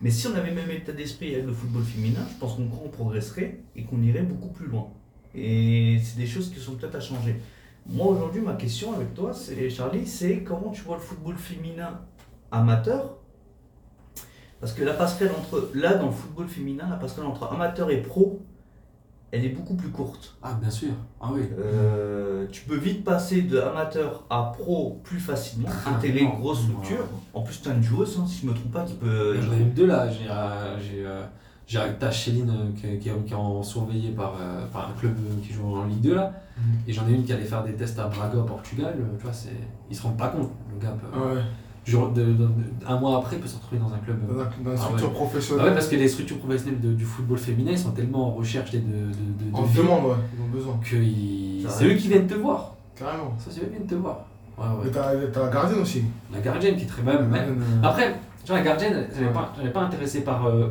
Mais 0.00 0.10
si 0.10 0.26
on 0.26 0.34
avait 0.34 0.50
même 0.50 0.68
état 0.72 0.90
d'esprit 0.90 1.32
avec 1.34 1.46
le 1.46 1.52
football 1.52 1.84
féminin, 1.84 2.26
je 2.28 2.36
pense 2.40 2.54
qu'on 2.56 2.64
on 2.84 2.88
progresserait 2.88 3.60
et 3.76 3.84
qu'on 3.84 4.02
irait 4.02 4.22
beaucoup 4.22 4.48
plus 4.48 4.66
loin. 4.66 4.88
Et 5.32 6.00
c'est 6.02 6.16
des 6.18 6.26
choses 6.26 6.50
qui 6.52 6.58
sont 6.58 6.72
peut-être 6.74 6.96
à 6.96 7.00
changer. 7.00 7.36
Moi 7.86 8.06
aujourd'hui, 8.06 8.40
ma 8.40 8.54
question 8.54 8.94
avec 8.94 9.12
toi, 9.14 9.32
c'est 9.34 9.68
Charlie, 9.68 10.06
c'est 10.06 10.42
comment 10.42 10.70
tu 10.70 10.82
vois 10.82 10.96
le 10.96 11.02
football 11.02 11.36
féminin 11.36 12.00
amateur? 12.50 13.16
Parce 14.60 14.72
que 14.72 14.84
la 14.84 14.94
passerelle 14.94 15.32
entre. 15.36 15.70
Là, 15.74 15.94
dans 15.94 16.06
le 16.06 16.12
football 16.12 16.46
féminin, 16.48 16.86
la 16.88 16.96
passerelle 16.96 17.26
entre 17.26 17.52
amateur 17.52 17.90
et 17.90 18.00
pro, 18.00 18.40
elle 19.32 19.44
est 19.44 19.48
beaucoup 19.48 19.74
plus 19.74 19.88
courte. 19.88 20.36
Ah, 20.42 20.54
bien 20.60 20.70
sûr. 20.70 20.92
Ah 21.20 21.30
oui. 21.32 21.42
Euh, 21.58 22.46
tu 22.52 22.62
peux 22.62 22.76
vite 22.76 23.02
passer 23.02 23.42
de 23.42 23.58
amateur 23.58 24.24
à 24.30 24.52
pro 24.56 25.00
plus 25.02 25.18
facilement, 25.18 25.68
intégrer 25.86 26.20
une 26.20 26.38
grosse 26.38 26.62
structure. 26.62 27.04
En 27.34 27.42
plus, 27.42 27.60
tu 27.60 27.68
as 27.68 27.74
une 27.74 27.82
joueuse, 27.82 28.18
hein, 28.20 28.26
si 28.28 28.42
je 28.42 28.46
me 28.46 28.54
trompe 28.54 28.70
pas, 28.70 28.84
qui 28.84 28.94
peut. 28.94 29.40
J'en 29.40 29.52
ai 29.54 29.62
eu 29.62 29.64
deux 29.64 29.86
là. 29.86 30.08
J'ai 30.08 30.28
euh, 31.04 31.24
j'ai, 31.66 31.78
Agta 31.78 32.10
Chéline 32.10 32.50
euh, 32.50 32.70
qui, 32.76 32.98
qui, 32.98 33.10
qui 33.26 33.32
est 33.32 33.36
en 33.36 33.62
surveillé 33.62 34.10
par, 34.10 34.34
euh, 34.40 34.66
par 34.72 34.90
un 34.90 34.98
club 35.00 35.14
euh, 35.18 35.46
qui 35.46 35.52
joue 35.52 35.74
en 35.76 35.84
Ligue 35.86 36.00
2 36.00 36.14
là. 36.14 36.32
Et 36.86 36.92
j'en 36.92 37.06
ai 37.08 37.12
une 37.12 37.24
qui 37.24 37.32
allait 37.32 37.44
faire 37.44 37.64
des 37.64 37.72
tests 37.72 37.98
à 37.98 38.06
Braga 38.08 38.38
au 38.38 38.42
Portugal. 38.42 38.94
Tu 39.18 39.22
vois, 39.24 39.32
c'est... 39.32 39.48
ils 39.90 39.96
se 39.96 40.02
rendent 40.02 40.16
pas 40.18 40.28
compte. 40.28 40.50
Le 40.70 41.96
Ouais. 41.98 42.04
de- 42.14 42.20
de- 42.24 42.32
de- 42.34 42.48
un 42.86 43.00
mois 43.00 43.18
après, 43.18 43.36
il 43.36 43.42
peut 43.42 43.48
se 43.48 43.56
retrouver 43.56 43.80
dans 43.80 43.92
un 43.92 43.98
club. 43.98 44.18
Dans, 44.28 44.36
la 44.70 44.76
Ah 44.76 44.76
structure 44.76 45.08
ouais. 45.08 45.14
professionnelle. 45.14 45.64
Ah 45.66 45.68
ouais, 45.70 45.74
parce 45.74 45.88
que 45.88 45.96
les 45.96 46.06
structures 46.08 46.38
professionnelles 46.38 46.78
du 46.96 47.04
football 47.04 47.38
féminin, 47.38 47.72
ils 47.72 47.78
sont 47.78 47.90
tellement 47.92 48.28
en 48.28 48.34
recherche 48.34 48.70
de, 48.72 48.78
de, 48.78 48.84
de, 48.84 49.50
de 49.50 49.54
En 49.56 49.62
demande, 49.66 50.04
ouais, 50.10 50.16
ils 50.36 50.42
ont 50.44 50.48
besoin. 50.48 50.78
que 50.88 50.96
ils- 50.96 51.62
Ça 51.64 51.70
c'est 51.70 51.86
eux 51.86 51.94
qui 51.94 52.08
viennent 52.08 52.26
te 52.28 52.34
voir. 52.34 52.74
Carrément. 52.94 53.34
Ça, 53.38 53.50
c'est 53.50 53.60
eux 53.62 53.64
qui 53.64 53.70
viennent 53.76 53.86
te 53.86 53.94
voir. 53.96 54.24
Ouais, 54.58 54.64
ouais. 54.66 54.72
Mais 54.84 54.90
t'as 54.90 55.14
t'as 55.32 55.46
la 55.46 55.52
gardienne 55.52 55.80
aussi. 55.80 56.04
La 56.32 56.40
gardienne 56.40 56.76
qui 56.76 56.84
est 56.84 56.86
très 56.86 57.02
Gardienne, 57.02 57.32
euh, 57.34 57.86
Après, 57.88 58.14
tu 58.44 58.48
vois, 58.52 58.58
la 58.58 58.64
gardienne, 58.64 59.06
elle 59.16 59.24
n'est 59.24 59.30
pas, 59.32 59.52
pas 59.72 59.80
intéressée 59.82 60.20
par. 60.20 60.46
euh, 60.46 60.68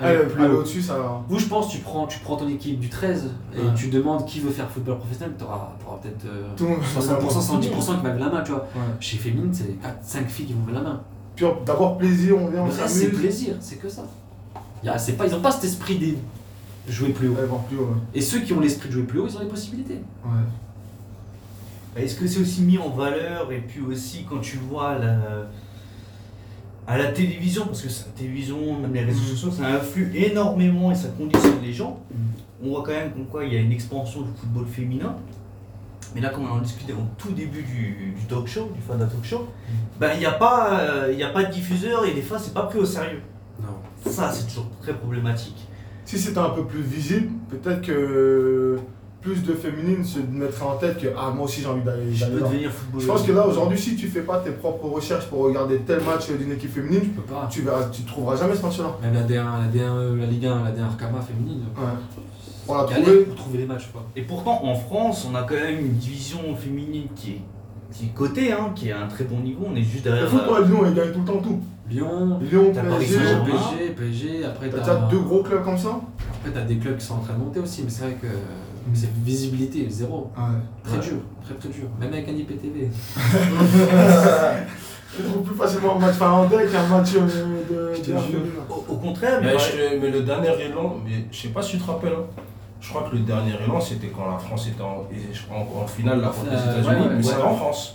Haut. 0.00 0.58
au-dessus, 0.58 0.82
ça. 0.82 1.22
Vous, 1.28 1.38
je 1.38 1.46
pense, 1.46 1.68
tu 1.70 1.78
prends, 1.78 2.06
tu 2.06 2.18
prends 2.18 2.36
ton 2.36 2.48
équipe 2.48 2.78
du 2.80 2.88
13 2.88 3.30
et 3.54 3.58
Ouais. 3.60 3.64
tu 3.76 3.88
demandes 3.88 4.26
qui 4.26 4.40
veut 4.40 4.50
faire 4.50 4.68
football 4.70 4.98
professionnel, 4.98 5.34
tu 5.38 5.44
auras, 5.44 5.72
peut-être 6.02 6.24
euh, 6.26 6.48
Tout 6.56 6.64
le 6.64 6.70
monde 6.70 6.80
60%, 6.82 7.30
70% 7.30 7.96
qui 7.98 8.02
va 8.02 8.08
lever 8.10 8.20
la 8.20 8.30
main, 8.30 8.42
tu 8.42 8.50
vois. 8.52 8.62
Ouais. 8.74 8.80
Chez 9.00 9.16
Féminine, 9.18 9.52
c'est 9.54 9.76
4-5 9.80 10.26
filles 10.28 10.46
qui 10.46 10.52
vont 10.52 10.62
lever 10.66 10.72
la 10.74 10.80
main. 10.82 11.00
Puis 11.36 11.46
d'abord 11.64 11.96
plaisir, 11.98 12.36
on 12.38 12.48
vient, 12.48 12.62
on 12.62 12.66
reste, 12.66 12.80
c'est 12.88 13.04
s'amuse. 13.06 13.18
plaisir, 13.20 13.54
c'est 13.60 13.76
que 13.76 13.88
ça. 13.88 14.02
Y 14.82 14.88
a, 14.88 14.98
c'est 14.98 15.12
pas, 15.12 15.26
ils 15.26 15.32
n'ont 15.32 15.40
pas 15.40 15.50
cet 15.52 15.64
esprit 15.64 15.98
de 15.98 16.92
jouer 16.92 17.10
plus 17.10 17.28
haut. 17.28 17.34
Va 17.34 17.42
plus 17.68 17.78
haut, 17.78 17.82
ouais. 17.86 17.96
Et 18.14 18.20
ceux 18.20 18.40
qui 18.40 18.52
ont 18.52 18.60
l'esprit 18.60 18.88
de 18.88 18.94
jouer 18.94 19.02
plus 19.04 19.20
haut, 19.20 19.26
ils 19.28 19.36
ont 19.36 19.40
les 19.40 19.46
possibilités. 19.46 20.00
Ouais. 20.24 22.02
Est-ce 22.02 22.16
que 22.16 22.26
c'est 22.26 22.40
aussi 22.40 22.62
mis 22.62 22.76
en 22.78 22.90
valeur 22.90 23.52
et 23.52 23.60
puis 23.60 23.80
aussi 23.80 24.24
quand 24.28 24.40
tu 24.40 24.56
vois 24.58 24.98
la- 24.98 25.46
à 26.86 26.98
la 26.98 27.06
télévision, 27.12 27.66
parce 27.66 27.82
que 27.82 27.88
c'est- 27.88 28.06
la 28.06 28.12
télévision, 28.12 28.78
même 28.78 28.92
les 28.92 29.04
réseaux 29.04 29.20
Mm. 29.22 29.36
sociaux, 29.36 29.50
ça 29.50 29.66
influe 29.68 30.10
énormément 30.14 30.90
et 30.92 30.94
ça 30.94 31.08
conditionne 31.16 31.60
les 31.62 31.72
gens. 31.72 31.98
Mm. 32.10 32.16
On 32.66 32.68
voit 32.70 32.82
quand 32.82 32.92
même 32.92 33.12
comme 33.12 33.26
quoi 33.26 33.44
il 33.44 33.52
y 33.52 33.56
a 33.56 33.60
une 33.60 33.72
expansion 33.72 34.22
du 34.22 34.30
football 34.38 34.66
féminin. 34.66 35.16
Mais 36.14 36.20
là, 36.20 36.28
comme 36.30 36.44
on 36.44 36.54
en 36.54 36.60
discutait 36.60 36.92
au 36.92 37.04
tout 37.18 37.32
début 37.32 37.62
du, 37.62 38.12
du 38.16 38.24
talk 38.28 38.46
show, 38.46 38.70
du 38.74 38.80
Fada 38.80 39.06
Talk 39.06 39.24
Show, 39.24 39.48
ben, 39.98 40.12
il 40.14 40.20
n'y 40.20 40.26
a, 40.26 40.30
pas, 40.32 40.78
euh, 40.80 41.08
il 41.12 41.18
y 41.18 41.24
a 41.24 41.30
pas 41.30 41.42
de 41.44 41.52
diffuseur 41.52 42.04
et 42.04 42.12
des 42.14 42.22
fois, 42.22 42.38
c'est 42.38 42.54
pas 42.54 42.62
pris 42.64 42.78
au 42.78 42.84
sérieux. 42.84 43.20
Non. 43.60 44.10
Ça, 44.10 44.30
c'est 44.32 44.46
toujours 44.46 44.68
très 44.80 44.94
problématique. 44.94 45.66
Si 46.04 46.18
c'était 46.18 46.38
un 46.38 46.50
peu 46.50 46.64
plus 46.66 46.82
visible, 46.82 47.30
peut-être 47.50 47.80
que 47.82 48.78
plus 49.24 49.42
de 49.42 49.54
féminines 49.54 50.04
se 50.04 50.18
mettraient 50.18 50.66
en 50.66 50.76
tête 50.76 51.00
que 51.00 51.06
ah 51.16 51.30
moi 51.34 51.46
aussi 51.46 51.62
j'ai 51.62 51.66
envie 51.66 51.82
d'aller 51.82 52.12
Je 52.12 52.26
peux 52.26 52.40
devenir 52.40 52.70
footballeur. 52.70 53.00
Je 53.00 53.06
pense 53.06 53.22
que 53.22 53.32
là 53.32 53.46
aujourd'hui 53.46 53.78
si 53.78 53.96
tu 53.96 54.06
fais 54.08 54.20
pas 54.20 54.38
tes 54.40 54.50
propres 54.50 54.86
recherches 54.88 55.26
pour 55.26 55.40
regarder 55.40 55.78
tel 55.78 56.00
match 56.02 56.30
d'une 56.30 56.52
équipe 56.52 56.72
féminine, 56.74 57.00
Tu 57.00 57.08
peux 57.08 57.22
pas. 57.22 57.48
tu 57.50 57.62
verras, 57.62 57.84
tu 57.90 58.02
trouveras 58.02 58.36
jamais 58.36 58.54
ce 58.54 58.62
match-là. 58.62 58.98
Même 59.02 59.14
la 59.14 59.22
D1, 59.22 59.34
la 59.34 59.68
D1, 59.72 60.18
la 60.20 60.26
Ligue 60.26 60.46
1, 60.46 60.64
la 60.64 60.70
D1 60.72 60.84
Arcama 60.84 61.20
féminine. 61.22 61.62
Ouais. 61.76 61.82
On 62.68 62.74
l'a 62.76 62.84
trouvé. 62.84 63.20
pour 63.24 63.34
trouver 63.34 63.58
les 63.58 63.66
matchs, 63.66 63.88
quoi. 63.92 64.04
Et 64.16 64.22
pourtant, 64.22 64.64
en 64.64 64.74
France, 64.74 65.26
on 65.30 65.34
a 65.34 65.42
quand 65.42 65.54
même 65.54 65.80
une 65.80 65.94
division 65.96 66.38
féminine 66.56 67.08
qui 67.16 67.30
est, 67.32 67.40
qui 67.92 68.04
est 68.06 68.14
cotée, 68.14 68.52
hein, 68.52 68.72
qui 68.74 68.88
est 68.88 68.92
à 68.92 69.02
un 69.02 69.06
très 69.06 69.24
bon 69.24 69.40
niveau. 69.40 69.66
On 69.70 69.76
est 69.76 69.82
juste 69.82 70.04
Le 70.04 70.10
derrière. 70.12 70.28
foot, 70.30 70.40
euh, 70.42 70.50
moi, 70.50 70.60
Lyon, 70.62 70.78
ils 70.86 70.94
gagnent 70.94 71.12
tout 71.12 71.20
le 71.20 71.24
temps 71.26 71.38
tout. 71.42 71.60
Lyon, 71.90 72.38
Lyon, 72.40 72.72
PSG. 72.72 73.16
PSG, 73.18 73.90
PSG, 73.96 74.44
après 74.46 74.70
T'as 74.70 74.78
t'as 74.78 74.84
t'as 74.96 75.08
deux 75.08 75.18
gros 75.20 75.42
clubs 75.42 75.62
comme 75.62 75.76
ça? 75.76 76.00
Après, 76.40 76.50
t'as 76.52 76.64
des 76.66 76.76
clubs 76.76 76.96
qui 76.96 77.04
sont 77.04 77.14
en 77.14 77.18
train 77.18 77.34
de 77.34 77.40
monter 77.40 77.60
aussi, 77.60 77.82
mais 77.84 77.90
c'est 77.90 78.04
vrai 78.04 78.16
que 78.20 78.26
c'est 78.92 79.10
visibilité, 79.14 79.86
zéro. 79.88 80.30
Ouais. 80.36 80.42
Très 80.84 80.96
Ouais. 80.98 81.02
dur, 81.02 81.16
très 81.44 81.54
très 81.54 81.68
dur. 81.70 81.84
Même 81.98 82.12
avec 82.12 82.28
un 82.28 82.32
IPTV. 82.32 82.90
Je 85.16 85.22
trouve 85.22 85.42
plus 85.44 85.54
facilement 85.54 85.94
un 85.96 85.98
match 86.00 86.16
finlandais 86.16 86.66
qu'un 86.66 86.86
match 86.88 87.10
euh, 87.14 87.20
de. 87.70 87.94
Je 87.94 88.00
te 88.00 88.10
de- 88.10 88.18
jure. 88.18 88.40
Au, 88.68 88.84
au 88.92 88.96
contraire, 88.96 89.38
mais, 89.40 89.46
Mais, 89.46 89.52
ouais, 89.54 89.58
je- 89.60 89.98
mais 90.00 90.10
le 90.10 90.22
dernier 90.22 90.48
élan, 90.60 90.96
mais 91.04 91.26
je 91.30 91.42
sais 91.42 91.48
pas 91.48 91.62
si 91.62 91.72
tu 91.72 91.78
te 91.78 91.86
rappelles, 91.88 92.14
hein. 92.14 92.24
je 92.80 92.88
crois 92.88 93.08
que 93.08 93.14
le 93.14 93.22
dernier 93.22 93.52
élan 93.64 93.80
c'était 93.80 94.08
quand 94.08 94.28
la 94.28 94.38
France 94.38 94.66
était 94.66 94.82
en, 94.82 95.06
en- 95.54 95.82
en 95.82 95.86
finale 95.86 96.20
là, 96.20 96.28
contre 96.28 96.50
les 96.50 96.56
Euh, 96.56 96.80
États-Unis, 96.80 97.00
ouais, 97.02 97.08
ouais, 97.08 97.14
mais 97.16 97.22
c'était 97.22 97.42
en 97.42 97.54
France. 97.54 97.94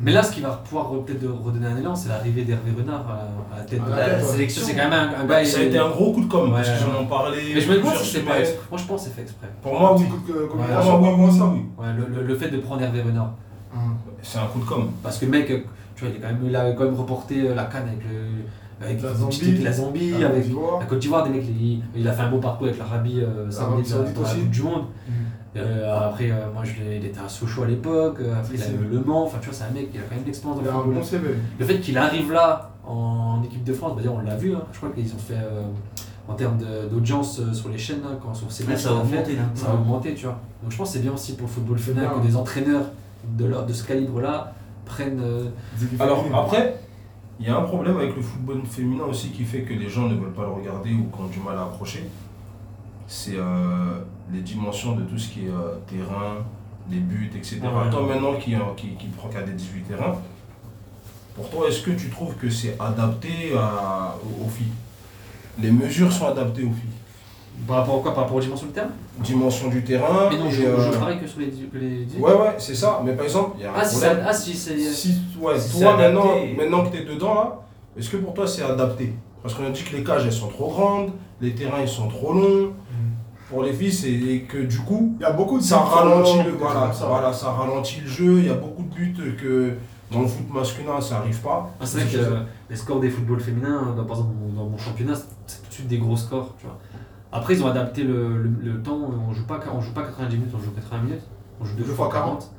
Mais 0.00 0.12
là, 0.12 0.22
ce 0.22 0.32
qui 0.32 0.40
va 0.40 0.50
pouvoir 0.50 0.92
re- 0.92 1.04
peut-être 1.04 1.26
redonner 1.44 1.66
un 1.66 1.76
élan, 1.76 1.94
c'est 1.94 2.08
l'arrivée 2.08 2.42
d'Hervé 2.44 2.70
Renard 2.78 3.04
à, 3.08 3.56
la 3.58 3.62
tête 3.64 3.84
de 3.84 3.90
la 3.90 4.20
sélection. 4.20 4.62
C'est 4.64 4.74
quand 4.74 4.88
même 4.88 4.92
un, 4.92 5.20
un 5.22 5.26
gars. 5.26 5.44
Ça 5.44 5.58
a 5.60 5.62
été 5.62 5.78
un 5.78 5.88
gros 5.88 6.12
coup 6.12 6.22
de 6.22 6.28
com' 6.30 6.50
parce 6.52 6.68
Ouais. 6.68 6.74
qu'ils 6.76 6.86
en 6.96 7.00
ont 7.02 7.06
parlé. 7.06 7.38
Mais 7.54 7.60
je 7.60 7.70
me 7.70 7.76
demande 7.78 7.94
si 7.96 8.12
c'est 8.12 8.20
pas 8.20 8.38
exprès. 8.40 8.60
Moi, 8.70 8.78
je 8.80 8.84
pense 8.86 9.02
que 9.02 9.08
c'est 9.08 9.14
fait 9.14 9.22
exprès. 9.22 9.48
Pour 9.62 9.78
moi, 9.78 9.96
oui. 9.96 10.04
Moi, 11.16 11.30
ça. 11.30 11.46
oui. 11.46 11.64
Ouais, 11.78 11.86
le, 11.96 12.14
le- 12.20 12.26
le 12.26 12.34
fait 12.36 12.50
de 12.50 12.58
prendre 12.58 12.82
Hervé 12.82 13.02
Renard. 13.02 13.32
Hum. 13.74 13.96
C'est 14.22 14.38
un 14.38 14.46
coup 14.46 14.60
de 14.60 14.64
com'. 14.64 14.90
Parce 15.02 15.18
que 15.18 15.24
le 15.26 15.30
mec, 15.30 15.50
euh, 15.50 15.58
tu 15.94 16.04
vois, 16.04 16.12
il, 16.12 16.16
est 16.16 16.20
quand 16.20 16.28
même, 16.28 16.40
il 16.44 16.54
a 16.56 16.72
quand 16.72 16.84
même 16.84 16.94
reporté 16.94 17.40
euh, 17.42 17.54
la 17.54 17.64
canne 17.64 17.84
avec, 17.88 18.00
le, 18.04 18.84
avec 18.84 19.02
La 19.02 19.14
Zambie. 19.14 19.58
la 19.62 19.72
Zambie, 19.72 20.14
avec 20.14 20.30
Côte 20.34 20.42
d'Ivoire. 20.42 20.80
la 20.80 20.86
Côte 20.86 20.98
d'Ivoire. 20.98 21.24
Des 21.24 21.30
mecs, 21.30 21.44
il, 21.48 21.82
il 21.94 22.08
a 22.08 22.12
fait 22.12 22.22
un 22.22 22.30
beau 22.30 22.38
parcours 22.38 22.66
avec 22.66 22.78
l'Arabie 22.78 23.20
euh, 23.20 23.50
Saoudite 23.50 23.90
dans, 23.92 23.98
Saoudite 23.98 24.16
la. 24.22 24.28
Coupe 24.34 24.50
du 24.50 24.62
Monde. 24.62 24.84
Euh, 25.56 26.08
après, 26.08 26.30
euh, 26.30 26.52
moi, 26.52 26.62
je 26.64 26.82
l'ai- 26.82 26.96
il 26.98 27.04
était 27.06 27.20
à 27.20 27.28
Sochaux 27.28 27.62
à 27.62 27.66
l'époque. 27.66 28.18
euh, 28.20 28.34
Après, 28.38 28.54
il 28.54 28.62
a 28.62 28.66
eu 28.68 28.88
Le 28.90 29.00
Mans. 29.00 29.24
Enfin, 29.24 29.38
tu 29.40 29.46
vois, 29.48 29.54
c'est 29.54 29.64
un 29.64 29.70
mec 29.70 29.90
qui 29.92 29.98
a 29.98 30.02
quand 30.02 30.14
même 30.14 30.22
de 30.22 30.26
l'expérience 30.28 30.58
dans 30.58 30.64
le 30.64 30.70
un 30.70 30.72
football. 30.74 30.94
bon 30.94 31.02
CV. 31.02 31.28
Le 31.58 31.64
fait 31.64 31.78
qu'il 31.80 31.96
arrive 31.98 32.32
là 32.32 32.70
en 32.86 33.42
équipe 33.44 33.64
de 33.64 33.72
France, 33.72 33.92
bah, 33.96 34.02
on 34.12 34.20
l'a 34.20 34.36
vu. 34.36 34.54
hein, 34.54 34.62
je 34.72 34.76
crois 34.78 34.90
qu'ils 34.90 35.12
ont 35.14 35.18
fait 35.18 35.34
euh, 35.34 35.62
en 36.28 36.34
termes 36.34 36.58
d'audience 36.90 37.40
euh, 37.40 37.52
sur 37.52 37.68
les 37.68 37.78
chaînes, 37.78 38.02
là, 38.02 38.18
quand 38.22 38.34
sur 38.34 38.50
ces 38.50 38.64
Là, 38.66 38.76
ça 38.76 38.90
va 38.92 38.96
augmenter 39.00 39.34
coup. 39.34 39.40
ça 39.54 39.66
va 39.68 39.74
augmenter, 39.74 40.14
tu 40.14 40.26
vois. 40.26 40.38
Donc 40.62 40.72
je 40.72 40.76
pense 40.76 40.88
que 40.88 40.94
c'est 40.94 41.02
bien 41.02 41.12
aussi 41.12 41.34
pour 41.36 41.46
le 41.46 41.52
football 41.52 41.78
féminin 41.78 42.08
que 42.20 42.26
des 42.26 42.36
entraîneurs 42.36 42.86
de, 43.36 43.44
leur- 43.44 43.64
de 43.66 43.72
ce 43.72 43.84
calibre-là 43.84 44.52
prennent. 44.84 45.20
euh, 45.22 45.44
Alors 46.00 46.18
féminines. 46.18 46.38
après, 46.38 46.76
il 47.40 47.46
y 47.46 47.48
a 47.50 47.56
un 47.56 47.62
problème 47.62 47.96
avec 47.98 48.14
le 48.16 48.22
football 48.22 48.62
féminin 48.64 49.04
aussi 49.04 49.28
qui 49.30 49.44
fait 49.44 49.62
que 49.62 49.74
les 49.74 49.88
gens 49.88 50.08
ne 50.08 50.14
veulent 50.14 50.32
pas 50.32 50.42
le 50.42 50.52
regarder 50.52 50.90
ou 50.94 51.04
qui 51.14 51.20
ont 51.22 51.26
du 51.26 51.38
mal 51.40 51.56
à 51.56 51.62
approcher. 51.62 52.04
C'est 53.06 53.36
euh, 53.36 54.00
les 54.32 54.40
dimensions 54.40 54.96
de 54.96 55.02
tout 55.02 55.18
ce 55.18 55.28
qui 55.28 55.46
est 55.46 55.50
euh, 55.50 55.76
terrain, 55.86 56.44
les 56.90 56.98
buts, 56.98 57.30
etc. 57.34 57.60
Ouais. 57.62 57.90
Toi 57.90 58.02
maintenant 58.06 58.34
qui, 58.34 58.54
euh, 58.54 58.58
qui, 58.76 58.88
qui 58.96 59.06
prend 59.08 59.28
qu'à 59.28 59.42
des 59.42 59.52
18 59.52 59.82
terrains, 59.82 60.16
pour 61.34 61.50
toi, 61.50 61.68
est-ce 61.68 61.82
que 61.82 61.90
tu 61.90 62.08
trouves 62.08 62.34
que 62.36 62.48
c'est 62.48 62.76
adapté 62.80 63.52
à- 63.56 64.16
aux, 64.24 64.46
aux 64.46 64.48
filles 64.48 64.72
Les 65.60 65.70
mesures 65.70 66.10
sont 66.10 66.26
adaptées 66.26 66.62
aux 66.62 66.72
filles 66.72 66.96
par 67.66 67.78
rapport 67.78 67.98
à 67.98 68.02
quoi? 68.02 68.14
Par 68.14 68.24
rapport 68.24 68.36
aux 68.36 68.40
dimensions 68.40 68.66
du 68.66 68.72
terme 68.72 68.90
Dimension 69.18 69.68
du 69.68 69.82
terrain. 69.82 70.28
Mais 70.30 70.38
non, 70.38 70.50
je, 70.50 70.62
euh, 70.62 70.92
je 70.92 71.20
que 71.20 71.26
sur 71.26 71.40
les. 71.40 71.46
Les 71.46 72.18
Ouais, 72.18 72.32
ouais, 72.32 72.54
c'est 72.58 72.74
ça. 72.74 73.00
Mais 73.04 73.12
par 73.12 73.24
exemple, 73.24 73.56
il 73.58 73.62
y 73.62 73.66
a 73.66 73.70
un 73.72 73.74
ah, 73.76 73.84
si, 73.84 73.96
problème. 73.98 74.18
ça- 74.18 74.24
ah, 74.28 74.32
si, 74.32 74.54
c'est. 74.54 74.78
Si, 74.78 75.18
ouais, 75.40 75.58
Si 75.58 75.80
toi, 75.80 75.96
maintenant, 75.96 76.34
maintenant 76.56 76.84
que 76.84 76.96
tu 76.96 77.02
es 77.02 77.04
dedans, 77.04 77.34
là, 77.34 77.60
est-ce 77.96 78.10
que 78.10 78.18
pour 78.18 78.34
toi 78.34 78.46
c'est 78.46 78.62
adapté? 78.62 79.14
Parce 79.42 79.54
qu'on 79.54 79.64
a 79.64 79.70
dit 79.70 79.82
que 79.82 79.96
les 79.96 80.04
cages 80.04 80.24
elles 80.26 80.32
sont 80.32 80.48
trop 80.48 80.68
grandes, 80.70 81.12
les 81.40 81.54
terrains 81.54 81.80
ils 81.80 81.88
sont 81.88 82.08
trop 82.08 82.32
longs. 82.32 82.72
Pour 83.48 83.62
les 83.62 83.72
filles, 83.72 83.92
c'est 83.92 84.10
et 84.10 84.42
que 84.42 84.58
du 84.58 84.78
coup, 84.78 85.14
Il 85.20 85.22
y 85.22 85.26
a 85.26 85.32
beaucoup 85.32 85.58
de 85.58 85.62
ça 85.62 85.78
ralentit 85.78 86.42
le 86.42 86.52
voilà, 86.52 86.92
ça. 86.92 87.06
voilà, 87.06 87.32
ça 87.32 87.52
ralentit 87.52 88.00
le 88.00 88.08
jeu. 88.08 88.38
Il 88.38 88.46
y 88.46 88.50
a 88.50 88.54
beaucoup 88.54 88.82
de 88.82 88.88
buts 88.94 89.36
que 89.40 89.74
dans 90.10 90.22
le 90.22 90.26
foot 90.26 90.52
masculin 90.52 91.00
ça 91.00 91.18
arrive 91.18 91.40
pas. 91.40 91.70
Ah, 91.80 91.86
c'est 91.86 92.00
vrai 92.00 92.10
que 92.10 92.16
euh, 92.18 92.40
les 92.70 92.76
scores 92.76 93.00
des 93.00 93.10
footballs 93.10 93.40
féminins, 93.40 93.94
dans, 93.96 94.04
par 94.04 94.16
exemple 94.16 94.34
dans 94.56 94.64
mon 94.64 94.78
championnat, 94.78 95.14
c'est 95.46 95.62
tout 95.62 95.68
de 95.68 95.74
suite 95.74 95.88
des 95.88 95.98
gros 95.98 96.16
scores. 96.16 96.54
Tu 96.58 96.66
vois. 96.66 96.78
Après, 97.32 97.54
ils 97.54 97.62
ont 97.62 97.66
adapté 97.66 98.02
le, 98.02 98.42
le, 98.42 98.50
le 98.62 98.82
temps. 98.82 98.98
On 99.28 99.32
joue 99.32 99.46
pas, 99.46 99.60
on 99.72 99.80
joue 99.80 99.92
pas 99.92 100.02
90 100.02 100.36
minutes, 100.36 100.52
on 100.54 100.60
joue 100.60 100.70
80 100.70 101.02
minutes. 101.02 101.22
On 101.60 101.64
joue 101.64 101.76
deux, 101.76 101.84
Deux 101.84 101.92
fois 101.92 102.10
fois 102.10 102.20
40. 102.20 102.50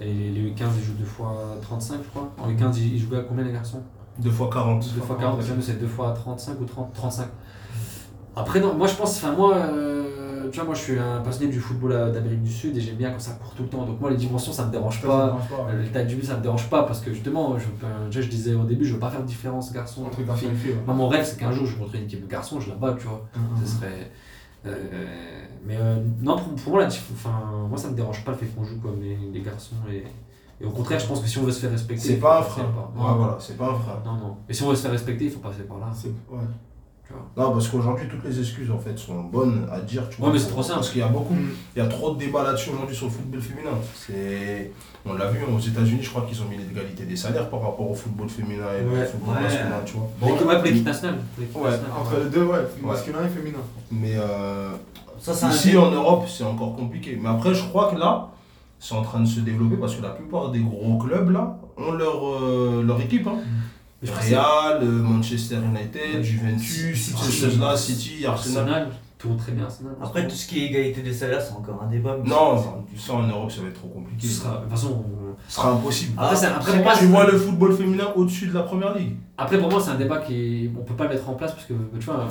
Et 0.00 0.12
les, 0.12 0.30
les 0.30 0.52
15 0.52 0.68
ils 0.78 0.84
jouent 0.84 0.92
deux 0.94 1.04
fois 1.04 1.34
35, 1.62 1.98
je 2.02 2.08
crois. 2.08 2.30
En 2.38 2.48
les 2.48 2.56
15 2.56 2.78
ils, 2.78 2.98
jouent 2.98 3.14
à 3.16 3.20
combien 3.20 3.44
les 3.44 3.52
garçons? 3.52 3.82
Deux 4.18 4.30
fois 4.30 4.48
40. 4.50 4.94
2 4.94 5.00
fois 5.00 5.16
40, 5.18 5.38
bah, 5.38 5.44
nous 5.54 5.62
c'est 5.62 5.78
2 5.78 5.86
fois 5.86 6.12
35 6.12 6.60
ou 6.60 6.64
30, 6.64 6.92
35. 6.94 7.26
Après, 8.36 8.60
non, 8.60 8.74
moi 8.74 8.86
je 8.86 8.94
pense, 8.94 9.16
enfin 9.16 9.32
moi, 9.32 9.54
euh, 9.56 10.48
tu 10.50 10.56
vois, 10.58 10.64
moi 10.66 10.74
je 10.74 10.80
suis 10.80 10.98
un 10.98 11.20
passionné 11.20 11.50
du 11.52 11.60
football 11.60 11.92
euh, 11.92 12.12
d'Amérique 12.12 12.42
du 12.42 12.50
Sud 12.52 12.76
et 12.76 12.80
j'aime 12.80 12.96
bien 12.96 13.10
quand 13.10 13.20
ça 13.20 13.32
court 13.32 13.54
tout 13.54 13.62
le 13.64 13.68
temps. 13.68 13.84
Donc 13.84 14.00
moi 14.00 14.10
les 14.10 14.16
dimensions 14.16 14.52
ça 14.52 14.64
me 14.66 14.70
dérange 14.72 15.02
pas. 15.02 15.28
pas, 15.28 15.34
ouais. 15.64 15.72
Euh, 15.72 15.82
Le 15.82 15.88
taille 15.88 16.06
du 16.06 16.16
but 16.16 16.24
ça 16.24 16.36
me 16.36 16.42
dérange 16.42 16.68
pas 16.70 16.82
parce 16.84 17.00
que 17.00 17.12
justement, 17.12 17.58
je, 17.58 17.66
déjà, 18.06 18.20
je 18.22 18.28
disais 18.28 18.54
au 18.54 18.64
début, 18.64 18.84
je 18.86 18.94
veux 18.94 18.98
pas 19.00 19.10
faire 19.10 19.20
de 19.22 19.26
différence 19.26 19.72
garçon 19.72 20.04
Entre 20.06 20.20
filles. 20.36 20.48
ouais. 20.72 20.76
Moi 20.86 20.94
mon 20.94 21.08
rêve 21.08 21.24
c'est 21.24 21.38
qu'un 21.38 21.52
jour 21.52 21.66
je 21.66 21.76
rencontre 21.76 21.94
une 21.96 22.04
équipe 22.04 22.22
de 22.24 22.30
garçons, 22.30 22.58
je 22.60 22.70
la 22.70 22.76
bats, 22.76 22.96
tu 22.98 23.06
vois. 23.06 23.22
Ce 23.62 23.66
serait. 23.76 24.10
euh, 24.66 24.72
mais 25.66 25.76
euh, 25.78 25.96
non, 26.20 26.36
pour, 26.36 26.54
pour 26.54 26.72
moi, 26.74 26.82
la 26.82 26.88
dif- 26.88 27.02
enfin, 27.12 27.66
moi 27.68 27.76
ça 27.78 27.88
me 27.90 27.94
dérange 27.94 28.24
pas 28.24 28.32
le 28.32 28.38
fait 28.38 28.46
qu'on 28.46 28.64
joue 28.64 28.78
comme 28.80 29.00
les, 29.02 29.16
les 29.32 29.40
garçons 29.40 29.76
et, 29.90 30.04
et 30.60 30.66
au 30.66 30.70
contraire, 30.70 30.98
je 31.00 31.06
pense 31.06 31.20
que 31.20 31.26
si 31.28 31.38
on 31.38 31.42
veut 31.42 31.52
se 31.52 31.60
faire 31.60 31.70
respecter, 31.70 32.08
C'est 32.08 32.16
pas 32.16 32.38
un 32.40 32.42
frein. 32.42 32.64
par- 32.64 32.90
Ouais, 32.96 33.18
voilà, 33.18 33.36
c'est 33.40 33.56
pas 33.56 33.66
un 33.70 33.74
frein. 33.78 34.00
non, 34.04 34.14
non. 34.14 34.36
Et 34.48 34.54
si 34.54 34.62
on 34.62 34.68
veut 34.70 34.76
se 34.76 34.82
faire 34.82 34.90
respecter, 34.92 35.24
il 35.26 35.30
faut 35.30 35.40
passer 35.40 35.62
par 35.64 35.78
là. 35.78 35.86
Ouais. 36.30 36.38
Vois. 37.10 37.44
Non, 37.44 37.52
parce 37.52 37.68
qu'aujourd'hui, 37.68 38.06
toutes 38.08 38.24
les 38.24 38.38
excuses 38.38 38.70
en 38.70 38.78
fait 38.78 38.96
sont 38.98 39.20
bonnes 39.24 39.66
à 39.70 39.80
dire. 39.80 40.08
Tu 40.08 40.20
Ouais, 40.22 40.30
mais 40.32 40.38
c'est 40.38 40.48
trop 40.48 40.62
simple. 40.62 40.76
Parce 40.78 40.90
qu'il 40.90 41.00
y 41.00 41.04
a 41.04 41.08
beaucoup, 41.08 41.34
Mm. 41.34 41.48
il 41.76 41.78
y 41.78 41.82
a 41.84 41.88
trop 41.88 42.14
de 42.14 42.18
débats 42.18 42.42
là-dessus 42.42 42.70
aujourd'hui 42.70 42.96
sur 42.96 43.06
le 43.06 43.12
football 43.12 43.40
féminin. 43.40 43.70
C'est, 43.94 44.70
on 45.04 45.14
l'a 45.14 45.26
vu 45.28 45.40
aux 45.44 45.58
États-Unis, 45.58 45.98
je 46.02 46.08
crois 46.10 46.22
qu'ils 46.22 46.40
ont 46.40 46.46
mis 46.46 46.56
l'égalité 46.56 47.04
des 47.04 47.16
salaires 47.16 47.50
par 47.50 47.60
rapport 47.60 47.90
au 47.90 47.94
football 47.94 48.28
féminin 48.28 48.64
et 48.80 48.84
Ouais. 48.86 49.02
au 49.02 49.06
football 49.06 49.34
Ouais. 49.36 49.42
masculin, 49.42 49.80
tu 49.84 49.92
vois. 49.94 50.08
L'équipe- 50.22 50.46
ouais, 50.46 50.54
pour 50.56 50.64
l'équipe 50.64 50.84
nationale. 50.86 51.16
pour 51.34 51.40
l'équipe 51.42 51.56
Ouais. 51.56 51.70
nationale. 51.70 51.92
Entre 52.00 52.16
les 52.24 52.30
deux, 52.30 52.44
ouais, 52.44 52.58
masculin 52.82 53.18
et 53.26 53.28
féminin. 53.28 53.58
Mais 53.90 54.14
euh, 54.16 54.70
Ça, 55.18 55.34
c'est 55.34 55.46
un 55.46 55.50
ici 55.50 55.76
en 55.76 55.90
Europe, 55.90 56.24
c'est 56.28 56.44
encore 56.44 56.74
compliqué. 56.76 57.18
Mais 57.20 57.28
après, 57.28 57.54
je 57.54 57.62
crois 57.64 57.90
que 57.92 57.96
là, 57.98 58.28
c'est 58.80 58.94
en 58.94 59.02
train 59.02 59.20
de 59.20 59.26
se 59.26 59.40
développer 59.40 59.76
parce 59.76 59.94
que 59.94 60.02
la 60.02 60.10
plupart 60.10 60.50
des 60.50 60.58
gros 60.60 60.98
clubs 60.98 61.30
là 61.30 61.58
ont 61.76 61.92
leur, 61.92 62.26
euh, 62.42 62.82
leur 62.84 63.00
équipe. 63.00 63.26
Hein. 63.28 63.36
Mais 63.38 63.81
Real, 64.02 64.82
euh, 64.82 64.86
Manchester 65.02 65.56
United. 65.56 66.22
Juventus, 66.22 67.00
City. 67.00 67.12
toutes 67.12 67.24
ces 67.30 67.32
choses-là, 67.32 67.76
City, 67.76 68.26
Arsenal. 68.26 68.62
Arsenal, 68.68 68.88
tourne 69.18 69.36
très 69.36 69.52
bien 69.52 69.64
Arsenal. 69.64 69.92
Après, 70.02 70.26
tout 70.26 70.34
ce 70.34 70.46
qui 70.48 70.60
est 70.62 70.66
égalité 70.66 71.02
des 71.02 71.12
salaires, 71.12 71.40
c'est 71.40 71.52
encore 71.54 71.80
un 71.84 71.88
débat. 71.90 72.16
mais 72.22 72.28
Non, 72.28 72.62
c'est- 72.94 73.06
ça 73.06 73.12
en 73.14 73.22
Europe, 73.26 73.50
ça 73.52 73.62
va 73.62 73.68
être 73.68 73.74
trop 73.78 73.88
compliqué. 73.88 74.26
Ce 74.26 74.40
sera- 74.40 74.56
de 74.56 74.62
toute 74.62 74.70
façon, 74.70 75.04
on- 75.06 75.22
Ce 75.48 75.54
sera 75.56 75.70
impossible. 75.72 76.12
Après, 76.18 76.36
c'est- 76.36 76.46
après, 76.46 76.82
moi, 76.82 76.92
tu 76.98 77.06
vois 77.06 77.26
le 77.30 77.38
football 77.38 77.76
féminin 77.76 78.08
au-dessus 78.16 78.46
de 78.48 78.54
la 78.54 78.62
première 78.62 78.94
ligue. 78.96 79.16
Après, 79.38 79.58
pour 79.58 79.70
moi, 79.70 79.80
c'est 79.80 79.90
un 79.90 79.94
débat 79.96 80.18
qui 80.18 80.34
est... 80.66 80.70
on 80.78 80.82
peut 80.84 80.94
pas 80.94 81.04
le 81.04 81.10
mettre 81.10 81.28
en 81.28 81.34
place 81.34 81.52
parce 81.52 81.64
que 81.64 81.72
tu 81.98 82.04
vois, 82.06 82.28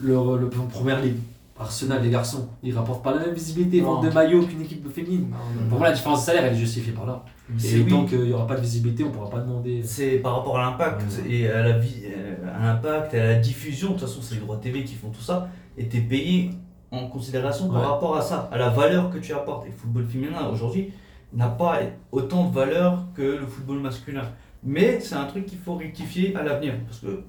le, 0.00 0.14
le, 0.40 0.48
première 0.48 1.00
ligue, 1.00 1.16
Arsenal, 1.60 2.02
les 2.02 2.10
garçons, 2.10 2.48
ils 2.62 2.74
rapportent 2.74 3.04
pas 3.04 3.12
la 3.14 3.20
même 3.20 3.34
visibilité, 3.34 3.76
ils 3.76 3.82
Non. 3.82 3.96
vendent 3.96 4.06
de 4.06 4.10
maillots 4.14 4.42
qu'une 4.46 4.62
équipe 4.62 4.88
féminine. 4.92 5.26
Pour 5.68 5.78
moi, 5.78 5.88
la 5.88 5.94
différence 5.94 6.20
de 6.20 6.24
salaire, 6.26 6.44
elle 6.46 6.54
est 6.54 6.58
justifiée 6.58 6.92
par 6.92 7.04
là. 7.06 7.22
Et 7.64 7.76
oui. 7.80 7.86
tant 7.86 8.04
qu'il 8.06 8.24
y 8.28 8.32
aura 8.32 8.46
pas 8.46 8.56
de 8.56 8.60
visibilité, 8.62 9.04
on 9.04 9.10
pourra 9.10 9.28
pas 9.28 9.40
demander. 9.40 9.82
C'est 9.84 10.18
par 10.18 10.36
rapport 10.36 10.58
à 10.58 10.62
l'impact 10.70 11.02
Ouais. 11.24 11.30
et 11.32 11.50
à 11.50 11.62
la 11.62 11.78
vie, 11.78 12.02
euh, 12.06 12.34
à 12.58 12.64
l'impact 12.66 13.12
et 13.14 13.20
à 13.20 13.26
la 13.26 13.34
diffusion. 13.36 13.88
De 13.88 13.92
toute 13.98 14.02
façon, 14.08 14.20
c'est 14.22 14.36
les 14.36 14.40
droits 14.40 14.56
TV 14.56 14.84
qui 14.84 14.94
font 14.94 15.10
tout 15.10 15.20
ça. 15.20 15.48
Et 15.76 15.86
t'es 15.88 16.00
payé 16.00 16.50
en 16.90 17.06
considération 17.08 17.68
par 17.68 17.80
Ouais. 17.82 17.86
rapport 17.86 18.16
à 18.16 18.22
ça, 18.22 18.48
à 18.52 18.56
la 18.58 18.70
valeur 18.70 19.10
que 19.10 19.18
tu 19.18 19.32
apportes. 19.32 19.66
Et 19.66 19.70
le 19.70 19.76
football 19.76 20.06
féminin 20.06 20.48
aujourd'hui 20.52 20.92
n'a 21.32 21.48
pas 21.48 21.78
autant 22.10 22.48
de 22.48 22.54
valeur 22.54 23.04
que 23.14 23.22
le 23.22 23.46
football 23.46 23.80
masculin. 23.80 24.22
Mais 24.64 24.98
c'est 25.00 25.14
un 25.14 25.24
truc 25.24 25.46
qu'il 25.46 25.58
faut 25.58 25.74
rectifier 25.76 26.34
à 26.36 26.42
l'avenir 26.42 26.74
parce 26.86 26.98
que 27.00 27.22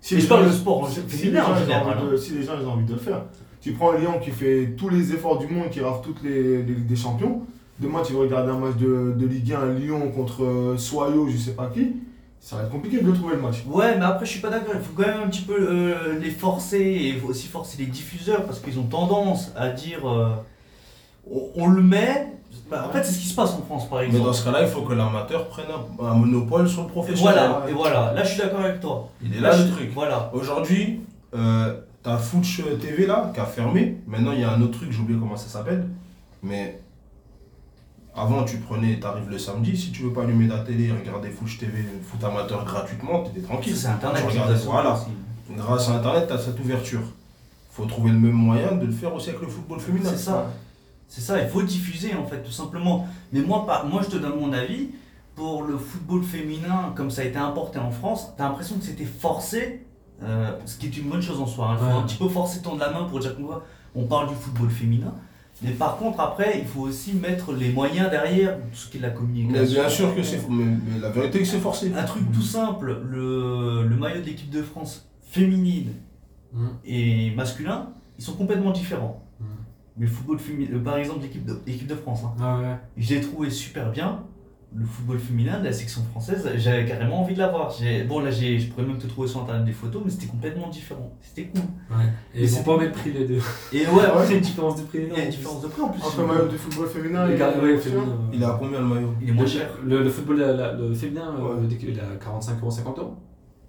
Si 0.00 0.20
je 0.20 0.26
parle 0.26 0.44
gens- 0.44 0.50
de 0.50 0.54
sport 0.54 0.80
en 0.82 0.86
féminin, 0.86 1.08
les 1.30 1.32
gens, 1.32 1.44
en 1.44 1.48
ils 1.48 1.56
ont 1.56 1.64
général, 1.64 1.98
envie 1.98 2.10
de- 2.12 2.16
Si 2.16 2.32
les 2.34 2.42
gens 2.42 2.52
ils 2.60 2.66
ont 2.66 2.72
envie 2.72 2.84
de 2.86 2.92
le 2.92 2.98
faire. 2.98 3.22
Tu 3.60 3.72
prends 3.72 3.92
Lyon 3.92 4.20
qui 4.22 4.30
fait 4.30 4.74
tous 4.76 4.88
les 4.88 5.12
efforts 5.12 5.38
du 5.38 5.46
monde, 5.48 5.70
qui 5.70 5.80
rafle 5.80 6.00
toutes 6.04 6.22
les, 6.22 6.62
les 6.62 6.74
Ligues 6.74 6.86
des 6.86 6.96
Champions. 6.96 7.42
Demain, 7.80 8.02
tu 8.04 8.12
vas 8.12 8.20
regarder 8.20 8.50
un 8.50 8.58
match 8.58 8.76
de, 8.76 9.14
de 9.16 9.26
Ligue 9.26 9.52
1 9.52 9.72
Lyon 9.74 10.10
contre 10.14 10.44
euh, 10.44 10.76
Soyo, 10.76 11.28
je 11.28 11.36
sais 11.36 11.52
pas 11.52 11.68
qui. 11.72 11.92
Ça 12.40 12.56
va 12.56 12.62
être 12.62 12.70
compliqué 12.70 13.00
de 13.00 13.06
le 13.06 13.12
trouver 13.12 13.34
le 13.34 13.42
match. 13.42 13.64
Ouais, 13.66 13.96
mais 13.98 14.04
après, 14.04 14.24
je 14.24 14.30
suis 14.30 14.40
pas 14.40 14.48
d'accord. 14.50 14.74
Il 14.74 14.80
faut 14.80 14.92
quand 14.96 15.06
même 15.08 15.22
un 15.24 15.28
petit 15.28 15.42
peu 15.42 15.54
euh, 15.58 16.18
les 16.20 16.30
forcer 16.30 16.78
et 16.80 17.08
il 17.08 17.18
faut 17.18 17.28
aussi 17.28 17.48
forcer 17.48 17.76
les 17.78 17.86
diffuseurs 17.86 18.44
parce 18.44 18.60
qu'ils 18.60 18.78
ont 18.78 18.84
tendance 18.84 19.52
à 19.56 19.68
dire 19.70 20.08
euh, 20.08 20.28
on, 21.32 21.50
on 21.56 21.68
le 21.68 21.82
met. 21.82 22.34
Bah, 22.70 22.84
en 22.88 22.92
fait, 22.92 23.02
c'est 23.02 23.12
ce 23.12 23.18
qui 23.18 23.26
se 23.28 23.34
passe 23.34 23.52
en 23.54 23.62
France, 23.62 23.88
par 23.88 24.00
Mais 24.00 24.06
exemple. 24.06 24.24
dans 24.26 24.32
ce 24.32 24.44
cas-là, 24.44 24.62
il 24.62 24.68
faut 24.68 24.82
que 24.82 24.92
l'amateur 24.92 25.48
prenne 25.48 25.66
un, 26.00 26.04
un 26.04 26.14
monopole 26.14 26.68
sur 26.68 26.82
le 26.82 26.88
Et 26.88 26.90
professionnel. 26.90 27.34
voilà, 27.50 27.62
et 27.68 27.72
voilà. 27.72 28.12
Là, 28.12 28.22
je 28.24 28.28
suis 28.32 28.38
d'accord 28.42 28.60
avec 28.60 28.80
toi. 28.80 29.08
Il 29.22 29.34
est 29.36 29.40
là 29.40 29.56
le 29.56 29.70
truc. 29.70 29.90
Voilà. 29.94 30.30
Aujourd'hui, 30.34 31.00
euh, 31.34 31.74
t'as 32.02 32.16
Fouch 32.18 32.60
TV 32.80 33.06
là 33.06 33.30
qui 33.32 33.40
a 33.40 33.44
fermé. 33.46 33.98
Maintenant, 34.06 34.32
il 34.32 34.40
y 34.40 34.44
a 34.44 34.52
un 34.52 34.60
autre 34.60 34.78
truc, 34.78 34.92
j'ai 34.92 35.00
oublié 35.00 35.18
comment 35.18 35.36
ça 35.36 35.48
s'appelle. 35.48 35.86
Mais 36.42 36.80
avant, 38.14 38.44
tu 38.44 38.58
prenais, 38.58 38.98
t'arrives 38.98 39.30
le 39.30 39.38
samedi. 39.38 39.76
Si 39.76 39.90
tu 39.92 40.02
veux 40.02 40.12
pas 40.12 40.22
allumer 40.24 40.48
ta 40.48 40.58
télé 40.58 40.88
et 40.88 40.92
regarder 40.92 41.30
Fouch 41.30 41.58
TV, 41.58 41.84
foot 42.02 42.22
amateur 42.24 42.64
gratuitement, 42.64 43.22
t'étais 43.22 43.46
tranquille. 43.46 43.76
C'est 43.76 43.88
Internet 43.88 44.22
Tu 44.28 44.38
regardes, 44.38 44.52
voilà. 44.64 44.92
aussi. 44.94 45.56
Grâce 45.56 45.88
à 45.88 45.92
Internet, 45.94 46.26
t'as 46.28 46.38
cette 46.38 46.58
ouverture. 46.60 47.00
faut 47.70 47.86
trouver 47.86 48.10
le 48.10 48.18
même 48.18 48.32
moyen 48.32 48.72
de 48.72 48.86
le 48.86 48.92
faire 48.92 49.14
aussi 49.14 49.30
avec 49.30 49.40
le 49.40 49.46
football 49.48 49.78
féminin. 49.80 50.10
C'est 50.10 50.18
ça. 50.18 50.46
C'est 51.08 51.20
ça, 51.22 51.42
il 51.42 51.48
faut 51.48 51.62
diffuser 51.62 52.14
en 52.14 52.26
fait, 52.26 52.42
tout 52.42 52.52
simplement. 52.52 53.08
Mais 53.32 53.40
moi, 53.40 53.64
pas, 53.66 53.82
moi 53.84 54.02
je 54.04 54.10
te 54.10 54.16
donne 54.18 54.38
mon 54.38 54.52
avis. 54.52 54.90
Pour 55.34 55.62
le 55.62 55.78
football 55.78 56.24
féminin, 56.24 56.92
comme 56.96 57.10
ça 57.12 57.22
a 57.22 57.24
été 57.24 57.38
importé 57.38 57.78
en 57.78 57.92
France, 57.92 58.32
t'as 58.36 58.48
l'impression 58.48 58.76
que 58.76 58.84
c'était 58.84 59.04
forcé, 59.04 59.86
euh, 60.22 60.50
ce 60.66 60.76
qui 60.78 60.86
est 60.86 60.96
une 60.98 61.08
bonne 61.08 61.22
chose 61.22 61.40
en 61.40 61.46
soi. 61.46 61.68
hein. 61.70 61.74
Il 61.74 61.78
faut 61.78 61.84
Ouais. 61.86 61.92
un 61.92 62.02
petit 62.02 62.16
peu 62.16 62.28
forcer 62.28 62.60
tendre 62.60 62.80
la 62.80 62.90
main 62.90 63.04
pour 63.04 63.20
dire 63.20 63.36
qu'on 63.36 63.44
voit- 63.44 63.64
on 63.94 64.04
parle 64.06 64.28
du 64.30 64.34
football 64.34 64.68
féminin. 64.68 65.14
Mais 65.62 65.70
par 65.70 65.96
contre, 65.96 66.18
après, 66.20 66.58
il 66.60 66.66
faut 66.66 66.80
aussi 66.80 67.14
mettre 67.14 67.52
les 67.52 67.70
moyens 67.72 68.10
derrière, 68.10 68.56
tout 68.58 68.64
ce 68.76 68.88
qui 68.90 68.98
est 68.98 69.00
la 69.00 69.10
Mais 69.10 69.14
communication. 69.14 69.80
bien 69.80 69.88
sûr 69.88 70.14
que 70.16 70.22
c'est. 70.24 70.40
Mais, 70.50 70.64
mais 70.64 70.98
la 71.00 71.10
vérité, 71.10 71.38
c'est 71.38 71.44
que 71.44 71.50
c'est 71.50 71.58
forcé. 71.60 71.92
Un 71.96 72.02
truc 72.04 72.30
tout 72.32 72.42
simple, 72.42 73.00
le, 73.08 73.84
le 73.88 73.96
maillot 73.96 74.20
de 74.20 74.26
l'équipe 74.26 74.50
de 74.50 74.62
France 74.62 75.08
féminine 75.22 75.92
Mm. 76.52 76.66
et 76.84 77.30
masculin, 77.36 77.90
ils 78.18 78.24
sont 78.24 78.32
complètement 78.34 78.72
différents. 78.72 79.22
Mais 79.98 80.06
le 80.06 80.12
football 80.12 80.38
féminin, 80.38 80.78
par 80.84 80.96
exemple, 80.96 81.22
l'équipe 81.22 81.44
de, 81.44 81.58
l'équipe 81.66 81.86
de 81.88 81.94
France, 81.94 82.20
hein, 82.24 82.32
Ah 82.40 82.58
ouais. 82.60 82.76
je 82.96 83.14
l'ai 83.14 83.20
trouvé 83.20 83.50
super 83.50 83.90
bien. 83.90 84.22
Le 84.76 84.84
football 84.84 85.18
féminin 85.18 85.58
de 85.60 85.64
la 85.64 85.72
section 85.72 86.02
française, 86.10 86.46
j'avais 86.56 86.84
carrément 86.84 87.22
envie 87.22 87.32
de 87.32 87.38
l'avoir. 87.38 87.70
J'ai- 87.70 88.04
Bon, 88.04 88.20
là, 88.20 88.30
j'ai- 88.30 88.58
je 88.58 88.68
pourrais 88.70 88.84
même 88.84 88.98
te 88.98 89.06
trouver 89.06 89.26
sur 89.26 89.40
internet 89.40 89.64
des 89.64 89.72
photos, 89.72 90.02
mais 90.04 90.10
c'était 90.10 90.26
complètement 90.26 90.68
différent. 90.68 91.10
C'était 91.22 91.44
cool. 91.48 91.62
ouais. 91.96 92.04
Et 92.34 92.42
Mais 92.42 92.50
ils 92.52 92.62
pas 92.62 92.72
au 92.72 92.78
même 92.78 92.92
prix 92.92 93.10
les 93.12 93.24
deux. 93.26 93.38
Et 93.72 93.86
ouais, 93.86 93.86
ouais, 93.86 94.02
C'est 94.26 94.34
une 94.34 94.40
différence 94.40 94.76
de 94.76 94.82
prix. 94.86 94.98
il 95.10 95.16
y 95.16 95.20
a 95.20 95.24
une 95.24 95.30
différence 95.30 95.62
de 95.62 95.68
prix 95.68 95.80
en 95.80 95.88
plus. 95.88 96.02
Entre 96.02 96.20
le 96.20 96.26
maillot 96.26 96.48
du 96.48 96.58
football 96.58 96.86
féminin 96.86 97.26
et 97.26 97.36
le 97.36 97.44
ouais, 97.44 97.54
masculin. 97.54 97.78
féminin, 97.80 98.02
euh, 98.12 98.30
Il 98.34 98.42
est 98.42 98.44
à 98.44 98.56
combien 98.60 98.80
le 98.80 98.86
maillot? 98.86 99.14
Il 99.22 99.28
est 99.30 99.32
moins 99.32 99.46
cher. 99.46 99.70
Le, 99.82 100.02
le 100.02 100.10
football, 100.10 100.36
la- 100.38 100.52
la- 100.52 100.72
le 100.74 100.92
féminin, 100.94 101.34
euh, 101.40 101.66
il 101.80 101.88
est 101.96 102.00
à 102.00 102.16
45,50 102.22 102.98
euros. 102.98 103.14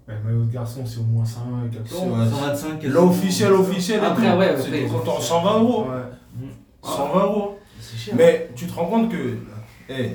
Ouais, 0.06 0.14
Le 0.22 0.30
maillot 0.32 0.44
de 0.44 0.52
garçon, 0.52 0.84
c'est 0.84 0.98
au 1.00 1.04
moins 1.04 1.24
100 1.24 1.40
et 1.66 1.74
4 1.74 1.94
euros. 1.94 2.10
Ouais. 2.14 2.26
125 2.28 2.78
quasiment. 2.78 3.00
L'officiel, 3.00 3.52
officiel. 3.52 4.00
Après, 4.04 4.36
ouais, 4.36 4.48
c'est 4.56 4.66
après, 4.66 4.70
des 4.70 4.80
ils 4.82 4.90
ont- 4.92 4.98
comptes 4.98 5.08
en 5.08 5.20
120 5.20 5.60
euros. 5.60 5.84
Ouais. 5.84 5.96
120 6.82 7.24
euros. 7.24 7.58
C'est 7.80 7.96
cher. 7.98 8.14
Mais 8.16 8.50
tu 8.54 8.66
te 8.66 8.74
rends 8.74 8.86
compte 8.86 9.10
que. 9.10 9.36
eh, 9.88 10.10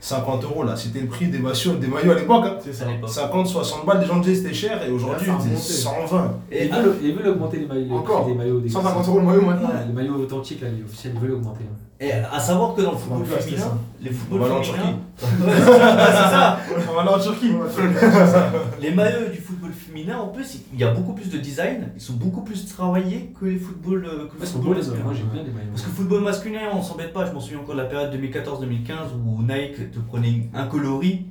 50 0.00 0.44
euros 0.44 0.64
là, 0.64 0.76
c'était 0.76 1.00
le 1.00 1.06
prix 1.06 1.28
des 1.28 1.38
maillots, 1.38 1.76
des 1.76 1.86
maillots 1.86 2.10
à 2.12 2.14
l'époque. 2.16 2.44
hein. 2.46 2.58
C'est 2.62 2.74
ça. 2.74 2.84
à 2.86 2.90
l'époque. 2.92 3.08
50, 3.08 3.46
60 3.46 3.86
balles, 3.86 4.00
les 4.00 4.06
gens 4.06 4.18
disaient 4.20 4.34
c'était 4.34 4.52
cher 4.54 4.82
et 4.86 4.90
aujourd'hui 4.90 5.24
c'est 5.26 5.32
remonté. 5.32 5.56
120. 5.56 6.34
Et 6.52 6.64
ils, 6.66 6.70
ah, 6.74 6.82
veulent, 6.82 6.96
ils 7.02 7.14
veulent 7.14 7.28
augmenter 7.28 7.56
les 7.60 7.66
maillots, 7.66 7.94
Encore 7.96 8.26
des 8.26 8.34
maillots 8.34 8.60
des 8.60 8.68
150 8.68 9.08
euros 9.08 9.18
le 9.20 9.24
maillot 9.24 9.40
maintenant. 9.42 9.68
Ouais, 9.68 9.86
Les 9.86 9.92
maillots 9.94 10.16
authentiques, 10.16 10.60
là, 10.60 10.68
les 10.68 10.84
officiels, 10.84 11.12
ils 11.14 11.20
veulent 11.20 11.36
augmenter. 11.36 11.64
hein. 11.64 11.76
et 12.00 12.12
à 12.12 12.38
savoir 12.38 12.74
que 12.74 12.82
dans 12.82 12.92
le 12.92 12.98
football 12.98 13.24
féminin, 13.24 13.78
les 14.04 14.10
On 14.10 14.12
footballs 14.12 14.38
va 14.40 14.44
aller 14.46 14.54
en 14.54 14.62
féminins. 14.62 14.98
Ouais, 15.44 15.52
c'est 15.56 16.30
ça. 16.30 16.58
On 16.90 16.94
va 16.94 17.00
aller 17.00 17.10
en 17.10 17.18
Turquie. 17.18 17.50
Ouais, 17.52 17.66
c'est 17.70 18.06
ça. 18.26 18.52
Les 18.80 18.90
maillots 18.92 19.28
du 19.32 19.38
football 19.40 19.72
féminin, 19.72 20.18
en 20.18 20.28
plus, 20.28 20.58
il 20.72 20.78
y 20.78 20.84
a 20.84 20.92
beaucoup 20.92 21.12
plus 21.14 21.30
de 21.30 21.38
design, 21.38 21.88
ils 21.94 22.00
sont 22.00 22.14
beaucoup 22.14 22.42
plus 22.42 22.66
travaillés 22.66 23.32
que 23.38 23.46
les 23.46 23.56
footballs. 23.58 24.04
euh, 24.06 24.26
Que 24.28 24.40
le 24.40 24.46
football 24.46 24.76
les 24.76 25.02
moi 25.02 25.12
j'aime 25.14 25.26
bien 25.32 25.42
les 25.42 25.50
maillots. 25.50 25.70
Parce 25.70 25.82
que 25.82 25.88
le 25.88 25.94
football 25.94 26.22
masculin, 26.22 26.60
on 26.74 26.82
s'embête 26.82 27.12
pas, 27.12 27.26
je 27.26 27.32
m'en 27.32 27.40
souviens 27.40 27.58
encore 27.60 27.74
de 27.76 27.80
la 27.80 27.86
période 27.86 28.12
2014-2015 28.14 29.14
où 29.26 29.42
Nike 29.42 29.90
te 29.92 29.98
prenait 30.00 30.48
un 30.54 30.66
coloris 30.66 31.26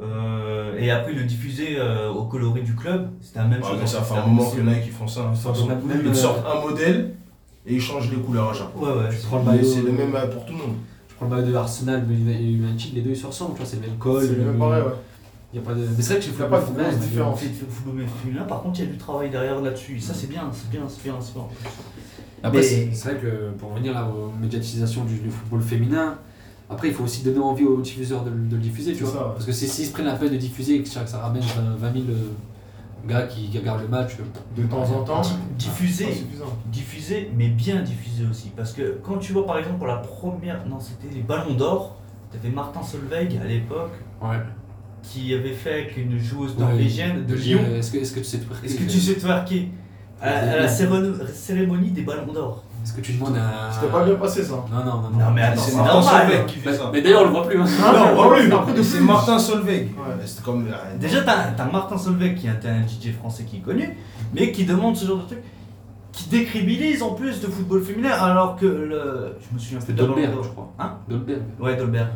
euh, 0.00 0.76
et 0.78 0.90
après 0.90 1.12
le 1.12 1.24
diffusait 1.24 1.76
euh, 1.78 2.10
au 2.10 2.24
coloris 2.24 2.62
du 2.62 2.74
club. 2.74 3.10
C'était 3.20 3.38
la 3.40 3.46
même 3.46 3.62
Ouais, 3.62 3.68
chose. 3.80 3.86
ça 3.90 4.02
fait 4.02 4.14
un 4.14 4.26
moment 4.26 4.50
que 4.50 4.60
Nike 4.60 4.84
ils 4.86 4.92
font 4.92 5.08
ça. 5.08 5.20
hein. 5.20 5.32
Ils 5.34 5.68
même- 5.68 5.82
même, 5.86 6.00
Ils 6.04 6.10
euh, 6.10 6.14
sortent 6.14 6.44
un 6.46 6.60
modèle 6.68 7.14
et 7.66 7.74
ils 7.74 7.80
changent 7.80 8.10
les 8.10 8.18
couleurs 8.18 8.50
à 8.50 8.54
chaque 8.54 8.72
fois. 8.72 8.92
Ouais, 8.92 8.98
ouais. 9.04 9.56
Le 9.58 9.64
c'est 9.64 9.80
le 9.82 9.92
même 9.92 10.14
euh, 10.14 10.26
pour 10.26 10.44
tout 10.44 10.52
le 10.52 10.58
monde. 10.58 10.76
Je 11.18 11.24
prends 11.24 11.34
le 11.34 11.40
maillot 11.42 11.50
de 11.52 11.56
Arsenal 11.56 12.04
et 12.10 12.42
United, 12.44 12.94
les 12.94 13.00
deux 13.00 13.10
ils 13.10 13.16
se 13.16 13.26
ressemblent, 13.26 13.52
tu 13.54 13.58
vois, 13.60 13.66
c'est 13.66 13.76
le 13.76 13.86
même 13.88 13.96
col. 13.98 14.22
C'est 14.22 14.34
le- 14.36 14.44
même 14.44 14.58
pareil, 14.58 14.82
ouais. 14.82 14.88
Il 15.54 15.60
y 15.60 15.62
a 15.62 15.64
pas 15.66 15.72
de... 15.74 15.80
Mais 15.96 16.02
c'est 16.02 16.10
vrai 16.14 16.18
que 16.18 16.24
chez 16.26 16.30
football 16.32 16.60
féminin. 16.60 16.84
C'est 17.38 17.46
le 17.46 17.70
football 17.70 18.04
féminin, 18.22 18.42
par 18.42 18.62
contre, 18.62 18.80
il 18.80 18.84
y 18.84 18.88
a 18.88 18.92
du 18.92 18.98
travail 18.98 19.30
derrière 19.30 19.60
là-dessus. 19.62 19.98
Ça, 20.00 20.12
c'est 20.12 20.26
bien, 20.28 20.50
c'est 20.52 20.68
bien, 20.70 20.82
c'est 20.88 21.02
bien, 21.04 21.14
c'est 21.20 21.32
bien. 21.32 21.44
Après, 22.42 22.62
c'est 22.62 22.90
vrai 23.10 23.18
que 23.20 23.50
pour 23.58 23.70
revenir 23.72 23.94
là 23.94 24.06
aux 24.08 24.30
médiatisation 24.38 25.04
du, 25.04 25.14
du 25.18 25.30
football 25.30 25.62
féminin, 25.62 26.18
après 26.68 26.88
il 26.88 26.94
faut 26.94 27.04
aussi 27.04 27.22
donner 27.22 27.38
envie 27.38 27.64
aux 27.64 27.80
diffuseurs 27.80 28.22
de, 28.24 28.30
le- 28.30 28.36
de 28.48 28.56
le 28.56 28.60
diffuser, 28.60 28.92
tu 28.92 29.04
vois. 29.04 29.12
ça, 29.12 29.18
ouais. 29.28 29.32
Parce 29.34 29.46
que 29.46 29.52
c'est- 29.52 29.66
s'ils 29.68 29.86
se 29.86 29.92
prennent 29.92 30.04
la 30.06 30.16
peine 30.16 30.32
de 30.32 30.36
diffuser 30.36 30.74
et 30.74 30.82
que 30.82 30.88
ça, 30.88 31.00
que 31.00 31.08
ça 31.08 31.18
ramène 31.18 31.42
20, 31.42 31.76
20 31.78 31.92
000 31.92 32.04
euh, 32.10 32.12
gars 33.06 33.22
qui, 33.22 33.48
qui 33.48 33.58
regardent 33.58 33.82
le 33.82 33.88
match, 33.88 34.12
euh, 34.20 34.60
De 34.62 34.66
temps 34.66 34.82
en 34.90 35.02
temps. 35.04 35.22
Suffisant. 35.58 36.06
diffusé, 36.66 37.30
mais 37.36 37.48
bien 37.48 37.82
diffusé 37.82 38.24
aussi. 38.30 38.50
Parce 38.56 38.72
que 38.72 38.98
quand 39.04 39.18
tu 39.18 39.32
vois 39.32 39.46
par 39.46 39.58
exemple 39.58 39.78
pour 39.78 39.86
la 39.86 39.96
première, 39.96 40.66
non 40.66 40.78
c'était 40.80 41.14
les 41.14 41.22
Ballons 41.22 41.54
d'Or, 41.54 41.96
t'avais 42.30 42.52
Martin 42.54 42.82
Solveig 42.82 43.38
à 43.42 43.46
l'époque 43.46 43.92
ouais. 44.22 44.36
qui 45.02 45.32
avait 45.34 45.52
fait 45.52 45.72
avec 45.72 45.96
une 45.96 46.18
joueuse 46.18 46.56
norvégienne 46.58 47.24
de 47.26 47.34
Lyon. 47.34 47.60
Est-ce 47.76 47.92
que, 47.92 47.98
est 47.98 48.14
que 48.14 48.20
tu 48.20 48.24
sais 48.24 48.38
twerker 48.38 48.66
Est-ce 48.66 48.76
que 48.76 48.84
tu 48.90 48.98
sais 49.00 49.14
twerker 49.14 49.68
à, 50.20 50.28
à 50.30 50.56
la 50.60 50.68
cérémonie, 50.68 51.90
des 51.90 52.02
Ballons 52.02 52.32
d'Or 52.32 52.64
Est-ce 52.82 52.94
que 52.94 53.00
tu 53.02 53.12
demandes 53.12 53.36
à. 53.36 53.70
C'était 53.72 53.92
pas 53.92 54.04
bien 54.04 54.14
passé 54.14 54.42
ça. 54.42 54.54
Non, 54.72 54.84
non, 54.84 55.02
non. 55.02 55.10
Non, 55.10 55.30
mais 55.34 55.42
attends, 55.42 55.60
C'est 55.60 55.76
Martin 55.76 56.00
normal. 56.00 56.26
Solveig 56.28 56.46
qui 56.46 56.58
fait 56.58 56.70
Mais, 56.70 56.76
ça. 56.76 56.90
mais 56.92 57.02
d'ailleurs 57.02 57.20
on 57.22 57.24
le 57.26 57.30
voit 57.30 57.46
plus. 57.46 57.60
Hein. 57.60 57.66
Ah, 57.84 58.12
Non, 58.14 58.30
ouais, 58.30 58.38
oui, 58.46 58.52
après, 58.52 58.72
de 58.72 58.82
c'est 58.82 58.96
plus. 58.98 59.06
Martin 59.06 59.38
Solveig. 59.38 59.88
C'est 60.24 60.42
comme. 60.42 60.66
euh, 60.68 60.96
Déjà, 60.98 61.22
t'as 61.22 61.50
t'as 61.52 61.70
Martin 61.70 61.98
Solveig 61.98 62.34
qui 62.34 62.46
est 62.46 62.66
un, 62.66 62.86
DJ 62.86 63.12
français 63.18 63.44
qui 63.44 63.56
est 63.56 63.60
connu, 63.60 63.96
mais 64.34 64.52
qui 64.52 64.64
demande 64.64 64.96
ce 64.96 65.06
genre 65.06 65.18
de 65.18 65.26
truc, 65.26 65.38
qui 66.12 66.28
décribilise 66.28 67.02
en 67.02 67.14
plus 67.14 67.40
de 67.40 67.46
football 67.46 67.82
féminin, 67.82 68.10
alors 68.10 68.56
que 68.56 68.66
le. 68.66 69.36
Je 69.40 69.54
me 69.54 69.58
souviens 69.58 69.78
plus 69.80 69.92
Dolberg, 69.94 70.32
je 70.42 70.48
crois. 70.48 70.72
Hein? 70.78 70.94
Dolberg. 71.08 71.42
Ouais, 71.60 71.76
Dolberg. 71.76 72.08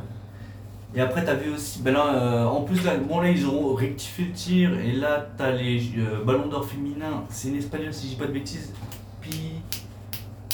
Et 0.94 1.00
après, 1.00 1.24
t'as 1.24 1.34
vu 1.34 1.52
aussi, 1.52 1.82
ben 1.82 1.94
là, 1.94 2.14
euh, 2.14 2.44
en 2.46 2.62
plus, 2.62 2.82
là, 2.84 2.96
bon, 2.96 3.20
là, 3.20 3.30
ils 3.30 3.46
ont 3.46 3.74
rectifié 3.74 4.24
le 4.24 4.32
tir. 4.32 4.78
Et 4.80 4.92
là, 4.92 5.24
t'as 5.38 5.52
les 5.52 5.80
euh, 5.98 6.24
ballons 6.24 6.48
d'or 6.48 6.66
féminins. 6.66 7.22
C'est 7.28 7.48
une 7.50 7.56
espagnole, 7.56 7.94
si 7.94 8.06
je 8.06 8.10
dis 8.12 8.16
pas 8.16 8.26
de 8.26 8.32
bêtises. 8.32 8.72
Puis. 9.20 9.52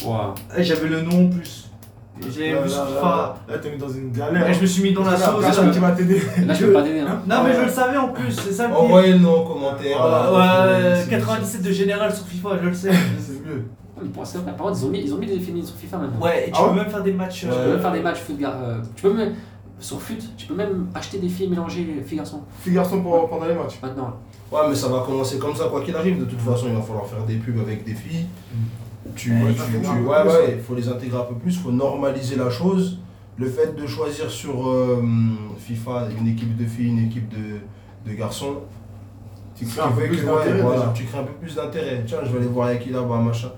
Ouah. 0.05 0.35
Ah, 0.51 0.63
J'avais 0.63 0.89
le 0.89 1.01
nom 1.01 1.27
en 1.27 1.31
plus. 1.31 1.71
J'ai 2.23 2.49
vu 2.51 2.55
là, 2.55 2.69
sur 2.69 2.81
là, 2.83 2.87
FIFA. 2.89 3.03
là, 3.03 3.35
là, 3.55 3.59
t'es 3.59 3.71
mis 3.71 3.79
dans 3.79 3.89
une 3.89 4.11
galère. 4.13 4.49
Et 4.49 4.55
je 4.55 4.61
me 4.63 4.67
suis 4.67 4.83
mis 4.83 4.93
dans 4.93 5.05
la 5.05 5.13
Là, 5.13 5.17
sauce. 5.19 5.45
personne 5.45 5.71
qui 5.71 5.79
va 5.79 5.93
t'aider. 5.93 6.21
Là, 6.47 6.55
je 6.55 6.67
peux 6.67 6.73
pas 6.73 6.83
t'aider. 6.83 7.01
Hein. 7.01 7.21
Non, 7.27 7.37
mais 7.45 7.55
je 7.55 7.61
le 7.63 7.69
savais 7.69 7.97
en 7.99 8.09
plus, 8.09 8.33
c'est 8.33 8.53
ça 8.53 8.65
le 8.69 8.71
pire. 8.75 8.81
Envoyez 8.83 9.13
le 9.13 9.19
nom 9.19 9.41
en 9.41 9.45
commentaire. 9.45 9.97
Ouais, 10.01 10.11
là. 10.11 10.67
ouais, 10.93 11.01
C'est- 11.05 11.11
97 11.11 11.63
de 11.63 11.73
général 11.73 12.15
sur 12.15 12.25
FIFA, 12.27 12.49
je 12.63 12.69
le 12.69 12.75
sais. 12.75 12.91
C'est 13.21 13.45
mieux. 13.47 13.65
Mais 14.03 14.09
pour 14.11 14.27
ça, 14.27 14.39
par 14.41 14.57
contre, 14.57 14.79
ils 14.81 14.87
ont 14.87 14.91
mis, 14.91 15.01
ils 15.01 15.15
ont 15.15 15.19
mis 15.19 15.27
des 15.27 15.39
féminines 15.41 15.67
sur 15.67 15.77
FIFA 15.77 15.99
maintenant. 15.99 16.21
Ouais, 16.25 16.49
et 16.49 16.51
tu 16.51 16.59
Ah 16.59 16.65
peux 16.65 16.71
ouais 16.71 16.77
même 16.77 16.91
faire 16.91 17.03
des 17.03 17.13
matchs. 17.13 17.41
Tu 17.41 17.47
euh, 17.51 17.65
peux 17.65 17.71
même 17.73 17.81
faire 17.81 17.93
des 17.93 18.01
matchs 18.01 18.19
foot 18.21 18.39
gar- 18.39 18.55
euh, 18.63 18.79
Tu 18.95 19.03
peux 19.03 19.13
même. 19.15 19.35
Sur 19.79 20.01
FUT, 20.01 20.17
tu 20.39 20.47
peux 20.47 20.55
même 20.55 20.87
acheter 20.95 21.19
des 21.19 21.29
filles 21.29 21.49
mélangées 21.49 22.03
filles 22.07 22.17
garçons. 22.17 22.41
Fille 22.63 22.73
garçon 22.73 23.03
pour, 23.03 23.29
pendant 23.29 23.45
les 23.45 23.55
matchs. 23.55 23.79
Maintenant. 23.83 24.15
Ouais, 24.51 24.61
mais 24.71 24.75
ça 24.75 24.89
va 24.89 25.01
commencer 25.01 25.39
comme 25.39 25.55
ça, 25.55 25.65
quoi 25.71 25.83
qu'il 25.83 25.95
arrive. 25.95 26.19
De 26.19 26.25
toute 26.25 26.41
façon, 26.41 26.67
il 26.71 26.75
va 26.75 26.81
falloir 26.81 27.05
faire 27.07 27.23
des 27.25 27.35
pubs 27.35 27.59
avec 27.61 27.85
des 27.85 27.93
filles. 27.93 28.25
Tu, 29.15 29.33
Ouais, 29.33 29.55
tu- 29.55 30.03
ouais, 30.05 30.23
ouais, 30.25 30.59
faut 30.67 30.75
les 30.75 30.89
intégrer 30.89 31.19
un 31.19 31.25
peu 31.25 31.35
plus, 31.35 31.53
il 31.55 31.61
faut 31.61 31.71
normaliser 31.73 32.37
la 32.37 32.51
chose. 32.51 32.99
Le 33.39 33.47
fait 33.49 33.75
de 33.77 33.87
choisir 33.87 34.31
sur 34.31 34.69
euh, 34.69 35.03
FIFA 35.59 36.09
une 36.19 36.27
équipe 36.29 36.57
de 36.57 36.65
filles, 36.65 36.89
une 36.89 37.07
équipe 37.07 37.29
de, 37.29 37.61
de 38.11 38.17
garçons, 38.17 38.57
tu 39.55 39.67
crées, 39.67 39.83
un 39.83 39.89
peu 39.89 40.01
ouais, 40.03 40.09
plus 40.09 40.25
d'intérêt, 40.25 40.61
voilà, 40.63 40.93
tu 40.95 41.05
crées 41.05 41.19
un 41.19 41.25
peu 41.25 41.33
plus 41.33 41.55
d'intérêt. 41.55 42.03
Tiens, 42.07 42.19
je 42.25 42.31
vais 42.33 42.39
aller 42.39 42.47
voir 42.47 42.69
avec 42.69 42.81
qui 42.85 42.91
là-bas, 42.91 43.19
machin. 43.19 43.49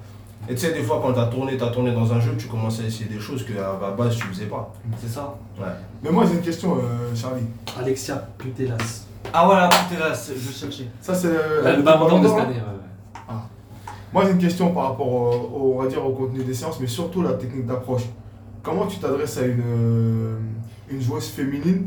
Et 0.48 0.54
tu 0.54 0.60
sais, 0.60 0.72
des 0.72 0.82
fois, 0.82 1.00
quand 1.02 1.12
t'as 1.12 1.26
tourné, 1.26 1.56
t'as 1.56 1.68
tourné 1.70 1.92
dans 1.92 2.12
un 2.12 2.20
jeu, 2.20 2.32
tu 2.38 2.46
commences 2.48 2.80
à 2.80 2.84
essayer 2.84 3.06
des 3.08 3.20
choses 3.20 3.44
que 3.44 3.52
à 3.52 3.78
la 3.80 3.90
base 3.90 4.16
tu 4.16 4.26
faisais 4.28 4.46
pas. 4.46 4.72
C'est 5.00 5.08
ça. 5.08 5.36
Ouais. 5.58 5.66
Mais 6.02 6.10
moi, 6.10 6.24
j'ai 6.26 6.34
une 6.34 6.40
question, 6.42 6.76
euh, 6.76 7.14
Charlie. 7.14 7.42
Alexia 7.78 8.16
Putelas. 8.38 9.04
Ah 9.32 9.44
voilà, 9.46 9.68
c'est- 10.14 10.34
je 10.36 10.52
cherchais. 10.52 10.88
Ça, 11.00 11.14
c'est 11.14 11.28
euh, 11.28 11.82
d'or 11.82 12.20
de 12.20 12.26
cette 12.28 12.36
année. 12.38 12.54
ouais. 12.54 12.87
Moi, 14.12 14.24
j'ai 14.24 14.30
une 14.32 14.38
question 14.38 14.72
par 14.72 14.84
rapport 14.90 15.06
au, 15.06 15.74
on 15.76 15.82
va 15.82 15.88
dire, 15.88 16.04
au 16.04 16.12
contenu 16.12 16.42
des 16.42 16.54
séances, 16.54 16.80
mais 16.80 16.86
surtout 16.86 17.22
la 17.22 17.34
technique 17.34 17.66
d'approche. 17.66 18.04
Comment 18.62 18.86
tu 18.86 18.98
t'adresses 18.98 19.38
à 19.38 19.46
une, 19.46 19.62
euh, 19.66 20.38
une 20.90 21.00
joueuse 21.00 21.26
féminine 21.28 21.86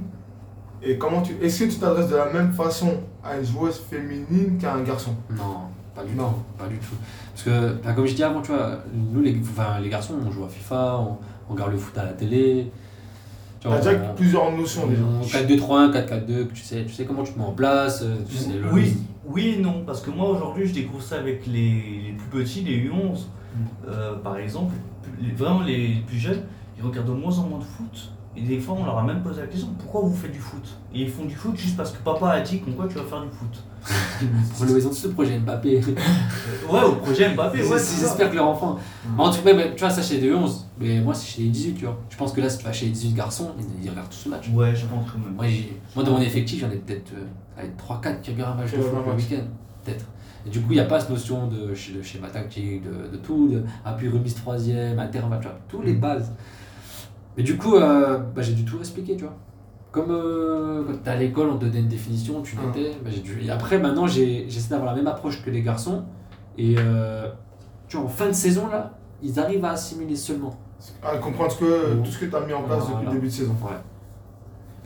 et 0.83 0.97
comment 0.97 1.21
tu, 1.21 1.33
est-ce 1.41 1.63
que 1.63 1.69
tu 1.69 1.77
t'adresses 1.77 2.09
de 2.09 2.15
la 2.15 2.31
même 2.31 2.51
façon 2.53 2.93
à 3.23 3.37
une 3.37 3.45
joueuse 3.45 3.79
féminine 3.79 4.57
qu'à 4.59 4.73
un 4.73 4.81
garçon? 4.81 5.11
Non, 5.29 5.57
pas 5.95 6.03
du 6.03 6.15
Non. 6.15 6.29
tout. 6.29 6.35
Pas 6.57 6.67
du 6.67 6.77
tout. 6.77 6.95
Parce 7.33 7.43
que, 7.43 7.93
comme 7.95 8.05
je 8.05 8.11
disais 8.11 8.23
avant, 8.23 8.41
tu 8.41 8.51
vois, 8.51 8.77
nous 8.93 9.21
les, 9.21 9.37
enfin, 9.41 9.79
les 9.79 9.89
garçons, 9.89 10.15
on 10.25 10.31
joue 10.31 10.43
à 10.43 10.49
FIFA, 10.49 10.97
on, 10.99 11.17
on 11.49 11.53
regarde 11.53 11.71
le 11.71 11.77
foot 11.77 11.97
à 11.97 12.05
la 12.05 12.13
télé. 12.13 12.71
Tu 13.61 13.67
T'as 13.67 13.77
vois, 13.77 13.91
déjà 13.91 14.09
on- 14.11 14.15
plusieurs 14.15 14.51
notions 14.57 14.87
déjà. 14.87 15.01
on- 15.03 15.21
4-2-3-1, 15.23 15.91
4-4-2, 15.91 16.45
que 16.45 16.53
tu 16.53 16.63
sais, 16.63 16.83
tu 16.83 16.93
sais 16.93 17.05
comment 17.05 17.21
tu 17.23 17.33
te 17.33 17.37
mets 17.39 17.45
en 17.45 17.51
place, 17.51 18.01
euh, 18.01 18.15
tu 18.27 18.35
sais, 18.35 18.49
le- 18.53 18.73
Oui, 18.73 18.97
oui 19.27 19.55
et 19.57 19.61
non, 19.61 19.83
parce 19.85 20.01
que 20.01 20.09
moi 20.09 20.29
aujourd'hui 20.29 20.65
je 20.65 20.73
découvre 20.73 21.03
ça 21.03 21.17
avec 21.17 21.45
les, 21.45 21.53
les 22.07 22.13
plus 22.17 22.41
petits, 22.41 22.61
les 22.63 22.77
U11, 22.89 23.27
euh, 23.87 24.15
par 24.15 24.37
exemple, 24.37 24.73
les- 25.21 25.31
vraiment 25.33 25.61
les 25.61 25.97
plus 26.07 26.17
jeunes, 26.17 26.41
ils 26.79 26.83
regardent 26.83 27.07
de 27.09 27.13
moins 27.13 27.37
en 27.37 27.43
moins 27.47 27.59
de 27.59 27.63
foot. 27.63 28.11
Et 28.35 28.41
des 28.41 28.59
fois 28.59 28.75
on 28.79 28.85
leur 28.85 28.97
a 28.97 29.03
même 29.03 29.21
posé 29.21 29.41
la 29.41 29.47
question 29.47 29.69
pourquoi 29.77 30.01
vous 30.01 30.15
faites 30.15 30.31
du 30.31 30.39
foot? 30.39 30.63
Et 30.93 31.01
ils 31.01 31.09
font 31.09 31.25
du 31.25 31.35
foot 31.35 31.55
juste 31.55 31.75
parce 31.75 31.91
que 31.91 32.01
papa 32.01 32.29
a 32.29 32.41
dit 32.41 32.59
qu'on 32.59 32.71
quoi 32.71 32.87
tu 32.87 32.95
vas 32.95 33.03
faire 33.03 33.21
du 33.21 33.29
foot. 33.29 33.63
Ils 34.61 34.87
ont 34.87 34.89
tous 34.89 35.05
le 35.05 35.11
projet 35.11 35.39
Mbappé. 35.39 35.81
Euh, 35.91 36.73
ouais, 36.73 36.83
au 36.83 36.95
projet 36.95 37.33
Mbappé, 37.33 37.59
ouais, 37.59 37.79
c'est 37.79 38.01
ça. 38.01 38.07
J'espère 38.07 38.31
que 38.31 38.35
leur 38.35 38.47
enfant. 38.47 38.77
Mm. 39.05 39.19
En 39.19 39.31
tout 39.31 39.41
cas, 39.41 39.53
tu 39.75 39.79
vois, 39.79 39.89
ça 39.89 40.01
chez 40.01 40.19
les 40.19 40.33
11, 40.33 40.67
mais 40.79 40.99
moi 40.99 41.13
c'est 41.13 41.27
chez 41.27 41.43
les 41.43 41.49
18, 41.49 41.73
tu 41.75 41.85
vois. 41.85 41.99
Je 42.09 42.17
pense 42.17 42.33
que 42.33 42.41
là, 42.41 42.49
si 42.49 42.57
tu 42.57 42.63
vas 42.63 42.71
chez 42.71 42.85
les 42.85 42.91
18 42.91 43.13
garçons, 43.13 43.51
ils, 43.81 43.89
regardent 43.89 44.09
tous 44.09 44.25
le 44.25 44.31
match. 44.31 44.49
Ouais, 44.49 44.75
je 44.75 44.85
pense 44.85 45.05
quand 45.11 45.19
même. 45.19 45.33
Moi, 45.35 45.45
moi, 45.95 46.03
dans 46.03 46.11
mon 46.13 46.21
effectif, 46.21 46.61
j'en 46.61 46.69
ai 46.71 46.77
peut-être 46.77 47.11
euh, 47.13 47.59
allez, 47.59 47.71
3-4 47.77 48.21
qui 48.21 48.31
regardent 48.31 48.59
un 48.59 48.63
match 48.63 48.71
de 48.71 48.81
foot 48.81 48.97
un 49.05 49.09
le 49.09 49.15
week-end. 49.15 49.43
Peut-être. 49.83 50.05
Et 50.45 50.49
du 50.49 50.61
coup, 50.61 50.71
il 50.71 50.75
n'y 50.75 50.81
a 50.81 50.85
pas 50.85 50.99
cette 50.99 51.11
notion 51.11 51.47
de, 51.47 51.67
de 51.67 52.01
schéma 52.03 52.29
tactique, 52.29 52.83
de, 52.83 53.11
de 53.11 53.17
tout, 53.17 53.49
de 53.49 53.63
appui 53.85 54.09
remise 54.09 54.35
troisième, 54.35 54.97
intervalle, 54.99 55.39
tu 55.39 55.47
vois, 55.47 55.57
tous 55.67 55.81
les 55.81 55.93
bases. 55.93 56.31
Mais 57.41 57.47
du 57.47 57.57
coup, 57.57 57.75
euh, 57.75 58.19
bah, 58.35 58.43
j'ai 58.43 58.53
dû 58.53 58.63
tout 58.65 58.77
expliquer, 58.77 59.15
tu 59.15 59.23
vois. 59.23 59.33
Comme 59.91 60.11
euh, 60.11 60.83
quand 60.85 60.97
t'es 61.03 61.09
à 61.09 61.15
l'école, 61.15 61.49
on 61.49 61.57
te 61.57 61.65
donnait 61.65 61.79
une 61.79 61.87
définition, 61.87 62.41
tu 62.43 62.55
Ah. 62.61 62.67
notais. 62.67 62.91
bah, 63.03 63.09
j'ai 63.11 63.21
dû... 63.21 63.41
Et 63.43 63.49
après, 63.49 63.79
maintenant, 63.79 64.05
j'ai- 64.05 64.45
j'essaie 64.47 64.69
d'avoir 64.69 64.91
la 64.91 64.95
même 64.97 65.07
approche 65.07 65.43
que 65.43 65.49
les 65.49 65.63
garçons. 65.63 66.03
Et 66.59 66.75
euh, 66.77 67.29
tu 67.87 67.97
vois, 67.97 68.05
en 68.05 68.09
fin 68.09 68.27
de 68.27 68.33
saison, 68.33 68.67
là, 68.67 68.91
ils 69.23 69.39
arrivent 69.39 69.65
à 69.65 69.71
assimiler 69.71 70.15
seulement. 70.15 70.55
À 71.03 71.17
comprendre 71.17 71.51
ce 71.51 71.57
que, 71.57 71.95
Mm. 71.95 72.03
tout 72.03 72.11
ce 72.11 72.19
que 72.19 72.25
tu 72.25 72.35
as 72.35 72.41
mis 72.41 72.53
en 72.53 72.61
place 72.61 72.83
depuis 72.87 73.05
le 73.07 73.11
début 73.11 73.27
de 73.27 73.31
saison. 73.33 73.55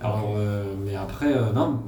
Alors, 0.01 0.33
euh, 0.37 0.63
mais 0.85 0.95
après, 0.95 1.33
euh, 1.35 1.51
non, 1.53 1.79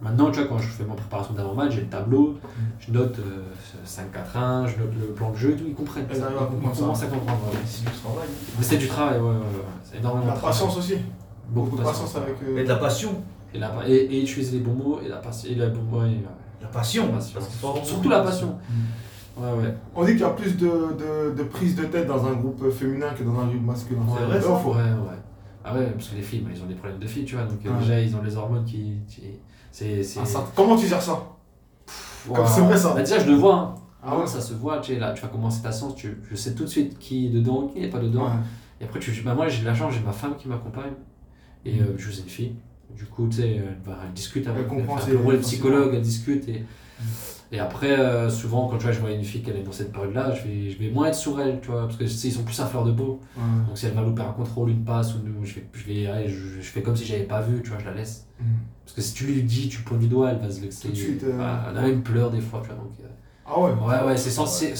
maintenant, 0.00 0.30
tu 0.30 0.40
vois, 0.40 0.48
quand 0.48 0.58
je 0.58 0.68
fais 0.68 0.84
ma 0.84 0.94
préparation 0.94 1.34
d'avant-match, 1.34 1.72
j'ai 1.74 1.80
le 1.82 1.86
tableau, 1.88 2.38
je 2.78 2.92
note 2.92 3.18
euh, 3.18 3.42
5-4-1, 3.86 4.66
je 4.68 4.78
note 4.82 4.92
le 5.00 5.06
plan 5.14 5.30
de 5.30 5.36
jeu 5.36 5.50
et 5.52 5.56
tout, 5.56 5.64
ils 5.66 5.74
comprennent. 5.74 6.06
Ils 6.12 6.22
arrivent 6.22 6.36
à 6.38 6.44
comprendre 6.46 6.70
Ils 6.72 6.76
ça. 6.76 6.80
commencent 6.82 7.02
à 7.02 7.06
comprendre. 7.06 7.40
ouais. 7.52 7.58
C'est 7.66 7.84
du 7.84 7.90
travail. 7.96 8.28
Mais 8.58 8.64
c'est 8.64 8.78
du 8.78 8.88
travail, 8.88 9.18
ouais, 9.18 9.24
ouais, 9.28 9.34
ouais. 9.36 9.64
C'est 9.82 9.98
énormément 9.98 10.26
La 10.26 10.32
de 10.34 10.38
travail. 10.38 10.54
patience 10.58 10.76
aussi. 10.78 10.94
Beaucoup, 11.48 11.70
Beaucoup 11.70 11.82
de 11.82 11.86
patience 11.88 12.16
avec. 12.16 12.36
euh, 12.42 12.58
Et 12.58 12.64
de 12.64 12.68
la 12.68 12.76
passion. 12.76 13.10
Et, 13.54 13.58
la, 13.58 13.72
et, 13.86 13.94
et 13.94 14.22
utiliser 14.22 14.58
les 14.58 14.64
bons 14.64 14.74
mots 14.74 15.00
et 15.04 15.08
la 15.08 15.16
passion. 15.16 15.50
Et 15.50 15.54
la, 15.54 15.66
ouais, 15.66 15.72
ouais. 15.92 16.20
La 16.60 16.68
passion. 16.68 17.06
La 17.06 17.12
passion. 17.12 17.84
Surtout 17.84 18.08
la 18.08 18.20
passion. 18.20 18.58
Mm. 18.68 19.42
Ouais, 19.42 19.52
ouais. 19.52 19.74
On 19.94 20.04
dit 20.04 20.12
qu'il 20.12 20.20
y 20.20 20.24
a 20.24 20.30
plus 20.30 20.56
de, 20.56 20.66
de, 20.66 21.34
de 21.36 21.42
prise 21.44 21.76
de 21.76 21.84
tête 21.84 22.06
dans 22.06 22.26
un 22.26 22.32
groupe 22.32 22.70
féminin 22.70 23.10
que 23.10 23.22
dans 23.22 23.38
un 23.38 23.46
groupe 23.46 23.64
masculin. 23.66 24.00
C'est 24.18 24.24
vrai, 24.24 24.40
ça 24.40 24.48
Ouais, 24.50 24.74
ouais. 24.74 25.18
Ah 25.64 25.74
ouais, 25.74 25.86
parce 25.94 26.08
que 26.08 26.16
les 26.16 26.22
filles, 26.22 26.40
bah, 26.40 26.50
ils 26.54 26.62
ont 26.62 26.66
des 26.66 26.74
problèmes 26.74 26.98
de 26.98 27.06
filles, 27.06 27.24
tu 27.24 27.34
vois. 27.36 27.44
Donc 27.44 27.58
euh, 27.66 27.78
déjà, 27.80 28.00
ils 28.00 28.14
ont 28.16 28.22
les 28.22 28.36
hormones 28.36 28.64
qui. 28.64 28.94
qui- 29.08 29.22
c'est. 29.76 30.02
c'est- 30.02 30.20
Ah, 30.22 30.24
ça- 30.24 30.50
Comment 30.54 30.74
tu 30.76 30.86
gères 30.86 31.02
ça? 31.02 31.22
Comme 32.32 32.46
c'est 32.46 32.62
vrai, 32.62 32.76
ça. 32.78 32.94
Bah, 32.94 33.02
déjà, 33.02 33.18
je 33.18 33.28
le 33.28 33.34
vois. 33.36 33.54
Hein. 33.54 33.74
Ah 34.02 34.16
ouais 34.18 34.26
ça 34.26 34.40
se 34.40 34.54
voit, 34.54 34.78
tu 34.80 34.94
sais, 34.94 35.00
là, 35.00 35.12
tu 35.12 35.20
vas 35.22 35.28
commencer 35.28 35.62
ta 35.62 35.72
séance, 35.72 35.96
tu, 35.96 36.16
je 36.30 36.36
sais 36.36 36.54
tout 36.54 36.62
de 36.62 36.68
suite 36.68 36.96
qui 36.98 37.26
est 37.26 37.28
dedans, 37.30 37.66
qui 37.66 37.80
n'est 37.80 37.90
pas 37.90 37.98
dedans. 37.98 38.24
Ouais. 38.24 38.30
Et 38.80 38.84
après, 38.84 39.00
tu, 39.00 39.10
bah, 39.22 39.34
moi, 39.34 39.48
j'ai 39.48 39.60
de 39.62 39.66
la 39.66 39.74
chance, 39.74 39.92
j'ai 39.92 40.00
ma 40.00 40.12
femme 40.12 40.36
qui 40.36 40.48
m'accompagne. 40.48 40.92
Et 41.64 41.80
euh, 41.80 41.94
je 41.98 42.10
suis 42.10 42.22
une 42.22 42.28
fille. 42.28 42.54
Du 42.96 43.04
coup, 43.04 43.26
tu 43.28 43.38
sais, 43.38 43.56
elle, 43.56 44.12
discute 44.14 44.46
avec 44.46 44.62
Elle 44.62 44.68
comprend 44.68 44.96
fait 44.96 45.12
le 45.12 45.18
rôle 45.18 45.36
de 45.36 45.42
psychologue, 45.42 45.90
elle 45.92 46.00
discute. 46.02 46.48
Et, 46.48 46.64
et 47.52 47.58
après, 47.60 47.90
euh, 47.98 48.28
souvent, 48.28 48.66
quand 48.68 48.76
tu 48.78 48.84
vois, 48.84 48.92
je 48.92 49.00
vois 49.00 49.10
une 49.12 49.22
fille 49.24 49.42
qui 49.42 49.50
est 49.50 49.62
dans 49.62 49.72
cette 49.72 49.92
période-là, 49.92 50.32
je 50.34 50.48
vais, 50.48 50.70
je 50.70 50.78
vais 50.78 50.90
moins 50.90 51.06
être 51.08 51.14
sur 51.14 51.40
elle, 51.40 51.60
tu 51.60 51.70
vois, 51.70 51.82
parce 51.82 51.96
que 51.96 52.04
ils 52.04 52.32
sont 52.32 52.42
plus 52.42 52.58
à 52.60 52.66
fleur 52.66 52.84
de 52.84 52.92
peau. 52.92 53.20
Donc, 53.68 53.76
si 53.78 53.86
elle 53.86 53.92
va 53.94 54.02
louper 54.02 54.22
un 54.22 54.32
contrôle, 54.32 54.70
une 54.70 54.84
passe, 54.84 55.14
ou 55.14 55.18
je, 55.44 55.54
vais, 55.54 55.66
je, 55.72 55.84
vais, 55.86 56.28
je, 56.28 56.60
je 56.60 56.66
fais 56.70 56.82
comme 56.82 56.96
si 56.96 57.04
j'avais 57.04 57.24
pas 57.24 57.40
vu, 57.40 57.62
tu 57.62 57.70
vois, 57.70 57.78
je 57.78 57.84
la 57.84 57.94
laisse. 57.94 58.26
Mm. 58.40 58.44
Parce 58.84 58.96
que 58.96 59.02
si 59.02 59.14
tu 59.14 59.24
lui 59.26 59.42
dis, 59.42 59.68
tu 59.68 59.82
pointes 59.82 60.00
du 60.00 60.08
doigt, 60.08 60.30
elle 60.30 60.38
va 60.38 60.50
se 60.50 60.60
vexer. 60.60 60.88
Euh, 60.88 61.38
Bah, 61.38 61.66
elle 61.70 61.78
a 61.78 61.82
même 61.82 62.02
pleure 62.02 62.30
des 62.30 62.40
fois, 62.40 62.60
tu 62.62 62.68
vois. 62.68 62.76
Donc, 62.78 62.92
euh, 63.00 63.06
Ah 63.46 63.60
ouais 63.60 63.70
Ouais, 64.02 64.06
ouais, 64.08 64.16
c'est 64.16 64.30
sensible. 64.30 64.72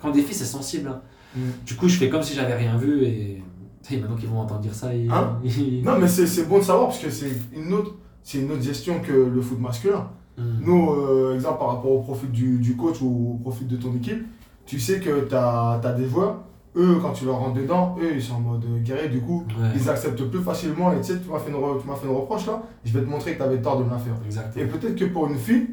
Quand 0.00 0.10
des 0.10 0.22
filles, 0.22 0.34
c'est 0.34 0.44
sensible. 0.44 0.88
hein. 0.88 1.00
Mm. 1.36 1.40
Du 1.66 1.74
coup, 1.76 1.88
je 1.88 1.96
fais 1.98 2.08
comme 2.08 2.22
si 2.22 2.34
j'avais 2.34 2.54
rien 2.54 2.76
vu 2.76 3.04
et. 3.04 3.42
Maintenant 3.90 4.14
qu'ils 4.14 4.28
vont 4.28 4.38
entendre 4.38 4.60
dire 4.60 4.74
ça, 4.74 4.94
ils. 4.94 5.10
Hein? 5.10 5.38
Non, 5.84 5.98
mais 5.98 6.06
c'est 6.06 6.44
bon 6.48 6.58
de 6.58 6.62
savoir 6.62 6.86
parce 6.88 7.00
que 7.00 7.10
c'est 7.10 7.32
une 7.52 7.72
autre, 7.74 7.96
c'est 8.22 8.38
une 8.38 8.50
autre 8.52 8.62
gestion 8.62 9.00
que 9.00 9.12
le 9.12 9.40
foot 9.42 9.58
masculin. 9.58 10.08
Mm. 10.38 10.42
Nous, 10.64 10.90
euh, 10.92 11.34
exemple 11.34 11.58
par 11.58 11.68
rapport 11.68 11.92
au 11.92 12.00
profil 12.00 12.30
du, 12.30 12.58
du 12.58 12.76
coach 12.76 13.00
ou 13.02 13.34
au 13.34 13.38
profil 13.42 13.66
de 13.68 13.76
ton 13.76 13.94
équipe, 13.94 14.24
tu 14.66 14.78
sais 14.80 14.98
que 15.00 15.26
tu 15.28 15.34
as, 15.34 15.94
des 15.96 16.08
joueurs, 16.08 16.36
eux, 16.76 16.98
quand 17.02 17.12
tu 17.12 17.26
leur 17.26 17.36
rentres 17.38 17.54
dedans, 17.60 17.96
eux, 18.00 18.12
ils 18.14 18.22
sont 18.22 18.34
en 18.36 18.40
mode 18.40 18.64
guerrier, 18.82 19.08
du 19.08 19.20
coup, 19.20 19.44
Ouais, 19.60 19.68
ils 19.74 19.90
acceptent 19.90 20.24
plus 20.24 20.40
facilement. 20.40 20.92
Et 20.92 20.96
tu 21.00 21.08
sais, 21.12 21.20
tu 21.20 21.28
m'as 21.28 21.38
fait, 21.38 21.50
une 21.50 21.56
fait 21.56 22.08
reproche 22.08 22.46
là, 22.46 22.62
je 22.84 22.92
vais 22.92 23.04
te 23.04 23.10
montrer 23.10 23.32
que 23.32 23.36
tu 23.38 23.42
avais 23.42 23.60
tort 23.60 23.78
de 23.78 23.84
me 23.84 23.90
la 23.90 23.98
faire. 23.98 24.14
exactement. 24.24 24.64
Et 24.64 24.68
peut-être 24.68 24.96
que 24.96 25.04
pour 25.06 25.26
une 25.26 25.36
fille, 25.36 25.68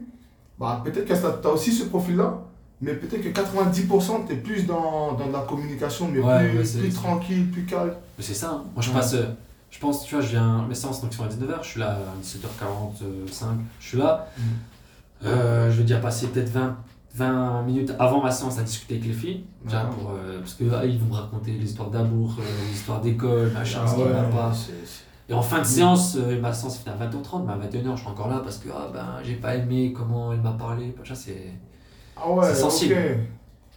bah, 0.60 0.82
peut-être 0.84 1.06
que 1.06 1.42
tu 1.42 1.48
as 1.48 1.52
aussi 1.52 1.72
ce 1.72 1.86
profil-là, 1.86 2.40
mais 2.82 2.94
peut-être 2.94 3.22
que 3.22 3.30
90% 3.30 4.26
tu 4.28 4.34
es 4.34 4.36
plus 4.38 4.66
dans, 4.66 5.14
dans 5.14 5.28
de 5.28 5.34
la 5.34 5.40
communication, 5.42 6.10
mais 6.14 6.20
Ouais, 6.20 6.50
plus, 6.50 6.76
ouais, 6.76 6.82
plus 6.82 6.94
tranquille, 6.94 7.50
plus 7.52 7.64
calme. 7.66 7.94
C'est 8.20 8.34
ça. 8.34 8.52
hein. 8.56 8.64
Moi, 8.74 8.82
je 8.82 8.90
Ouais. 8.90 8.96
passe. 8.96 9.14
euh, 9.14 9.26
Je 9.70 9.80
pense, 9.80 10.06
tu 10.06 10.16
vois, 10.16 10.24
je 10.24 10.30
viens. 10.30 10.66
Mes 10.68 10.76
séances 10.76 11.02
donc, 11.02 11.14
sont 11.14 11.24
à 11.24 11.28
19h, 11.28 11.64
je 11.64 11.68
suis 11.68 11.80
là 11.80 11.92
à 11.92 12.24
17h45, 12.24 13.46
je 13.80 13.88
suis 13.88 13.98
là. 13.98 14.28
Mm. 14.38 14.42
Euh, 15.26 15.72
je 15.72 15.78
vais 15.78 15.84
déjà 15.84 16.00
passer 16.00 16.28
peut-être 16.28 16.50
20, 16.50 16.78
20 17.16 17.64
minutes 17.64 17.94
avant 18.00 18.22
ma 18.22 18.32
séance 18.32 18.60
à 18.60 18.64
discuter 18.64 18.96
avec 18.96 19.08
les 19.08 19.14
filles. 19.14 19.46
déjà 19.64 19.82
pour, 19.82 20.12
euh, 20.12 20.40
parce 20.40 20.54
que 20.54 20.64
ah, 20.72 20.86
vont 20.86 21.06
me 21.06 21.14
raconter 21.14 21.52
l'histoire 21.52 21.90
d'amour, 21.90 22.36
euh, 22.40 22.44
l'histoire 22.70 23.02
d'école, 23.02 23.52
machin, 23.52 23.82
Ah 23.84 23.88
ce 23.88 23.96
qui 23.96 24.02
ouais, 24.02 24.10
va 24.10 24.24
pas. 24.24 24.54
Et 25.28 25.34
en 25.34 25.42
fin 25.42 25.60
de 25.60 25.66
séance, 25.66 26.18
euh, 26.18 26.40
ma 26.40 26.52
séance 26.54 26.80
finit 26.80 26.96
à 26.96 27.06
20h30, 27.06 27.46
mais 27.46 27.54
à 27.54 27.58
21h, 27.58 27.96
je 27.96 28.02
suis 28.02 28.10
encore 28.10 28.30
là 28.30 28.42
parce 28.44 28.58
que 28.58 28.70
ah, 28.74 28.90
ben, 28.92 29.08
j'ai 29.24 29.36
pas 29.36 29.56
aimé 29.56 29.94
comment 29.96 30.34
elle 30.34 30.42
m'a 30.42 30.52
parlé. 30.52 30.96
c'est... 31.14 31.54
Ah 32.16 32.30
ouais, 32.30 32.46
C'est 32.48 32.56
sensible. 32.56 32.96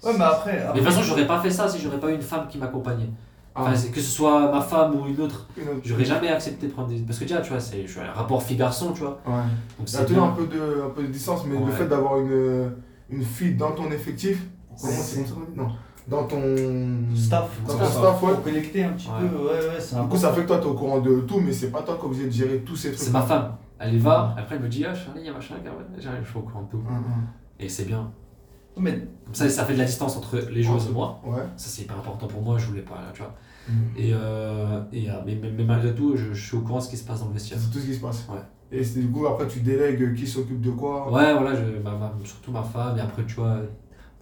Ouais, 0.03 0.13
mais 0.19 0.25
après. 0.25 0.53
Mais 0.53 0.81
de 0.81 0.85
toute 0.85 0.93
façon, 0.93 1.03
j'aurais 1.03 1.27
pas 1.27 1.41
fait 1.41 1.51
ça 1.51 1.69
si 1.69 1.79
j'aurais 1.79 2.01
pas 2.01 2.11
eu 2.11 2.15
une 2.15 2.23
femme 2.23 2.49
qui 2.49 2.59
m'accompagnait. 2.59 3.11
Ah, 3.55 3.65
Enfin, 3.71 3.73
que 3.93 4.01
ce 4.01 4.11
soit 4.11 4.51
ma 4.51 4.61
femme 4.63 4.95
ou 4.99 5.07
une 5.07 5.21
autre, 5.21 5.47
autre- 5.59 5.81
j'aurais 5.85 6.05
jamais 6.07 6.29
accepté 6.29 6.69
de 6.69 6.73
prendre 6.73 6.89
des. 6.89 7.01
Parce 7.01 7.19
que 7.19 7.25
déjà, 7.25 7.41
tu 7.43 7.51
vois, 7.51 7.61
c'est, 7.61 7.83
je 7.87 7.91
suis 7.91 8.01
un 8.01 8.11
rapport 8.13 8.43
fille-garçon, 8.43 8.93
tu 8.95 9.01
vois. 9.03 9.21
Ouais. 9.27 9.33
Donc 9.79 9.89
Il 9.89 9.93
y 9.93 9.97
a 9.97 9.99
c'est 10.01 10.07
toujours 10.07 10.25
un 10.25 10.31
peu 10.33 10.47
de, 10.47 10.83
un 10.87 10.91
peu 10.91 11.03
de 11.03 11.09
distance, 11.09 11.45
mais 11.47 11.59
le 11.59 11.71
fait 11.73 11.87
d'avoir 11.87 12.19
une, 12.19 12.73
une 13.11 13.23
fille 13.23 13.55
dans 13.55 13.73
ton 13.73 13.91
effectif, 13.91 14.43
comment 14.81 14.93
C'est- 14.93 15.03
c'est 15.03 15.17
comme 15.17 15.27
ça 15.27 15.35
qu'on 15.35 15.41
dit 15.53 15.59
Non. 15.59 15.69
dans 16.09 16.25
ton 16.27 16.45
Staff. 17.15 17.51
Dans 17.69 17.77
ton 17.77 17.85
Staff. 17.85 18.23
ouais. 18.23 18.33
Pour 18.33 18.43
collecter 18.43 18.85
un 18.85 18.93
petit 18.93 19.09
Ouais. 19.09 19.29
peu, 19.29 19.37
ouais, 19.37 19.51
ouais, 19.75 19.81
c'est 19.81 20.01
Du 20.01 20.09
coup, 20.09 20.17
ça 20.17 20.33
fait 20.33 20.43
que 20.43 20.47
toi, 20.47 20.59
tu 20.59 20.65
es 20.65 20.71
au 20.71 20.75
courant 20.75 21.01
de 21.01 21.21
tout, 21.21 21.39
mais 21.41 21.53
c'est 21.53 21.71
pas 21.71 21.83
toi 21.83 21.97
qui 21.97 22.03
es 22.03 22.07
obligé 22.07 22.25
de 22.27 22.31
gérer 22.33 22.59
tous 22.61 22.77
ces 22.77 22.89
trucs. 22.93 23.01
C'est 23.03 23.13
ma 23.13 23.21
femme. 23.23 23.57
Elle 23.79 23.95
y 23.95 23.99
va, 23.99 24.35
après 24.39 24.55
elle 24.55 24.63
me 24.63 24.69
dit 24.69 24.85
Ah, 24.87 24.95
Charlie, 24.95 25.21
il 25.23 25.27
y 25.27 25.29
a 25.29 25.33
machin, 25.35 25.57
j'arrive, 25.99 26.23
je 26.25 26.29
suis 26.31 26.39
au 26.39 26.43
courant 26.43 26.63
de 26.63 26.71
tout. 26.71 26.83
Et 27.61 27.69
c'est 27.69 27.85
bien. 27.85 28.11
Mais 28.79 28.93
Comme 29.27 29.35
ça, 29.35 29.49
ça 29.51 29.65
fait 29.67 29.75
de 29.75 29.79
la 29.79 29.85
distance 29.85 30.17
entre 30.17 30.37
les 30.51 30.63
joueuses 30.63 30.87
et 30.89 30.93
moi. 30.93 31.21
Ouais. 31.27 31.41
Ça, 31.57 31.69
c'est 31.69 31.83
hyper 31.83 31.99
important 31.99 32.27
pour 32.27 32.41
moi, 32.41 32.57
je 32.57 32.67
voulais 32.69 32.81
pas, 32.81 32.95
tu 33.13 33.21
vois. 33.21 33.35
Hum. 33.69 33.75
Et, 33.97 34.11
euh, 34.13 34.81
et, 34.93 35.09
euh, 35.09 35.15
mais, 35.25 35.39
mais, 35.41 35.51
mais 35.57 35.65
malgré 35.65 35.95
tout, 35.95 36.17
je, 36.17 36.33
je 36.33 36.47
suis 36.49 36.57
au 36.57 36.61
courant 36.61 36.79
de 36.79 36.85
ce 36.85 36.91
qui 36.91 36.97
se 36.97 37.05
passe 37.05 37.21
dans 37.21 37.29
le 37.29 37.35
vestiaire. 37.35 37.59
C'est 37.61 37.71
tout 37.71 37.79
ce 37.79 37.87
qui 37.87 37.95
se 37.95 38.01
passe. 38.01 38.27
Ouais. 38.29 38.39
Et 38.73 38.83
c'est 38.83 39.01
du 39.01 39.09
coup, 39.09 39.27
après, 39.27 39.47
tu 39.47 39.61
délègues 39.61 40.15
qui 40.15 40.27
s'occupe 40.27 40.61
de 40.61 40.71
quoi? 40.71 41.07
Ouais, 41.13 41.33
voilà, 41.33 41.55
je, 41.55 41.63
ma, 41.83 41.91
ma- 41.93 42.13
surtout 42.25 42.51
ma 42.53 42.63
femme. 42.63 42.97
Et 42.99 43.01
après, 43.01 43.23
tu 43.25 43.35
vois, 43.35 43.57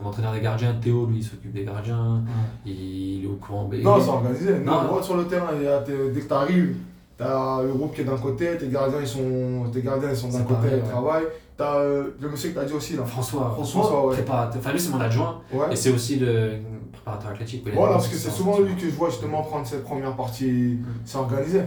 mon 0.01 0.09
entraîneur 0.09 0.33
des 0.33 0.41
gardiens, 0.41 0.75
Théo, 0.75 1.07
lui, 1.07 1.19
il 1.19 1.23
s'occupe 1.25 1.53
des 1.53 1.65
gardiens. 1.65 2.23
Il 2.67 3.25
est 3.25 3.27
au 3.27 3.37
courant. 3.37 3.69
mais- 3.71 3.81
Non, 3.81 4.01
c'est 4.01 4.09
organisé. 4.11 4.59
Non, 4.59 5.03
sur 5.03 5.17
le 5.17 5.25
terrain, 5.27 5.49
dès 5.55 6.21
que 6.21 6.27
tu 6.27 6.33
arrives, 6.35 6.77
tu 7.17 7.23
as 7.25 7.61
le 7.63 7.73
groupe 7.73 7.95
qui 7.95 8.01
est 8.01 8.05
d'un 8.05 8.17
côté, 8.19 8.57
tes 8.59 8.69
gardiens 8.69 8.99
ils 9.01 9.07
sont, 9.07 9.71
tes 9.73 9.83
gardiens, 9.83 10.11
ils 10.11 10.17
sont 10.17 10.29
d'un 10.29 10.43
côté, 10.43 10.69
ils 10.77 10.83
travaillent. 10.91 11.27
Tu 11.61 11.67
as 11.67 11.83
le 12.21 12.29
monsieur 12.31 12.49
que 12.51 12.55
tu 12.55 12.61
as 12.61 12.65
dit 12.65 12.73
aussi 12.73 12.97
là. 12.97 13.05
François, 13.05 13.51
François, 13.55 14.07
ouais. 14.07 14.15
préparateur. 14.15 14.61
Enfin, 14.61 14.73
lui, 14.73 14.81
c'est 14.81 14.91
mon 14.91 15.01
adjoint. 15.01 15.41
Ouais. 15.53 15.67
Et 15.73 15.77
c'est 15.77 15.91
aussi 15.93 16.17
le 16.17 16.53
préparateur 16.93 17.33
athlétique. 17.33 17.69
Voilà, 17.75 17.95
parce 17.95 18.09
que 18.09 18.17
c'est 18.17 18.31
souvent 18.31 18.59
lui 18.61 18.75
que 18.77 18.83
je 18.83 18.95
vois 18.95 19.11
justement 19.11 19.43
prendre 19.43 19.67
cette 19.67 19.85
première 19.85 20.17
partie, 20.17 20.79
c'est 21.05 21.19
organisé. 21.19 21.61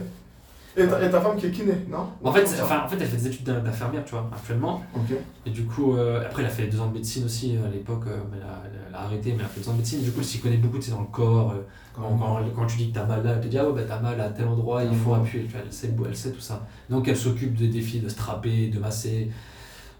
Et 0.76 0.88
ta, 0.88 1.00
et 1.06 1.08
ta 1.08 1.20
femme 1.20 1.36
qui 1.36 1.46
est 1.46 1.50
kiné, 1.52 1.72
non? 1.88 2.08
En 2.24 2.32
fait, 2.32 2.42
enfin, 2.60 2.82
en 2.84 2.88
fait, 2.88 2.96
elle 3.00 3.06
fait 3.06 3.16
des 3.18 3.28
études 3.28 3.44
d'in- 3.46 3.60
d'infirmière, 3.60 4.04
tu 4.04 4.10
vois, 4.10 4.28
actuellement. 4.34 4.82
Ok. 4.96 5.16
Et 5.46 5.50
du 5.50 5.66
coup, 5.66 5.94
euh, 5.96 6.20
après, 6.26 6.42
elle 6.42 6.48
a 6.48 6.50
fait 6.50 6.66
deux 6.66 6.80
ans 6.80 6.88
de 6.88 6.94
médecine 6.94 7.24
aussi 7.26 7.56
à 7.64 7.68
l'époque, 7.70 8.02
euh, 8.08 8.16
mais 8.32 8.38
elle 8.38 8.42
a, 8.42 8.62
elle 8.88 8.94
a 8.96 9.02
arrêté, 9.02 9.30
mais 9.30 9.36
elle 9.38 9.44
a 9.44 9.48
fait 9.48 9.60
deux 9.60 9.68
ans 9.68 9.72
de 9.74 9.76
médecine. 9.76 10.00
Et 10.00 10.02
du 10.02 10.10
coup, 10.10 10.18
elle 10.18 10.24
s'y 10.24 10.40
connaît 10.40 10.56
beaucoup, 10.56 10.78
tu 10.78 10.86
sais, 10.86 10.90
dans 10.90 10.98
le 11.02 11.06
corps. 11.06 11.52
euh, 11.52 11.64
quand, 11.94 12.18
quand, 12.18 12.40
quand 12.56 12.66
tu 12.66 12.76
dis 12.78 12.90
que 12.90 12.94
t'as 12.98 13.04
mal 13.06 13.22
là, 13.22 13.34
elle 13.36 13.40
te 13.40 13.46
dit, 13.46 13.56
ah 13.56 13.64
ouais, 13.68 13.72
bah 13.72 13.82
t'as 13.86 14.00
mal 14.00 14.20
à 14.20 14.28
tel 14.30 14.48
endroit, 14.48 14.82
il 14.82 14.96
faut 14.96 15.14
Mhm. 15.14 15.20
appuyer. 15.20 15.44
Tu 15.44 15.52
vois, 15.52 15.60
elle, 15.64 15.72
sait, 15.72 15.94
le- 15.96 16.08
elle 16.08 16.16
sait 16.16 16.32
tout 16.32 16.40
ça. 16.40 16.60
Donc, 16.90 17.06
elle 17.06 17.16
s'occupe 17.16 17.54
des 17.54 17.68
défis 17.68 18.00
de 18.00 18.08
strapper, 18.08 18.66
de 18.66 18.80
masser, 18.80 19.30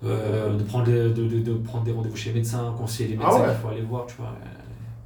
euh, 0.04 0.56
de, 0.56 0.62
prendre 0.64 0.84
des, 0.84 0.92
de, 1.10 1.26
de, 1.26 1.38
de 1.40 1.54
prendre 1.54 1.84
des 1.84 1.92
rendez-vous 1.92 2.16
chez 2.16 2.30
les 2.30 2.36
médecins, 2.36 2.74
conseiller 2.78 3.10
les 3.10 3.18
Ah 3.20 3.24
médecins 3.26 3.40
ouais. 3.42 3.48
qu'il 3.48 3.56
faut 3.62 3.68
aller 3.68 3.80
voir, 3.82 4.06
tu 4.06 4.14
vois. 4.18 4.32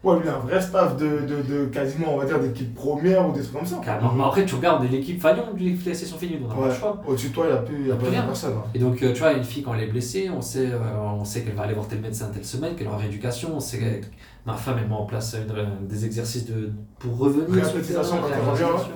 Ouais, 0.04 0.20
lui, 0.22 0.28
un 0.28 0.38
vrai 0.38 0.60
staff 0.60 0.96
de, 0.96 1.06
de, 1.26 1.42
de 1.42 1.64
quasiment, 1.66 2.14
on 2.14 2.18
va 2.18 2.24
dire, 2.24 2.38
d'équipe 2.38 2.72
première 2.72 3.28
ou 3.28 3.32
des 3.32 3.40
trucs 3.42 3.52
comme 3.56 3.66
ça. 3.66 3.80
carrément. 3.84 4.12
Mais 4.14 4.22
après, 4.22 4.44
tu 4.44 4.54
regardes 4.54 4.88
l'équipe 4.88 5.20
Fagnon, 5.20 5.42
l'équipe 5.58 5.84
la 5.88 5.92
session 5.94 6.16
finie, 6.16 6.38
on 6.42 6.46
n'a 6.48 6.54
pas 6.54 6.60
Ouais. 6.60 6.68
le 6.68 6.74
choix. 6.74 7.02
Au-dessus 7.04 7.30
de 7.30 7.34
toi, 7.34 7.46
il 7.48 7.52
n'y 7.52 7.58
a 7.58 7.62
plus, 7.62 7.88
y 7.88 7.90
a 7.90 8.10
rien. 8.10 8.22
personne. 8.22 8.52
hein. 8.58 8.62
Et 8.74 8.78
donc, 8.78 9.02
euh, 9.02 9.12
tu 9.12 9.18
vois, 9.18 9.32
une 9.32 9.42
fille, 9.42 9.64
quand 9.64 9.74
elle 9.74 9.82
est 9.82 9.86
blessée, 9.90 10.30
on 10.34 10.40
sait, 10.40 10.68
euh, 10.70 10.78
on 11.18 11.24
sait 11.24 11.42
qu'elle 11.42 11.54
va 11.56 11.64
aller 11.64 11.74
voir 11.74 11.88
tel 11.88 12.00
médecin 12.00 12.30
telle 12.32 12.44
semaine, 12.44 12.76
qu'elle 12.76 12.86
aura 12.86 12.98
rééducation. 12.98 13.50
On 13.56 13.60
sait 13.60 13.78
que 13.78 14.06
ma 14.46 14.54
femme, 14.54 14.76
elle 14.80 14.88
met 14.88 14.94
en 14.94 15.04
place 15.04 15.34
une- 15.36 15.88
des 15.88 16.04
exercices 16.06 16.46
de, 16.46 16.70
pour 17.00 17.18
revenir. 17.18 17.46
Réhabilitation 17.50 18.02
terrain, 18.18 18.22
quand 18.22 18.28
elle 18.34 18.48
revient, 18.50 18.62
réhabilitation. 18.64 18.92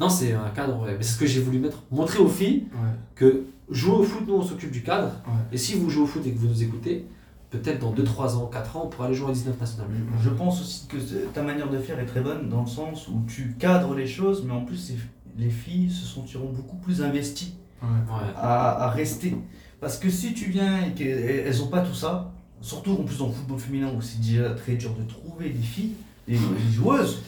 Non, 0.00 0.08
c'est 0.08 0.32
un 0.32 0.50
cadre. 0.52 0.84
Mais 0.84 0.96
c'est 1.00 1.12
ce 1.14 1.18
que 1.20 1.26
j'ai 1.26 1.40
voulu 1.42 1.60
mettre, 1.60 1.78
montrer 1.92 2.18
aux 2.18 2.28
filles 2.28 2.64
Ouais. 2.72 2.90
que 3.14 3.44
jouer 3.70 3.94
au 3.96 4.02
foot, 4.02 4.24
nous, 4.26 4.34
on 4.34 4.42
s'occupe 4.42 4.70
du 4.70 4.82
cadre. 4.82 5.08
Ouais. 5.26 5.32
Et 5.52 5.56
si 5.56 5.74
vous 5.74 5.90
jouez 5.90 6.02
au 6.02 6.06
foot 6.06 6.26
et 6.26 6.32
que 6.32 6.38
vous 6.38 6.48
nous 6.48 6.62
écoutez, 6.62 7.06
peut-être 7.50 7.80
dans 7.80 7.92
2-3 7.94 8.36
ans, 8.36 8.46
4 8.46 8.76
ans, 8.76 8.82
on 8.86 8.88
pourra 8.88 9.06
aller 9.06 9.14
jouer 9.14 9.30
à 9.30 9.32
19 9.32 9.60
national. 9.60 9.86
je 10.22 10.30
pense 10.30 10.60
aussi 10.60 10.86
que 10.88 10.96
ta 11.32 11.42
manière 11.42 11.70
de 11.70 11.78
faire 11.78 11.98
est 12.00 12.06
très 12.06 12.20
bonne 12.20 12.48
dans 12.48 12.62
le 12.62 12.66
sens 12.66 13.08
où 13.08 13.22
tu 13.28 13.54
cadres 13.58 13.94
les 13.94 14.06
choses, 14.06 14.44
mais 14.46 14.52
en 14.52 14.64
plus, 14.64 14.92
les 15.38 15.50
filles 15.50 15.90
se 15.90 16.04
sentiront 16.06 16.50
beaucoup 16.50 16.76
plus 16.76 17.02
investies. 17.02 17.54
Ouais. 17.82 17.88
à, 18.36 18.84
à 18.84 18.90
rester. 18.90 19.36
Parce 19.78 19.98
que 19.98 20.08
si 20.08 20.32
tu 20.32 20.48
viens 20.50 20.86
et 20.86 20.92
qu'elles 20.94 21.58
n'ont 21.58 21.66
pas 21.66 21.82
tout 21.82 21.92
ça, 21.94 22.32
surtout 22.62 22.92
en 22.92 23.02
plus 23.04 23.18
dans 23.18 23.26
le 23.26 23.32
football 23.32 23.58
féminin 23.58 23.92
où 23.94 24.00
c'est 24.00 24.20
déjà 24.20 24.50
très 24.54 24.76
dur 24.76 24.94
de 24.94 25.02
trouver 25.06 25.50
des 25.50 25.62
filles, 25.62 25.92
des, 26.26 26.34
des 26.34 26.72
joueuses, 26.72 27.20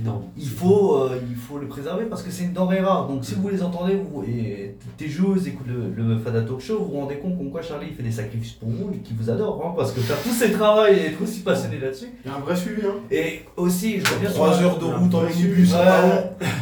Énorme. 0.00 0.22
il 0.36 0.48
faut, 0.48 0.96
euh, 1.04 1.20
il 1.30 1.36
faut 1.36 1.58
le 1.58 1.68
préserver 1.68 2.04
parce 2.06 2.22
que 2.22 2.30
c'est 2.30 2.44
une 2.44 2.52
denrée 2.52 2.80
rare. 2.80 3.06
Donc 3.06 3.24
si 3.24 3.34
vous 3.34 3.48
les 3.48 3.62
entendez 3.62 3.94
vous, 3.96 4.24
et 4.24 4.74
tes 4.96 5.08
joueuses 5.08 5.46
écoutent 5.46 5.66
le, 5.68 5.90
le 6.02 6.18
Fada 6.18 6.42
Talk 6.42 6.60
Show, 6.60 6.78
vous 6.80 6.92
vous 6.94 7.00
rendez 7.00 7.16
compte 7.16 7.36
comme 7.38 7.50
quoi 7.50 7.62
Charlie 7.62 7.86
il 7.90 7.94
fait 7.96 8.02
des 8.02 8.10
sacrifices 8.10 8.52
pour 8.54 8.68
vous 8.70 8.90
et 8.94 8.98
qu'il 8.98 9.16
vous 9.16 9.30
adore. 9.30 9.62
hein, 9.64 9.72
parce 9.76 9.92
que 9.92 10.00
faire 10.00 10.20
tous 10.22 10.30
ces 10.32 10.50
travaux 10.52 10.86
et 10.86 11.06
être 11.06 11.22
aussi 11.22 11.40
passionné 11.40 11.78
là-dessus. 11.78 12.06
Il 12.24 12.30
y 12.30 12.34
a 12.34 12.36
un 12.36 12.40
vrai 12.40 12.56
suivi. 12.56 12.82
Hein. 12.84 12.94
Et 13.10 13.42
aussi, 13.56 14.00
je 14.00 14.14
reviens 14.14 14.28
sur 14.30 14.38
3 14.38 14.50
la- 14.50 14.62
heures 14.66 14.78
de 14.78 14.84
route 14.84 15.14
en 15.14 15.22
minibus 15.22 15.74
à 15.74 15.78
Paris, 15.84 16.10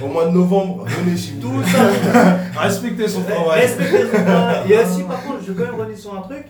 au 0.05 0.09
mois 0.09 0.27
de 0.27 0.31
novembre. 0.33 0.85
Venez 0.87 1.17
vous 1.17 1.41
Tout 1.41 1.63
ça, 1.65 2.39
Respectez 2.61 3.09
son 3.09 3.23
travail. 3.23 3.61
Respectez 3.63 4.03
son 4.03 4.25
travail. 4.25 4.73
Et 4.73 4.79
aussi, 4.79 5.03
par 5.05 5.23
contre, 5.25 5.39
je 5.47 5.53
vais 5.53 5.63
quand 5.65 5.71
même 5.71 5.81
revenir 5.81 5.99
sur 5.99 6.15
un 6.15 6.21
truc. 6.23 6.45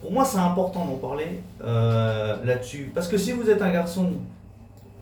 Pour 0.00 0.10
moi, 0.12 0.24
c'est 0.24 0.38
important 0.38 0.84
d'en 0.86 0.96
parler 1.08 1.40
euh, 1.64 2.36
là-dessus. 2.44 2.90
Parce 2.94 3.06
que 3.06 3.16
si 3.16 3.32
vous 3.32 3.48
êtes 3.48 3.62
un 3.62 3.70
garçon 3.72 4.10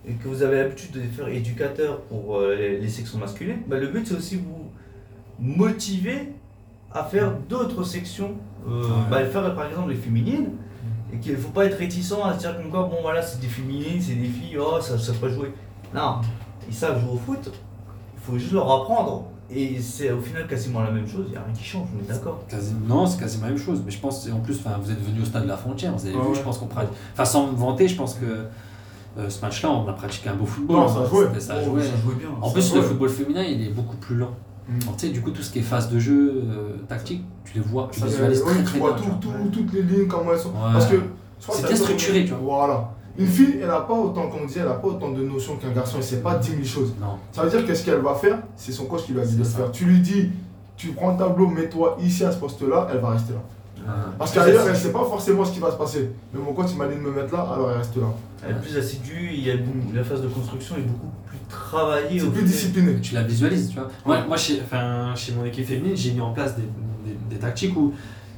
et 0.07 0.15
que 0.15 0.29
vous 0.29 0.43
avez 0.43 0.57
l'habitude 0.57 0.93
de 0.93 1.01
faire 1.01 1.29
éducateur 1.29 2.01
pour 2.03 2.39
euh, 2.39 2.55
les, 2.55 2.79
les 2.81 2.89
sections 2.89 3.19
masculines, 3.19 3.59
bah, 3.67 3.79
le 3.79 3.89
but 3.89 4.07
c'est 4.07 4.15
aussi 4.15 4.37
vous 4.37 4.71
motiver 5.39 6.33
à 6.93 7.05
faire 7.05 7.33
d'autres 7.49 7.85
sections. 7.85 8.33
Euh, 8.69 8.83
bah, 9.11 9.25
faire 9.25 9.55
par 9.55 9.67
exemple 9.67 9.91
les 9.91 9.97
féminines. 9.97 10.51
Et 11.13 11.19
qu'il 11.19 11.33
ne 11.33 11.39
faut 11.39 11.49
pas 11.51 11.65
être 11.65 11.77
réticent 11.79 12.13
à 12.25 12.35
se 12.35 12.39
dire 12.39 12.57
comme 12.57 12.71
quoi, 12.71 12.85
bon 12.85 12.99
voilà, 13.03 13.21
c'est 13.21 13.41
des 13.41 13.49
féminines, 13.49 14.01
c'est 14.01 14.15
des 14.15 14.29
filles, 14.29 14.57
oh 14.59 14.81
ça 14.81 14.93
ne 14.95 14.99
sait 14.99 15.13
pas 15.15 15.29
jouer. 15.29 15.53
Non, 15.93 16.21
ils 16.69 16.75
savent 16.75 17.01
jouer 17.01 17.11
au 17.15 17.17
foot, 17.17 17.51
il 18.15 18.21
faut 18.21 18.39
juste 18.39 18.53
leur 18.53 18.71
apprendre. 18.71 19.25
Et 19.53 19.81
c'est 19.81 20.13
au 20.13 20.21
final 20.21 20.47
quasiment 20.47 20.81
la 20.83 20.93
même 20.93 21.09
chose, 21.09 21.25
il 21.27 21.33
n'y 21.33 21.37
a 21.37 21.43
rien 21.43 21.53
qui 21.53 21.65
change, 21.65 21.89
on 21.97 22.05
est 22.05 22.07
d'accord. 22.07 22.45
Quasi- 22.49 22.73
non, 22.87 23.05
c'est 23.07 23.19
quasiment 23.19 23.47
la 23.47 23.51
même 23.55 23.59
chose. 23.61 23.83
Mais 23.85 23.91
je 23.91 23.99
pense, 23.99 24.29
en 24.33 24.39
plus, 24.39 24.61
vous 24.81 24.91
êtes 24.93 25.01
venu 25.05 25.23
au 25.23 25.25
stade 25.25 25.43
de 25.43 25.49
la 25.49 25.57
frontière, 25.57 25.93
vous 25.97 26.07
avez 26.07 26.15
Ouais, 26.15 26.23
vu, 26.23 26.29
ouais. 26.29 26.35
je 26.37 26.43
pense 26.43 26.59
qu'on 26.59 26.67
pratique. 26.67 26.93
Enfin, 27.15 27.25
sans 27.25 27.49
me 27.51 27.57
vanter, 27.57 27.89
je 27.89 27.97
pense 27.97 28.15
que 28.15 28.45
euh, 29.19 29.29
ce 29.29 29.41
match-là, 29.41 29.71
on 29.71 29.89
a 29.89 29.93
pratiqué 29.93 30.29
un 30.29 30.35
beau 30.35 30.47
football. 30.47 30.77
Non, 30.77 30.89
ça 30.89 31.01
a 31.01 31.07
joué. 31.09 31.27
C'était- 31.29 31.41
Ça 31.41 31.55
Oh, 31.61 31.77
ça 31.79 31.85
jouait 32.03 32.15
bien. 32.15 32.29
En 32.41 32.47
ça 32.49 32.53
plus, 32.55 32.69
jouait. 32.69 32.79
le 32.79 32.83
football 32.85 33.09
féminin, 33.09 33.43
il 33.43 33.67
est 33.67 33.71
beaucoup 33.71 33.97
plus 33.97 34.17
lent. 34.17 34.31
Mm. 34.69 34.79
Alors, 34.83 34.97
tu 34.97 35.07
sais, 35.07 35.13
du 35.13 35.21
coup, 35.21 35.31
tout 35.31 35.43
ce 35.43 35.51
qui 35.51 35.59
est 35.59 35.63
phase 35.63 35.91
de 35.91 35.99
jeu, 35.99 36.43
euh, 36.47 36.77
tactique, 36.89 37.25
tu 37.45 37.55
les 37.55 37.61
vois, 37.61 37.89
tu 37.91 38.01
Ça, 38.01 38.07
visualises 38.07 38.41
très 38.43 38.53
oui, 38.53 38.63
très 38.65 38.73
tu 38.75 38.79
vois 38.79 38.93
bien. 38.93 39.03
tout- 39.05 39.11
tu 39.21 39.27
vois. 39.29 39.37
tout- 39.37 39.49
toutes 39.63 39.73
les 39.73 39.83
lignes, 39.83 40.07
comment 40.07 40.33
elles 40.33 40.39
sont. 40.39 40.51
Ouais. 40.51 40.73
Parce 40.73 40.87
que. 40.87 40.97
C'est 41.41 41.67
bien 41.67 41.77
ça- 41.77 41.83
structuré, 41.85 42.25
tu 42.25 42.31
vois. 42.35 42.57
Voilà. 42.67 42.91
Une 43.19 43.27
fille, 43.27 43.57
elle 43.61 43.67
n'a 43.69 43.81
pas 43.81 43.95
autant, 43.95 44.29
comme 44.29 44.43
on 44.45 44.47
dit, 44.47 44.55
elle 44.59 44.65
n'a 44.67 44.75
pas 44.75 44.87
autant 44.89 45.11
de 45.11 45.23
notions 45.23 45.57
qu'un 45.57 45.71
garçon, 45.73 45.95
elle 45.97 46.01
ne 46.01 46.07
sait 46.07 46.21
pas 46.21 46.37
10 46.37 46.51
000 46.53 46.65
choses. 46.65 46.95
Non. 47.01 47.17
Ça 47.33 47.43
veut 47.43 47.51
dire 47.51 47.67
qu'est-ce 47.67 47.85
qu'elle 47.85 48.01
va 48.01 48.15
faire? 48.15 48.39
C'est 48.57 48.73
son 48.73 48.85
coach 48.87 49.03
qui 49.05 49.13
lui 49.13 49.21
a 49.21 49.25
dit 49.25 49.35
de 49.35 49.39
le 49.39 49.45
ça. 49.45 49.59
faire. 49.59 49.73
Tu 49.73 49.85
lui 49.85 49.99
dis, 50.01 50.31
tu 50.77 50.89
prends 50.93 51.13
le 51.13 51.19
tableau, 51.19 51.49
mets-toi 51.49 51.97
ici 52.01 52.25
à 52.25 52.31
ce 52.31 52.39
poste-là, 52.39 52.89
elle 52.93 53.01
va 53.01 53.11
rester 53.11 53.33
là. 53.33 53.41
Ouais. 53.81 53.93
Parce 54.19 54.33
qu'ailleurs, 54.33 54.65
elle 54.67 54.73
ne 54.73 54.77
sait 54.77 54.93
pas 54.93 55.05
forcément 55.05 55.45
ce 55.45 55.53
qui 55.53 55.59
va 55.61 55.71
se 55.71 55.77
passer. 55.77 56.11
Mais 56.33 56.41
mon 56.41 56.53
coach, 56.53 56.69
il 56.73 56.77
m'a 56.77 56.87
dit 56.89 56.95
de 56.95 57.01
me 57.01 57.11
mettre 57.11 57.33
là, 57.33 57.49
alors 57.55 57.71
elle 57.71 57.79
reste 57.79 57.97
là. 57.97 58.07
Elle 58.45 58.53
est 58.53 58.61
plus 58.61 58.77
assidue, 58.77 59.31
il 59.33 59.45
y 59.47 59.51
a 59.51 59.57
beaucoup- 59.57 59.93
la 59.95 60.05
phase 60.05 60.23
de 60.23 60.29
construction 60.29 60.77
est 60.77 60.83
beaucoup 60.83 61.09
plus 61.27 61.39
travaillée. 61.49 62.19
C'est 62.21 62.27
plus 62.27 62.35
final. 62.37 62.45
discipliné. 62.45 63.01
Tu 63.01 63.15
la 63.15 63.23
visualises, 63.23 63.69
tu 63.71 63.75
vois. 63.79 63.89
Moi, 64.07 64.25
moi 64.29 64.37
chez, 64.37 64.61
enfin, 64.65 65.15
chez 65.15 65.33
mon 65.33 65.45
équipe 65.45 65.67
féminine, 65.67 65.97
j'ai 65.97 66.13
mis 66.13 66.21
en 66.21 66.33
place 66.33 66.57
des, 66.57 66.63
des- 66.63 67.19
des 67.31 67.37
tactiques 67.37 67.77
où 67.77 67.93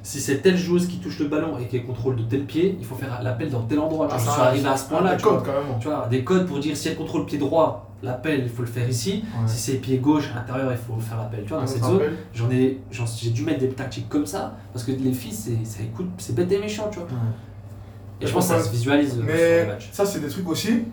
si 0.05 0.21
c'est 0.21 0.39
telle 0.39 0.57
joueuse 0.57 0.87
qui 0.89 0.99
touche 0.99 1.19
le 1.21 1.27
ballon 1.29 1.59
et 1.61 1.67
qui 1.67 1.81
contrôle 1.83 2.17
de 2.17 2.23
tel 2.23 2.45
pied, 2.45 2.77
il 2.81 2.85
faut 2.85 2.97
faire 2.97 3.21
l'appel 3.23 3.51
dans 3.51 3.63
tel 3.63 3.79
endroit. 3.79 4.07
Tu 4.09 4.15
vois, 4.15 4.21
Ah, 4.21 4.25
je 4.25 4.27
ça, 4.27 4.33
suis 4.33 4.43
arrivé 4.43 4.69
à 4.69 4.77
ce 4.77 4.89
point-là. 4.89 5.11
Des 5.13 5.17
tu 5.19 5.23
vois. 5.29 5.37
codes, 5.37 5.47
carrément. 5.47 5.79
Tu 5.81 5.87
vois, 5.89 6.07
des 6.11 6.25
codes 6.25 6.47
pour 6.47 6.59
dire 6.59 6.77
si 6.77 6.89
elle 6.89 6.97
contrôle 6.97 7.21
le 7.21 7.27
pied 7.27 7.39
droit, 7.39 7.92
l'appel, 8.03 8.41
il 8.45 8.49
faut 8.51 8.63
le 8.63 8.69
faire 8.69 8.89
ici. 8.89 9.25
Ouais. 9.25 9.47
Si 9.49 9.59
c'est 9.59 9.75
pied 9.79 9.99
gauche 9.99 10.31
à 10.33 10.37
l'intérieur, 10.41 10.73
il 10.73 10.79
faut 10.79 10.99
faire 11.01 11.19
l'appel. 11.19 11.43
Tu 11.45 11.49
vois, 11.51 11.61
dans 11.61 11.67
cette 11.67 11.85
zone, 11.85 12.01
j'en 12.35 12.51
ai, 12.51 12.81
j'en- 12.91 13.05
j'ai 13.07 13.31
dû 13.31 13.45
mettre 13.45 13.61
des 13.61 13.69
tactiques 13.71 14.09
comme 14.09 14.27
ça 14.27 14.57
parce 14.73 14.85
que 14.85 14.93
les 14.93 15.13
filles, 15.13 15.33
c'est, 15.33 15.65
ça 15.65 15.83
écoute, 15.83 16.09
c'est 16.19 16.35
bête 16.35 16.51
et 16.53 16.59
méchant, 16.59 16.89
tu 16.91 16.99
vois. 16.99 17.09
Et 18.21 18.27
je 18.27 18.33
pense 18.33 18.49
que 18.49 18.55
ça 18.55 18.63
se 18.63 18.71
visualise 18.71 19.11
euh, 19.11 19.23
sur 19.23 19.27
les 19.27 19.33
Mais 19.33 19.67
matchs. 19.67 19.89
ça, 19.93 20.07
c'est 20.07 20.21
des 20.21 20.29
trucs 20.29 20.49
aussi. 20.49 20.85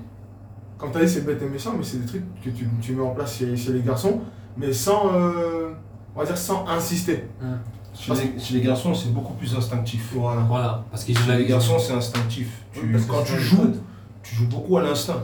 Comme 0.77 0.91
tu 0.91 0.97
as 0.97 1.01
dit, 1.05 1.09
c'est 1.11 1.25
bête 1.25 1.41
et 1.41 1.45
méchant, 1.49 1.73
mais 1.77 1.83
c'est 1.83 1.97
des 1.97 2.05
trucs 2.05 2.23
que 2.43 2.49
tu, 2.49 2.67
tu 2.81 2.93
mets 2.93 3.03
en 3.03 3.11
place 3.11 3.37
chez, 3.37 3.55
chez 3.57 3.73
les 3.73 3.81
garçons, 3.81 4.21
mais 4.57 4.71
sans, 4.71 5.13
euh, 5.13 5.71
on 6.15 6.19
va 6.21 6.25
dire, 6.25 6.37
sans 6.37 6.65
insister. 6.67 7.25
Chez 7.93 8.13
les, 8.13 8.39
chez 8.39 8.53
les 8.53 8.61
garçons, 8.61 8.93
c'est 8.93 9.11
beaucoup 9.13 9.33
plus 9.33 9.53
instinctif. 9.55 10.11
Voilà. 10.15 10.41
Voilà, 10.47 10.85
parce 10.89 11.03
qu'ils 11.03 11.17
Chez 11.17 11.35
les 11.37 11.45
garçons, 11.45 11.77
c'est 11.77 11.91
instinctif. 11.93 12.47
Tu- 12.71 12.87
parce 12.87 13.03
que 13.03 13.11
quand 13.11 13.23
tu 13.23 13.37
joues. 13.37 13.73
Tu 14.23 14.35
joues 14.35 14.47
beaucoup 14.47 14.77
à 14.77 14.83
l'instinct. 14.83 15.23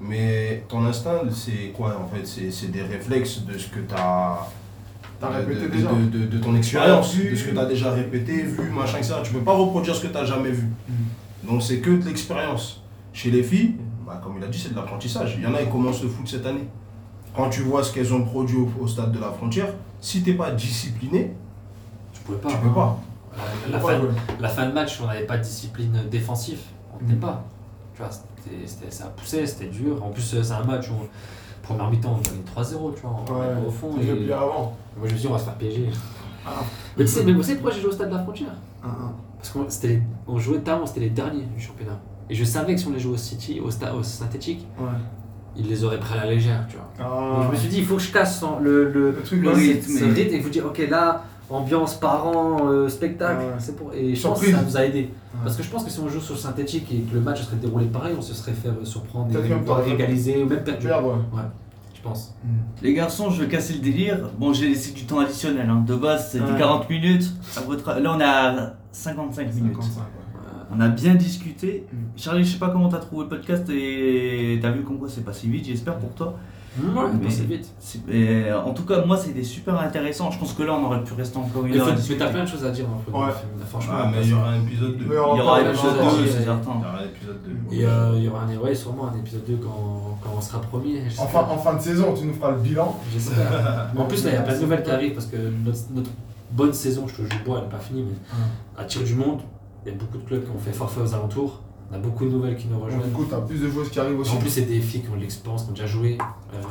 Mais 0.00 0.64
ton 0.68 0.84
instinct, 0.84 1.20
c'est 1.32 1.72
quoi 1.74 1.98
en 2.02 2.06
fait? 2.14 2.24
C'est 2.26 2.50
c'est 2.50 2.68
des 2.70 2.82
réflexes 2.82 3.42
de 3.44 3.56
ce 3.58 3.68
que 3.68 3.80
tu 3.80 3.94
as. 3.94 4.38
T'as 5.18 5.30
de, 5.30 5.36
répété 5.46 5.62
de- 5.62 5.68
déjà. 5.68 5.88
de, 5.92 6.18
de- 6.18 6.26
de 6.26 6.38
ton 6.38 6.54
expérience, 6.54 7.14
vu. 7.14 7.30
de 7.30 7.36
ce 7.36 7.44
que 7.44 7.50
tu 7.50 7.58
as 7.58 7.64
déjà 7.64 7.90
répété, 7.92 8.42
vu, 8.42 8.68
machin, 8.70 8.98
etc. 8.98 9.14
Tu 9.24 9.32
peux 9.32 9.40
pas 9.40 9.54
reproduire 9.54 9.94
ce 9.96 10.02
que 10.02 10.08
tu 10.08 10.12
n'as 10.14 10.24
jamais 10.26 10.50
vu. 10.50 10.68
Donc 11.42 11.62
c'est 11.62 11.78
que 11.80 11.90
de 11.90 12.04
l'expérience. 12.04 12.82
Chez 13.14 13.30
les 13.30 13.42
filles, 13.42 13.76
bah, 14.06 14.20
comme 14.22 14.34
il 14.36 14.44
a 14.44 14.46
dit, 14.46 14.58
c'est 14.58 14.70
de 14.70 14.76
l'apprentissage. 14.76 15.36
Il 15.38 15.42
y 15.44 15.46
en 15.46 15.54
a 15.54 15.58
qui 15.62 15.70
commencent 15.70 16.02
le 16.02 16.08
foot 16.10 16.28
cette 16.28 16.44
année. 16.44 16.68
Quand 17.34 17.48
tu 17.48 17.62
vois 17.62 17.82
ce 17.82 17.92
qu'elles 17.94 18.12
ont 18.12 18.24
produit 18.24 18.58
au, 18.58 18.70
au 18.82 18.86
stade 18.86 19.10
de 19.12 19.18
la 19.18 19.30
frontière, 19.30 19.68
si 20.02 20.22
tu 20.22 20.30
n'es 20.30 20.36
pas 20.36 20.50
discipliné, 20.50 21.32
Tu 22.12 22.20
pas. 22.32 22.48
tu 22.50 22.56
peux 22.58 22.70
pas. 22.74 22.98
La, 23.70 23.78
Faut 23.80 23.88
fin, 23.88 23.98
pas 24.00 24.06
la 24.40 24.48
fin 24.50 24.66
de 24.66 24.72
match, 24.72 24.98
on 25.02 25.06
n'avait 25.06 25.24
pas 25.24 25.38
de 25.38 25.42
discipline 25.42 25.98
défensive. 26.10 26.58
On 26.92 27.02
Mm. 27.02 27.06
tenait 27.08 27.20
pas. 27.20 27.44
Tu 27.96 28.02
vois, 28.02 28.10
c'était, 28.10 28.66
c'était- 28.66 28.90
ça 28.90 29.06
poussait, 29.16 29.46
c'était 29.46 29.66
dur. 29.70 30.04
En 30.04 30.10
plus, 30.10 30.22
c'est 30.22 30.52
un 30.52 30.64
match 30.64 30.90
où, 30.90 30.94
première 31.62 31.90
mi-temps, 31.90 32.18
on 32.18 32.20
gagnait 32.20 32.42
3-0, 32.44 32.92
tu 32.94 33.00
vois, 33.00 33.16
on- 33.28 33.32
Ouais, 33.32 33.66
au 33.66 33.70
fond. 33.70 33.94
Et... 34.00 34.30
avant. 34.32 34.76
Moi, 34.96 35.06
je 35.08 35.12
me 35.14 35.18
suis 35.18 35.20
dit, 35.20 35.26
on 35.28 35.32
va 35.32 35.38
se 35.38 35.44
faire 35.44 35.54
piéger. 35.56 35.88
Ah. 36.46 36.50
Mais 36.96 37.04
tu 37.04 37.10
sais, 37.10 37.24
mais 37.24 37.32
vous 37.32 37.42
savez 37.42 37.54
pourquoi 37.56 37.72
j'ai 37.72 37.80
joué 37.80 37.90
au 37.90 37.92
stade 37.92 38.10
de 38.10 38.14
la 38.14 38.22
frontière 38.22 38.52
Ah, 38.84 38.88
ah. 38.88 39.12
Parce 39.38 39.50
qu'on 39.50 39.64
c'était 39.68 40.00
on 40.28 40.38
jouait 40.38 40.58
tard, 40.60 40.80
c'était 40.86 41.00
les 41.00 41.10
derniers 41.10 41.42
du 41.56 41.60
championnat. 41.62 41.98
Et 42.30 42.34
je 42.34 42.44
savais 42.44 42.74
que 42.74 42.80
si 42.80 42.86
on 42.86 42.92
les 42.92 42.98
jouait 43.00 43.14
au 43.14 43.18
City, 43.18 43.60
au, 43.60 43.70
sta- 43.70 43.92
au 43.94 44.02
synthétique, 44.02 44.66
Ouais. 44.78 44.86
ils 45.56 45.68
les 45.68 45.82
auraient 45.84 45.98
pris 46.00 46.14
à 46.18 46.24
la 46.24 46.30
légère, 46.30 46.64
tu 46.68 46.76
vois. 46.76 46.86
Ah. 47.00 47.34
Donc 47.36 47.46
je 47.46 47.50
me 47.52 47.56
suis 47.56 47.68
dit, 47.68 47.78
il 47.78 47.84
faut 47.84 47.96
que 47.96 48.02
je 48.02 48.12
casse 48.12 48.42
le, 48.62 48.90
le, 48.92 49.10
Le 49.10 49.22
truc, 49.22 49.42
le 49.42 49.50
rythme, 49.50 49.96
et 50.34 50.40
vous 50.40 50.48
dire, 50.50 50.66
ok, 50.66 50.78
là, 50.88 51.24
ambiance, 51.50 51.94
parents, 51.94 52.68
euh, 52.68 52.88
spectacle, 52.88 53.40
Ouais. 53.40 53.52
c'est 53.58 53.76
pour. 53.76 53.92
Et 53.94 54.14
je 54.14 54.22
pense 54.26 54.40
que 54.40 54.50
ça 54.50 54.62
nous 54.62 54.76
a 54.76 54.84
aidé. 54.84 55.10
Parce 55.44 55.56
que 55.56 55.62
je 55.62 55.70
pense 55.70 55.84
que 55.84 55.90
si 55.90 56.00
on 56.00 56.08
joue 56.08 56.20
sur 56.20 56.36
synthétique 56.38 56.86
et 56.92 57.00
que 57.00 57.14
le 57.14 57.20
match 57.20 57.42
serait 57.42 57.56
déroulé 57.56 57.86
pareil, 57.86 58.14
on 58.18 58.22
se 58.22 58.34
serait 58.34 58.52
fait 58.52 58.68
euh, 58.68 58.84
surprendre 58.84 59.28
et 59.38 59.48
même 59.48 59.64
égaliser 59.92 60.42
ou 60.42 60.46
même 60.48 60.64
perdu. 60.64 60.86
Perdre, 60.86 61.08
ouais. 61.32 61.42
Je 61.94 62.00
pense. 62.02 62.34
Les 62.82 62.94
garçons, 62.94 63.30
je 63.30 63.42
vais 63.42 63.48
casser 63.48 63.74
le 63.74 63.80
délire. 63.80 64.28
Bon, 64.38 64.52
j'ai 64.52 64.68
laissé 64.68 64.92
du 64.92 65.04
temps 65.06 65.18
additionnel. 65.20 65.68
hein. 65.68 65.82
De 65.86 65.94
base, 65.94 66.30
c'était 66.32 66.44
Ouais. 66.52 66.58
40 66.58 66.88
minutes. 66.90 67.32
À 67.56 67.60
votre... 67.60 67.98
Là, 68.00 68.12
on 68.14 68.20
est 68.20 68.24
à 68.24 68.74
55 68.92 69.54
minutes. 69.54 69.74
55, 69.74 70.00
ouais. 70.00 70.06
On 70.74 70.80
a 70.80 70.88
bien 70.88 71.14
discuté. 71.14 71.86
Mm. 71.92 71.96
Charlie, 72.16 72.44
je 72.44 72.52
sais 72.52 72.58
pas 72.58 72.68
comment 72.70 72.88
t'as 72.88 72.98
trouvé 72.98 73.22
le 73.24 73.28
podcast 73.28 73.68
et 73.70 74.58
t'as 74.60 74.70
vu 74.72 74.82
comme 74.82 74.98
quoi 74.98 75.08
c'est 75.08 75.24
passé 75.24 75.46
vite, 75.48 75.64
j'espère 75.66 75.96
pour 75.98 76.10
toi. 76.10 76.34
Ouais, 76.78 77.02
Mais- 78.06 78.52
en 78.52 78.72
tout 78.74 78.84
cas, 78.84 79.04
moi, 79.04 79.16
c'était 79.16 79.42
super 79.42 79.78
intéressant. 79.80 80.30
Je 80.30 80.38
pense 80.38 80.52
que 80.52 80.62
là, 80.62 80.74
on 80.74 80.84
aurait 80.84 81.02
pu 81.02 81.14
rester 81.14 81.38
encore 81.38 81.64
une 81.64 81.72
Mais 81.74 81.80
heure. 81.80 81.86
mais 82.08 82.16
t'as 82.16 82.28
plein 82.30 82.44
de 82.44 82.48
choses 82.48 82.64
à 82.64 82.70
dire 82.70 82.86
dans 82.86 82.96
le 82.96 83.02
film. 83.02 83.16
Ouais. 83.16 83.66
Franchement, 83.68 83.94
Ah, 83.96 84.10
mais 84.12 84.22
il 84.22 84.30
y 84.30 84.34
aura 84.34 84.48
un 84.50 84.62
épisode 84.62 84.96
2. 84.98 85.04
Mais 85.06 85.14
Il 85.14 85.16
y 85.16 85.18
aura 85.18 85.34
on 85.34 85.36
va 85.36 85.62
2, 85.64 85.72
dire, 85.72 86.32
c'est 86.32 86.44
certain. 86.44 86.72
Il 86.76 86.82
y 86.82 86.86
aura 86.86 87.02
l'épisode 87.02 87.40
2. 87.70 87.76
Et 87.76 87.86
euh, 87.86 88.12
il 88.16 88.24
y 88.24 88.28
aura 88.28 88.42
un, 88.42 88.56
ouais, 88.56 88.74
sûrement 88.74 89.08
un 89.08 89.18
épisode 89.18 89.44
2 89.46 89.56
quand, 89.62 90.18
quand 90.22 90.30
on 90.36 90.40
sera 90.40 90.60
premier. 90.60 91.02
En 91.18 91.26
fin, 91.26 91.40
en 91.40 91.58
fin 91.58 91.74
de 91.74 91.80
saison, 91.80 92.14
tu 92.14 92.24
nous 92.26 92.34
feras 92.34 92.50
le 92.50 92.58
bilan. 92.58 92.98
J'espère. 93.12 93.90
en 93.96 94.04
plus, 94.04 94.24
là, 94.24 94.30
il 94.30 94.34
y 94.34 94.38
a 94.38 94.42
plein 94.42 94.56
de 94.56 94.60
nouvelles 94.62 94.82
qui 94.82 94.90
arrivent 94.90 95.14
parce 95.14 95.26
que 95.26 95.36
notre, 95.36 95.78
notre 95.94 96.10
bonne 96.50 96.72
saison, 96.72 97.06
je 97.08 97.22
te 97.22 97.44
bois, 97.44 97.58
elle 97.58 97.64
n'est 97.64 97.70
pas 97.70 97.78
finie, 97.78 98.04
mais 98.08 98.16
à 98.78 98.84
tir 98.84 99.02
du 99.02 99.14
monde, 99.14 99.40
il 99.84 99.92
y 99.92 99.94
a 99.94 99.98
beaucoup 99.98 100.18
de 100.18 100.24
clubs 100.24 100.44
qui 100.44 100.50
ont 100.50 100.58
fait 100.58 100.72
forfait 100.72 101.00
aux 101.00 101.14
alentours. 101.14 101.60
On 101.90 101.94
a 101.94 101.98
beaucoup 101.98 102.24
de 102.24 102.30
nouvelles 102.30 102.56
qui 102.56 102.66
nous 102.66 102.78
rejoignent. 102.80 103.04
du 103.04 103.10
coup, 103.10 103.24
t'as 103.30 103.40
plus 103.40 103.60
de 103.60 103.68
joueuses 103.68 103.90
qui 103.90 104.00
arrivent 104.00 104.18
aussi. 104.18 104.34
En 104.34 104.38
plus, 104.38 104.50
c'est 104.50 104.62
des 104.62 104.80
filles 104.80 105.02
qui 105.02 105.08
ont 105.10 105.14
de 105.16 105.20
l'expérience, 105.20 105.64
qui 105.64 105.70
ont 105.70 105.72
déjà 105.72 105.86
joué 105.86 106.18
R1, 106.18 106.64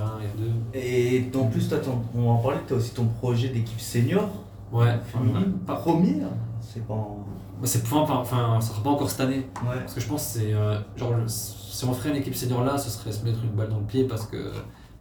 R2. 0.73 0.77
Et 0.77 1.31
en 1.35 1.45
plus, 1.45 1.69
toi, 1.69 1.77
ton- 1.77 2.01
on 2.13 2.23
va 2.23 2.29
en 2.31 2.37
parler, 2.37 2.57
tu 2.67 2.73
as 2.73 2.77
aussi 2.77 2.91
ton 2.91 3.05
projet 3.05 3.49
d'équipe 3.49 3.79
senior. 3.79 4.27
Ouais, 4.71 4.97
féminine. 5.11 5.53
Pas 5.65 5.75
Première. 5.75 6.27
C'est 6.59 6.85
pas. 6.85 6.93
en- 6.93 7.25
Bah, 7.61 7.61
c'est 7.63 7.81
enfin, 7.93 8.15
enfin, 8.15 8.59
ça 8.59 8.71
sera 8.73 8.83
pas 8.83 8.89
encore 8.89 9.09
cette 9.09 9.21
année. 9.21 9.47
Ouais. 9.65 9.77
Parce 9.79 9.93
que 9.93 10.01
je 10.01 10.07
pense 10.07 10.25
que 10.33 10.39
c'est. 10.39 10.53
euh, 10.53 10.77
genre, 10.97 11.13
si 11.27 11.85
on 11.85 11.93
ferait 11.93 12.09
une 12.09 12.17
équipe 12.17 12.35
senior 12.35 12.63
là, 12.65 12.77
ce 12.77 12.89
serait 12.89 13.13
se 13.13 13.23
mettre 13.23 13.39
une 13.43 13.51
balle 13.51 13.69
dans 13.69 13.77
le 13.79 13.85
pied 13.85 14.03
parce 14.03 14.25
que. 14.25 14.51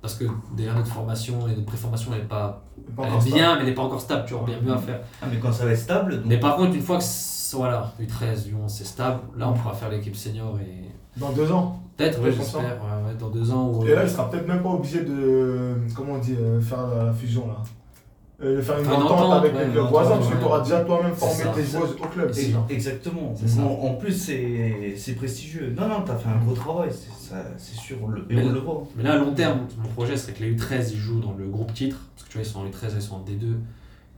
Parce 0.00 0.14
que 0.16 0.26
derrière 0.54 0.74
notre 0.76 0.92
formation 0.92 1.48
et 1.48 1.52
notre 1.52 1.64
préformation, 1.64 2.12
elle 2.14 2.20
est 2.20 2.24
pas. 2.28 2.62
Elle 2.98 3.04
stable. 3.08 3.24
bien, 3.24 3.54
mais 3.54 3.60
elle 3.62 3.66
n'est 3.66 3.74
pas 3.74 3.82
encore 3.82 4.00
stable, 4.02 4.24
tu 4.28 4.34
vois, 4.34 4.44
bien 4.44 4.60
mieux 4.60 4.72
à 4.72 4.76
faire. 4.78 5.00
Ah, 5.22 5.26
mais 5.28 5.38
quand 5.40 5.50
ça 5.50 5.64
va 5.64 5.72
être 5.72 5.78
stable. 5.80 6.16
donc- 6.18 6.26
Mais 6.26 6.38
par 6.38 6.56
contre, 6.56 6.74
une 6.74 6.82
fois 6.82 6.98
que 6.98 7.02
voilà, 7.55 7.92
U13, 8.00 8.48
U11, 8.50 8.68
c'est 8.68 8.84
stable, 8.86 9.20
là 9.36 9.48
on 9.48 9.55
pourra 9.55 9.74
faire 9.74 9.90
l'équipe 9.90 10.16
senior 10.16 10.59
et. 10.61 10.84
Dans 11.18 11.30
deux 11.30 11.50
ans. 11.52 11.80
Peut-être, 11.96 12.20
pense 12.20 12.34
j'espère, 12.34 12.62
ouais, 12.62 13.07
ouais, 13.07 13.14
dans 13.18 13.28
deux 13.30 13.50
ans. 13.52 13.68
Ou, 13.68 13.86
Et 13.86 13.94
là, 13.94 14.02
il 14.02 14.11
sera 14.11 14.28
peut-être 14.28 14.48
même 14.48 14.62
pas 14.62 14.70
obligé 14.70 15.02
de. 15.02 15.74
Comment 15.94 16.14
on 16.14 16.18
dit 16.18 16.34
euh, 16.36 16.61
Faire 16.61 16.86
la, 16.88 17.12
fusion 17.12 17.46
là. 17.46 17.62
Euh, 18.42 18.61
faire 18.61 18.80
une 18.80 18.86
une 18.86 18.90
entente 18.90 19.12
entente, 19.12 19.32
avec 19.34 19.55
ouais, 19.55 19.61
les 19.61 19.66
une 19.66 19.72
clubs 19.72 19.84
entente, 19.84 19.92
voisins, 19.92 20.16
parce 20.16 20.28
que 20.28 20.36
tu 20.36 20.44
auras 20.44 20.61
déjà 20.62 20.80
toi-même 20.80 21.14
formé 21.14 21.44
tes 21.55 21.62
joueuses 21.64 21.96
au 22.02 22.07
club. 22.09 22.32
Exactement. 22.68 23.32
Ça. 23.36 23.62
En, 23.62 23.94
plus, 23.94 24.12
c'est 24.12 24.94
c'est 24.96 25.14
prestigieux. 25.14 25.72
Non, 25.78 25.86
non, 25.86 26.02
t'as 26.05 26.16
fait 26.16 26.28
un 26.28 26.44
gros 26.44 26.55
travail, 26.55 26.90
c'est 26.90 27.76
sûr, 27.76 27.96
on 28.02 28.09
le, 28.09 28.26
et 28.28 28.34
Mais 28.34 28.42
on 28.42 28.48
le- 28.48 28.55
le 28.55 28.61
voit. 28.61 28.82
Mais 28.96 29.05
là, 29.05 29.12
à 29.12 29.18
long 29.18 29.32
terme, 29.32 29.61
mon 29.80 29.88
projet 29.90 30.16
serait 30.16 30.32
que 30.32 30.42
les 30.42 30.57
U13 30.57 30.90
ils 30.92 30.98
jouent 30.98 31.20
dans 31.20 31.34
le 31.38 31.46
groupe 31.46 31.72
titre, 31.72 31.98
parce 32.16 32.26
que 32.26 32.32
tu 32.32 32.38
vois, 32.38 32.46
ils 32.46 32.50
sont 32.50 32.59
en 32.59 32.66
U13, 32.66 32.96
ils 32.96 33.02
sont 33.02 33.14
en 33.14 33.20
D2. 33.20 33.55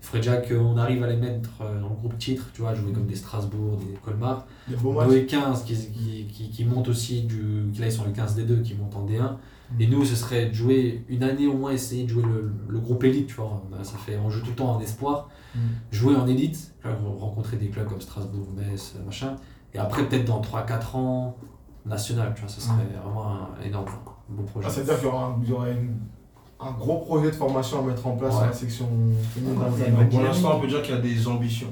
Il 0.07 0.21
faudrait 0.21 0.21
déjà 0.21 0.37
qu'on 0.37 0.77
arrive 0.77 1.03
à 1.03 1.09
les 1.09 1.17
mettre 1.17 1.51
euh, 1.63 1.81
dans 1.81 1.89
le 1.89 1.95
groupe 1.97 2.17
titre, 2.17 2.45
tu 2.55 2.63
vois, 2.63 2.75
jouer 2.75 2.93
comme 2.93 3.07
des 3.07 3.17
Strasbourg, 3.17 3.77
des 3.79 3.99
Colmar. 4.05 4.47
Des 4.69 4.77
beaux 4.77 4.93
Nos 4.93 5.01
matchs. 5.01 5.11
U15 5.11 5.65
qui, 5.65 5.75
qui, 5.75 6.27
qui, 6.33 6.51
qui 6.51 6.65
montent 6.65 6.89
aussi, 6.89 7.23
du, 7.23 7.71
qui 7.73 7.81
là 7.81 7.87
ils 7.87 7.93
sont 7.93 8.05
en 8.05 8.09
U15 8.09 8.37
D2, 8.37 8.63
qui 8.63 8.75
montent 8.75 8.95
en 8.95 9.05
D1. 9.05 9.37
Et 9.81 9.89
nous, 9.89 10.05
ce 10.05 10.15
serait 10.15 10.47
de 10.47 10.55
jouer 10.55 11.05
une 11.09 11.25
année 11.25 11.49
au 11.49 11.55
moins, 11.55 11.73
essayer 11.73 12.05
de 12.05 12.09
jouer 12.09 12.23
le, 12.23 12.53
le 12.69 12.79
groupe 12.79 13.03
élite, 13.03 13.27
tu 13.27 13.35
vois. 13.35 13.61
Ça 13.83 13.99
fait, 13.99 14.17
on 14.17 14.31
joue 14.31 14.41
tout 14.41 14.51
le 14.51 14.55
temps 14.55 14.77
en 14.77 14.81
espoir. 14.81 15.29
Mm. 15.57 15.59
Jouer 15.91 16.15
en 16.15 16.29
élite, 16.29 16.73
rencontrer 16.85 17.57
des 17.57 17.67
clubs 17.69 17.89
comme 17.89 18.01
Strasbourg, 18.01 18.47
Metz, 18.57 18.95
machin. 19.05 19.35
Et 19.75 19.79
après, 19.79 20.07
peut-être 20.07 20.25
dans 20.25 20.41
3-4 20.41 20.97
ans, 20.97 21.37
national, 21.85 22.33
tu 22.35 22.43
vois, 22.43 22.49
ce 22.51 22.61
serait 22.61 22.87
vraiment 23.03 23.27
un 23.29 23.63
énorme, 23.65 23.87
beau 24.29 24.43
projet. 24.45 24.69
Ah, 24.71 24.71
qu'il 25.41 25.51
y 25.51 25.53
aura 25.53 25.71
une- 25.71 25.99
un 26.59 26.71
gros 26.73 26.99
projet 27.01 27.31
de 27.31 27.37
formation 27.37 27.81
à 27.81 27.83
mettre 27.83 28.07
en 28.07 28.13
place 28.13 28.35
Ouais. 28.35 28.45
à 28.45 28.47
la 28.47 28.53
section 28.53 28.87
féminine. 29.35 29.59
Ouais, 29.59 29.91
dans 29.91 30.07
Pour 30.09 30.21
l'instant, 30.23 30.53
on 30.57 30.61
peut 30.61 30.67
dire 30.69 30.83
qu'il 30.83 30.95
y 30.95 30.99
a 30.99 31.01
des 31.01 31.29
ambitions. 31.29 31.69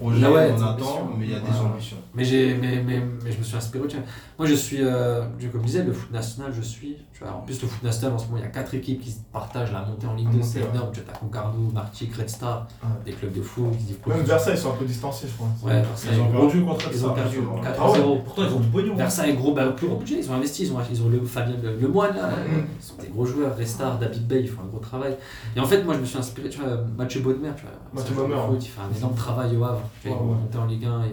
Projet, 0.00 0.22
Ah 0.24 0.30
ouais, 0.32 0.50
on 0.52 0.56
attend, 0.56 0.70
ambitions. 0.72 1.08
mais 1.18 1.24
il 1.26 1.30
y 1.32 1.34
a 1.34 1.40
des 1.40 1.44
Ouais. 1.46 1.72
ambitions. 1.72 1.96
Mais, 2.14 2.24
j'ai, 2.24 2.54
mais, 2.54 2.82
mais, 2.86 3.02
mais 3.24 3.32
je 3.32 3.38
me 3.38 3.42
suis 3.42 3.56
inspiré. 3.56 3.84
Tiens. 3.88 4.02
Moi, 4.38 4.46
je 4.46 4.54
suis, 4.54 4.78
euh, 4.80 5.22
comme 5.50 5.60
je 5.62 5.66
disais, 5.66 5.82
le 5.82 5.92
foot 5.92 6.10
national, 6.12 6.52
je 6.54 6.62
suis. 6.62 6.96
Tu 7.12 7.24
vois, 7.24 7.32
en 7.32 7.40
plus, 7.40 7.60
le 7.60 7.66
foot 7.66 7.82
national, 7.82 8.12
en 8.14 8.18
ce 8.18 8.26
moment, 8.26 8.38
il 8.38 8.42
y 8.42 8.46
a 8.46 8.50
quatre 8.50 8.72
équipes 8.74 9.00
qui 9.00 9.10
se 9.10 9.18
partagent 9.32 9.72
la 9.72 9.82
montée 9.82 10.06
en 10.06 10.14
Ligue 10.14 10.26
La 10.26 10.32
2. 10.32 10.38
montée, 10.38 10.48
C'est 10.48 10.60
énorme. 10.60 10.90
Tu 10.92 11.00
as 11.00 11.18
Concarneau, 11.18 11.70
Martigues, 11.74 12.14
Red 12.16 12.30
Star, 12.30 12.66
Ouais. 12.82 12.88
des 13.06 13.12
clubs 13.12 13.32
de 13.32 13.42
foot 13.42 13.72
qui 13.76 13.84
disent 13.84 13.96
Même 14.06 14.20
Versailles, 14.22 14.54
ils 14.54 14.60
sont 14.60 14.70
un 14.72 14.76
peu 14.76 14.84
distanciés, 14.84 15.28
je 15.28 15.36
pense. 15.36 15.62
Ouais, 15.62 15.82
Versailles. 15.82 16.10
Ils 16.14 16.20
ont 16.20 16.26
gros. 16.30 16.40
perdu 16.46 16.64
contre 16.64 16.90
Ils 16.92 17.04
ont 17.04 17.08
ça, 17.08 17.14
perdu 17.14 17.34
sûrement. 17.36 17.60
4-0. 17.60 18.22
Pourtant, 18.24 18.42
ils 18.48 18.54
ont 18.54 18.60
du 18.60 18.68
pognon. 18.68 18.92
hein. 18.92 18.96
Versailles, 18.96 19.34
gros, 19.34 19.52
bah, 19.52 19.66
plus 19.76 19.88
gros 19.88 19.96
budget, 19.96 20.20
ils 20.22 20.30
ont 20.30 20.34
investi, 20.34 20.62
ils 20.66 20.72
ont, 20.72 20.76
ils 20.92 21.02
ont 21.02 21.08
le 21.08 21.20
Fabien 21.24 21.56
Le, 21.60 21.76
Lemoine, 21.76 22.14
là, 22.14 22.28
Mm. 22.28 22.66
ils 22.78 22.84
sont 22.84 22.94
des 23.02 23.08
gros 23.08 23.26
joueurs, 23.26 23.56
Restar, 23.56 23.98
David 23.98 24.28
Bay, 24.28 24.42
ils 24.42 24.48
font 24.48 24.62
un 24.62 24.66
gros 24.68 24.78
travail. 24.78 25.16
Et 25.56 25.60
en 25.60 25.64
fait, 25.66 25.82
moi, 25.82 25.94
je 25.94 26.00
me 26.00 26.04
suis 26.04 26.18
inspiré, 26.18 26.48
tu 26.48 26.60
vois, 26.60 26.76
Mathieu 26.96 27.20
Baudemer, 27.20 27.50
tu 27.56 27.62
vois, 27.62 27.72
Mathieu 27.92 28.14
Baudemer, 28.14 28.36
foot, 28.46 28.58
il 28.64 28.68
fait 28.68 28.80
un 28.80 28.96
énorme 28.96 29.14
travail 29.16 29.56
au 29.56 29.64
Havre, 29.64 29.82
tu 30.02 30.08
vois, 30.08 30.38
il 30.52 30.58
en 30.58 30.66
Ligue 30.66 30.84
1, 30.84 31.04
et, 31.04 31.06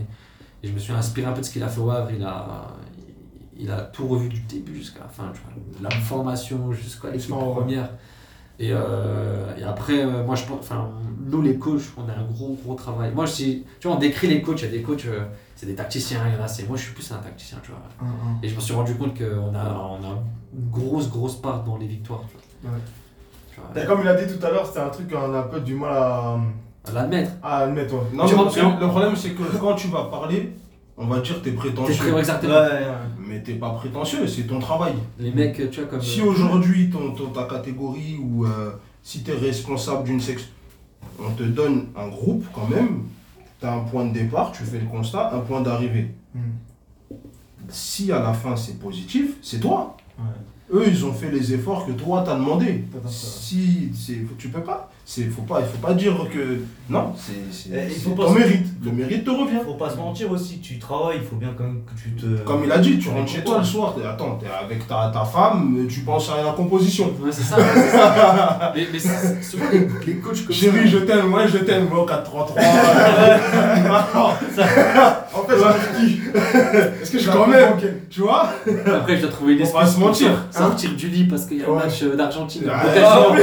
et 0.63 0.67
je 0.67 0.73
me 0.73 0.79
suis 0.79 0.93
inspiré 0.93 1.27
un 1.27 1.33
peu 1.33 1.41
de 1.41 1.45
ce 1.45 1.51
qu'il 1.51 1.63
a 1.63 1.67
fait 1.67 1.81
au 1.81 1.89
Havre, 1.89 2.11
il 2.11 2.23
a, 2.23 2.67
il, 3.57 3.69
a 3.71 3.81
tout 3.81 4.07
revu 4.07 4.29
du 4.29 4.39
début 4.41 4.75
jusqu'à 4.75 5.01
la 5.01 5.09
fin, 5.09 5.31
tu 5.33 5.41
vois, 5.41 5.89
la 5.89 5.95
formation 5.95 6.71
jusqu'à 6.71 7.09
l'équipe 7.11 7.29
première. 7.31 7.89
Et, 8.57 8.69
euh, 8.71 9.55
et 9.57 9.63
après, 9.63 9.99
euh, 9.99 10.23
moi 10.23 10.35
je 10.35 10.45
pense, 10.45 10.59
enfin, 10.59 10.89
nous 11.25 11.41
les 11.41 11.57
coachs, 11.57 11.81
on 11.97 12.07
a 12.09 12.13
un 12.13 12.23
gros 12.23 12.57
gros 12.63 12.75
travail. 12.75 13.11
Moi, 13.13 13.27
si, 13.27 13.65
tu 13.79 13.87
vois, 13.87 13.97
on 13.97 13.99
décrit 13.99 14.27
les 14.27 14.41
coachs, 14.41 14.61
il 14.61 14.65
y 14.65 14.67
a 14.69 14.71
des 14.71 14.81
coachs, 14.81 15.05
euh, 15.05 15.25
c'est 15.55 15.65
des 15.65 15.75
tacticiens, 15.75 16.21
il 16.27 16.35
y 16.35 16.41
en 16.41 16.43
a, 16.43 16.47
c'est, 16.47 16.65
moi 16.67 16.77
je 16.77 16.83
suis 16.83 16.93
plus 16.93 17.11
un 17.11 17.17
tacticien, 17.17 17.57
tu 17.61 17.71
vois. 17.71 17.81
Un. 18.01 18.41
Et 18.41 18.47
je 18.47 18.55
me 18.55 18.61
suis 18.61 18.73
rendu 18.73 18.95
compte 18.95 19.17
qu'on 19.17 19.53
a, 19.53 19.99
on 19.99 20.03
a 20.03 20.23
une 20.53 20.69
grosse, 20.69 21.09
grosse 21.09 21.35
part 21.35 21.63
dans 21.63 21.75
les 21.75 21.87
victoires. 21.87 22.23
Tu 22.29 22.37
vois. 22.67 22.75
Ouais. 22.75 22.81
Tu 23.51 23.59
vois, 23.59 23.83
Et 23.83 23.85
Comme 23.85 24.01
il 24.01 24.07
a 24.07 24.15
dit 24.15 24.33
tout 24.33 24.45
à 24.45 24.51
l'heure, 24.51 24.65
c'était 24.65 24.79
un 24.79 24.89
truc 24.89 25.11
qu'on 25.11 25.33
a 25.33 25.39
un 25.39 25.47
peu 25.47 25.59
du 25.59 25.75
mal 25.75 25.91
à, 25.91 26.39
à 26.89 26.93
l'admettre. 26.93 27.31
à 27.43 27.57
admettre. 27.59 27.93
ouais. 27.93 27.99
Non, 28.13 28.25
Tu 28.27 28.35
vois, 28.35 28.43
parce 28.45 28.55
que 28.55 28.61
le 28.81 28.87
problème, 28.87 29.15
c'est 29.15 29.31
que 29.31 29.43
quand 29.59 29.75
tu 29.75 29.87
vas 29.87 30.03
parler, 30.05 30.51
on 30.97 31.07
va 31.07 31.19
dire 31.19 31.41
t'es 31.41 31.49
T'es 31.51 31.55
prétentieux. 31.55 31.95
très 31.95 32.17
exactement. 32.19 32.53
Ouais. 32.53 32.87
Mais 33.19 33.41
t'es 33.43 33.53
pas 33.55 33.71
prétentieux, 33.71 34.25
c'est 34.27 34.43
ton 34.47 34.59
travail. 34.59 34.93
Les 35.19 35.31
mecs, 35.31 35.69
tu 35.71 35.79
vois, 35.81 35.89
comme. 35.89 36.01
Si 36.01 36.21
aujourd'hui, 36.21 36.89
ton, 36.89 37.11
ton- 37.11 37.27
ta 37.29 37.43
catégorie 37.45 38.17
ou 38.21 38.45
euh, 38.45 38.71
si 39.03 39.23
tu 39.23 39.31
es 39.31 39.35
responsable 39.35 40.03
d'une 40.05 40.21
section, 40.21 40.47
on 41.19 41.31
te 41.31 41.43
donne 41.43 41.87
un 41.97 42.07
groupe 42.07 42.45
quand 42.53 42.67
même, 42.69 43.03
tu 43.59 43.65
as 43.65 43.73
un 43.73 43.79
point 43.81 44.05
de 44.05 44.13
départ, 44.13 44.51
tu 44.51 44.63
fais 44.63 44.79
le 44.79 44.85
constat, 44.85 45.33
un 45.33 45.39
point 45.39 45.61
d'arrivée. 45.61 46.11
Hmm. 46.33 46.39
Si 47.69 48.11
à 48.11 48.19
la 48.21 48.33
fin 48.33 48.55
c'est 48.55 48.79
positif, 48.79 49.35
c'est 49.41 49.59
toi. 49.59 49.97
Eux, 50.73 50.83
ils 50.87 51.05
ont 51.05 51.13
fait 51.13 51.29
les 51.31 51.53
efforts 51.53 51.85
que 51.85 51.91
toi 51.91 52.23
t'as 52.25 52.35
demandé. 52.35 52.83
Fait. 52.91 53.07
Si 53.09 53.91
c'est, 53.93 54.25
tu 54.37 54.49
peux 54.49 54.61
pas, 54.61 54.91
c'est, 55.07 55.25
faut 55.29 55.43
pas, 55.43 55.59
il 55.59 55.67
faut 55.67 55.77
pas 55.85 55.93
dire 55.93 56.15
que 56.33 56.61
non, 56.89 57.13
c'est, 57.15 57.33
ton 58.15 58.31
mérite. 58.33 58.65
Le 58.83 58.91
mérite 58.91 59.23
te 59.23 59.29
revient. 59.29 59.59
Faut 59.63 59.75
pas 59.75 59.91
se 59.91 59.97
mentir 59.97 60.31
aussi, 60.31 60.59
tu 60.59 60.79
travailles, 60.79 61.19
il 61.21 61.27
faut 61.27 61.35
bien 61.35 61.53
quand 61.55 61.63
même 61.63 61.81
que 61.85 61.93
tu 62.01 62.09
te. 62.15 62.25
Comme 62.43 62.63
il 62.63 62.71
a 62.71 62.79
dit, 62.79 62.97
tu 62.97 63.09
rentres 63.09 63.31
chez 63.31 63.43
toi 63.43 63.59
le 63.59 63.63
soir, 63.63 63.93
attends, 64.07 64.39
t'es 64.41 64.47
avec 64.47 64.87
ta, 64.87 65.11
ta 65.13 65.23
femme, 65.23 65.85
tu 65.87 65.99
penses 65.99 66.31
à 66.31 66.43
la 66.43 66.53
composition. 66.53 67.13
Ouais, 67.21 67.31
c'est 67.31 67.43
ça. 67.43 67.57
ouais, 67.57 67.63
c'est 67.75 67.91
ça. 67.91 68.71
mais 68.75 68.87
mais 68.91 68.97
c'est- 68.99 69.43
souvent, 69.43 69.65
les, 69.71 69.87
les 70.07 70.15
coachs 70.17 70.43
comme 70.43 70.55
Chérie, 70.55 70.87
je 70.87 70.97
t'aime, 70.97 71.31
ouais, 71.31 71.47
je 71.47 71.59
t'aime, 71.59 71.87
moi, 71.87 72.03
4-3-3. 72.05 72.55
En 75.37 75.43
fait, 75.43 75.55
Est-ce 77.01 77.11
que 77.11 77.19
je 77.19 77.29
Quand 77.29 77.47
même. 77.47 77.73
tu 78.09 78.21
vois 78.21 78.49
Après, 78.87 79.17
je 79.17 79.21
dois 79.23 79.31
trouver 79.31 79.53
une 79.53 79.61
On 79.61 79.65
va 79.65 79.69
excuse 79.81 79.89
se 79.89 79.99
pour 79.99 80.07
mentir, 80.07 80.31
sor- 80.51 80.61
sortir 80.67 80.91
du 80.95 81.07
lit 81.07 81.23
parce 81.25 81.45
qu'il 81.45 81.57
y 81.59 81.63
a 81.63 81.65
le 81.65 81.71
Ouais. 81.73 81.79
match 81.83 82.03
euh, 82.03 82.15
d'Argentine. 82.15 82.63
Ah, 82.71 82.81
ah, 83.03 83.25
oui. 83.33 83.39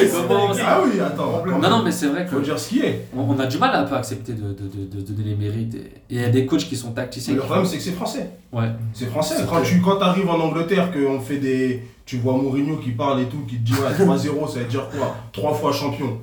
Ah 0.65 0.81
oui, 0.85 1.01
attends. 1.01 1.43
Non, 1.47 1.71
non, 1.71 1.83
mais 1.85 1.93
c'est 1.93 2.07
vrai 2.07 2.25
que. 2.25 2.31
Faut 2.31 2.41
dire 2.41 2.59
ce 2.59 2.69
qui 2.69 2.81
est. 2.81 3.07
On, 3.17 3.23
on 3.23 3.39
a 3.39 3.47
du 3.47 3.59
mal 3.59 3.71
à 3.75 3.81
un 3.81 3.85
peu 3.85 3.95
accepter 3.95 4.33
de, 4.33 4.41
de, 4.43 4.47
de, 4.51 5.01
de 5.01 5.13
donner 5.13 5.31
les 5.31 5.35
mérites. 5.37 5.75
Et 5.75 5.93
il 6.11 6.21
y 6.21 6.25
a 6.25 6.29
des 6.29 6.47
coachs 6.47 6.65
qui 6.65 6.77
sont 6.77 6.93
tacticiens. 6.93 7.35
Mais 7.35 7.41
le 7.41 7.45
problème, 7.45 7.67
c'est 7.67 7.77
que 7.77 7.83
c'est 7.83 7.93
français. 7.93 8.31
Ouais. 8.53 8.69
C'est 8.95 9.07
français. 9.11 9.35
C'est 9.39 9.47
Quand 9.49 9.63
tu 9.63 9.81
quand 9.81 10.01
arrives 10.01 10.29
en 10.29 10.41
Angleterre, 10.41 10.91
qu'on 10.93 11.21
fait 11.21 11.37
des. 11.39 11.83
Tu 12.05 12.19
vois 12.19 12.35
Mourinho 12.35 12.77
qui 12.79 12.91
parle 12.91 13.21
et 13.21 13.27
tout, 13.27 13.45
qui 13.49 13.57
te 13.57 13.63
dit 13.63 13.73
ouais, 13.75 14.07
3-0, 14.07 14.53
ça 14.53 14.59
veut 14.59 14.65
dire 14.65 14.89
quoi? 14.89 15.15
3 15.33 15.55
fois 15.55 15.73
champion. 15.73 16.19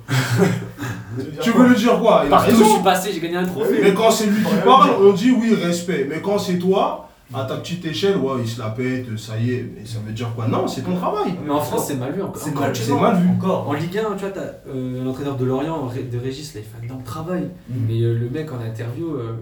Tu 1.40 1.50
veux 1.50 1.68
lui 1.68 1.76
dire 1.76 1.98
quoi? 1.98 2.24
Partout 2.28 2.52
où 2.52 2.54
je 2.54 2.62
raison. 2.62 2.74
suis 2.74 2.84
passé, 2.84 3.10
j'ai 3.12 3.20
gagné 3.20 3.36
un 3.36 3.46
trophée. 3.46 3.80
Mais 3.82 3.94
quand 3.94 4.10
c'est 4.10 4.26
lui 4.26 4.42
qui 4.42 4.54
parle, 4.64 4.90
on 5.02 5.12
dit 5.12 5.32
oui, 5.32 5.54
respect. 5.54 6.06
Mais 6.08 6.20
quand 6.20 6.38
c'est 6.38 6.58
toi, 6.58 7.08
à 7.32 7.44
ta 7.44 7.56
petite 7.56 7.84
échelle, 7.84 8.16
ouais, 8.16 8.40
il 8.42 8.48
se 8.48 8.60
la 8.60 8.70
pète, 8.70 9.06
ça 9.16 9.38
y 9.38 9.52
est. 9.52 9.70
Mais 9.74 9.86
ça 9.86 9.98
veut 10.04 10.12
dire 10.12 10.32
quoi? 10.34 10.48
Non, 10.48 10.66
c'est 10.66 10.82
ton 10.82 10.96
travail. 10.96 11.34
Mais 11.44 11.50
en 11.50 11.60
France, 11.60 11.86
c'est 11.88 11.94
mal 11.94 12.12
vu 12.12 12.22
encore. 12.22 12.42
C'est 12.42 12.54
mal, 12.54 13.16
vu. 13.16 13.28
Encore. 13.30 13.68
En 13.68 13.72
Ligue 13.72 13.98
1, 13.98 14.14
tu 14.14 14.20
vois, 14.20 14.30
t'as 14.30 14.68
euh, 14.68 15.04
l'entraîneur 15.04 15.36
de 15.36 15.44
Lorient, 15.44 15.86
de 15.86 16.18
Régis, 16.18 16.54
là, 16.54 16.60
il 16.60 16.64
fait 16.64 16.82
un 16.82 16.84
énorme 16.86 17.04
travail. 17.04 17.50
Mm. 17.68 17.74
Mais 17.88 18.00
euh, 18.00 18.18
le 18.18 18.28
mec 18.30 18.50
en 18.52 18.60
interview, 18.60 19.14
euh, 19.14 19.36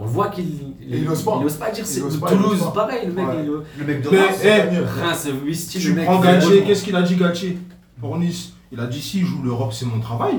On 0.00 0.04
le 0.04 0.10
voit 0.10 0.28
qu'il 0.28 0.46
il 0.80 1.08
ose 1.08 1.22
pas. 1.22 1.36
Il 1.40 1.46
ose 1.46 1.54
pas 1.54 1.70
dire 1.70 1.84
c'est 1.86 2.00
Toulouse, 2.00 2.60
pas. 2.66 2.70
pareil, 2.86 3.06
le 3.06 3.12
mec. 3.12 3.26
Ouais. 3.26 3.34
il- 3.42 3.80
Le 3.80 3.84
mec 3.86 4.02
de 4.02 4.08
Mais, 4.10 4.18
Reims, 4.20 4.40
eh, 4.44 5.00
Reims, 5.00 5.28
oui, 5.44 5.54
style, 5.54 5.80
Tu 5.80 5.88
le 5.88 5.94
mec. 5.96 6.04
prends 6.04 6.20
Galtier, 6.20 6.62
qu'est-ce 6.62 6.84
qu'il 6.84 6.94
a 6.96 7.02
dit 7.02 7.16
Galtier? 7.16 7.58
Pour 8.00 8.16
Nice, 8.16 8.52
il 8.70 8.78
a 8.78 8.86
dit 8.86 9.02
si 9.02 9.20
je 9.20 9.26
joue 9.26 9.42
l'Europe, 9.42 9.72
c'est 9.72 9.86
mon 9.86 9.98
travail. 9.98 10.36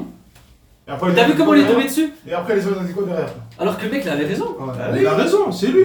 Et 0.88 0.91
après, 0.91 1.14
T'as 1.14 1.28
vu 1.28 1.34
comment 1.36 1.53
il 1.53 1.62
est 1.66 1.68
tombé 1.68 1.84
dessus? 1.84 2.10
Et 2.26 2.32
après, 2.34 2.55
les 2.55 2.66
autres, 2.66 2.78
ils 2.80 2.84
ont 2.84 2.88
dit 2.88 2.93
quoi 2.93 3.03
derrière? 3.03 3.34
Alors 3.60 3.78
que 3.78 3.84
le 3.86 3.91
mec, 3.91 4.01
il 4.05 4.10
avait 4.10 4.26
raison. 4.26 4.45
Ouais. 4.60 4.74
Ah 4.80 4.97
il 4.97 5.05
a 5.05 5.14
raison, 5.16 5.51
c'est 5.51 5.68
lui. 5.68 5.84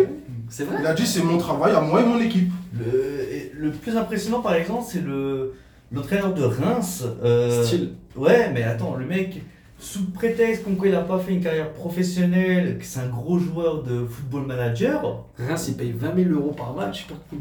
C'est 0.48 0.64
vrai. 0.64 0.76
Il 0.80 0.86
a 0.86 0.94
dit 0.94 1.04
c'est 1.06 1.22
mon 1.24 1.36
travail 1.38 1.74
à 1.74 1.80
moi 1.80 2.00
et 2.00 2.04
mon 2.06 2.20
équipe. 2.20 2.52
Le, 2.78 3.50
le 3.66 3.70
plus 3.72 3.96
impressionnant, 3.96 4.40
par 4.40 4.54
exemple, 4.54 4.84
c'est 4.88 5.02
le 5.04 5.54
l'entraîneur 5.92 6.32
de 6.32 6.44
Reims. 6.44 7.04
euh, 7.24 7.64
Style. 7.64 7.90
Ouais, 8.16 8.50
mais 8.54 8.62
attends, 8.62 8.94
le 8.96 9.04
mec, 9.04 9.42
sous 9.78 10.04
prétexte 10.12 10.64
qu'on 10.64 10.76
il 10.84 10.94
a 10.94 11.00
pas 11.00 11.18
fait 11.18 11.34
une 11.34 11.42
carrière 11.42 11.72
professionnelle, 11.72 12.78
que 12.78 12.84
c'est 12.84 13.00
un 13.00 13.08
gros 13.08 13.38
joueur 13.38 13.82
de 13.82 14.06
football 14.06 14.46
manager, 14.46 15.24
Reims, 15.38 15.66
il 15.68 15.74
paye 15.74 15.92
20 15.92 16.14
000 16.14 16.30
euros 16.30 16.52
par 16.52 16.74
match 16.74 17.06
pour, 17.06 17.16
plus 17.18 17.38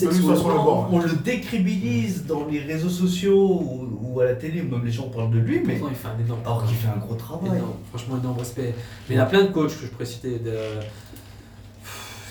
Pour 0.00 0.08
être 0.08 0.14
sur 0.14 0.28
le 0.30 0.54
banc. 0.54 0.64
banc. 0.64 0.88
on 0.92 0.98
le 1.00 1.12
décrédibilise 1.24 2.24
dans 2.24 2.46
les 2.46 2.60
réseaux 2.60 2.88
sociaux 2.88 3.60
ou, 3.62 3.98
ou 4.00 4.20
à 4.20 4.26
la 4.26 4.34
télé, 4.34 4.62
même 4.62 4.84
les 4.84 4.92
gens 4.92 5.08
parlent 5.08 5.30
de 5.30 5.38
lui, 5.38 5.60
mais 5.66 5.74
Pourtant, 5.74 5.92
il 5.92 5.96
fait 5.96 6.08
un 6.08 6.24
énorme 6.24 6.40
alors 6.44 6.66
qu'il 6.66 6.76
fait 6.76 6.88
un 6.88 6.98
gros 6.98 7.14
travail. 7.14 7.50
Énorme, 7.56 7.72
franchement, 7.90 8.18
énorme 8.18 8.38
respect. 8.38 8.74
Mais 9.08 9.16
il 9.16 9.18
y 9.18 9.20
a 9.20 9.26
plein 9.26 9.42
de 9.42 9.48
coachs 9.48 9.76
que 9.78 9.84
je 9.84 9.90
pourrais 9.90 10.06
citer. 10.06 10.38
De... 10.38 10.52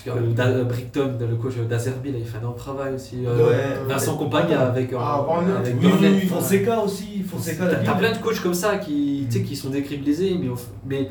Pff, 0.04 0.34
Da- 0.34 0.64
Brickton, 0.64 1.12
le 1.20 1.36
coach 1.36 1.54
d'Azerbi, 1.68 2.12
il 2.18 2.24
fait 2.24 2.38
un 2.44 2.52
travail 2.52 2.94
aussi. 2.94 3.24
Euh, 3.26 3.48
Ouais. 3.48 3.88
Vincent 3.88 4.16
Compagnie 4.16 4.54
avec, 4.54 4.92
euh, 4.92 4.96
Ah, 5.00 5.24
Barnet, 5.26 5.52
avec 5.52 5.76
oui, 5.80 5.88
oui, 6.00 6.08
oui. 6.22 6.26
Fonseca 6.26 6.78
aussi, 6.80 7.22
Fonseca 7.22 7.66
T'as 7.84 7.94
plein 7.94 8.12
de 8.12 8.18
coachs 8.18 8.40
comme 8.40 8.54
ça 8.54 8.76
qui, 8.78 9.26
qui 9.30 9.54
sont 9.56 9.70
décribilisés, 9.70 10.36
mais, 10.40 10.48
mais 10.86 11.08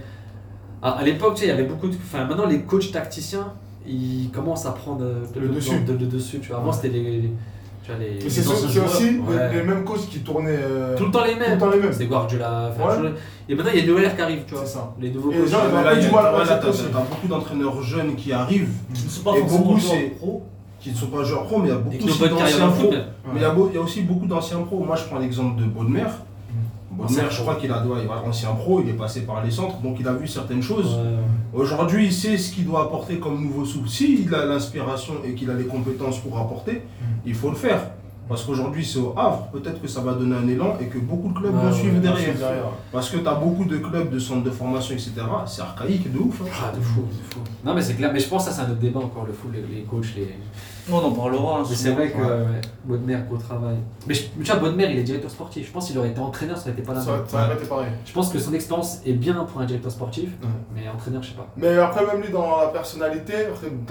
à, 0.81 0.91
à 0.91 1.03
l'époque, 1.03 1.37
il 1.41 1.47
y 1.47 1.51
avait 1.51 1.63
beaucoup 1.65 1.87
de. 1.87 1.95
Enfin, 1.95 2.25
maintenant, 2.25 2.45
les 2.47 2.61
coachs 2.63 2.91
tacticiens, 2.91 3.53
ils 3.87 4.29
commencent 4.33 4.65
à 4.65 4.71
prendre 4.71 5.03
euh, 5.03 5.23
Le 5.39 5.47
dessus. 5.49 5.79
de- 5.87 5.95
de- 5.95 6.05
dessus. 6.05 6.39
Tu 6.39 6.49
vois. 6.49 6.57
Avant, 6.57 6.67
Ouais. 6.67 6.73
c'était 6.73 6.89
les, 6.89 7.31
les, 7.99 8.29
c'est 8.29 8.41
c'est 8.41 8.79
aussi 8.79 9.03
Ouais. 9.19 9.49
les, 9.51 9.59
les 9.59 9.63
mêmes 9.63 9.83
coachs 9.83 10.07
qui 10.07 10.19
tournaient. 10.19 10.49
euh, 10.61 10.95
Tout 10.97 11.05
le 11.05 11.11
temps 11.11 11.25
les 11.25 11.35
mêmes. 11.35 11.57
Tout 11.57 11.65
le 11.65 11.71
temps 11.71 11.75
les 11.75 11.79
mêmes. 11.81 11.91
C'était 11.93 12.05
Guardiola. 12.05 12.71
Ouais. 12.79 13.09
Et 13.49 13.55
maintenant, 13.55 13.71
il 13.73 13.79
y 13.79 13.83
a 13.91 13.93
des 13.95 14.01
ères 14.03 14.15
qui 14.15 14.21
arrivent, 14.21 14.43
tu 14.47 14.53
vois. 14.53 14.63
C'est 14.65 14.73
ça. 14.73 14.93
Les 14.99 15.09
nouveaux 15.11 15.31
coachs. 15.31 15.53
un 15.53 15.83
là, 15.83 15.93
il 15.93 15.99
y 15.99 16.01
du 16.01 16.07
a- 16.15 17.01
beaucoup 17.09 17.27
d'entraîneurs 17.27 17.81
jeunes 17.81 18.15
qui 18.15 18.31
arrivent, 18.31 18.69
Qui 18.93 19.05
ne 19.05 19.09
sont 19.09 19.23
pas 19.23 19.37
Et 19.37 19.39
forcément 19.41 19.77
c'est- 19.79 20.15
pro. 20.17 20.43
qui 20.79 20.91
ne 20.91 20.95
sont 20.95 21.07
pas 21.07 21.23
joueurs 21.23 21.43
pro, 21.45 21.57
mais 21.59 21.67
il 21.67 21.71
y 21.71 21.73
a 21.73 21.77
beaucoup 21.77 21.97
d'anciens 22.27 22.67
pros. 22.69 22.81
foot. 22.91 22.97
Mais 23.33 23.39
il 23.39 23.41
y, 23.41 23.45
a 23.45 23.49
beau- 23.51 23.69
il 23.71 23.75
y 23.75 23.77
a 23.77 23.81
aussi 23.81 24.01
beaucoup 24.01 24.25
d'anciens 24.25 24.59
pros. 24.59 24.83
Moi, 24.83 24.95
je 24.95 25.03
prends 25.05 25.19
l'exemple 25.19 25.59
de 25.61 25.65
Baudemer. 25.65 26.05
Baudemer, 26.91 27.23
je 27.29 27.41
crois 27.41 27.55
qu'il 27.55 27.71
a 27.71 27.79
doit, 27.79 27.97
il 28.01 28.07
va 28.07 28.21
ancien 28.27 28.49
pro, 28.53 28.81
il 28.81 28.89
est 28.89 28.93
passé 28.93 29.21
par 29.21 29.43
les 29.43 29.49
centres, 29.51 29.77
donc 29.77 29.97
il 29.99 30.07
a 30.07 30.13
vu 30.13 30.27
certaines 30.27 30.61
choses. 30.61 30.95
Ouais. 30.97 31.61
Aujourd'hui, 31.61 32.05
il 32.07 32.13
sait 32.13 32.37
ce 32.37 32.51
qu'il 32.53 32.65
doit 32.65 32.83
apporter 32.83 33.17
comme 33.17 33.41
nouveau 33.41 33.65
souffle. 33.65 33.87
S'il 33.89 34.33
a 34.35 34.45
l'inspiration 34.45 35.13
et 35.25 35.33
qu'il 35.33 35.49
a 35.49 35.53
les 35.53 35.65
compétences 35.65 36.19
pour 36.19 36.37
apporter, 36.37 36.81
il 37.25 37.33
faut 37.33 37.49
le 37.49 37.55
faire. 37.55 37.81
Parce 38.29 38.43
qu'aujourd'hui, 38.43 38.85
c'est 38.85 38.99
au 38.99 39.13
Havre, 39.17 39.47
peut-être 39.51 39.81
que 39.81 39.87
ça 39.89 39.99
va 39.99 40.13
donner 40.13 40.35
un 40.35 40.47
élan 40.47 40.77
et 40.79 40.85
que 40.85 40.97
beaucoup 40.99 41.29
de 41.29 41.33
clubs 41.37 41.53
Ouais, 41.53 41.61
vont 41.61 41.67
ouais, 41.69 41.73
suivre 41.73 41.99
derrière. 41.99 42.33
Parce 42.91 43.09
que 43.09 43.17
tu 43.17 43.27
as 43.27 43.33
beaucoup 43.35 43.65
de 43.65 43.77
clubs 43.77 44.09
de 44.09 44.19
centres 44.19 44.43
de 44.43 44.51
formation, 44.51 44.93
etc. 44.93 45.11
C'est 45.47 45.61
archaïque 45.61 46.09
de 46.11 46.17
ouf. 46.19 46.41
hein. 46.41 46.45
Ah, 46.63 46.71
de 46.73 46.81
fou, 46.81 47.01
de 47.01 47.33
fou. 47.33 47.39
Non, 47.65 47.73
mais 47.73 47.81
c'est 47.81 47.95
clair, 47.95 48.11
mais 48.13 48.19
je 48.21 48.29
pense 48.29 48.45
que 48.45 48.51
ça, 48.51 48.55
c'est 48.57 48.61
un 48.67 48.71
autre 48.71 48.79
débat 48.79 48.99
encore, 49.01 49.25
le 49.25 49.33
foot, 49.33 49.51
les, 49.53 49.75
les 49.75 49.81
coachs, 49.83 50.15
les. 50.15 50.29
On 50.89 50.97
en 50.97 51.11
parlera. 51.11 51.59
hein, 51.59 51.63
Mais 51.69 51.75
c'est 51.75 51.91
vrai 51.91 52.09
que 52.11 52.17
Ouais. 52.17 52.23
ouais, 52.23 52.61
Bodmer, 52.85 53.17
gros 53.27 53.37
travail. 53.37 53.75
Mais 54.07 54.13
je- 54.13 54.23
tu 54.43 54.51
vois, 54.51 54.55
Bodmer, 54.55 54.87
il 54.91 54.99
est 54.99 55.03
directeur 55.03 55.29
sportif. 55.29 55.67
Je 55.67 55.71
pense 55.71 55.87
qu'il 55.87 55.97
aurait 55.97 56.09
été 56.09 56.19
entraîneur, 56.19 56.57
ça 56.57 56.63
aurait 56.63 56.71
été 56.71 56.81
pas 56.81 56.93
la 56.93 57.01
Ça 57.01 57.11
même. 57.11 57.21
ça 57.27 57.45
aurait 57.45 57.55
été 57.55 57.65
pareil. 57.65 57.91
Je 58.05 58.11
pense 58.13 58.29
que 58.29 58.39
son 58.39 58.53
expérience 58.53 58.99
est 59.05 59.13
bien 59.13 59.33
pour 59.45 59.61
un 59.61 59.65
directeur 59.65 59.91
sportif, 59.91 60.29
Ouais. 60.41 60.47
mais 60.73 60.87
entraîneur, 60.89 61.21
je 61.21 61.29
sais 61.29 61.35
pas. 61.35 61.47
Mais 61.57 61.77
après, 61.77 62.05
même 62.05 62.21
lui, 62.21 62.31
dans 62.31 62.59
la 62.61 62.67
personnalité, 62.67 63.33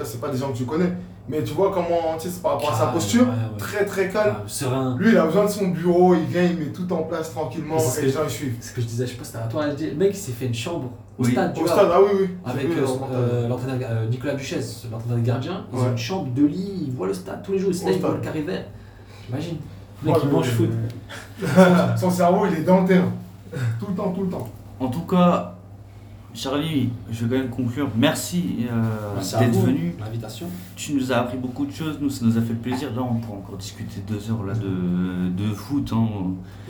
c'est 0.04 0.20
pas 0.20 0.28
des 0.28 0.38
gens 0.38 0.50
que 0.52 0.56
tu 0.56 0.64
connais, 0.64 0.92
mais 1.28 1.42
tu 1.44 1.54
vois 1.54 1.70
comment, 1.72 2.16
tu 2.18 2.28
sais, 2.28 2.34
c'est 2.34 2.42
par 2.42 2.52
rapport 2.54 2.72
à 2.72 2.76
sa 2.78 2.86
posture, 2.86 3.22
ouais, 3.22 3.28
ouais. 3.28 3.58
très 3.58 3.84
très 3.84 4.08
calme. 4.08 4.36
Serein. 4.46 4.96
Lui, 4.98 5.10
il 5.12 5.16
a 5.18 5.26
besoin 5.26 5.44
de 5.44 5.50
son 5.50 5.68
bureau, 5.68 6.14
il 6.14 6.24
vient, 6.24 6.42
il 6.42 6.56
met 6.56 6.72
tout 6.72 6.92
en 6.92 7.02
place 7.04 7.30
tranquillement 7.32 7.76
et 7.78 8.02
les 8.02 8.10
ce 8.10 8.18
gens 8.18 8.24
ils 8.24 8.30
suivent. 8.30 8.56
C'est 8.60 8.70
ce 8.70 8.74
que 8.74 8.80
je 8.80 8.86
disais, 8.86 9.06
je 9.06 9.12
sais 9.12 9.16
pas 9.16 9.24
si 9.24 9.30
c'était 9.32 9.44
à 9.44 9.46
toi. 9.46 9.66
Le 9.66 9.94
mec, 9.94 10.10
il 10.12 10.16
s'est 10.16 10.32
fait 10.32 10.46
une 10.46 10.54
chambre 10.54 10.90
au 11.20 11.24
Oui. 11.24 11.32
stade, 11.32 11.52
tu 11.54 11.60
Au 11.60 11.64
vois. 11.66 11.72
stade, 11.74 11.88
ah 11.92 11.98
oui, 12.02 12.18
oui. 12.22 12.28
Avec 12.46 12.64
euh, 12.66 12.86
euh, 13.12 13.48
l'entraîneur 13.48 13.78
euh, 13.90 14.06
Nicolas 14.08 14.34
Duchesse, 14.34 14.86
l'entraîneur 14.90 15.18
des 15.18 15.22
gardiens. 15.22 15.64
Ils 15.72 15.78
ont 15.78 15.82
Ouais. 15.82 15.90
une 15.90 15.98
chambre, 15.98 16.28
deux 16.34 16.46
lits, 16.46 16.86
ils 16.86 16.92
voient 16.92 17.08
le 17.08 17.14
stade 17.14 17.42
tous 17.44 17.52
les 17.52 17.58
jours, 17.58 17.70
ils 17.70 17.74
se 17.74 17.84
ils 17.88 18.00
voient 18.00 18.14
le 18.14 18.20
carré 18.20 18.40
vert. 18.40 18.64
J'imagine. 19.26 19.56
Le 20.02 20.06
mec, 20.08 20.16
Ouais, 20.16 20.22
il 20.24 20.30
mange 20.30 20.48
foot. 20.48 20.70
Son 21.98 22.10
cerveau, 22.10 22.46
il 22.50 22.58
est 22.58 22.62
dans 22.64 22.80
le 22.80 22.86
terrain. 22.88 23.12
Tout 23.78 23.86
le 23.88 23.94
temps, 23.94 24.10
tout 24.12 24.22
le 24.22 24.30
temps. 24.30 24.48
En 24.78 24.88
tout 24.88 25.02
cas, 25.02 25.56
Charlie, 26.32 26.90
je 27.10 27.24
vais 27.24 27.36
quand 27.36 27.42
même 27.42 27.50
conclure. 27.50 27.88
Merci, 27.96 28.66
euh, 28.70 28.82
Merci 29.14 29.36
d'être 29.38 29.58
venu. 29.60 29.94
L'invitation. 29.98 30.46
Tu 30.76 30.94
nous 30.94 31.12
as 31.12 31.16
appris 31.16 31.36
beaucoup 31.38 31.66
de 31.66 31.72
choses, 31.72 31.98
nous 32.00 32.08
ça 32.08 32.24
nous 32.24 32.38
a 32.38 32.40
fait 32.40 32.54
plaisir. 32.54 32.90
Là 32.94 33.02
on 33.02 33.14
pourra 33.16 33.38
encore 33.38 33.56
discuter 33.56 34.00
deux 34.06 34.30
heures 34.30 34.44
là, 34.44 34.54
de, 34.54 35.30
de 35.30 35.52
foot. 35.52 35.90
Hein. 35.92 36.06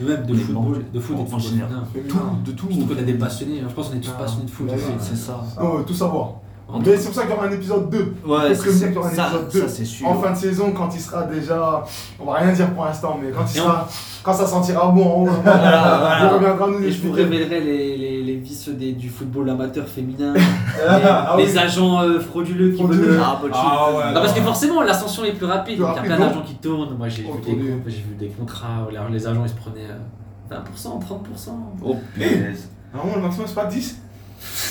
Et 0.01 0.03
même 0.05 0.25
de 0.25 0.33
football, 0.33 0.85
de 0.93 0.99
foot 0.99 1.17
en 1.31 1.39
général. 1.39 1.69
Tout, 2.09 2.17
de 2.45 2.51
tout. 2.51 2.71
Surtout 2.71 2.93
qu'on 2.95 2.99
a 2.99 3.03
des 3.03 3.13
passionnés, 3.13 3.59
hein. 3.61 3.67
je 3.69 3.73
pense 3.75 3.89
qu'on 3.89 3.97
est 3.97 4.01
tous 4.01 4.11
Ah, 4.17 4.21
passionnés 4.23 4.45
de 4.45 4.51
foot. 4.51 4.67
bah 4.67 4.73
C'est 4.99 5.15
ça. 5.15 5.41
On 5.59 5.77
veut 5.77 5.83
tout 5.85 5.93
savoir. 5.93 6.33
Mais 6.79 6.95
c'est 6.95 7.07
pour 7.07 7.15
ça 7.15 7.21
qu'il 7.23 7.31
y 7.31 7.33
aura 7.33 7.47
un 7.47 7.51
épisode 7.51 7.89
2. 7.89 7.97
Ouais, 8.25 8.55
qu'il 8.55 8.93
y 8.93 8.97
aura 8.97 9.09
un 9.09 9.13
ça, 9.13 9.27
épisode 9.27 9.51
ça, 9.51 9.59
2. 9.59 9.67
c'est 9.67 9.85
sûr. 9.85 10.07
En 10.07 10.15
fin 10.21 10.31
de 10.31 10.37
saison, 10.37 10.71
quand 10.71 10.89
il 10.95 11.01
sera 11.01 11.23
déjà. 11.23 11.83
On 12.19 12.25
va 12.25 12.35
rien 12.35 12.53
dire 12.53 12.73
pour 12.73 12.85
l'instant, 12.85 13.19
mais 13.21 13.29
quand 13.31 13.43
il 13.53 13.57
Et 13.57 13.59
sera. 13.59 13.87
Quand 14.23 14.33
ça 14.33 14.45
sentira 14.47 14.87
bon 14.89 15.03
en 15.03 15.23
haut, 15.23 15.29
voilà. 15.43 16.29
reviendra 16.29 16.67
nous 16.69 16.83
Et 16.83 16.91
je 16.91 17.01
vous 17.05 17.11
révélerai 17.11 17.59
les, 17.59 18.20
les 18.41 18.47
vices 18.47 18.69
des, 18.69 18.93
du 18.93 19.09
football 19.09 19.49
amateur 19.49 19.87
féminin, 19.87 20.33
Ah 20.87 21.35
les, 21.37 21.43
oui. 21.43 21.49
les 21.49 21.57
agents 21.57 22.01
euh, 22.01 22.19
frauduleux 22.19 22.71
qui 22.71 22.83
veulent. 22.83 23.19
Ah, 23.21 23.39
bah, 23.41 23.47
tu- 23.51 23.55
Ah 23.55 23.89
ouais. 23.95 24.13
Non, 24.13 24.21
parce 24.21 24.33
que 24.33 24.41
forcément, 24.41 24.81
l'ascension 24.81 25.23
est 25.25 25.33
plus 25.33 25.45
rapide, 25.45 25.75
Plus 25.77 25.83
donc 25.85 25.91
il 25.93 25.95
y 25.95 25.99
a 25.99 26.03
plein 26.03 26.19
d'argent 26.19 26.41
qui 26.41 26.55
tournent. 26.55 26.97
Moi, 26.97 27.07
j'ai 27.09 27.23
vu, 27.23 27.29
Autour 27.29 27.41
des 27.55 27.61
du- 27.61 27.69
comptes- 27.71 27.81
j'ai 27.87 27.97
vu 28.01 28.15
des 28.19 28.27
contrats 28.29 28.87
où 28.87 29.11
les, 29.11 29.27
agents 29.27 29.43
ils 29.45 29.49
se 29.49 29.55
prenaient 29.55 29.87
euh, 29.89 30.55
20%, 30.55 30.99
30%. 30.99 31.49
Oh, 31.83 31.95
punaise. 32.13 32.69
Normalement, 32.93 33.15
le 33.17 33.21
maximum, 33.23 33.47
c'est 33.47 33.55
pas 33.55 33.65
10. 33.65 33.97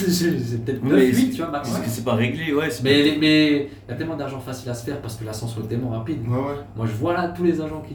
J'ai 0.08 0.30
j'ai 0.38 0.56
peut-être 0.58 0.80
Mais 0.82 0.90
9, 0.90 0.98
c'est- 0.98 1.20
8, 1.20 1.30
tu 1.30 1.36
vois, 1.36 1.46
Parce 1.52 1.68
maximum. 1.68 1.82
que 1.84 1.88
c'est 1.90 2.04
pas 2.04 2.14
réglé, 2.14 2.52
ouais. 2.52 2.70
c'est- 2.70 2.82
Mais 2.82 3.16
mais 3.20 3.46
il 3.86 3.90
y 3.90 3.92
a 3.92 3.94
tellement 3.94 4.16
d'argent 4.16 4.40
facile 4.40 4.68
à 4.70 4.74
se 4.74 4.84
faire 4.84 5.00
parce 5.00 5.14
que 5.14 5.24
l'ascension 5.24 5.60
est 5.62 5.68
tellement 5.68 5.90
rapide. 5.90 6.26
Ouais, 6.26 6.36
ouais. 6.36 6.42
Moi, 6.76 6.86
je 6.86 6.92
vois 6.92 7.12
là 7.12 7.28
tous 7.28 7.44
les 7.44 7.60
agents 7.60 7.82
qui, 7.86 7.94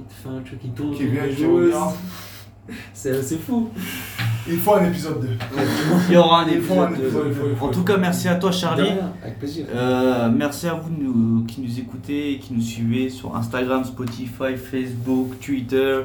qui 0.57 0.69
tournent, 0.69 0.93
Qui 0.93 1.07
viennent. 1.07 1.25
C'est 2.93 3.21
c'est 3.21 3.37
fou. 3.37 3.69
Il 4.47 4.57
faut 4.59 4.75
un 4.75 4.85
épisode 4.85 5.21
2. 5.21 5.27
Il 6.09 6.13
y 6.13 6.17
aura 6.17 6.41
un 6.43 6.47
épisode. 6.47 6.91
épisode, 6.91 6.99
il 6.99 7.09
faut, 7.11 7.19
il 7.49 7.55
faut, 7.55 7.65
En 7.65 7.71
il 7.71 7.73
tout 7.75 7.83
cas, 7.83 7.97
merci 7.97 8.27
à 8.27 8.35
toi, 8.35 8.51
Charlie. 8.51 8.89
Avec 9.23 9.39
plaisir. 9.39 9.65
Euh, 9.73 10.29
merci 10.35 10.67
à 10.67 10.75
vous 10.75 10.89
nous- 10.95 11.43
qui 11.45 11.61
nous 11.61 11.79
écoutez 11.79 12.33
et 12.33 12.39
qui 12.39 12.53
nous 12.53 12.61
suivez 12.61 13.09
sur 13.09 13.35
Instagram, 13.35 13.83
Spotify, 13.83 14.55
Facebook, 14.55 15.39
Twitter, 15.43 16.01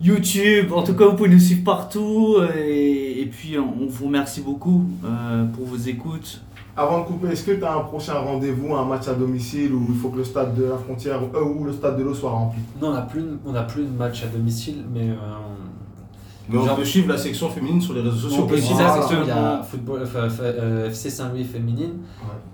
YouTube. 0.00 0.72
En 0.72 0.82
tout 0.82 0.94
cas, 0.94 1.06
vous 1.06 1.14
pouvez 1.16 1.30
nous 1.30 1.40
suivre 1.40 1.64
partout. 1.64 2.36
Et, 2.64 3.20
et 3.22 3.26
puis, 3.26 3.56
on 3.58 3.86
vous 3.88 4.06
remercie 4.06 4.40
beaucoup 4.40 4.84
euh, 5.04 5.44
pour 5.46 5.66
vos 5.66 5.76
écoutes. 5.76 6.42
Avant 6.76 7.00
de 7.00 7.04
couper, 7.06 7.28
est-ce 7.28 7.44
que 7.44 7.50
tu 7.52 7.64
as 7.64 7.74
un 7.74 7.80
prochain 7.80 8.14
rendez-vous, 8.14 8.74
un 8.74 8.84
match 8.86 9.06
à 9.06 9.12
domicile 9.14 9.74
où 9.74 9.84
il 9.90 9.94
faut 9.96 10.08
que 10.08 10.16
le 10.18 10.24
stade 10.24 10.54
de 10.54 10.64
la 10.64 10.78
frontière 10.78 11.20
euh, 11.34 11.42
ou 11.44 11.64
le 11.64 11.72
stade 11.72 11.98
de 11.98 12.02
l'eau 12.02 12.14
soit 12.14 12.30
rempli? 12.30 12.60
Non, 12.80 12.88
on 12.88 12.92
n'a 12.94 13.02
plus, 13.02 13.22
on 13.44 13.54
a 13.54 13.62
plus 13.62 13.82
de 13.82 13.94
match 13.94 14.22
à 14.22 14.26
domicile, 14.28 14.76
mais 14.94 15.10
euh, 15.10 15.14
Mais 16.52 16.58
on 16.70 16.76
peut 16.76 16.84
suivre 16.84 17.08
la 17.08 17.18
section 17.18 17.48
féminine 17.48 17.80
sur 17.80 17.94
les 17.94 18.00
réseaux 18.00 18.16
sociaux. 18.28 18.42
on 18.44 18.46
peut 18.46 18.56
voilà. 18.56 18.86
la 18.86 18.92
section, 19.02 19.18
il 19.22 19.28
y 19.28 19.30
a 19.30 19.62
football, 19.62 20.00
enfin, 20.02 20.28
fa- 20.28 20.42
euh, 20.44 20.86
FC 20.88 21.10
Saint-Louis 21.10 21.44
féminine. 21.44 21.92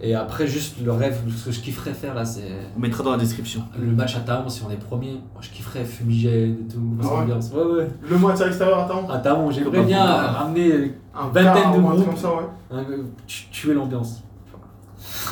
Et 0.00 0.14
après, 0.14 0.46
juste 0.46 0.76
le 0.84 0.92
rêve, 0.92 1.18
ce 1.36 1.46
que 1.46 1.52
je 1.52 1.60
kifferais 1.60 1.92
faire 1.92 2.14
là, 2.14 2.24
c'est 2.24 2.42
On 2.76 2.80
mettra 2.80 3.02
dans 3.02 3.10
la 3.12 3.16
description. 3.18 3.62
le 3.78 3.90
match 3.92 4.16
à 4.16 4.20
Taon, 4.20 4.48
si 4.48 4.62
on 4.66 4.70
est 4.70 4.76
premier. 4.76 5.12
Moi, 5.12 5.40
je 5.40 5.50
kifferais 5.50 5.84
fumigène 5.84 6.56
et 6.68 6.72
tout. 6.72 6.80
Ah 7.02 7.24
ouais. 7.24 7.32
Ouais, 7.64 7.72
ouais. 7.78 7.88
Le 8.08 8.18
match 8.18 8.40
à 8.40 8.44
l'extérieur, 8.46 8.78
attends 8.80 9.08
À 9.10 9.18
Taon, 9.18 9.50
j'aimerais 9.50 9.78
Comme 9.78 9.86
bien 9.86 10.04
ramener, 10.04 10.94
Un 11.14 11.28
Vingtaine 11.28 11.72
de 11.72 11.80
groupes. 11.80 12.04
comme 12.06 12.16
ça, 12.16 12.28
ouais. 12.34 12.42
hein, 12.72 12.84
tu- 13.26 13.48
tuer 13.50 13.74
l'ambiance. 13.74 14.22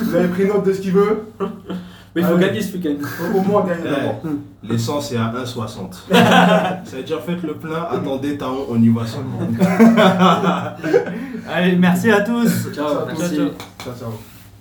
Vous 0.00 0.14
avez 0.14 0.28
pris 0.28 0.46
note 0.46 0.64
de 0.66 0.72
ce 0.72 0.80
qu'il 0.80 0.92
veut 0.92 1.26
Mais 2.16 2.22
il 2.22 2.28
faut 2.28 2.34
Allez. 2.34 2.46
gagner 2.46 2.62
ce 2.62 2.72
week-end. 2.78 2.94
Au 3.36 3.40
moins 3.42 3.62
gagner 3.66 3.82
Ouais. 3.84 3.90
d'abord. 3.90 4.22
L'essence 4.62 5.12
est 5.12 5.18
à 5.18 5.30
1,60. 5.36 6.06
Ça 6.10 6.96
veut 6.96 7.02
dire 7.02 7.20
faites 7.20 7.42
le 7.42 7.54
plein, 7.54 7.86
attendez, 7.90 8.38
taon, 8.38 8.64
on 8.70 8.80
y 8.82 8.88
va 8.88 9.02
seulement. 9.06 9.40
Allez, 11.52 11.76
merci 11.76 12.10
à 12.10 12.22
tous. 12.22 12.72
Ciao, 12.74 13.06
ciao, 13.14 13.94
ciao. 13.94 14.35